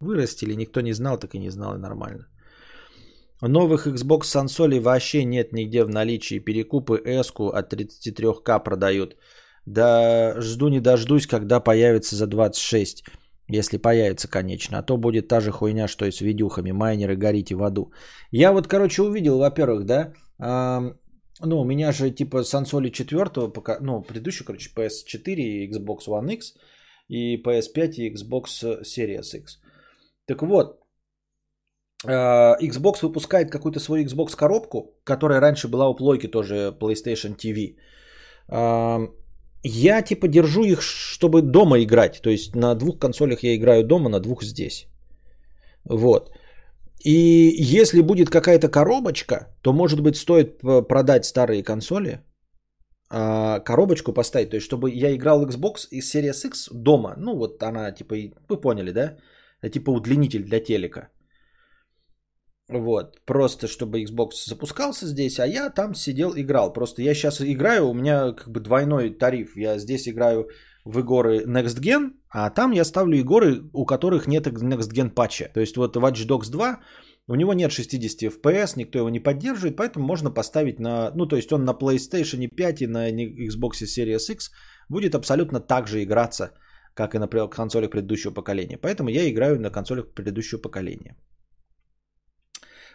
Вырастили, 0.00 0.54
никто 0.54 0.80
не 0.80 0.94
знал, 0.94 1.18
так 1.18 1.34
и 1.34 1.38
не 1.38 1.50
знал, 1.50 1.74
и 1.74 1.78
нормально. 1.78 2.26
Новых 3.42 3.86
Xbox 3.86 4.32
консолей 4.32 4.80
вообще 4.80 5.24
нет 5.24 5.52
нигде 5.52 5.84
в 5.84 5.90
наличии. 5.90 6.38
Перекупы 6.38 7.02
s 7.04 7.32
от 7.36 7.72
33к 7.74 8.64
продают. 8.64 9.16
Да 9.66 10.40
жду 10.40 10.68
не 10.68 10.80
дождусь, 10.80 11.26
когда 11.26 11.60
появится 11.60 12.16
за 12.16 12.26
26. 12.26 13.04
Если 13.48 13.76
появится, 13.76 14.28
конечно. 14.28 14.78
А 14.78 14.82
то 14.82 14.96
будет 14.96 15.28
та 15.28 15.40
же 15.40 15.50
хуйня, 15.50 15.88
что 15.88 16.06
и 16.06 16.12
с 16.12 16.22
видюхами. 16.22 16.72
Майнеры 16.72 17.16
горите 17.16 17.54
в 17.54 17.62
аду. 17.62 17.92
Я 18.30 18.52
вот, 18.52 18.68
короче, 18.68 19.02
увидел, 19.02 19.38
во-первых, 19.38 19.84
да, 19.84 20.12
э, 20.38 20.94
ну, 21.44 21.60
у 21.60 21.64
меня 21.64 21.92
же 21.92 22.10
типа 22.10 22.42
сансоли 22.44 22.90
четвертого, 22.90 23.48
пока, 23.48 23.78
ну, 23.80 24.02
предыдущий, 24.02 24.44
короче, 24.44 24.70
PS4 24.74 25.34
и 25.34 25.70
Xbox 25.70 26.08
One 26.08 26.32
X 26.34 26.54
и 27.08 27.36
PS5 27.42 27.90
и 27.96 28.14
Xbox 28.14 28.82
Series 28.82 29.36
X. 29.36 29.60
Так 30.26 30.42
вот, 30.42 30.80
Э, 32.06 32.56
Xbox 32.60 33.02
выпускает 33.02 33.50
какую-то 33.50 33.80
свою 33.80 34.04
Xbox 34.04 34.36
коробку, 34.36 34.94
которая 35.04 35.40
раньше 35.40 35.68
была 35.68 35.88
у 35.88 35.96
плойки 35.96 36.28
тоже 36.28 36.74
PlayStation 36.80 37.36
TV. 37.36 37.76
Я 39.62 40.02
типа 40.02 40.26
держу 40.26 40.64
их, 40.64 40.80
чтобы 40.80 41.42
дома 41.42 41.82
играть. 41.82 42.22
То 42.22 42.30
есть 42.30 42.56
на 42.56 42.74
двух 42.74 42.98
консолях 42.98 43.42
я 43.42 43.54
играю 43.54 43.84
дома, 43.84 44.08
на 44.08 44.20
двух 44.20 44.42
здесь. 44.42 44.86
Вот. 45.84 46.30
И 47.04 47.54
если 47.76 48.02
будет 48.02 48.30
какая-то 48.30 48.68
коробочка, 48.68 49.56
то 49.62 49.72
может 49.72 50.00
быть 50.00 50.16
стоит 50.16 50.60
продать 50.88 51.24
старые 51.24 51.62
консоли, 51.62 52.20
а 53.08 53.60
коробочку 53.60 54.12
поставить. 54.12 54.50
То 54.50 54.56
есть 54.56 54.66
чтобы 54.66 54.90
я 54.90 55.14
играл 55.14 55.46
Xbox 55.46 55.88
из 55.90 56.14
Series 56.14 56.46
X 56.46 56.68
дома. 56.72 57.14
Ну 57.16 57.36
вот 57.36 57.62
она 57.62 57.92
типа, 57.92 58.14
вы 58.48 58.60
поняли, 58.60 58.92
да? 58.92 59.16
Это 59.62 59.72
типа 59.72 59.90
удлинитель 59.90 60.44
для 60.44 60.60
телека. 60.60 61.08
Вот, 62.68 63.20
просто 63.26 63.66
чтобы 63.66 64.02
Xbox 64.04 64.46
запускался 64.46 65.06
здесь, 65.06 65.40
а 65.40 65.46
я 65.46 65.70
там 65.70 65.94
сидел, 65.94 66.34
играл. 66.36 66.72
Просто 66.72 67.02
я 67.02 67.14
сейчас 67.14 67.40
играю, 67.40 67.88
у 67.88 67.94
меня 67.94 68.32
как 68.32 68.48
бы 68.48 68.60
двойной 68.60 69.10
тариф. 69.10 69.56
Я 69.56 69.78
здесь 69.78 70.06
играю 70.06 70.48
в 70.84 70.98
игры 71.00 71.44
Next 71.44 71.80
Gen, 71.80 72.12
а 72.28 72.50
там 72.50 72.72
я 72.72 72.84
ставлю 72.84 73.18
игры, 73.18 73.62
у 73.72 73.84
которых 73.84 74.26
нет 74.26 74.46
Next 74.46 74.92
Gen 74.92 75.10
патча. 75.10 75.50
То 75.52 75.60
есть 75.60 75.76
вот 75.76 75.96
Watch 75.96 76.26
Dogs 76.26 76.50
2, 76.50 76.80
у 77.28 77.34
него 77.34 77.54
нет 77.54 77.70
60 77.70 78.32
FPS, 78.32 78.72
никто 78.76 78.98
его 78.98 79.10
не 79.10 79.20
поддерживает, 79.20 79.76
поэтому 79.76 80.06
можно 80.06 80.30
поставить 80.30 80.80
на, 80.80 81.10
ну 81.14 81.26
то 81.26 81.36
есть 81.36 81.52
он 81.52 81.64
на 81.64 81.72
PlayStation 81.72 82.48
5 82.48 82.82
и 82.82 82.86
на 82.86 83.10
Xbox 83.10 83.84
Series 83.84 84.32
X 84.32 84.50
будет 84.88 85.14
абсолютно 85.14 85.60
так 85.60 85.86
же 85.86 86.02
играться, 86.02 86.52
как 86.94 87.14
и 87.14 87.18
на 87.18 87.28
консолях 87.28 87.90
предыдущего 87.90 88.32
поколения. 88.32 88.78
Поэтому 88.78 89.10
я 89.10 89.30
играю 89.30 89.60
на 89.60 89.70
консолях 89.70 90.12
предыдущего 90.14 90.58
поколения. 90.58 91.16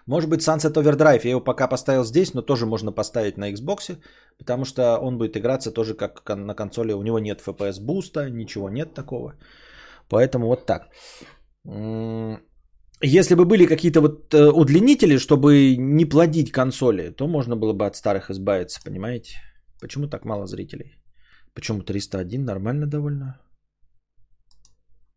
Может 0.08 0.30
быть 0.30 0.42
Sunset 0.42 0.74
Overdrive, 0.74 1.22
я 1.24 1.32
его 1.32 1.42
пока 1.42 1.68
поставил 1.68 2.04
здесь, 2.04 2.34
но 2.34 2.42
тоже 2.42 2.66
можно 2.66 2.92
поставить 2.92 3.38
на 3.38 3.52
Xbox, 3.52 3.98
потому 4.38 4.66
что 4.66 5.00
он 5.00 5.18
будет 5.18 5.36
играться 5.36 5.72
тоже 5.72 5.96
как 5.96 6.30
на 6.30 6.54
консоли, 6.54 6.94
у 6.94 7.02
него 7.02 7.20
нет 7.20 7.42
FPS 7.42 7.82
буста, 7.82 8.30
ничего 8.30 8.70
нет 8.70 8.94
такого. 8.94 9.34
Поэтому 10.10 10.48
вот 10.48 10.66
так. 10.66 10.90
Если 13.02 13.36
бы 13.36 13.46
были 13.46 13.66
какие-то 13.66 14.02
вот 14.02 14.34
э, 14.34 14.52
удлинители, 14.52 15.18
чтобы 15.18 15.76
не 15.78 16.06
плодить 16.06 16.52
консоли, 16.52 17.10
то 17.10 17.28
можно 17.28 17.56
было 17.56 17.74
бы 17.74 17.86
от 17.86 17.96
старых 17.96 18.30
избавиться, 18.30 18.80
понимаете? 18.86 19.42
Почему 19.82 20.08
так 20.08 20.26
мало 20.26 20.46
зрителей? 20.46 20.96
Почему 21.54 21.82
301 21.82 22.46
нормально 22.46 22.88
довольно? 22.88 23.42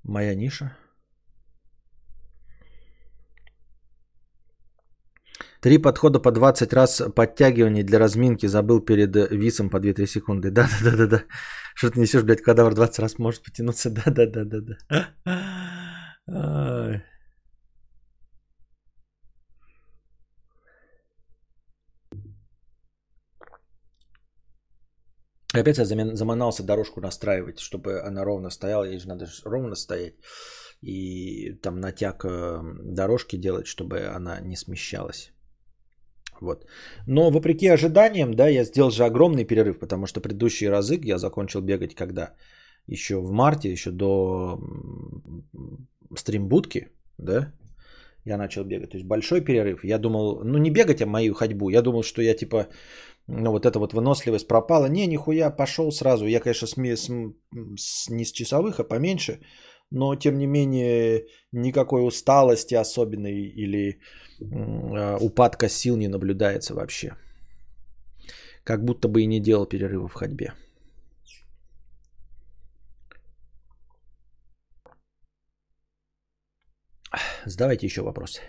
Моя 0.03 0.35
ниша. 0.35 0.77
Три 5.61 5.79
подхода 5.79 6.21
по 6.21 6.31
20 6.31 6.73
раз 6.73 7.03
подтягиваний 7.15 7.83
для 7.83 7.99
разминки 7.99 8.47
забыл 8.47 8.81
перед 8.81 9.17
висом 9.31 9.71
по 9.71 9.79
2-3 9.79 10.07
секунды. 10.07 10.51
Да-да-да-да-да. 10.51 11.25
Что 11.75 11.91
ты 11.91 12.01
несешь, 12.01 12.23
блядь, 12.23 12.43
кадавр 12.43 12.75
20 12.75 12.99
раз 12.99 13.19
может 13.19 13.43
потянуться. 13.43 13.91
Да-да-да-да-да. 13.91 14.79
Опять 25.55 25.79
я 25.79 25.85
заманался 26.15 26.63
дорожку 26.63 27.01
настраивать, 27.01 27.59
чтобы 27.59 28.01
она 28.01 28.25
ровно 28.25 28.51
стояла. 28.51 28.85
Ей 28.85 28.99
же 29.01 29.09
надо 29.09 29.27
ровно 29.45 29.75
стоять. 29.75 30.15
И 30.83 31.55
там 31.63 31.81
натяг 31.81 32.25
э, 32.25 32.61
дорожки 32.85 33.37
делать, 33.37 33.67
чтобы 33.67 34.07
она 34.07 34.41
не 34.41 34.57
смещалась. 34.57 35.33
Вот. 36.41 36.67
Но 37.07 37.31
вопреки 37.31 37.69
ожиданиям, 37.69 38.35
да, 38.35 38.49
я 38.49 38.65
сделал 38.65 38.91
же 38.91 39.05
огромный 39.05 39.45
перерыв, 39.45 39.79
потому 39.79 40.07
что 40.07 40.21
предыдущие 40.21 40.71
разы 40.71 41.01
я 41.03 41.19
закончил 41.19 41.61
бегать 41.61 41.95
когда? 41.95 42.35
Еще 42.87 43.17
в 43.17 43.33
марте, 43.33 43.71
еще 43.71 43.91
до 43.91 44.59
стримбудки, 46.17 46.89
да, 47.19 47.53
я 48.25 48.37
начал 48.37 48.65
бегать. 48.65 48.91
То 48.91 48.97
есть 48.97 49.07
большой 49.07 49.41
перерыв. 49.41 49.85
Я 49.85 49.99
думал, 49.99 50.41
ну 50.45 50.59
не 50.59 50.71
бегать, 50.71 51.03
а 51.03 51.07
мою 51.07 51.35
ходьбу. 51.35 51.71
Я 51.71 51.83
думал, 51.83 52.03
что 52.03 52.23
я 52.23 52.35
типа, 52.35 52.67
ну 53.27 53.51
вот 53.51 53.67
эта 53.67 53.79
вот 53.79 53.93
выносливость 53.93 54.49
пропала. 54.49 54.87
Не, 54.89 55.07
нихуя, 55.07 55.51
пошел 55.51 55.93
сразу. 55.93 56.27
Я, 56.27 56.41
конечно, 56.41 56.67
с, 56.67 56.77
с, 56.77 57.11
с, 57.77 58.11
не 58.11 58.25
с 58.25 58.33
часовых, 58.33 58.81
а 58.81 58.85
поменьше 58.85 59.41
но 59.91 60.17
тем 60.17 60.39
не 60.39 60.47
менее 60.47 61.27
никакой 61.53 62.07
усталости 62.07 62.75
особенной 62.75 63.43
или 63.57 64.01
а, 64.41 65.17
упадка 65.21 65.69
сил 65.69 65.97
не 65.97 66.09
наблюдается 66.09 66.75
вообще. 66.75 67.17
Как 68.65 68.85
будто 68.85 69.09
бы 69.09 69.23
и 69.23 69.27
не 69.27 69.41
делал 69.41 69.67
перерыва 69.67 70.09
в 70.09 70.15
ходьбе. 70.15 70.53
Задавайте 77.47 77.87
еще 77.87 78.03
вопросы. 78.03 78.43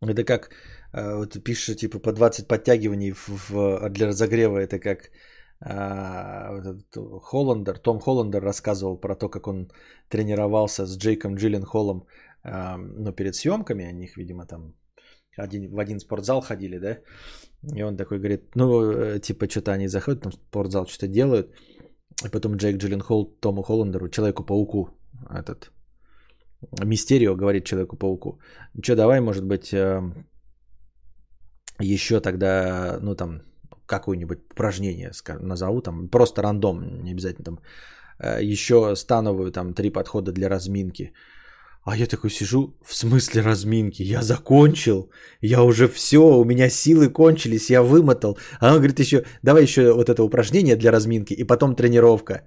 Это 0.00 0.24
как, 0.24 0.50
а, 0.92 1.16
вот 1.16 1.42
пишешь, 1.44 1.76
типа, 1.76 1.98
по 1.98 2.12
20 2.12 2.48
подтягиваний 2.48 3.12
в, 3.12 3.28
в, 3.28 3.90
для 3.90 4.06
разогрева, 4.06 4.58
это 4.58 4.78
как 4.78 4.98
а, 4.98 5.35
Холландер, 5.60 7.78
Том 7.78 7.98
Холландер 7.98 8.42
рассказывал 8.42 8.98
про 8.98 9.14
то, 9.14 9.28
как 9.28 9.46
он 9.46 9.70
тренировался 10.08 10.86
с 10.86 10.98
Джейком 10.98 11.36
Джиллен 11.36 11.64
Холлом, 11.64 12.06
а, 12.42 12.76
ну, 12.78 13.12
перед 13.12 13.34
съемками, 13.34 13.84
они 13.84 14.04
их, 14.04 14.16
видимо, 14.16 14.46
там 14.46 14.74
один, 15.36 15.74
в 15.74 15.78
один 15.78 16.00
спортзал 16.00 16.40
ходили, 16.40 16.78
да, 16.78 16.98
и 17.76 17.82
он 17.82 17.96
такой 17.96 18.18
говорит, 18.18 18.54
ну, 18.54 18.92
э, 18.92 19.20
типа, 19.20 19.48
что-то 19.48 19.72
они 19.72 19.88
заходят, 19.88 20.22
там 20.22 20.32
спортзал 20.32 20.86
что-то 20.86 21.08
делают, 21.08 21.50
и 22.24 22.28
потом 22.28 22.56
Джейк 22.56 22.76
Джилленхол 22.76 23.36
Тому 23.40 23.62
Холландеру, 23.62 24.08
Человеку-пауку, 24.08 24.90
этот, 25.30 25.70
Мистерио 26.84 27.34
говорит 27.34 27.64
Человеку-пауку, 27.64 28.40
что, 28.82 28.96
давай, 28.96 29.20
может 29.20 29.44
быть, 29.44 29.72
э, 29.72 30.02
еще 31.80 32.20
тогда, 32.20 32.98
ну, 33.02 33.14
там, 33.14 33.42
какое-нибудь 33.86 34.38
упражнение 34.52 35.12
назову, 35.40 35.80
там 35.80 36.08
просто 36.08 36.42
рандом, 36.42 37.02
не 37.02 37.12
обязательно 37.12 37.44
там, 37.44 37.58
э, 38.18 38.42
еще 38.42 38.94
становую 38.96 39.52
там 39.52 39.74
три 39.74 39.90
подхода 39.90 40.32
для 40.32 40.48
разминки. 40.48 41.12
А 41.84 41.96
я 41.96 42.06
такой 42.06 42.30
сижу, 42.30 42.76
в 42.84 42.94
смысле 42.96 43.42
разминки? 43.42 44.02
Я 44.02 44.22
закончил, 44.22 45.10
я 45.40 45.62
уже 45.62 45.86
все, 45.86 46.18
у 46.18 46.44
меня 46.44 46.68
силы 46.68 47.08
кончились, 47.08 47.70
я 47.70 47.82
вымотал. 47.82 48.38
А 48.60 48.72
он 48.72 48.78
говорит 48.78 48.98
еще, 48.98 49.24
давай 49.42 49.62
еще 49.62 49.92
вот 49.92 50.08
это 50.08 50.24
упражнение 50.24 50.76
для 50.76 50.90
разминки 50.90 51.32
и 51.32 51.44
потом 51.44 51.76
тренировка. 51.76 52.42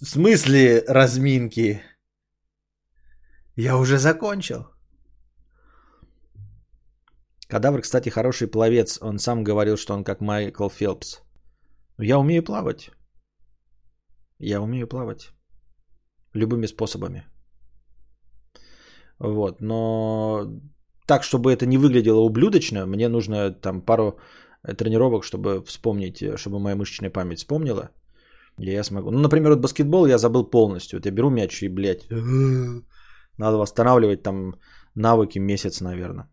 В 0.00 0.04
смысле 0.04 0.84
разминки? 0.86 1.80
Я 3.56 3.78
уже 3.78 3.98
закончил. 3.98 4.66
Кадавр, 7.50 7.82
кстати, 7.82 8.10
хороший 8.10 8.46
пловец. 8.46 8.98
Он 9.02 9.18
сам 9.18 9.44
говорил, 9.44 9.76
что 9.76 9.94
он 9.94 10.04
как 10.04 10.20
Майкл 10.20 10.68
Фелпс. 10.68 11.20
Я 11.98 12.18
умею 12.18 12.42
плавать. 12.42 12.90
Я 14.38 14.60
умею 14.60 14.86
плавать. 14.86 15.32
Любыми 16.34 16.66
способами. 16.66 17.24
Вот, 19.18 19.60
но 19.60 20.46
так, 21.06 21.24
чтобы 21.24 21.52
это 21.52 21.66
не 21.66 21.78
выглядело 21.78 22.20
ублюдочно, 22.20 22.86
мне 22.86 23.08
нужно 23.08 23.50
там 23.50 23.82
пару 23.82 24.18
э, 24.62 24.74
тренировок, 24.74 25.24
чтобы 25.24 25.62
вспомнить, 25.66 26.22
э, 26.22 26.36
чтобы 26.36 26.58
моя 26.60 26.76
мышечная 26.76 27.10
память 27.10 27.38
вспомнила. 27.38 27.90
И 28.58 28.70
я 28.70 28.84
смогу. 28.84 29.10
Ну, 29.10 29.18
например, 29.18 29.50
вот 29.50 29.60
баскетбол 29.60 30.06
я 30.06 30.18
забыл 30.18 30.50
полностью. 30.50 30.98
Вот 30.98 31.06
я 31.06 31.12
беру 31.12 31.30
мяч 31.30 31.62
и, 31.62 31.68
блядь, 31.68 32.06
надо 33.38 33.56
восстанавливать 33.58 34.22
там 34.22 34.54
навыки 34.94 35.40
месяц, 35.40 35.80
наверное. 35.80 36.28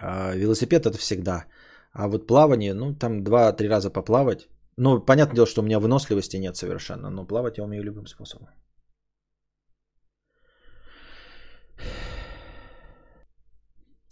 А 0.00 0.34
велосипед 0.34 0.86
это 0.86 0.98
всегда. 0.98 1.44
А 1.92 2.08
вот 2.08 2.26
плавание, 2.26 2.74
ну, 2.74 2.94
там 2.94 3.22
2-3 3.22 3.68
раза 3.68 3.90
поплавать. 3.90 4.48
Ну, 4.76 5.00
понятное 5.00 5.34
дело, 5.34 5.46
что 5.46 5.60
у 5.60 5.64
меня 5.64 5.80
выносливости 5.80 6.36
нет 6.36 6.56
совершенно, 6.56 7.10
но 7.10 7.26
плавать 7.26 7.58
я 7.58 7.64
умею 7.64 7.84
любым 7.84 8.06
способом. 8.06 8.48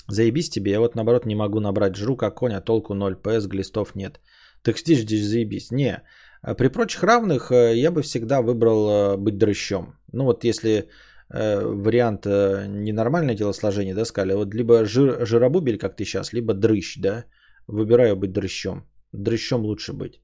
Заебись 0.09 0.51
тебе, 0.51 0.71
я 0.71 0.81
вот 0.81 0.95
наоборот 0.95 1.27
не 1.27 1.35
могу 1.35 1.61
набрать 1.61 1.97
жру 1.97 2.17
как 2.17 2.35
конь, 2.35 2.55
а 2.55 2.61
толку 2.61 2.95
0 2.95 3.17
ПС, 3.17 3.47
глистов 3.47 3.95
нет. 3.95 4.21
Так 4.63 4.79
здесь 4.79 5.01
здесь 5.01 5.27
заебись. 5.27 5.71
Не, 5.71 6.03
а 6.43 6.55
при 6.55 6.69
прочих 6.69 7.03
равных 7.03 7.51
э, 7.51 7.77
я 7.77 7.91
бы 7.91 8.03
всегда 8.03 8.41
выбрал 8.41 8.89
э, 8.89 9.17
быть 9.17 9.37
дрыщом. 9.39 9.99
Ну 10.13 10.25
вот 10.25 10.45
если 10.45 10.89
вариант 11.29 12.27
э, 12.27 12.67
ненормальное 12.69 13.37
телосложение, 13.37 13.95
да, 13.95 14.05
сказали, 14.05 14.35
вот 14.35 14.55
либо 14.55 14.85
жир, 14.85 15.27
жиробубель, 15.27 15.79
как 15.79 15.97
ты 15.97 16.05
сейчас, 16.05 16.33
либо 16.33 16.55
дрыщ, 16.55 16.99
да, 16.99 17.25
выбираю 17.67 18.17
быть 18.17 18.33
дрыщом. 18.33 18.85
Дрыщом 19.13 19.65
лучше 19.65 19.93
быть. 19.93 20.21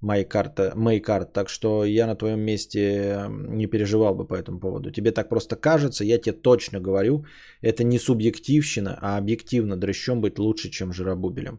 Моя 0.00 0.24
карта, 0.24 0.72
мои 0.76 1.00
карты. 1.00 1.32
Так 1.32 1.48
что 1.48 1.84
я 1.84 2.06
на 2.06 2.14
твоем 2.14 2.40
месте 2.40 3.26
не 3.28 3.66
переживал 3.66 4.14
бы 4.14 4.26
по 4.28 4.34
этому 4.34 4.60
поводу. 4.60 4.92
Тебе 4.92 5.10
так 5.10 5.28
просто 5.28 5.56
кажется, 5.56 6.04
я 6.04 6.18
тебе 6.18 6.36
точно 6.36 6.80
говорю, 6.80 7.24
это 7.62 7.82
не 7.82 7.98
субъективщина, 7.98 8.96
а 9.00 9.18
объективно 9.18 9.76
дрыщом 9.76 10.20
быть 10.20 10.38
лучше, 10.38 10.70
чем 10.70 10.92
жиробубелем. 10.92 11.58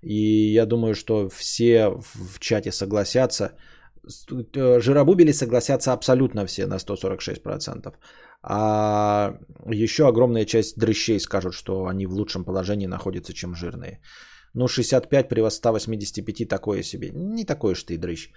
И 0.00 0.52
я 0.52 0.66
думаю, 0.66 0.94
что 0.94 1.28
все 1.28 1.90
в 1.90 2.38
чате 2.38 2.70
согласятся. 2.72 3.52
Э, 4.04 4.80
жиробубели 4.80 5.32
согласятся 5.32 5.92
абсолютно 5.92 6.46
все 6.46 6.66
на 6.66 6.78
146%. 6.78 7.94
А 8.42 9.38
еще 9.70 10.08
огромная 10.08 10.44
часть 10.44 10.76
дрыщей 10.76 11.20
скажут, 11.20 11.54
что 11.54 11.86
они 11.86 12.06
в 12.06 12.12
лучшем 12.12 12.44
положении 12.44 12.86
находятся, 12.86 13.32
чем 13.32 13.54
жирные. 13.54 14.00
Ну, 14.54 14.68
65 14.68 15.28
при 15.28 15.48
185 15.50 16.48
такое 16.48 16.82
себе. 16.82 17.10
Не 17.14 17.44
такой 17.44 17.72
уж 17.72 17.84
ты 17.84 17.98
дрыщ. 17.98 18.30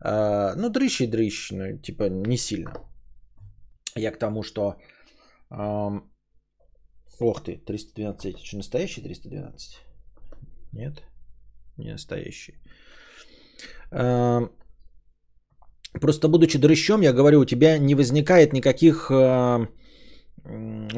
А, 0.00 0.54
ну, 0.54 0.70
дрыщ 0.70 1.00
и 1.00 1.06
дрыщ, 1.06 1.50
ну, 1.50 1.78
типа, 1.78 2.08
не 2.08 2.36
сильно. 2.36 2.72
Я 3.96 4.12
к 4.12 4.18
тому, 4.18 4.42
что... 4.42 4.76
Ох 7.20 7.42
ты, 7.42 7.56
312. 7.56 8.34
Это 8.34 8.44
что, 8.44 8.56
настоящий 8.56 9.02
312? 9.02 9.78
Нет, 10.72 11.02
не 11.76 11.92
настоящий. 11.92 12.54
Просто 16.00 16.28
будучи 16.28 16.58
дрыщом, 16.58 17.02
я 17.02 17.12
говорю, 17.12 17.40
у 17.40 17.44
тебя 17.44 17.78
не 17.78 17.94
возникает 17.94 18.52
никаких 18.52 19.10
э, 19.10 19.66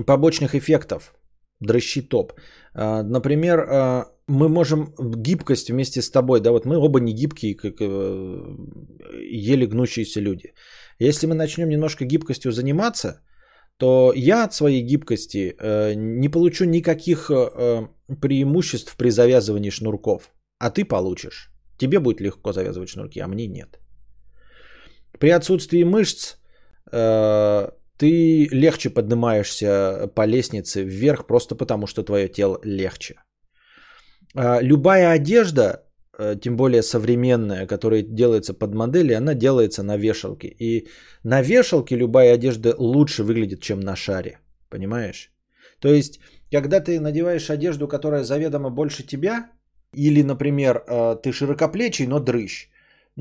побочных 0.07 0.55
эффектов. 0.55 1.15
Дрыщи 1.61 2.03
топ. 2.03 2.33
Э, 2.75 3.03
например, 3.03 3.59
э, 3.61 4.05
мы 4.27 4.49
можем 4.49 4.95
гибкость 4.99 5.71
вместе 5.71 6.03
с 6.03 6.11
тобой, 6.11 6.41
да, 6.41 6.51
вот 6.51 6.67
мы 6.67 6.77
оба 6.77 7.01
не 7.01 7.13
гибкие, 7.13 7.55
как 7.55 7.81
еле 7.81 9.67
гнущиеся 9.67 10.21
люди. 10.21 10.53
Если 11.01 11.27
мы 11.27 11.35
начнем 11.35 11.69
немножко 11.69 12.05
гибкостью 12.05 12.53
заниматься, 12.53 13.21
то 13.77 14.13
я 14.15 14.45
от 14.45 14.55
своей 14.55 14.83
гибкости 14.83 15.57
не 15.97 16.29
получу 16.29 16.65
никаких 16.65 17.31
преимуществ 18.21 18.97
при 18.97 19.11
завязывании 19.11 19.71
шнурков, 19.71 20.31
а 20.59 20.71
ты 20.71 20.85
получишь. 20.85 21.51
Тебе 21.79 21.99
будет 21.99 22.21
легко 22.21 22.53
завязывать 22.53 22.91
шнурки, 22.91 23.21
а 23.21 23.27
мне 23.27 23.47
нет. 23.47 23.81
При 25.21 25.31
отсутствии 25.31 25.85
мышц 25.85 26.37
э, 26.93 27.69
ты 27.99 28.49
легче 28.51 28.91
поднимаешься 28.91 30.11
по 30.15 30.27
лестнице 30.27 30.83
вверх 30.83 31.27
просто 31.27 31.55
потому, 31.55 31.87
что 31.87 32.03
твое 32.03 32.29
тело 32.29 32.59
легче. 32.65 33.15
А, 34.35 34.63
любая 34.63 35.11
одежда, 35.11 35.85
э, 36.19 36.37
тем 36.41 36.57
более 36.57 36.83
современная, 36.83 37.67
которая 37.67 38.03
делается 38.03 38.55
под 38.55 38.75
модели, 38.75 39.13
она 39.13 39.35
делается 39.35 39.83
на 39.83 39.99
вешалке. 39.99 40.49
И 40.59 40.89
на 41.23 41.43
вешалке 41.43 41.97
любая 41.97 42.35
одежда 42.35 42.75
лучше 42.79 43.23
выглядит, 43.23 43.61
чем 43.61 43.81
на 43.81 43.97
шаре. 43.97 44.39
Понимаешь? 44.71 45.33
То 45.81 45.93
есть, 45.93 46.21
когда 46.51 46.81
ты 46.81 46.99
надеваешь 46.99 47.51
одежду, 47.51 47.89
которая 47.89 48.25
заведомо 48.25 48.71
больше 48.71 49.03
тебя, 49.03 49.51
или, 49.93 50.23
например, 50.23 50.83
э, 50.89 51.17
ты 51.23 51.33
широкоплечий, 51.33 52.07
но 52.07 52.21
дрыщ, 52.21 52.70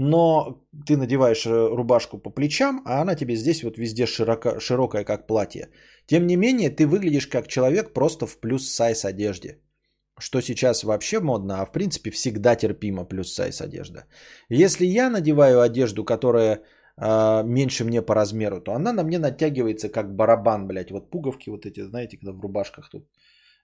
но 0.01 0.63
ты 0.87 0.95
надеваешь 0.95 1.45
э, 1.45 1.75
рубашку 1.75 2.17
по 2.19 2.29
плечам, 2.29 2.81
а 2.85 3.01
она 3.01 3.15
тебе 3.15 3.35
здесь 3.35 3.63
вот 3.63 3.77
везде 3.77 4.05
широко, 4.05 4.59
широкая, 4.59 5.03
как 5.03 5.27
платье. 5.27 5.67
Тем 6.05 6.25
не 6.25 6.37
менее, 6.37 6.69
ты 6.69 6.87
выглядишь 6.87 7.27
как 7.27 7.47
человек 7.47 7.93
просто 7.93 8.25
в 8.25 8.39
плюс 8.39 8.69
сайз 8.69 9.05
одежде 9.05 9.59
что 10.21 10.41
сейчас 10.41 10.83
вообще 10.83 11.19
модно, 11.19 11.61
а 11.61 11.65
в 11.65 11.71
принципе 11.71 12.11
всегда 12.11 12.55
терпимо 12.55 13.05
плюс 13.05 13.33
сайз 13.33 13.61
одежда. 13.61 14.03
Если 14.49 14.85
я 14.85 15.09
надеваю 15.09 15.61
одежду, 15.61 16.03
которая 16.03 16.61
э, 16.97 17.43
меньше 17.45 17.85
мне 17.85 18.01
по 18.01 18.15
размеру, 18.15 18.61
то 18.61 18.73
она 18.73 18.93
на 18.93 19.03
мне 19.03 19.17
натягивается 19.17 19.89
как 19.89 20.15
барабан, 20.15 20.67
блядь. 20.67 20.91
Вот 20.91 21.09
пуговки 21.09 21.49
вот 21.49 21.65
эти, 21.65 21.83
знаете, 21.83 22.17
когда 22.17 22.33
в 22.33 22.41
рубашках 22.41 22.89
тут 22.89 23.07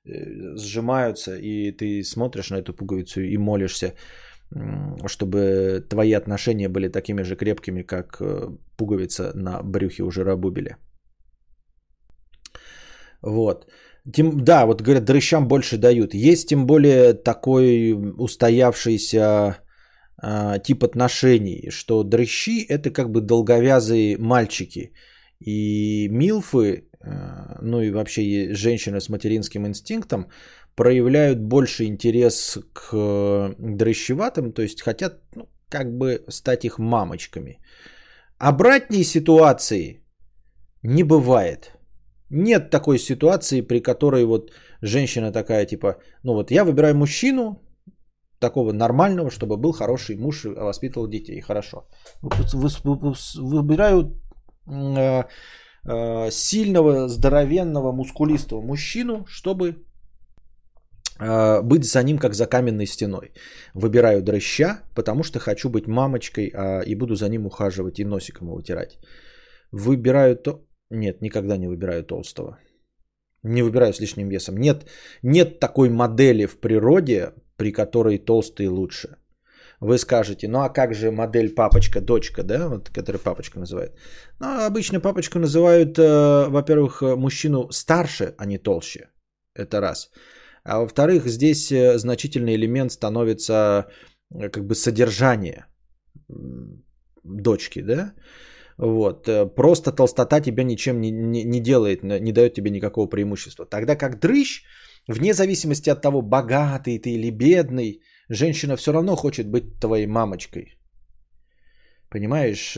э, 0.06 0.56
сжимаются, 0.56 1.36
и 1.36 1.72
ты 1.72 2.04
смотришь 2.04 2.52
на 2.52 2.62
эту 2.62 2.74
пуговицу 2.74 3.22
и 3.22 3.38
молишься, 3.38 3.94
чтобы 5.08 5.86
твои 5.90 6.14
отношения 6.14 6.70
были 6.70 6.88
такими 6.88 7.24
же 7.24 7.36
крепкими, 7.36 7.84
как 7.84 8.18
э, 8.22 8.50
пуговица 8.78 9.32
на 9.36 9.62
брюхе 9.64 10.04
у 10.04 10.12
жиробубеля. 10.12 10.78
Вот. 13.22 13.66
Тем, 14.14 14.44
да, 14.44 14.66
вот 14.66 14.82
говорят, 14.82 15.06
дрыщам 15.06 15.48
больше 15.48 15.78
дают. 15.78 16.14
Есть 16.14 16.50
тем 16.50 16.66
более 16.66 17.14
такой 17.14 17.94
устоявшийся 18.18 19.58
э, 20.22 20.60
тип 20.64 20.84
отношений, 20.84 21.70
что 21.72 22.04
дрыщи 22.04 22.66
это 22.70 22.92
как 22.92 23.10
бы 23.10 23.22
долговязые 23.22 24.18
мальчики. 24.18 24.92
И 25.40 26.08
милфы, 26.10 26.88
э, 27.04 27.58
ну 27.62 27.82
и 27.82 27.92
вообще 27.92 28.54
женщины 28.54 29.02
с 29.02 29.10
материнским 29.10 29.66
инстинктом 29.66 30.28
проявляют 30.76 31.40
больше 31.40 31.86
интерес 31.86 32.58
к 32.74 33.56
дрыщеватым, 33.58 34.54
то 34.54 34.62
есть 34.62 34.82
хотят 34.82 35.22
ну, 35.36 35.48
как 35.70 35.98
бы 35.98 36.24
стать 36.30 36.66
их 36.66 36.80
мамочками. 36.80 37.60
Обратной 38.38 39.04
ситуации 39.04 40.02
не 40.84 41.04
бывает. 41.04 41.72
Нет 42.30 42.70
такой 42.70 43.00
ситуации, 43.00 43.62
при 43.62 43.80
которой 43.80 44.26
вот 44.26 44.52
женщина 44.82 45.32
такая, 45.32 45.66
типа, 45.66 45.96
ну 46.24 46.34
вот 46.34 46.52
я 46.52 46.64
выбираю 46.64 46.96
мужчину, 46.96 47.66
такого 48.40 48.74
нормального, 48.74 49.30
чтобы 49.32 49.58
был 49.58 49.74
хороший 49.74 50.18
муж 50.18 50.46
и 50.46 50.50
воспитывал 50.50 51.08
детей. 51.08 51.42
Хорошо. 51.42 51.88
Выбираю 52.22 54.12
э, 54.68 55.24
э, 55.88 56.32
сильного, 56.32 57.08
здоровенного, 57.08 57.92
мускулистого 57.92 58.62
мужчину, 58.62 59.26
чтобы 59.28 59.68
э, 59.68 59.76
быть 61.18 61.86
за 61.86 62.04
ним 62.04 62.18
как 62.18 62.34
за 62.34 62.48
каменной 62.48 62.86
стеной. 62.86 63.32
Выбираю 63.74 64.22
дрыща, 64.22 64.82
потому 64.96 65.24
что 65.24 65.40
хочу 65.40 65.70
быть 65.70 65.88
мамочкой 65.88 66.52
а, 66.54 66.82
и 66.82 66.96
буду 66.96 67.16
за 67.16 67.30
ним 67.30 67.46
ухаживать 67.46 68.00
и 68.00 68.06
носиком 68.06 68.48
его 68.48 68.58
вытирать. 68.58 68.98
Выбираю 69.72 70.36
то... 70.36 70.66
Нет, 70.90 71.22
никогда 71.22 71.58
не 71.58 71.68
выбираю 71.68 72.04
толстого. 72.04 72.58
Не 73.44 73.64
выбираю 73.64 73.94
с 73.94 74.00
лишним 74.00 74.30
весом. 74.30 74.58
Нет, 74.58 74.86
нет 75.24 75.60
такой 75.60 75.90
модели 75.90 76.46
в 76.46 76.60
природе, 76.60 77.34
при 77.58 77.72
которой 77.72 78.18
толстый 78.18 78.68
лучше. 78.68 79.18
Вы 79.82 79.98
скажете, 79.98 80.48
ну 80.48 80.60
а 80.60 80.70
как 80.70 80.94
же 80.94 81.12
модель 81.12 81.54
папочка, 81.54 82.02
дочка, 82.02 82.44
да, 82.44 82.68
вот, 82.70 82.90
которую 82.90 83.22
папочка 83.22 83.60
называет? 83.60 83.92
Ну, 84.40 84.66
обычно 84.66 85.00
папочку 85.00 85.40
называют, 85.40 86.00
э, 86.00 86.48
во-первых, 86.50 87.02
мужчину 87.02 87.70
старше, 87.72 88.34
а 88.38 88.46
не 88.46 88.58
толще. 88.58 89.10
Это 89.54 89.82
раз. 89.82 90.10
А 90.66 90.80
во-вторых, 90.80 91.28
здесь 91.28 91.72
э, 91.72 91.98
значительный 91.98 92.56
элемент 92.56 92.92
становится 92.92 93.86
э, 94.34 94.50
как 94.50 94.66
бы 94.66 94.74
содержание 94.74 95.66
дочки, 97.24 97.82
да? 97.82 98.14
Вот. 98.78 99.28
Э, 99.28 99.46
просто 99.46 99.92
толстота 99.92 100.42
тебя 100.42 100.64
ничем 100.64 101.02
не, 101.02 101.12
не, 101.12 101.44
не 101.44 101.60
делает, 101.60 102.04
не 102.04 102.32
дает 102.32 102.54
тебе 102.56 102.72
никакого 102.72 103.08
преимущества. 103.08 103.66
Тогда 103.66 103.96
как 103.96 104.20
дрыщ, 104.20 104.64
вне 105.08 105.34
зависимости 105.34 105.92
от 105.92 106.02
того, 106.02 106.24
богатый 106.24 106.98
ты 106.98 107.12
или 107.12 107.30
бедный, 107.30 108.02
женщина 108.30 108.76
все 108.76 108.92
равно 108.92 109.16
хочет 109.16 109.48
быть 109.48 109.80
твоей 109.80 110.08
мамочкой. 110.08 110.80
Понимаешь, 112.10 112.76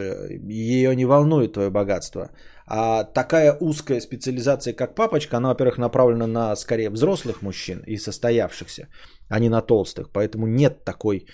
ее 0.49 0.95
не 0.95 1.05
волнует 1.05 1.53
твое 1.53 1.69
богатство. 1.69 2.31
А 2.69 3.06
такая 3.06 3.57
узкая 3.60 4.02
специализация, 4.02 4.73
как 4.73 4.95
папочка, 4.95 5.38
она, 5.38 5.49
во-первых, 5.49 5.77
направлена 5.77 6.27
на 6.27 6.56
скорее 6.56 6.89
взрослых 6.89 7.41
мужчин 7.41 7.81
и 7.88 7.98
состоявшихся, 7.98 8.89
а 9.30 9.39
не 9.39 9.49
на 9.49 9.61
толстых. 9.61 10.11
Поэтому 10.11 10.48
нет 10.48 10.84
такой 10.84 11.27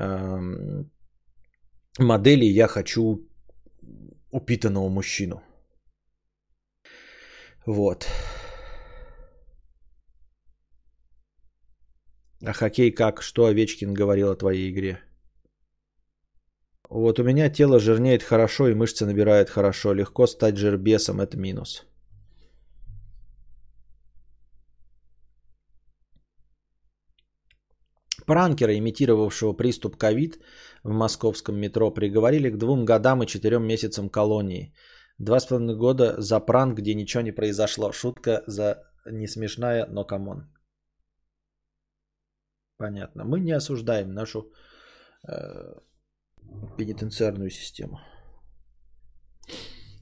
эм, 0.00 0.90
модели 1.98 2.44
«я 2.44 2.66
хочу 2.66 3.28
упитанного 4.32 4.88
мужчину». 4.88 5.42
Вот. 7.66 8.08
А 12.44 12.52
хоккей 12.52 12.90
как? 12.90 13.22
Что 13.22 13.46
Овечкин 13.46 13.94
говорил 13.94 14.30
о 14.30 14.36
твоей 14.36 14.68
игре? 14.72 14.98
Вот 16.94 17.18
у 17.18 17.24
меня 17.24 17.48
тело 17.48 17.78
жирнеет 17.78 18.22
хорошо 18.22 18.68
и 18.68 18.74
мышцы 18.74 19.06
набирают 19.06 19.48
хорошо. 19.48 19.94
Легко 19.94 20.26
стать 20.26 20.58
жирбесом, 20.58 21.20
это 21.20 21.38
минус. 21.38 21.86
Пранкера, 28.26 28.76
имитировавшего 28.76 29.54
приступ 29.54 29.96
ковид 29.96 30.38
в 30.84 30.92
московском 30.92 31.56
метро, 31.56 31.90
приговорили 31.90 32.50
к 32.50 32.58
двум 32.58 32.84
годам 32.84 33.22
и 33.22 33.26
четырем 33.26 33.66
месяцам 33.66 34.10
колонии. 34.10 34.74
Два 35.18 35.40
с 35.40 35.46
половиной 35.46 35.76
года 35.76 36.20
за 36.20 36.40
пранк, 36.40 36.78
где 36.78 36.94
ничего 36.94 37.22
не 37.22 37.32
произошло. 37.32 37.92
Шутка 37.92 38.42
за 38.46 38.84
не 39.06 39.28
смешная, 39.28 39.86
но 39.86 40.04
come 40.04 40.27
on. 40.27 40.44
Понятно. 42.76 43.24
Мы 43.24 43.40
не 43.40 43.52
осуждаем 43.52 44.12
нашу 44.12 44.52
э, 45.26 45.72
пенитенциарную 46.76 47.50
систему. 47.50 48.00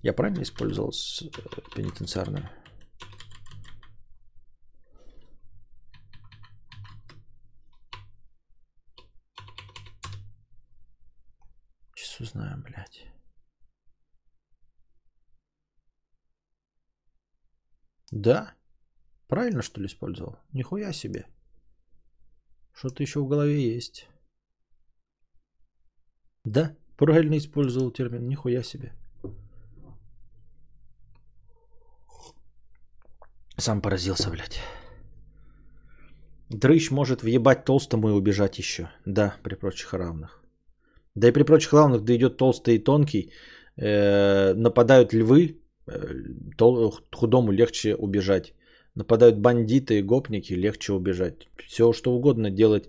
Я 0.03 0.13
правильно 0.15 0.43
использовал 0.43 0.91
э, 0.91 1.25
пенитенциарную? 1.75 2.49
Сейчас 11.95 12.21
узнаем, 12.21 12.63
блядь. 12.63 13.07
Да? 18.11 18.55
Правильно, 19.29 19.63
что 19.63 19.81
ли, 19.81 19.87
использовал? 19.87 20.39
Нихуя 20.53 20.93
себе. 20.93 21.27
Что-то 22.73 23.03
еще 23.03 23.21
в 23.21 23.29
голове 23.29 23.75
есть. 23.75 24.09
Да, 26.45 26.75
правильно 26.97 27.37
использовал 27.37 27.91
термин. 27.91 28.29
Нихуя 28.29 28.63
себе. 28.63 28.93
Сам 33.57 33.83
поразился, 33.83 34.31
блядь. 34.31 34.61
Дрыщ 36.49 36.91
может 36.91 37.23
въебать 37.23 37.65
толстому 37.65 38.09
и 38.09 38.13
убежать 38.13 38.59
еще. 38.59 38.89
Да, 39.07 39.37
при 39.43 39.55
прочих 39.55 39.93
равных. 39.93 40.43
Да 41.15 41.29
и 41.29 41.33
при 41.33 41.45
прочих 41.45 41.73
равных 41.73 42.05
да 42.05 42.15
идет 42.15 42.37
толстый 42.37 42.77
и 42.77 42.85
тонкий. 42.85 43.33
Э, 43.77 44.55
нападают 44.55 45.13
львы, 45.13 45.61
э, 45.87 46.15
худому 47.13 47.53
легче 47.53 47.95
убежать. 47.95 48.55
Нападают 48.95 49.39
бандиты 49.39 49.99
и 49.99 50.03
гопники, 50.03 50.55
легче 50.55 50.93
убежать. 50.93 51.49
Все 51.67 51.93
что 51.93 52.13
угодно 52.13 52.51
делать. 52.51 52.89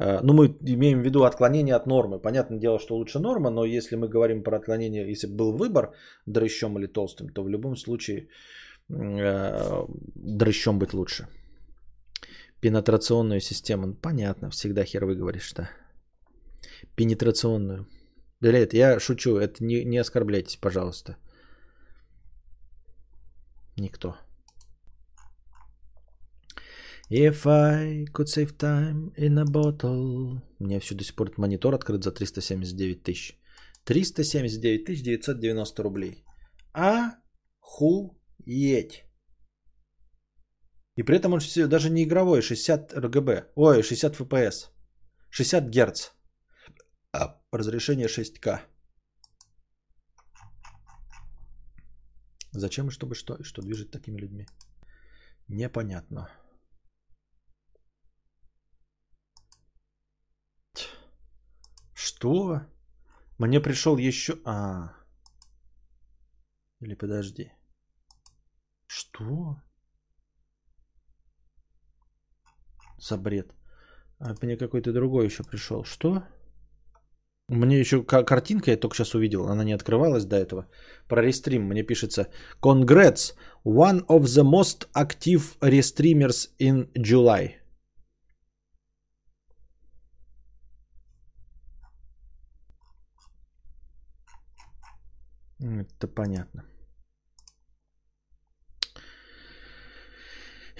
Э, 0.00 0.20
Ну, 0.22 0.32
мы 0.32 0.46
имеем 0.46 1.00
в 1.00 1.04
виду 1.04 1.24
отклонение 1.24 1.76
от 1.76 1.86
нормы. 1.86 2.18
Понятное 2.22 2.58
дело, 2.58 2.78
что 2.78 2.96
лучше 2.96 3.18
норма, 3.18 3.50
но 3.50 3.64
если 3.64 3.96
мы 3.96 4.08
говорим 4.08 4.42
про 4.42 4.56
отклонение, 4.56 5.10
если 5.10 5.26
бы 5.28 5.36
был 5.36 5.56
выбор 5.56 5.92
дрыщом 6.26 6.78
или 6.78 6.86
толстым, 6.86 7.28
то 7.28 7.42
в 7.42 7.48
любом 7.48 7.76
случае 7.76 8.28
э, 8.90 9.86
дрыщом 10.14 10.78
быть 10.78 10.94
лучше. 10.94 11.26
Пенетрационную 12.60 13.40
систему. 13.40 13.86
Ну, 13.86 13.94
Понятно, 13.94 14.50
всегда 14.50 14.84
хер 14.84 15.04
выговоришь, 15.04 15.52
да. 15.54 15.70
Пенетрационную. 16.96 17.86
Да 18.40 18.52
нет, 18.52 18.74
я 18.74 19.00
шучу, 19.00 19.36
это 19.36 19.64
не, 19.64 19.84
не 19.84 19.98
оскорбляйтесь, 20.00 20.56
пожалуйста. 20.56 21.16
Никто. 23.76 24.14
If 27.10 27.46
I 27.46 28.04
could 28.12 28.28
save 28.28 28.58
time 28.58 29.14
in 29.16 29.38
a 29.38 29.44
bottle. 29.44 30.42
У 30.58 30.64
меня 30.64 30.78
все 30.80 30.94
до 30.94 31.04
сих 31.04 31.14
пор 31.14 31.32
монитор 31.38 31.74
открыт 31.74 32.04
за 32.04 32.12
379 32.12 33.02
тысяч. 33.02 33.38
379 33.84 34.84
тысяч 34.84 35.02
990 35.02 35.82
рублей. 35.82 36.24
Охуеть. 36.72 38.14
И 40.96 41.02
при 41.02 41.16
этом 41.16 41.32
он 41.32 41.40
все, 41.40 41.66
даже 41.66 41.90
не 41.90 42.02
игровой, 42.04 42.42
60 42.42 42.92
РГБ. 42.92 43.52
Ой, 43.54 43.82
60 43.82 44.20
FPS. 44.20 44.68
60 45.30 45.70
Гц. 45.70 46.10
А, 47.12 47.40
разрешение 47.52 48.08
6К. 48.08 48.60
Зачем 52.52 52.88
и 52.88 52.90
чтобы 52.90 53.14
что? 53.14 53.34
И 53.36 53.44
что 53.44 53.62
движет 53.62 53.90
такими 53.90 54.20
людьми? 54.20 54.46
Непонятно. 55.48 56.28
Что? 62.18 62.62
Мне 63.38 63.60
пришел 63.60 63.96
еще... 63.96 64.32
А. 64.44 64.88
Или 66.80 66.94
подожди. 66.94 67.52
Что? 68.88 69.56
За 72.98 73.16
бред. 73.16 73.54
А 74.18 74.34
мне 74.42 74.56
какой-то 74.56 74.92
другой 74.92 75.26
еще 75.26 75.44
пришел. 75.44 75.84
Что? 75.84 76.24
Мне 77.46 77.78
еще 77.78 78.02
ка- 78.02 78.24
картинка, 78.24 78.72
я 78.72 78.76
только 78.76 78.96
сейчас 78.96 79.14
увидел, 79.14 79.46
она 79.46 79.62
не 79.62 79.72
открывалась 79.72 80.24
до 80.24 80.36
этого. 80.36 80.66
Про 81.06 81.22
рестрим 81.22 81.68
мне 81.68 81.84
пишется 81.84 82.26
Congrats, 82.60 83.36
one 83.64 84.04
of 84.08 84.22
the 84.22 84.42
most 84.42 84.88
active 84.92 85.56
restreamers 85.60 86.50
in 86.58 86.88
July. 86.94 87.58
Это 95.60 96.06
понятно. 96.06 96.64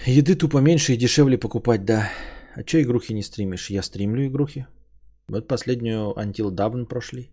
Еды 0.05 0.35
тупо 0.35 0.61
меньше 0.61 0.93
и 0.93 0.97
дешевле 0.97 1.37
покупать, 1.37 1.85
да. 1.85 2.09
А 2.55 2.63
че 2.63 2.81
игрухи 2.81 3.13
не 3.13 3.23
стримишь? 3.23 3.69
Я 3.69 3.83
стримлю 3.83 4.25
игрухи. 4.25 4.65
Вот 5.27 5.47
последнюю 5.47 6.13
Until 6.15 6.51
Dawn 6.51 6.85
прошли. 6.85 7.31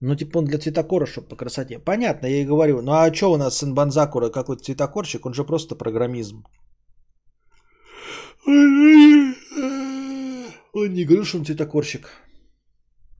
Ну, 0.00 0.16
типа 0.16 0.38
он 0.38 0.44
для 0.44 0.58
цветокора, 0.58 1.06
чтобы 1.06 1.28
по 1.28 1.36
красоте. 1.36 1.78
Понятно, 1.78 2.26
я 2.26 2.42
и 2.42 2.46
говорю. 2.46 2.82
Ну, 2.82 2.92
а 2.92 3.12
что 3.14 3.32
у 3.32 3.36
нас 3.36 3.58
сын 3.58 3.74
Банзакура 3.74 4.30
какой-то 4.30 4.62
цветокорщик? 4.62 5.26
Он 5.26 5.34
же 5.34 5.44
просто 5.44 5.76
программизм. 5.76 6.44
Он 10.74 10.92
не 10.92 11.04
говорил, 11.04 11.24
что 11.24 11.38
он 11.38 11.44
цветокорщик. 11.44 12.10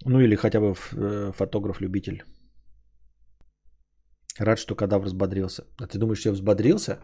Ну, 0.02 0.20
или 0.20 0.36
хотя 0.36 0.60
бы 0.60 0.74
э, 0.92 1.32
фотограф-любитель. 1.32 2.22
Рад, 4.38 4.58
что 4.58 4.74
кадавр 4.74 5.06
взбодрился. 5.06 5.64
А 5.78 5.86
ты 5.86 5.98
думаешь, 5.98 6.26
я 6.26 6.32
взбодрился? 6.32 6.98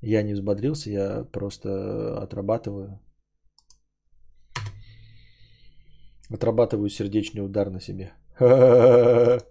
Я 0.00 0.22
не 0.22 0.34
взбодрился, 0.34 0.90
я 0.90 1.24
просто 1.24 2.22
отрабатываю. 2.22 3.00
Отрабатываю 6.30 6.88
сердечный 6.88 7.44
удар 7.44 7.70
на 7.70 7.80
себе. 7.80 8.12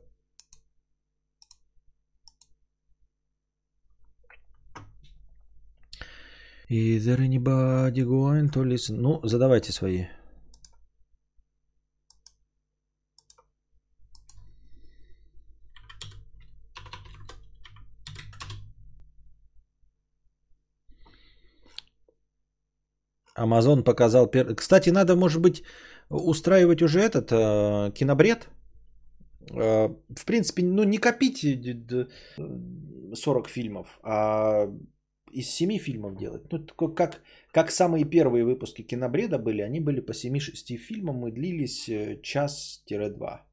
Is 6.69 7.05
there 7.05 7.21
anybody 7.21 8.03
going 8.03 8.49
to 8.49 8.63
listen? 8.63 8.97
Ну, 8.97 9.21
задавайте 9.23 9.71
свои. 9.71 10.07
Амазон 23.37 23.83
показал... 23.83 24.27
Пер... 24.27 24.55
Кстати, 24.55 24.89
надо, 24.89 25.15
может 25.15 25.41
быть, 25.41 25.63
устраивать 26.09 26.81
уже 26.81 26.99
этот 26.99 27.31
э, 27.31 27.91
кинобред. 27.93 28.49
Э, 29.51 29.89
в 30.15 30.25
принципе, 30.25 30.63
ну 30.63 30.83
не 30.83 30.97
копить 30.97 31.43
э, 31.43 31.73
д- 31.73 32.07
40 33.13 33.47
фильмов, 33.47 33.99
а 34.03 34.67
из 35.31 35.49
7 35.51 35.77
фильмов 35.77 36.17
делать. 36.17 36.43
Ну, 36.51 36.89
как, 36.95 37.21
как 37.51 37.71
самые 37.71 38.05
первые 38.05 38.43
выпуски 38.43 38.81
кинобреда 38.81 39.37
были, 39.37 39.61
они 39.61 39.79
были 39.79 39.99
по 40.01 40.13
7-6 40.13 40.77
фильмам 40.77 41.27
и 41.27 41.31
длились 41.31 41.89
э, 41.89 42.19
час-два. 42.21 43.43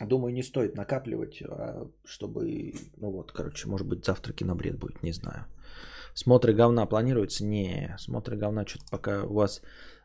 Думаю, 0.00 0.34
не 0.34 0.42
стоит 0.42 0.74
накапливать, 0.74 1.40
а 1.42 1.88
чтобы, 2.04 2.74
ну 2.96 3.12
вот, 3.12 3.32
короче, 3.32 3.68
может 3.68 3.86
быть, 3.86 4.04
завтра 4.04 4.32
кинобред 4.32 4.78
будет, 4.78 5.02
не 5.02 5.12
знаю. 5.12 5.46
Смотры 6.14 6.54
говна 6.54 6.86
планируется? 6.86 7.44
Не, 7.44 7.96
смотры 7.98 8.36
говна 8.36 8.64
что-то 8.66 8.84
пока 8.90 9.24
у 9.24 9.34
вас 9.34 9.60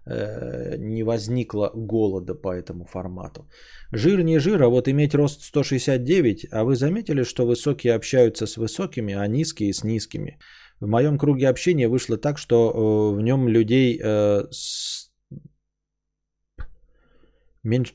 э, 0.06 0.78
не 0.78 1.04
возникло 1.04 1.72
голода 1.76 2.34
по 2.36 2.54
этому 2.54 2.86
формату. 2.86 3.48
Жир 3.94 4.24
не 4.24 4.40
жир, 4.40 4.62
а 4.64 4.70
вот 4.70 4.88
иметь 4.88 5.14
рост 5.14 5.42
169, 5.44 6.48
а 6.52 6.64
вы 6.64 6.76
заметили, 6.76 7.24
что 7.24 7.46
высокие 7.46 7.96
общаются 7.96 8.48
с 8.48 8.58
высокими, 8.58 9.14
а 9.14 9.28
низкие 9.28 9.72
с 9.72 9.84
низкими? 9.84 10.40
В 10.80 10.88
моем 10.88 11.18
круге 11.18 11.50
общения 11.50 11.88
вышло 11.88 12.18
так, 12.18 12.38
что 12.38 12.56
э, 12.56 13.16
в 13.16 13.22
нем 13.22 13.48
людей 13.48 14.00
э, 14.02 14.48
с... 14.52 15.12
меньше... 17.64 17.94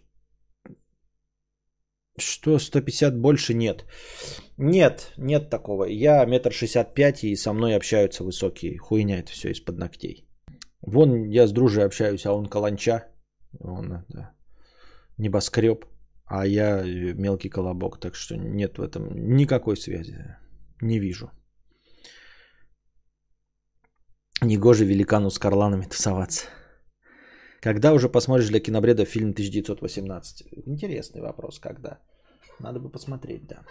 Что, 2.19 2.59
150 2.59 3.17
больше 3.21 3.55
нет? 3.55 3.85
Нет, 4.57 5.13
нет 5.17 5.51
такого. 5.51 5.85
Я 5.85 6.25
метр 6.27 6.53
шестьдесят 6.53 6.95
пять, 6.95 7.25
и 7.25 7.37
со 7.37 7.53
мной 7.53 7.75
общаются 7.75 8.23
высокие. 8.25 8.79
Хуйня 8.79 9.19
это 9.19 9.33
все 9.33 9.51
из-под 9.51 9.79
ногтей. 9.79 10.29
Вон 10.81 11.29
я 11.29 11.47
с 11.47 11.53
дружей 11.53 11.85
общаюсь, 11.85 12.27
а 12.27 12.33
он 12.33 12.47
каланча. 12.47 13.05
Он 13.61 14.05
да, 14.09 14.35
небоскреб, 15.19 15.87
а 16.25 16.47
я 16.47 16.83
мелкий 17.15 17.49
колобок. 17.49 17.99
Так 17.99 18.15
что 18.15 18.37
нет 18.37 18.79
в 18.79 18.83
этом 18.83 19.37
никакой 19.37 19.77
связи. 19.77 20.37
Не 20.81 21.01
вижу. 21.01 21.31
Негоже 24.41 24.85
великану 24.85 25.31
с 25.31 25.39
карланами 25.39 25.85
тусоваться. 25.85 26.47
Когда 27.65 27.93
уже 27.93 28.09
посмотришь 28.09 28.49
для 28.49 28.61
кинобреда 28.61 29.05
фильм 29.07 29.31
1918? 29.31 30.43
Интересный 30.67 31.23
вопрос, 31.23 31.59
когда? 31.59 31.99
Надо 32.61 32.79
бы 32.79 32.93
посмотреть, 32.93 33.47
да. 33.47 33.63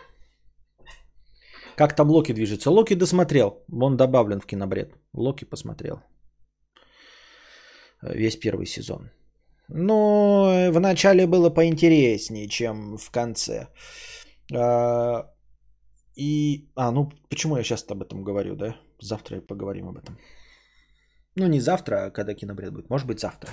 Как 1.78 1.96
там 1.96 2.10
Локи 2.10 2.34
движется? 2.34 2.72
Локи 2.72 2.96
досмотрел. 2.96 3.64
Он 3.72 3.96
добавлен 3.96 4.40
в 4.40 4.48
кинобред. 4.48 4.96
Локи 5.14 5.46
посмотрел. 5.46 6.00
Весь 8.02 8.40
первый 8.40 8.66
сезон. 8.66 9.12
Но 9.70 10.72
в 10.72 10.80
начале 10.80 11.28
было 11.28 11.52
поинтереснее, 11.52 12.48
чем 12.48 12.98
в 12.98 13.12
конце. 13.12 13.68
А, 14.56 15.32
и... 16.16 16.68
А, 16.76 16.92
ну 16.92 17.12
почему 17.30 17.58
я 17.58 17.64
сейчас 17.64 17.86
об 17.92 18.02
этом 18.02 18.24
говорю, 18.24 18.56
да? 18.56 18.76
Завтра 19.02 19.42
поговорим 19.42 19.88
об 19.90 19.98
этом. 19.98 20.18
Ну, 21.36 21.48
не 21.48 21.60
завтра, 21.60 22.06
а 22.06 22.12
когда 22.12 22.34
кинобред 22.34 22.74
будет. 22.74 22.90
Может 22.90 23.08
быть, 23.08 23.20
завтра. 23.20 23.52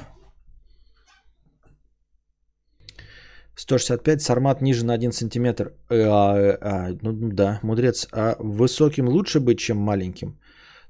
165, 3.60 4.22
сармат 4.22 4.62
ниже 4.62 4.84
на 4.84 4.94
1 4.94 5.12
сантиметр. 5.12 5.72
Э, 5.90 6.04
а, 6.04 6.58
а, 6.60 6.98
ну 7.02 7.12
да, 7.32 7.60
мудрец. 7.62 8.08
А 8.12 8.36
высоким 8.38 9.08
лучше 9.08 9.40
быть, 9.40 9.58
чем 9.58 9.76
маленьким? 9.76 10.38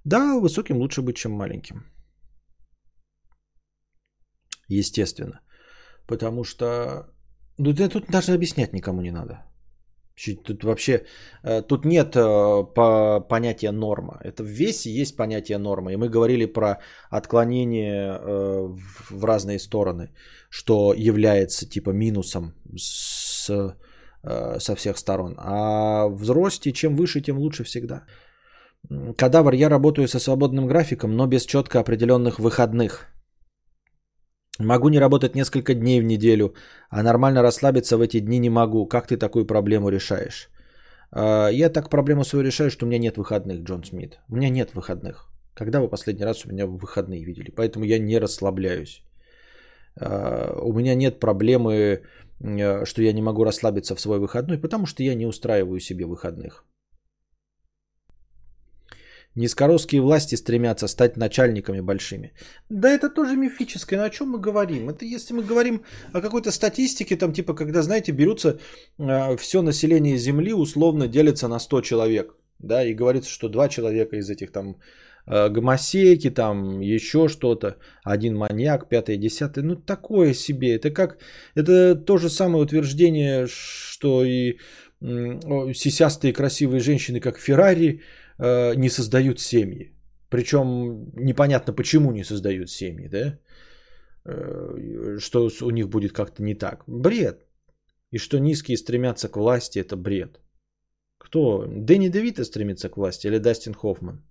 Да, 0.05 0.39
высоким 0.41 0.77
лучше 0.77 1.03
быть, 1.03 1.17
чем 1.17 1.33
маленьким. 1.33 1.85
Естественно. 4.69 5.41
Потому 6.07 6.45
что... 6.45 7.07
Ну, 7.59 7.73
да 7.73 7.89
тут 7.89 8.07
даже 8.11 8.33
объяснять 8.33 8.73
никому 8.73 9.03
не 9.03 9.11
надо. 9.11 9.50
Тут 10.27 10.65
вообще, 10.65 11.05
э, 11.45 11.63
тут 11.63 11.85
нет 11.85 12.17
э, 12.17 12.65
по 12.75 13.21
понятия 13.21 13.73
норма. 13.73 14.19
Это 14.23 14.43
в 14.43 14.47
весе 14.47 14.91
есть 14.91 15.17
понятие 15.17 15.59
норма. 15.59 15.93
И 15.93 15.97
мы 15.97 16.09
говорили 16.09 16.47
про 16.47 16.79
отклонение 17.11 18.19
э, 18.21 18.77
в 19.11 19.25
разные 19.25 19.59
стороны, 19.59 20.11
что 20.51 20.95
является 20.95 21.67
типа 21.69 21.91
минусом 21.91 22.53
с, 22.77 23.51
со 24.59 24.77
всех 24.77 24.99
сторон. 24.99 25.35
А 25.39 26.07
в 26.09 26.31
росте 26.31 26.73
чем 26.73 26.97
выше, 26.97 27.21
тем 27.21 27.39
лучше 27.39 27.65
всегда. 27.65 28.05
Кадавр, 29.17 29.55
я 29.55 29.71
работаю 29.71 30.09
со 30.09 30.19
свободным 30.19 30.67
графиком, 30.67 31.17
но 31.17 31.27
без 31.27 31.47
четко 31.47 31.81
определенных 31.81 32.39
выходных. 32.39 33.07
Могу 34.61 34.91
не 34.91 35.01
работать 35.01 35.35
несколько 35.35 35.75
дней 35.75 36.01
в 36.01 36.05
неделю, 36.05 36.55
а 36.91 37.03
нормально 37.03 37.43
расслабиться 37.43 37.97
в 37.97 38.03
эти 38.03 38.21
дни 38.21 38.39
не 38.39 38.51
могу. 38.51 38.87
Как 38.87 39.07
ты 39.07 39.17
такую 39.17 39.47
проблему 39.47 39.89
решаешь? 39.89 40.51
А, 41.13 41.49
я 41.49 41.71
так 41.71 41.89
проблему 41.89 42.25
свою 42.25 42.45
решаю, 42.45 42.71
что 42.71 42.85
у 42.85 42.89
меня 42.89 42.99
нет 42.99 43.17
выходных, 43.17 43.63
Джон 43.63 43.85
Смит. 43.85 44.19
У 44.29 44.37
меня 44.37 44.51
нет 44.51 44.75
выходных. 44.75 45.31
Когда 45.55 45.81
вы 45.81 45.89
последний 45.89 46.25
раз 46.25 46.45
у 46.45 46.51
меня 46.51 46.67
выходные 46.67 47.25
видели? 47.25 47.51
Поэтому 47.51 47.85
я 47.85 47.99
не 47.99 48.19
расслабляюсь. 48.19 49.03
А, 49.97 50.53
у 50.63 50.73
меня 50.73 50.95
нет 50.95 51.21
проблемы, 51.21 52.03
что 52.85 53.03
я 53.03 53.13
не 53.13 53.23
могу 53.23 53.45
расслабиться 53.45 53.95
в 53.95 54.01
свой 54.01 54.19
выходной, 54.19 54.59
потому 54.59 54.87
что 54.87 55.03
я 55.03 55.15
не 55.15 55.27
устраиваю 55.27 55.81
себе 55.81 56.05
выходных. 56.05 56.65
Низкоросские 59.37 60.01
власти 60.01 60.35
стремятся 60.35 60.89
стать 60.89 61.17
начальниками 61.17 61.81
большими. 61.81 62.33
Да 62.69 62.91
это 62.91 63.09
тоже 63.09 63.37
мифическое. 63.37 63.99
Но 63.99 64.05
о 64.05 64.11
чем 64.11 64.31
мы 64.31 64.41
говорим? 64.41 64.89
Это 64.89 65.05
если 65.05 65.35
мы 65.35 65.43
говорим 65.45 65.83
о 66.13 66.21
какой-то 66.21 66.51
статистике, 66.51 67.17
там 67.17 67.33
типа, 67.33 67.55
когда, 67.55 67.83
знаете, 67.83 68.13
берутся 68.13 68.59
э, 68.99 69.37
все 69.37 69.63
население 69.63 70.19
Земли 70.19 70.53
условно 70.53 71.07
делится 71.07 71.49
на 71.49 71.61
100 71.61 71.81
человек. 71.83 72.35
Да, 72.59 72.85
и 72.85 72.93
говорится, 72.93 73.31
что 73.31 73.49
два 73.49 73.69
человека 73.69 74.17
из 74.17 74.29
этих 74.31 74.51
там 74.51 74.77
э, 75.27 75.49
гомосеки, 75.49 76.31
там 76.31 76.81
еще 76.81 77.29
что-то, 77.29 77.77
один 78.03 78.37
маньяк, 78.37 78.89
пятый, 78.89 79.17
десятый, 79.17 79.63
ну 79.63 79.77
такое 79.77 80.35
себе. 80.35 80.75
Это 80.75 80.91
как, 80.91 81.19
это 81.55 81.95
то 81.95 82.19
же 82.19 82.29
самое 82.29 82.65
утверждение, 82.65 83.47
что 83.47 84.25
и 84.25 84.59
сисястые 85.75 86.33
красивые 86.33 86.81
женщины, 86.81 87.21
как 87.21 87.39
Феррари, 87.39 88.03
Э, 88.43 88.75
не 88.75 88.89
создают 88.89 89.41
семьи. 89.41 89.95
Причем 90.31 91.13
непонятно, 91.15 91.73
почему 91.75 92.13
не 92.13 92.25
создают 92.25 92.71
семьи, 92.71 93.09
да? 93.09 93.39
Э, 94.25 95.19
что 95.19 95.51
у 95.63 95.71
них 95.71 95.89
будет 95.89 96.13
как-то 96.13 96.43
не 96.43 96.55
так. 96.55 96.85
Бред. 96.87 97.47
И 98.13 98.19
что 98.19 98.39
низкие 98.39 98.77
стремятся 98.77 99.29
к 99.29 99.37
власти, 99.37 99.79
это 99.79 99.97
бред. 99.97 100.41
Кто? 101.19 101.67
Дэнни 101.67 102.09
Девита 102.09 102.45
стремится 102.45 102.89
к 102.89 102.97
власти 102.97 103.27
или 103.29 103.39
Дастин 103.39 103.75
Хоффман? 103.75 104.23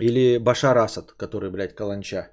Или 0.00 0.38
Башар 0.38 0.76
Асад, 0.78 1.12
который, 1.12 1.50
блядь, 1.50 1.74
каланча? 1.74 2.30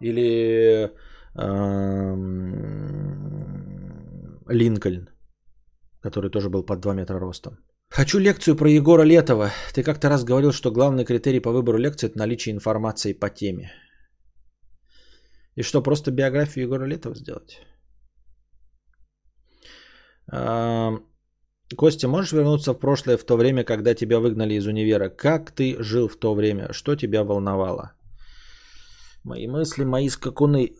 Или 0.00 0.92
эм, 1.34 2.30
Линкольн? 4.48 5.09
Который 6.02 6.30
тоже 6.30 6.48
был 6.48 6.62
под 6.64 6.80
2 6.80 6.94
метра 6.94 7.18
ростом. 7.18 7.58
Хочу 7.90 8.18
лекцию 8.18 8.56
про 8.56 8.70
Егора 8.70 9.02
Летова. 9.04 9.50
Ты 9.74 9.82
как-то 9.82 10.08
раз 10.08 10.24
говорил, 10.24 10.52
что 10.52 10.70
главный 10.70 11.04
критерий 11.04 11.40
по 11.40 11.50
выбору 11.50 11.78
лекции– 11.78 12.06
это 12.08 12.18
наличие 12.18 12.54
информации 12.54 13.12
по 13.12 13.28
теме. 13.30 13.72
И 15.56 15.62
что, 15.62 15.82
просто 15.82 16.10
биографию 16.10 16.64
Егора 16.64 16.86
Летова 16.86 17.14
сделать? 17.16 17.60
Костя, 21.76 22.08
можешь 22.08 22.32
вернуться 22.32 22.72
в 22.72 22.78
прошлое, 22.78 23.16
в 23.16 23.24
то 23.24 23.36
время, 23.36 23.64
когда 23.64 23.94
тебя 23.94 24.20
выгнали 24.20 24.54
из 24.54 24.66
универа? 24.66 25.08
Как 25.08 25.50
ты 25.50 25.76
жил 25.82 26.08
в 26.08 26.16
то 26.16 26.34
время? 26.34 26.72
Что 26.72 26.96
тебя 26.96 27.24
волновало? 27.24 27.92
Мои 29.24 29.48
мысли, 29.48 29.84
мои 29.84 30.08
скакуны. 30.08 30.72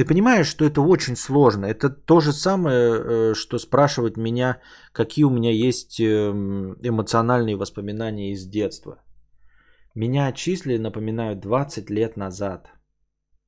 Ты 0.00 0.06
понимаешь, 0.06 0.48
что 0.48 0.64
это 0.64 0.80
очень 0.80 1.14
сложно. 1.14 1.66
Это 1.66 1.90
то 1.90 2.20
же 2.20 2.32
самое, 2.32 2.78
э, 2.78 3.34
что 3.34 3.58
спрашивать 3.58 4.16
меня, 4.16 4.58
какие 4.92 5.26
у 5.26 5.30
меня 5.30 5.50
есть 5.52 6.00
эм, 6.00 6.74
эмоциональные 6.82 7.56
воспоминания 7.56 8.32
из 8.32 8.46
детства. 8.46 9.02
Меня 9.94 10.28
отчислили, 10.28 10.78
напоминаю, 10.78 11.36
20 11.36 11.90
лет 11.90 12.16
назад. 12.16 12.72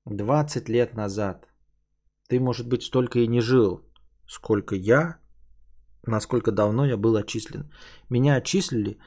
20 0.05 0.69
лет 0.69 0.95
назад. 0.95 1.49
Ты, 2.29 2.39
может 2.39 2.69
быть, 2.69 2.83
столько 2.83 3.21
и 3.21 3.27
не 3.27 3.41
жил, 3.41 3.81
сколько 4.29 4.75
я, 4.75 5.17
насколько 6.07 6.53
давно 6.53 6.85
я 6.85 6.99
был 6.99 7.17
отчислен. 7.17 7.73
Меня 8.11 8.37
отчислили 8.37 8.99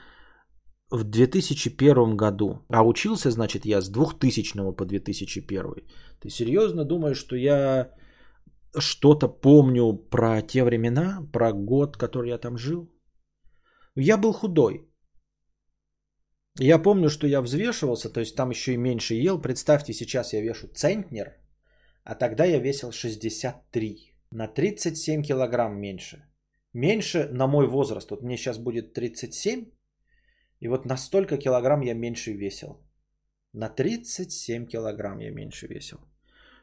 в 0.96 1.04
2001 1.04 2.18
году. 2.18 2.66
А 2.70 2.84
учился, 2.84 3.32
значит, 3.32 3.66
я 3.66 3.82
с 3.82 3.90
2000 3.90 4.76
по 4.76 4.86
2001. 4.86 5.88
Ты 6.22 6.30
серьезно 6.30 6.86
думаешь, 6.86 7.18
что 7.18 7.36
я 7.36 7.92
что-то 8.78 9.28
помню 9.28 9.94
про 10.10 10.42
те 10.42 10.64
времена, 10.64 11.22
про 11.34 11.54
год, 11.54 11.98
который 11.98 12.30
я 12.30 12.38
там 12.38 12.58
жил? 12.58 12.90
Я 13.96 14.18
был 14.18 14.34
худой. 14.34 14.90
Я 16.60 16.80
помню, 16.80 17.10
что 17.10 17.28
я 17.28 17.42
взвешивался, 17.42 18.10
то 18.10 18.20
есть 18.20 18.36
там 18.36 18.50
еще 18.50 18.74
и 18.74 18.78
меньше 18.78 19.14
ел. 19.16 19.42
Представьте, 19.42 19.94
сейчас 19.94 20.34
я 20.34 20.42
вешу 20.42 20.68
центнер, 20.68 21.34
а 22.04 22.16
тогда 22.16 22.46
я 22.46 22.60
весил 22.60 22.92
63. 22.92 24.14
На 24.32 24.48
37 24.48 25.24
килограмм 25.24 25.80
меньше. 25.80 26.18
Меньше 26.74 27.30
на 27.32 27.48
мой 27.48 27.68
возраст. 27.68 28.12
Вот 28.12 28.24
мне 28.24 28.38
сейчас 28.38 28.58
будет 28.58 28.94
37, 28.94 29.66
и 30.60 30.68
вот 30.68 30.86
на 30.86 30.98
столько 30.98 31.38
килограмм 31.38 31.82
я 31.82 31.94
меньше 31.94 32.34
весил. 32.34 32.78
На 33.54 33.70
37 33.70 34.68
килограмм 34.68 35.20
я 35.20 35.32
меньше 35.32 35.68
весил. 35.68 36.00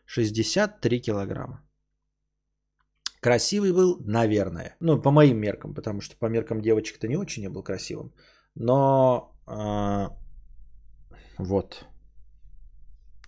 63 0.06 1.00
килограмма. 1.00 1.62
Красивый 3.20 3.72
был, 3.72 3.98
наверное. 4.04 4.76
Ну, 4.80 5.00
по 5.00 5.10
моим 5.10 5.38
меркам, 5.38 5.74
потому 5.74 6.00
что 6.00 6.16
по 6.16 6.26
меркам 6.26 6.60
девочек-то 6.60 7.08
не 7.08 7.16
очень 7.16 7.42
не 7.42 7.48
был 7.48 7.62
красивым. 7.62 8.12
Но 8.54 9.32
а, 9.46 10.16
вот. 11.38 11.86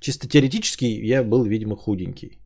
Чисто 0.01 0.28
теоретически 0.28 0.85
я 0.85 1.23
был, 1.24 1.45
видимо, 1.45 1.77
худенький. 1.77 2.44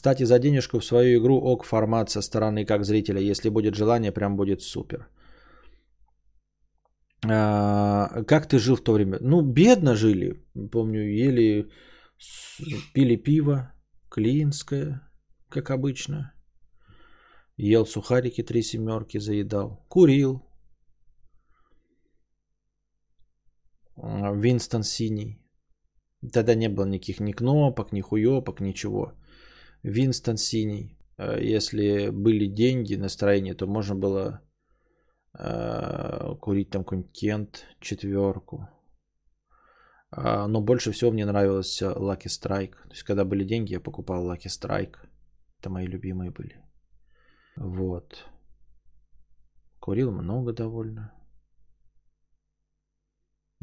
Кстати, 0.00 0.24
за 0.24 0.38
денежку 0.38 0.78
в 0.78 0.84
свою 0.84 1.18
игру 1.18 1.36
ок 1.36 1.64
формат 1.64 2.10
со 2.10 2.22
стороны 2.22 2.64
как 2.64 2.84
зрителя. 2.84 3.20
Если 3.20 3.50
будет 3.50 3.74
желание, 3.74 4.12
прям 4.12 4.36
будет 4.36 4.62
супер. 4.62 5.10
А, 7.28 8.24
как 8.24 8.48
ты 8.48 8.58
жил 8.58 8.76
в 8.76 8.80
то 8.82 8.92
время? 8.92 9.18
Ну, 9.20 9.42
бедно 9.42 9.94
жили. 9.94 10.42
Помню, 10.72 11.02
ели, 11.02 11.68
пили 12.94 13.16
пиво, 13.16 13.74
клинское, 14.08 15.02
как 15.50 15.70
обычно. 15.70 16.32
Ел 17.58 17.84
сухарики 17.84 18.42
три 18.42 18.62
семерки, 18.62 19.18
заедал. 19.18 19.84
Курил. 19.90 20.40
А, 23.96 24.32
Винстон 24.32 24.82
синий. 24.82 25.42
Тогда 26.32 26.54
не 26.54 26.70
было 26.70 26.86
никаких 26.86 27.20
ни 27.20 27.32
кнопок, 27.32 27.92
ни 27.92 28.00
хуёпок, 28.00 28.60
ничего. 28.60 29.12
Винстон 29.82 30.36
синий. 30.36 30.98
Э, 31.18 31.38
Если 31.42 32.10
были 32.10 32.46
деньги, 32.46 32.94
настроение, 32.96 33.54
то 33.54 33.66
можно 33.66 33.94
было 33.94 34.40
э, 35.38 36.34
курить 36.40 36.70
там 36.70 36.84
какой-нибудь 36.84 37.12
Кент 37.12 37.66
четверку. 37.80 38.68
А, 40.10 40.48
Но 40.48 40.60
больше 40.60 40.92
всего 40.92 41.10
мне 41.12 41.24
нравился 41.24 41.92
Lucky 41.92 42.26
Strike. 42.26 42.76
То 42.88 42.90
есть, 42.90 43.02
когда 43.02 43.24
были 43.24 43.44
деньги, 43.44 43.72
я 43.72 43.80
покупал 43.80 44.30
Lucky 44.30 44.48
Strike. 44.48 44.96
Это 45.58 45.70
мои 45.70 45.86
любимые 45.86 46.30
были. 46.30 46.62
Вот. 47.56 48.26
Курил 49.78 50.10
много 50.10 50.52
довольно. 50.52 51.12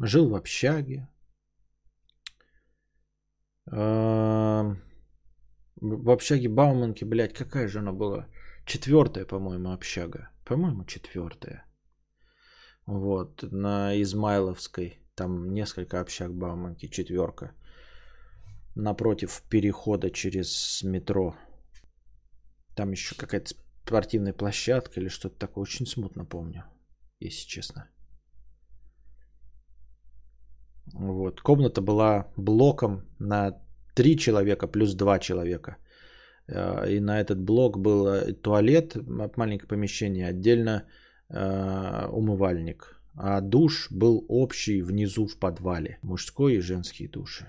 Жил 0.00 0.30
в 0.30 0.34
общаге. 0.34 1.08
А, 3.70 4.74
В 5.80 6.10
общаге 6.10 6.48
Бауманки, 6.48 7.04
блядь, 7.04 7.34
какая 7.34 7.68
же 7.68 7.78
она 7.78 7.92
была? 7.92 8.26
Четвертая, 8.66 9.24
по-моему, 9.24 9.72
общага. 9.72 10.30
По-моему, 10.44 10.84
четвертая. 10.84 11.64
Вот, 12.86 13.42
на 13.52 13.94
Измайловской. 14.02 14.98
Там 15.14 15.52
несколько 15.52 16.00
общаг 16.00 16.34
Бауманки, 16.34 16.88
четверка. 16.88 17.52
Напротив 18.74 19.42
перехода 19.48 20.10
через 20.10 20.82
метро. 20.82 21.36
Там 22.74 22.92
еще 22.92 23.14
какая-то 23.14 23.54
спортивная 23.84 24.32
площадка 24.32 25.00
или 25.00 25.08
что-то 25.08 25.38
такое. 25.38 25.62
Очень 25.62 25.86
смутно 25.86 26.24
помню, 26.24 26.64
если 27.20 27.46
честно. 27.46 27.88
Вот. 30.94 31.40
Комната 31.40 31.82
была 31.82 32.32
блоком 32.36 33.02
на 33.18 33.60
три 33.98 34.16
человека 34.16 34.68
плюс 34.68 34.94
два 34.94 35.18
человека. 35.18 35.76
Э, 36.48 36.86
И 36.88 37.00
на 37.00 37.20
этот 37.20 37.38
блок 37.40 37.78
был 37.78 38.06
э, 38.06 38.32
туалет, 38.32 38.96
маленькое 39.36 39.68
помещение, 39.68 40.28
отдельно 40.28 40.84
э, 41.30 42.08
умывальник. 42.12 43.00
А 43.14 43.40
душ 43.40 43.88
был 43.90 44.24
общий 44.28 44.82
внизу 44.82 45.26
в 45.26 45.38
подвале. 45.38 45.98
Мужской 46.02 46.54
и 46.54 46.60
женские 46.60 47.08
души. 47.08 47.46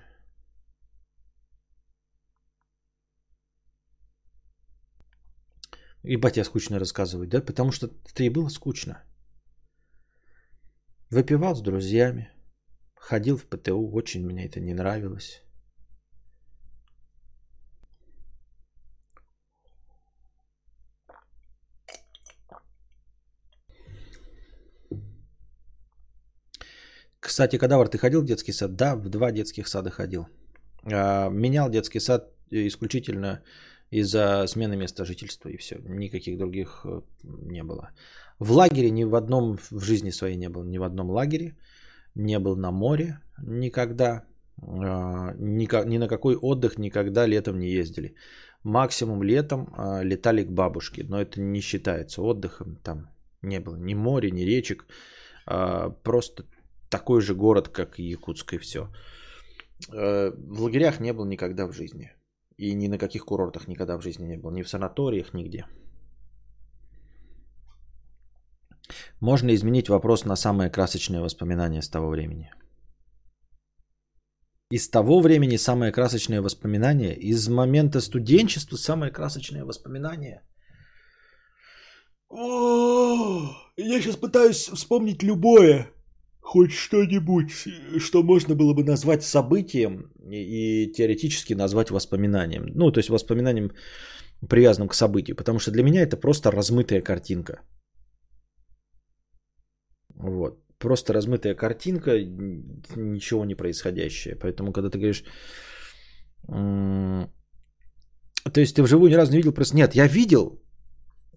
Ебать, 6.04 6.38
я 6.38 6.44
скучно 6.44 6.80
рассказываю, 6.80 7.28
да? 7.28 7.42
Потому 7.42 7.72
что 7.72 7.88
это 7.88 8.24
и 8.24 8.30
было 8.30 8.50
скучно. 8.50 9.04
Выпивал 11.12 11.56
с 11.56 11.62
друзьями. 11.62 12.30
Ходил 12.96 13.38
в 13.38 13.46
ПТУ, 13.46 13.92
очень 13.94 14.26
мне 14.26 14.46
это 14.48 14.60
не 14.60 14.74
нравилось. 14.74 15.44
Кстати, 27.30 27.58
Кадавр, 27.58 27.88
ты 27.88 28.00
ходил 28.00 28.22
в 28.22 28.26
детский 28.26 28.54
сад? 28.54 28.76
Да, 28.76 28.96
в 28.96 29.08
два 29.10 29.32
детских 29.32 29.68
сада 29.68 29.92
ходил. 29.92 30.28
А, 30.92 31.30
Менял 31.30 31.70
детский 31.70 32.00
сад 32.00 32.24
исключительно 32.50 33.44
из-за 33.92 34.48
смены 34.48 34.76
места 34.76 35.06
жительства 35.06 35.50
и 35.50 35.58
все. 35.58 35.76
Никаких 35.88 36.38
других 36.38 36.82
э, 36.86 37.02
не 37.24 37.64
было. 37.64 37.92
В 38.40 38.52
лагере 38.52 38.90
ни 38.90 39.04
в 39.04 39.14
одном 39.14 39.58
в 39.72 39.80
жизни 39.80 40.12
своей 40.12 40.38
не 40.38 40.50
был. 40.50 40.64
Ни 40.64 40.80
в 40.80 40.84
одном 40.84 41.12
лагере. 41.12 41.56
Не 42.16 42.40
был 42.40 42.56
на 42.56 42.72
море 42.72 43.20
никогда. 43.44 44.24
А, 44.64 45.36
Ни, 45.38 45.98
на 45.98 46.08
какой 46.08 46.36
отдых 46.36 46.80
никогда 46.80 47.28
летом 47.28 47.60
не 47.60 47.70
ездили. 47.70 48.16
Максимум 48.64 49.22
летом 49.22 49.68
а, 49.78 50.04
летали 50.04 50.44
к 50.44 50.52
бабушке. 50.52 51.04
Но 51.04 51.22
это 51.22 51.40
не 51.40 51.62
считается 51.62 52.24
отдыхом. 52.24 52.78
Там 52.84 53.08
не 53.44 53.60
было 53.60 53.76
ни 53.76 53.94
моря, 53.94 54.32
ни 54.32 54.42
речек. 54.42 54.88
Просто 56.04 56.44
такой 56.90 57.22
же 57.22 57.36
город, 57.36 57.70
как 57.70 57.99
и 57.99 58.03
Якутск, 58.03 58.53
и 58.53 58.57
все. 58.57 58.90
В 59.88 60.61
лагерях 60.61 60.99
не 60.99 61.14
был 61.14 61.26
никогда 61.26 61.68
в 61.68 61.74
жизни. 61.74 62.11
И 62.57 62.74
ни 62.76 62.88
на 62.88 62.98
каких 62.98 63.26
курортах 63.26 63.68
никогда 63.68 63.98
в 63.98 64.02
жизни 64.02 64.28
не 64.28 64.38
был. 64.38 64.52
Ни 64.52 64.64
в 64.64 64.70
санаториях, 64.70 65.34
нигде. 65.34 65.66
Можно 69.22 69.53
изменить 69.56 69.90
вопрос 69.90 70.26
на 70.26 70.36
самые 70.36 70.70
красочные 70.70 71.22
воспоминания 71.22 71.82
с 71.82 71.90
того 71.90 72.10
времени. 72.10 72.52
Из 74.72 74.90
того 74.90 75.22
времени 75.22 75.57
самые 75.57 75.91
красочные 75.91 76.41
воспоминания. 76.41 77.14
Из 77.14 77.48
момента 77.48 78.02
студенчества 78.02 78.78
самые 78.78 79.11
красочные 79.11 79.64
воспоминания. 79.64 80.44
О, 82.30 83.56
я 83.78 84.02
сейчас 84.02 84.18
пытаюсь 84.18 84.70
вспомнить 84.70 85.24
любое 85.24 85.91
хоть 86.50 86.72
что-нибудь, 86.72 87.52
что 88.00 88.24
можно 88.24 88.56
было 88.56 88.74
бы 88.74 88.84
назвать 88.84 89.24
событием 89.24 90.12
и, 90.32 90.38
и 90.38 90.92
теоретически 90.92 91.56
назвать 91.56 91.92
воспоминанием. 91.92 92.66
Ну, 92.76 92.92
то 92.92 93.00
есть 93.00 93.10
воспоминанием, 93.10 93.72
привязанным 94.50 94.90
к 94.90 94.96
событию. 94.96 95.36
Потому 95.36 95.60
что 95.60 95.72
для 95.72 95.84
меня 95.84 96.02
это 96.02 96.18
просто 96.18 96.52
размытая 96.52 97.02
картинка. 97.02 97.62
Вот. 100.16 100.60
Просто 100.80 101.14
размытая 101.14 101.56
картинка, 101.56 102.12
ничего 102.96 103.46
не 103.46 103.56
происходящее. 103.56 104.36
Поэтому, 104.36 104.72
когда 104.72 104.90
ты 104.90 104.98
говоришь... 104.98 105.24
То 108.54 108.60
есть 108.60 108.76
ты 108.76 108.82
вживую 108.82 109.12
ни 109.12 109.16
разу 109.16 109.32
не 109.32 109.38
видел 109.38 109.54
просто... 109.54 109.76
Нет, 109.76 109.96
я 109.96 110.08
видел. 110.08 110.64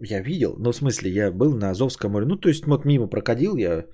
Я 0.01 0.23
видел. 0.23 0.57
Ну, 0.59 0.73
в 0.73 0.77
смысле, 0.77 1.11
я 1.11 1.33
был 1.33 1.55
на 1.55 1.71
Азовском 1.71 2.13
море. 2.13 2.27
Ну, 2.27 2.37
то 2.37 2.49
есть 2.49 2.65
вот 2.67 2.85
мимо 2.87 3.09
прокатил 3.09 3.57
я 3.57 3.85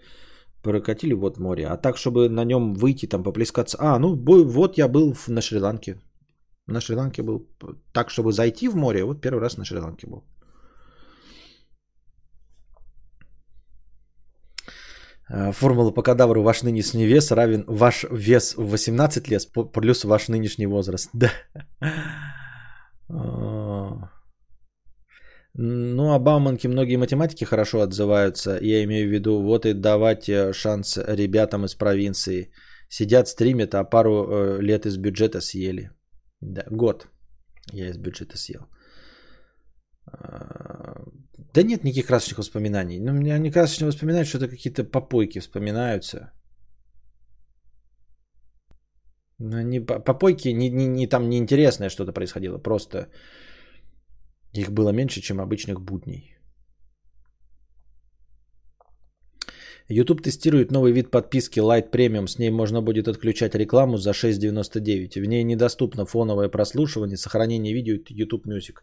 прокатили 0.69 1.15
вот 1.15 1.39
море. 1.39 1.67
А 1.67 1.77
так, 1.77 1.97
чтобы 1.97 2.29
на 2.29 2.45
нем 2.45 2.75
выйти, 2.75 3.07
там, 3.07 3.23
поплескаться. 3.23 3.77
А, 3.81 3.99
ну, 3.99 4.17
вот 4.45 4.79
я 4.79 4.89
был 4.89 5.15
на 5.29 5.41
Шри-Ланке. 5.41 5.97
На 6.67 6.81
Шри-Ланке 6.81 7.23
был. 7.23 7.47
Так, 7.93 8.11
чтобы 8.11 8.33
зайти 8.33 8.69
в 8.69 8.77
море, 8.77 9.05
вот 9.05 9.21
первый 9.21 9.41
раз 9.41 9.57
на 9.57 9.65
Шри-Ланке 9.65 10.07
был. 10.07 10.23
А, 15.31 15.53
Формула 15.53 15.95
по 15.95 16.03
кадавру. 16.03 16.43
Ваш 16.43 16.63
нынешний 16.63 17.07
вес 17.07 17.31
равен 17.31 17.65
ваш 17.67 18.05
вес 18.11 18.55
в 18.57 18.71
18 18.71 19.29
лет 19.29 19.43
плюс 19.73 20.05
ваш 20.05 20.29
нынешний 20.29 20.67
возраст. 20.67 21.11
Да. 23.11 24.11
А. 25.55 25.61
Ну, 25.61 26.13
о 26.13 26.19
Бауманке 26.19 26.69
многие 26.69 26.97
математики 26.97 27.45
хорошо 27.45 27.81
отзываются. 27.81 28.59
Я 28.63 28.85
имею 28.85 29.09
в 29.09 29.13
виду, 29.13 29.43
вот 29.43 29.67
и 29.67 29.75
давать 29.75 30.29
э, 30.29 30.53
шанс 30.53 30.99
ребятам 30.99 31.65
из 31.65 31.75
провинции. 31.75 32.51
Сидят, 32.91 33.29
стримят, 33.29 33.75
а 33.75 33.85
пару 33.85 34.11
э, 34.11 34.63
лет 34.63 34.87
из 34.87 34.97
бюджета 34.97 35.41
съели. 35.41 35.91
Да, 36.41 36.65
год 36.71 37.09
я 37.73 37.89
из 37.89 37.99
бюджета 37.99 38.37
съел. 38.39 38.61
А, 40.07 41.03
Да 41.55 41.63
нет 41.63 41.85
никаких 41.85 42.07
красочных 42.07 42.39
воспоминаний. 42.39 43.01
Ну, 43.01 43.13
у 43.13 43.15
меня 43.15 43.39
не 43.39 43.51
красочные 43.51 43.89
воспоминания, 43.89 44.25
что-то 44.25 44.49
какие-то 44.49 44.85
попойки 44.85 45.41
вспоминаются. 45.41 46.33
Ну, 49.41 49.63
не, 49.63 49.81
по- 49.81 50.01
попойки, 50.01 50.49
не, 50.49 50.71
не, 50.71 50.87
не 50.87 51.07
там 51.07 51.29
неинтересное 51.29 51.91
что-то 51.91 52.13
происходило. 52.13 52.59
Просто 52.59 53.09
их 54.55 54.71
было 54.71 54.91
меньше, 54.91 55.21
чем 55.21 55.41
обычных 55.41 55.81
будней. 55.81 56.39
YouTube 59.91 60.23
тестирует 60.23 60.71
новый 60.71 60.93
вид 60.93 61.11
подписки 61.11 61.61
Light 61.61 61.91
Premium. 61.91 62.27
С 62.27 62.39
ней 62.39 62.51
можно 62.51 62.83
будет 62.83 63.09
отключать 63.09 63.55
рекламу 63.55 63.97
за 63.97 64.11
6,99. 64.11 65.21
В 65.21 65.25
ней 65.25 65.45
недоступно 65.45 66.05
фоновое 66.05 66.51
прослушивание, 66.51 67.17
сохранение 67.17 67.73
видео 67.73 67.95
и 67.95 68.15
YouTube 68.23 68.47
Music. 68.47 68.83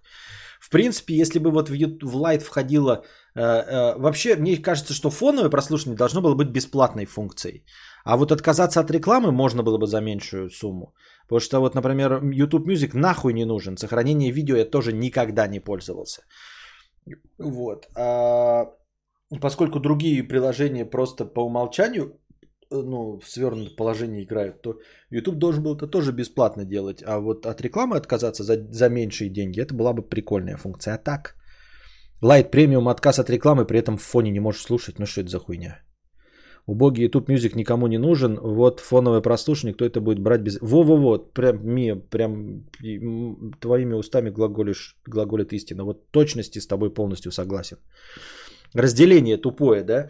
В 0.59 0.69
принципе, 0.69 1.13
если 1.13 1.39
бы 1.39 1.51
вот 1.51 1.69
в, 1.69 1.73
Light 1.73 2.39
входило... 2.39 3.03
э, 3.35 3.41
э, 3.41 3.99
вообще, 3.99 4.35
мне 4.35 4.57
кажется, 4.57 4.93
что 4.93 5.11
фоновое 5.11 5.49
прослушивание 5.49 5.97
должно 5.97 6.21
было 6.21 6.33
быть 6.33 6.49
бесплатной 6.49 7.05
функцией. 7.05 7.65
А 8.03 8.17
вот 8.17 8.31
отказаться 8.31 8.79
от 8.79 8.91
рекламы 8.91 9.31
можно 9.31 9.61
было 9.63 9.77
бы 9.77 9.85
за 9.85 10.01
меньшую 10.01 10.49
сумму. 10.49 10.95
Потому 11.27 11.39
что 11.39 11.59
вот, 11.59 11.75
например, 11.75 12.23
YouTube 12.23 12.67
Music 12.67 12.91
нахуй 12.93 13.33
не 13.33 13.45
нужен. 13.45 13.77
Сохранение 13.77 14.31
видео 14.31 14.55
я 14.55 14.65
тоже 14.65 14.93
никогда 14.93 15.47
не 15.47 15.59
пользовался. 15.59 16.21
Вот. 17.37 17.87
А 17.95 18.65
поскольку 19.41 19.79
другие 19.79 20.23
приложения 20.23 20.85
просто 20.85 21.25
по 21.25 21.41
умолчанию 21.41 22.19
э, 22.71 22.75
ну, 22.75 23.19
в 23.19 23.29
свернутом 23.29 23.75
положении 23.75 24.23
играют, 24.23 24.61
то 24.61 24.79
YouTube 25.11 25.37
должен 25.37 25.63
был 25.63 25.75
это 25.75 25.87
тоже 25.87 26.11
бесплатно 26.11 26.65
делать. 26.65 27.03
А 27.05 27.19
вот 27.19 27.45
от 27.45 27.61
рекламы 27.61 27.97
отказаться 27.97 28.43
за, 28.43 28.57
за 28.71 28.89
меньшие 28.89 29.29
деньги, 29.29 29.61
это 29.61 29.73
была 29.73 29.93
бы 29.93 30.03
прикольная 30.03 30.57
функция. 30.57 30.95
А 30.95 30.97
так, 30.97 31.35
Light 32.21 32.51
Premium 32.51 32.89
отказ 32.89 33.19
от 33.19 33.29
рекламы, 33.29 33.65
при 33.65 33.79
этом 33.79 33.97
в 33.97 34.03
фоне 34.03 34.31
не 34.31 34.39
можешь 34.39 34.61
слушать. 34.61 34.99
Ну 34.99 35.05
что 35.05 35.21
это 35.21 35.29
за 35.29 35.39
хуйня? 35.39 35.84
Убогий 36.67 37.03
YouTube 37.03 37.29
Music 37.29 37.55
никому 37.55 37.87
не 37.87 37.97
нужен. 37.97 38.39
Вот 38.41 38.79
фоновое 38.79 39.21
прослушивание, 39.21 39.75
кто 39.75 39.85
это 39.85 40.01
будет 40.01 40.19
брать 40.19 40.41
без... 40.41 40.57
Во-во-во, 40.61 41.19
прям, 41.19 41.59
Мия, 41.63 41.95
прям 41.95 42.65
твоими 43.59 43.93
устами 43.93 44.31
глаголишь, 44.31 44.97
глаголит 45.07 45.53
истина. 45.53 45.83
Вот 45.83 46.11
точности 46.11 46.59
с 46.59 46.67
тобой 46.67 46.93
полностью 46.93 47.31
согласен. 47.31 47.77
Разделение 48.73 49.37
тупое, 49.37 49.83
да? 49.83 50.09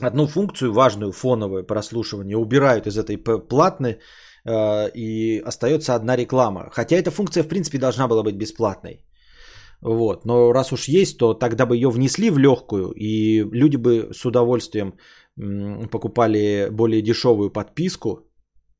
Одну 0.00 0.26
функцию 0.26 0.72
важную, 0.72 1.12
фоновое 1.12 1.62
прослушивание, 1.62 2.36
убирают 2.36 2.86
из 2.86 2.98
этой 2.98 3.16
платной, 3.48 3.98
э, 4.44 4.90
и 4.94 5.42
остается 5.46 5.94
одна 5.94 6.16
реклама. 6.16 6.68
Хотя 6.70 6.96
эта 6.96 7.10
функция, 7.10 7.44
в 7.44 7.48
принципе, 7.48 7.78
должна 7.78 8.08
была 8.08 8.22
быть 8.22 8.36
бесплатной. 8.36 9.04
Вот. 9.80 10.24
Но 10.24 10.52
раз 10.52 10.72
уж 10.72 10.88
есть, 10.88 11.18
то 11.18 11.34
тогда 11.34 11.66
бы 11.66 11.76
ее 11.76 11.88
внесли 11.90 12.30
в 12.30 12.38
легкую, 12.38 12.92
и 12.96 13.44
люди 13.52 13.76
бы 13.76 14.10
с 14.12 14.24
удовольствием 14.24 14.94
покупали 15.36 16.68
более 16.70 17.02
дешевую 17.02 17.50
подписку, 17.50 18.26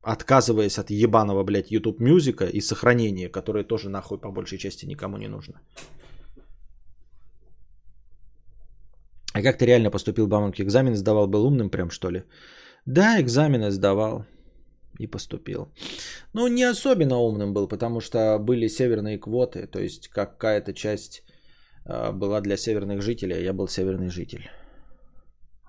отказываясь 0.03 0.79
от 0.79 0.91
ебаного, 0.91 1.45
блядь, 1.45 1.71
YouTube 1.71 2.01
мюзика 2.01 2.45
и 2.47 2.61
сохранения, 2.61 3.29
которое 3.29 3.65
тоже 3.65 3.89
нахуй 3.89 4.19
по 4.19 4.31
большей 4.31 4.59
части 4.59 4.87
никому 4.87 5.19
не 5.19 5.29
нужно. 5.29 5.61
А 9.35 9.43
как 9.43 9.59
ты 9.59 9.67
реально 9.67 9.91
поступил, 9.91 10.27
Бамонки? 10.27 10.63
Экзамен 10.63 10.97
сдавал, 10.97 11.27
был 11.27 11.45
умным 11.45 11.71
прям, 11.71 11.91
что 11.91 12.11
ли? 12.11 12.23
Да, 12.87 13.21
экзамены 13.21 13.71
сдавал 13.71 14.25
и 14.99 15.07
поступил. 15.07 15.69
Ну, 16.33 16.49
не 16.49 16.63
особенно 16.63 17.19
умным 17.19 17.53
был, 17.53 17.69
потому 17.69 18.01
что 18.01 18.39
были 18.39 18.69
северные 18.69 19.19
квоты, 19.19 19.67
то 19.67 19.79
есть 19.79 20.09
какая-то 20.09 20.73
часть 20.73 21.23
а, 21.85 22.13
была 22.13 22.41
для 22.41 22.57
северных 22.57 23.03
жителей, 23.03 23.35
а 23.35 23.41
я 23.41 23.53
был 23.53 23.69
северный 23.69 24.09
житель. 24.09 24.49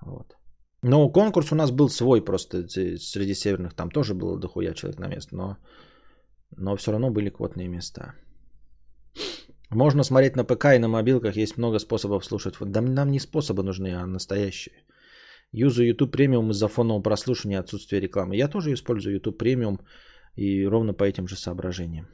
Вот. 0.00 0.37
Но 0.82 1.12
конкурс 1.12 1.52
у 1.52 1.56
нас 1.56 1.70
был 1.70 1.88
свой 1.88 2.24
просто 2.24 2.68
среди 2.68 3.34
северных, 3.34 3.74
там 3.74 3.90
тоже 3.90 4.14
было 4.14 4.38
дохуя 4.38 4.74
человек 4.74 5.00
на 5.00 5.08
место, 5.08 5.36
но, 5.36 5.56
но 6.56 6.76
все 6.76 6.92
равно 6.92 7.10
были 7.10 7.30
квотные 7.30 7.68
места. 7.68 8.14
Можно 9.70 10.04
смотреть 10.04 10.36
на 10.36 10.44
ПК 10.44 10.64
и 10.74 10.78
на 10.78 10.88
мобилках, 10.88 11.36
есть 11.36 11.58
много 11.58 11.78
способов 11.78 12.24
слушать. 12.24 12.54
Да 12.60 12.80
нам 12.80 13.10
не 13.10 13.20
способы 13.20 13.62
нужны, 13.62 13.94
а 13.94 14.06
настоящие. 14.06 14.84
Юзаю 15.52 15.88
YouTube 15.88 16.12
премиум 16.12 16.50
из-за 16.50 16.68
фонового 16.68 17.02
прослушивания 17.02 17.60
отсутствия 17.60 18.00
рекламы. 18.00 18.36
Я 18.36 18.48
тоже 18.48 18.72
использую 18.72 19.14
YouTube 19.14 19.38
премиум 19.38 19.80
и 20.36 20.66
ровно 20.66 20.94
по 20.94 21.04
этим 21.04 21.26
же 21.26 21.36
соображениям. 21.36 22.06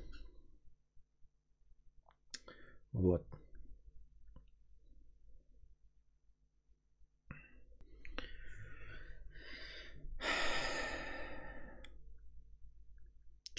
Вот. 2.93 3.23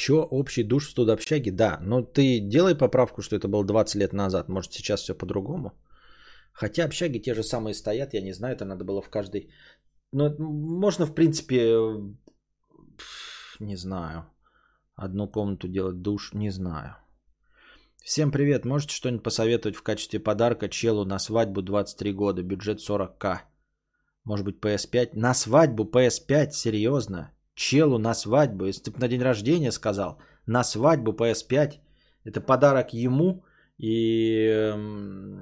Чё, 0.06 0.28
общий 0.32 0.64
душ 0.64 0.88
в 0.88 0.92
студообщаге? 0.92 1.52
Да, 1.52 1.80
но 1.82 2.04
ты 2.04 2.40
делай 2.40 2.76
поправку, 2.76 3.22
что 3.22 3.36
это 3.36 3.48
было 3.48 3.66
20 3.66 3.96
лет 3.96 4.14
назад. 4.14 4.50
Может, 4.50 4.74
сейчас 4.74 5.02
все 5.02 5.18
по-другому. 5.18 5.72
Хотя 6.54 6.86
общаги 6.86 7.22
те 7.22 7.34
же 7.34 7.44
самые 7.44 7.74
стоят, 7.74 8.14
я 8.14 8.22
не 8.22 8.34
знаю, 8.34 8.56
это 8.56 8.66
надо 8.66 8.84
было 8.84 9.02
в 9.02 9.10
каждой... 9.10 9.50
Ну, 10.12 10.30
можно, 10.40 11.06
в 11.08 11.16
принципе, 11.16 11.56
э, 11.56 12.16
не 13.60 13.76
знаю, 13.78 14.26
одну 14.96 15.32
комнату 15.32 15.68
делать 15.68 16.02
душ, 16.02 16.34
не 16.34 16.52
знаю. 16.52 16.96
Всем 18.04 18.32
привет, 18.32 18.66
можете 18.66 18.94
что-нибудь 18.94 19.24
посоветовать 19.24 19.76
в 19.76 19.82
качестве 19.82 20.20
подарка 20.20 20.70
челу 20.70 21.06
на 21.06 21.20
свадьбу 21.20 21.64
23 21.64 22.14
года, 22.14 22.44
бюджет 22.44 22.80
40к? 22.80 23.40
Может 24.24 24.46
быть 24.46 24.64
PS5? 24.64 25.10
На 25.14 25.34
свадьбу 25.34 25.84
PS5? 25.84 26.52
Серьезно? 26.52 27.35
Челу 27.56 27.98
на 27.98 28.14
свадьбу? 28.14 28.66
Если 28.66 28.84
ты 28.84 28.92
б 28.92 29.00
на 29.00 29.08
день 29.08 29.22
рождения 29.22 29.72
сказал, 29.72 30.20
на 30.46 30.64
свадьбу 30.64 31.14
PS5, 31.14 31.80
это 32.26 32.42
подарок 32.42 32.94
ему 32.94 33.44
и 33.78 34.48
эм, 34.48 35.42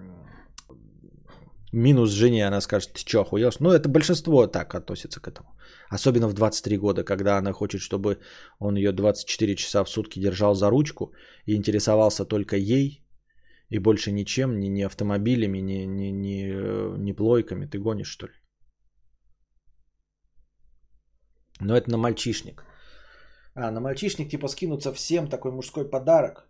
минус 1.71 2.11
жене, 2.11 2.47
она 2.47 2.61
скажет, 2.61 2.93
ты 2.93 2.99
что, 2.99 3.21
охуел? 3.21 3.51
Ну, 3.59 3.71
это 3.71 3.89
большинство 3.89 4.47
так 4.47 4.75
относится 4.75 5.19
к 5.19 5.27
этому. 5.27 5.49
Особенно 5.89 6.27
в 6.27 6.33
23 6.33 6.77
года, 6.77 7.03
когда 7.03 7.37
она 7.37 7.51
хочет, 7.51 7.81
чтобы 7.81 8.19
он 8.59 8.75
ее 8.75 8.91
24 8.91 9.55
часа 9.55 9.83
в 9.83 9.89
сутки 9.89 10.19
держал 10.19 10.55
за 10.55 10.69
ручку 10.69 11.13
и 11.45 11.55
интересовался 11.55 12.25
только 12.25 12.57
ей 12.57 13.03
и 13.69 13.79
больше 13.79 14.11
ничем, 14.11 14.59
ни, 14.59 14.67
ни 14.67 14.83
автомобилями, 14.83 15.57
ни, 15.59 15.85
ни, 15.85 16.11
ни, 16.11 16.45
э, 16.45 16.95
ни 16.97 17.11
плойками. 17.13 17.65
Ты 17.65 17.79
гонишь, 17.79 18.07
что 18.07 18.27
ли? 18.27 18.33
Но 21.63 21.75
это 21.75 21.91
на 21.91 21.97
мальчишник. 21.97 22.63
А, 23.55 23.71
на 23.71 23.79
мальчишник 23.79 24.29
типа 24.29 24.47
скинуться 24.47 24.93
всем 24.93 25.27
такой 25.27 25.51
мужской 25.51 25.89
подарок. 25.89 26.47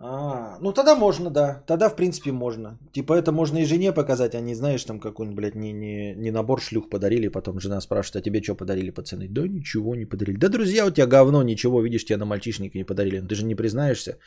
А, 0.00 0.58
ну 0.60 0.72
тогда 0.72 0.94
можно, 0.94 1.30
да. 1.30 1.62
Тогда 1.66 1.88
в 1.88 1.96
принципе 1.96 2.32
можно. 2.32 2.78
Типа 2.92 3.14
это 3.14 3.32
можно 3.32 3.58
и 3.58 3.64
жене 3.64 3.92
показать, 3.92 4.34
а 4.34 4.40
не 4.40 4.54
знаешь 4.54 4.84
там 4.84 5.00
какой-нибудь, 5.00 5.36
блядь, 5.36 5.54
не, 5.54 5.72
не, 5.72 6.14
не 6.14 6.30
набор 6.30 6.60
шлюх 6.60 6.88
подарили, 6.88 7.28
потом 7.28 7.60
жена 7.60 7.80
спрашивает, 7.80 8.16
а 8.16 8.22
тебе 8.22 8.42
что 8.42 8.54
подарили, 8.54 8.90
пацаны? 8.90 9.28
Да 9.28 9.48
ничего 9.48 9.94
не 9.94 10.06
подарили. 10.06 10.38
Да 10.38 10.48
друзья 10.48 10.86
у 10.86 10.90
тебя 10.90 11.06
говно, 11.06 11.42
ничего, 11.42 11.82
видишь, 11.82 12.04
тебе 12.04 12.16
на 12.16 12.26
мальчишника 12.26 12.78
не 12.78 12.84
подарили. 12.84 13.20
Ну, 13.20 13.28
ты 13.28 13.34
же 13.34 13.44
не 13.44 13.56
признаешься, 13.56 14.18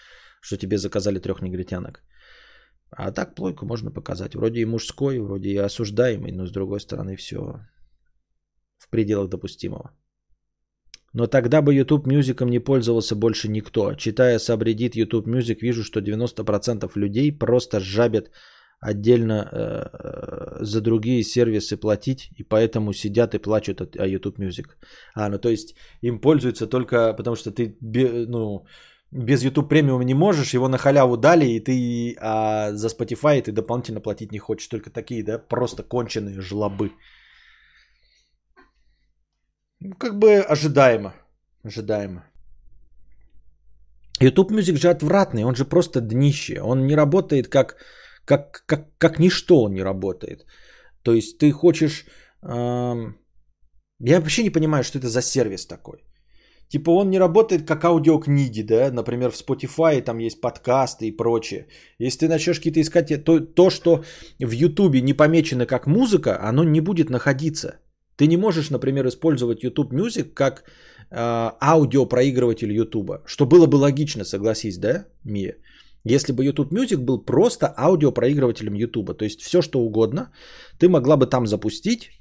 что 0.41 0.57
тебе 0.57 0.77
заказали 0.77 1.19
трех 1.19 1.41
негритянок. 1.41 2.03
А 2.89 3.11
так 3.11 3.35
плойку 3.35 3.65
можно 3.65 3.91
показать. 3.91 4.35
Вроде 4.35 4.59
и 4.59 4.65
мужской, 4.65 5.19
вроде 5.19 5.49
и 5.49 5.57
осуждаемый, 5.57 6.31
но 6.31 6.45
с 6.45 6.51
другой 6.51 6.79
стороны 6.79 7.15
все 7.15 7.61
в 8.81 8.89
пределах 8.89 9.29
допустимого. 9.29 9.91
Но 11.13 11.27
тогда 11.27 11.61
бы 11.61 11.73
YouTube 11.73 12.07
Music 12.07 12.45
не 12.49 12.59
пользовался 12.59 13.15
больше 13.15 13.49
никто. 13.49 13.93
Читая 13.95 14.39
сабреддит 14.39 14.95
YouTube 14.95 15.27
Music, 15.27 15.57
вижу, 15.61 15.83
что 15.83 15.99
90% 15.99 16.89
людей 16.95 17.37
просто 17.37 17.79
жабят 17.79 18.31
отдельно 18.79 19.49
э, 19.51 20.63
за 20.65 20.81
другие 20.81 21.23
сервисы 21.23 21.77
платить, 21.77 22.29
и 22.37 22.43
поэтому 22.43 22.93
сидят 22.93 23.35
и 23.35 23.39
плачут 23.39 23.81
от, 23.81 23.95
о 23.95 24.07
YouTube 24.07 24.39
Music. 24.39 24.65
А, 25.13 25.29
ну 25.29 25.37
то 25.37 25.49
есть 25.49 25.75
им 26.01 26.19
пользуются 26.19 26.67
только 26.67 27.13
потому, 27.13 27.35
что 27.35 27.51
ты 27.51 27.77
ну, 27.81 28.65
без 29.11 29.43
YouTube 29.43 29.69
премиум 29.69 30.01
не 30.01 30.13
можешь, 30.13 30.53
его 30.53 30.67
на 30.67 30.77
халяву 30.77 31.17
дали, 31.17 31.45
и 31.45 31.59
ты 31.59 32.15
а 32.19 32.71
за 32.71 32.87
Spotify 32.87 33.41
ты 33.41 33.51
дополнительно 33.51 34.01
платить 34.01 34.31
не 34.31 34.39
хочешь. 34.39 34.67
Только 34.67 34.89
такие, 34.89 35.23
да, 35.23 35.37
просто 35.37 35.83
конченые 35.83 36.41
жлобы. 36.41 36.91
Ну, 39.81 39.95
как 39.95 40.19
бы 40.19 40.39
ожидаемо. 40.41 41.13
Ожидаемо. 41.63 42.23
YouTube 44.21 44.51
Music 44.51 44.77
же 44.77 44.89
отвратный, 44.89 45.43
он 45.43 45.55
же 45.55 45.65
просто 45.65 46.01
днище. 46.01 46.61
Он 46.61 46.85
не 46.85 46.95
работает 46.95 47.47
как, 47.47 47.77
как, 48.25 48.63
как, 48.67 48.97
как 48.97 49.19
ничто 49.19 49.63
он 49.63 49.73
не 49.73 49.83
работает. 49.83 50.45
То 51.03 51.13
есть 51.13 51.37
ты 51.39 51.51
хочешь... 51.51 52.05
эм, 52.43 53.15
Я 53.99 54.19
вообще 54.19 54.43
не 54.43 54.51
понимаю, 54.51 54.83
что 54.83 54.99
это 54.99 55.07
за 55.07 55.21
сервис 55.21 55.65
такой. 55.65 56.03
Типа 56.69 56.91
он 56.91 57.09
не 57.09 57.19
работает 57.19 57.67
как 57.67 57.83
аудиокниги, 57.83 58.61
да, 58.61 58.91
например, 58.91 59.31
в 59.31 59.35
Spotify 59.35 60.01
там 60.01 60.19
есть 60.19 60.41
подкасты 60.41 61.07
и 61.07 61.17
прочее. 61.17 61.67
Если 61.99 62.19
ты 62.19 62.27
начнешь 62.29 62.57
какие-то 62.57 62.79
искать, 62.79 63.23
то, 63.25 63.39
то 63.39 63.69
что 63.69 64.03
в 64.39 64.51
YouTube 64.51 65.01
не 65.01 65.13
помечено 65.13 65.65
как 65.65 65.87
музыка, 65.87 66.39
оно 66.49 66.63
не 66.63 66.81
будет 66.81 67.09
находиться. 67.09 67.79
Ты 68.22 68.27
не 68.27 68.38
можешь, 68.38 68.69
например, 68.69 69.07
использовать 69.07 69.64
YouTube 69.64 69.93
Music 69.93 70.34
как 70.35 70.64
э, 71.10 71.52
аудиопроигрыватель 71.60 72.72
YouTube, 72.72 73.10
что 73.26 73.45
было 73.48 73.65
бы 73.65 73.77
логично, 73.77 74.26
согласись, 74.26 74.77
да, 74.77 75.06
Мия? 75.23 75.56
Если 76.06 76.31
бы 76.31 76.45
YouTube 76.45 76.72
Music 76.72 76.98
был 76.98 77.26
просто 77.26 77.73
аудиопроигрывателем 77.76 78.76
YouTube, 78.76 79.18
то 79.18 79.26
есть 79.26 79.41
все 79.41 79.61
что 79.61 79.80
угодно, 79.80 80.31
ты 80.77 80.88
могла 80.88 81.18
бы 81.18 81.26
там 81.26 81.48
запустить 81.48 82.11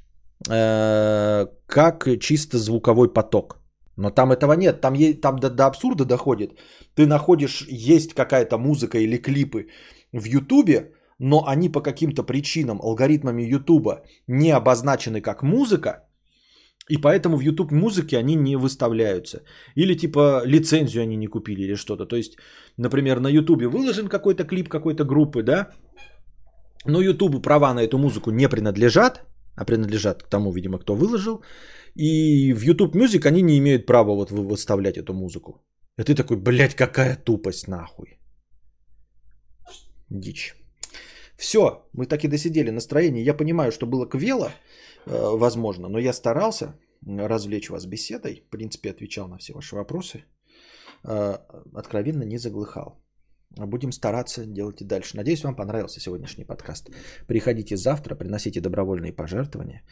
э, 0.49 1.47
как 1.67 2.09
чисто 2.21 2.57
звуковой 2.57 3.13
поток. 3.13 3.61
Но 3.97 4.11
там 4.11 4.33
этого 4.33 4.55
нет, 4.55 4.81
там, 4.81 4.95
е- 4.95 5.21
там 5.21 5.39
до, 5.39 5.51
до 5.51 5.67
абсурда 5.67 6.07
доходит. 6.07 6.53
Ты 6.95 7.07
находишь, 7.07 7.67
есть 7.69 8.15
какая-то 8.15 8.57
музыка 8.57 8.99
или 8.99 9.19
клипы 9.19 9.67
в 10.13 10.25
Ютубе, 10.25 10.95
но 11.21 11.47
они 11.47 11.69
по 11.69 11.83
каким-то 11.83 12.23
причинам, 12.23 12.81
алгоритмами 12.83 13.43
Ютуба 13.43 14.03
не 14.27 14.51
обозначены 14.51 15.21
как 15.21 15.43
музыка, 15.43 15.91
и 16.91 16.97
поэтому 16.97 17.37
в 17.37 17.41
YouTube 17.41 17.73
музыке 17.73 18.19
они 18.19 18.35
не 18.35 18.57
выставляются. 18.57 19.43
Или 19.77 19.95
типа 19.95 20.43
лицензию 20.47 21.03
они 21.03 21.17
не 21.17 21.29
купили 21.29 21.63
или 21.63 21.77
что-то. 21.77 22.07
То 22.07 22.17
есть, 22.17 22.37
например, 22.79 23.21
на 23.21 23.29
YouTube 23.29 23.63
выложен 23.63 24.09
какой-то 24.09 24.45
клип 24.45 24.69
какой-то 24.69 25.05
группы, 25.05 25.43
да? 25.43 25.71
Но 26.87 27.03
YouTube 27.03 27.43
права 27.43 27.75
на 27.75 27.81
эту 27.83 27.99
музыку 27.99 28.31
не 28.31 28.49
принадлежат, 28.49 29.23
а 29.57 29.65
принадлежат 29.65 30.23
к 30.23 30.29
тому, 30.29 30.53
видимо, 30.53 30.79
кто 30.79 30.97
выложил. 30.97 31.43
И 31.95 32.55
в 32.55 32.63
YouTube 32.63 32.97
Music 32.97 33.29
они 33.29 33.43
не 33.43 33.59
имеют 33.59 33.87
права 33.87 34.15
вот 34.15 34.31
вы- 34.31 34.49
выставлять 34.49 34.97
эту 34.97 35.13
музыку. 35.13 35.63
И 35.99 36.03
ты 36.03 36.15
такой, 36.15 36.39
блядь, 36.39 36.75
какая 36.75 37.17
тупость 37.17 37.69
нахуй. 37.69 38.19
Дичь. 40.09 40.60
Все, 41.41 41.89
мы 41.95 42.07
так 42.07 42.25
и 42.25 42.29
досидели 42.29 42.71
настроение. 42.71 43.25
Я 43.25 43.37
понимаю, 43.37 43.73
что 43.73 43.87
было 43.87 44.07
квело, 44.07 44.51
э, 45.07 45.39
возможно, 45.39 45.89
но 45.89 45.99
я 45.99 46.13
старался 46.13 46.75
развлечь 47.07 47.71
вас 47.71 47.87
беседой. 47.87 48.43
В 48.47 48.51
принципе, 48.51 48.91
отвечал 48.91 49.29
на 49.29 49.39
все 49.39 49.55
ваши 49.55 49.75
вопросы. 49.75 50.25
Э, 51.03 51.39
Откровенно 51.75 52.25
не 52.25 52.39
заглыхал. 52.39 53.03
Будем 53.57 53.93
стараться 53.93 54.45
делать 54.45 54.83
и 54.83 54.85
дальше. 54.85 55.17
Надеюсь, 55.17 55.43
вам 55.43 55.57
понравился 55.57 56.01
сегодняшний 56.01 56.45
подкаст. 56.45 56.91
Приходите 57.27 57.77
завтра, 57.77 58.15
приносите 58.15 58.61
добровольные 58.61 59.13
пожертвования. 59.13 59.83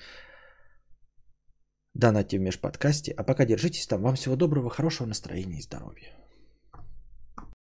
Донатьте 1.95 2.39
в 2.39 2.43
межподкасте. 2.43 3.15
А 3.17 3.25
пока 3.25 3.47
держитесь 3.47 3.87
там. 3.87 4.03
Вам 4.03 4.15
всего 4.17 4.37
доброго, 4.37 4.69
хорошего 4.69 5.09
настроения 5.09 5.59
и 5.59 5.63
здоровья. 5.63 6.28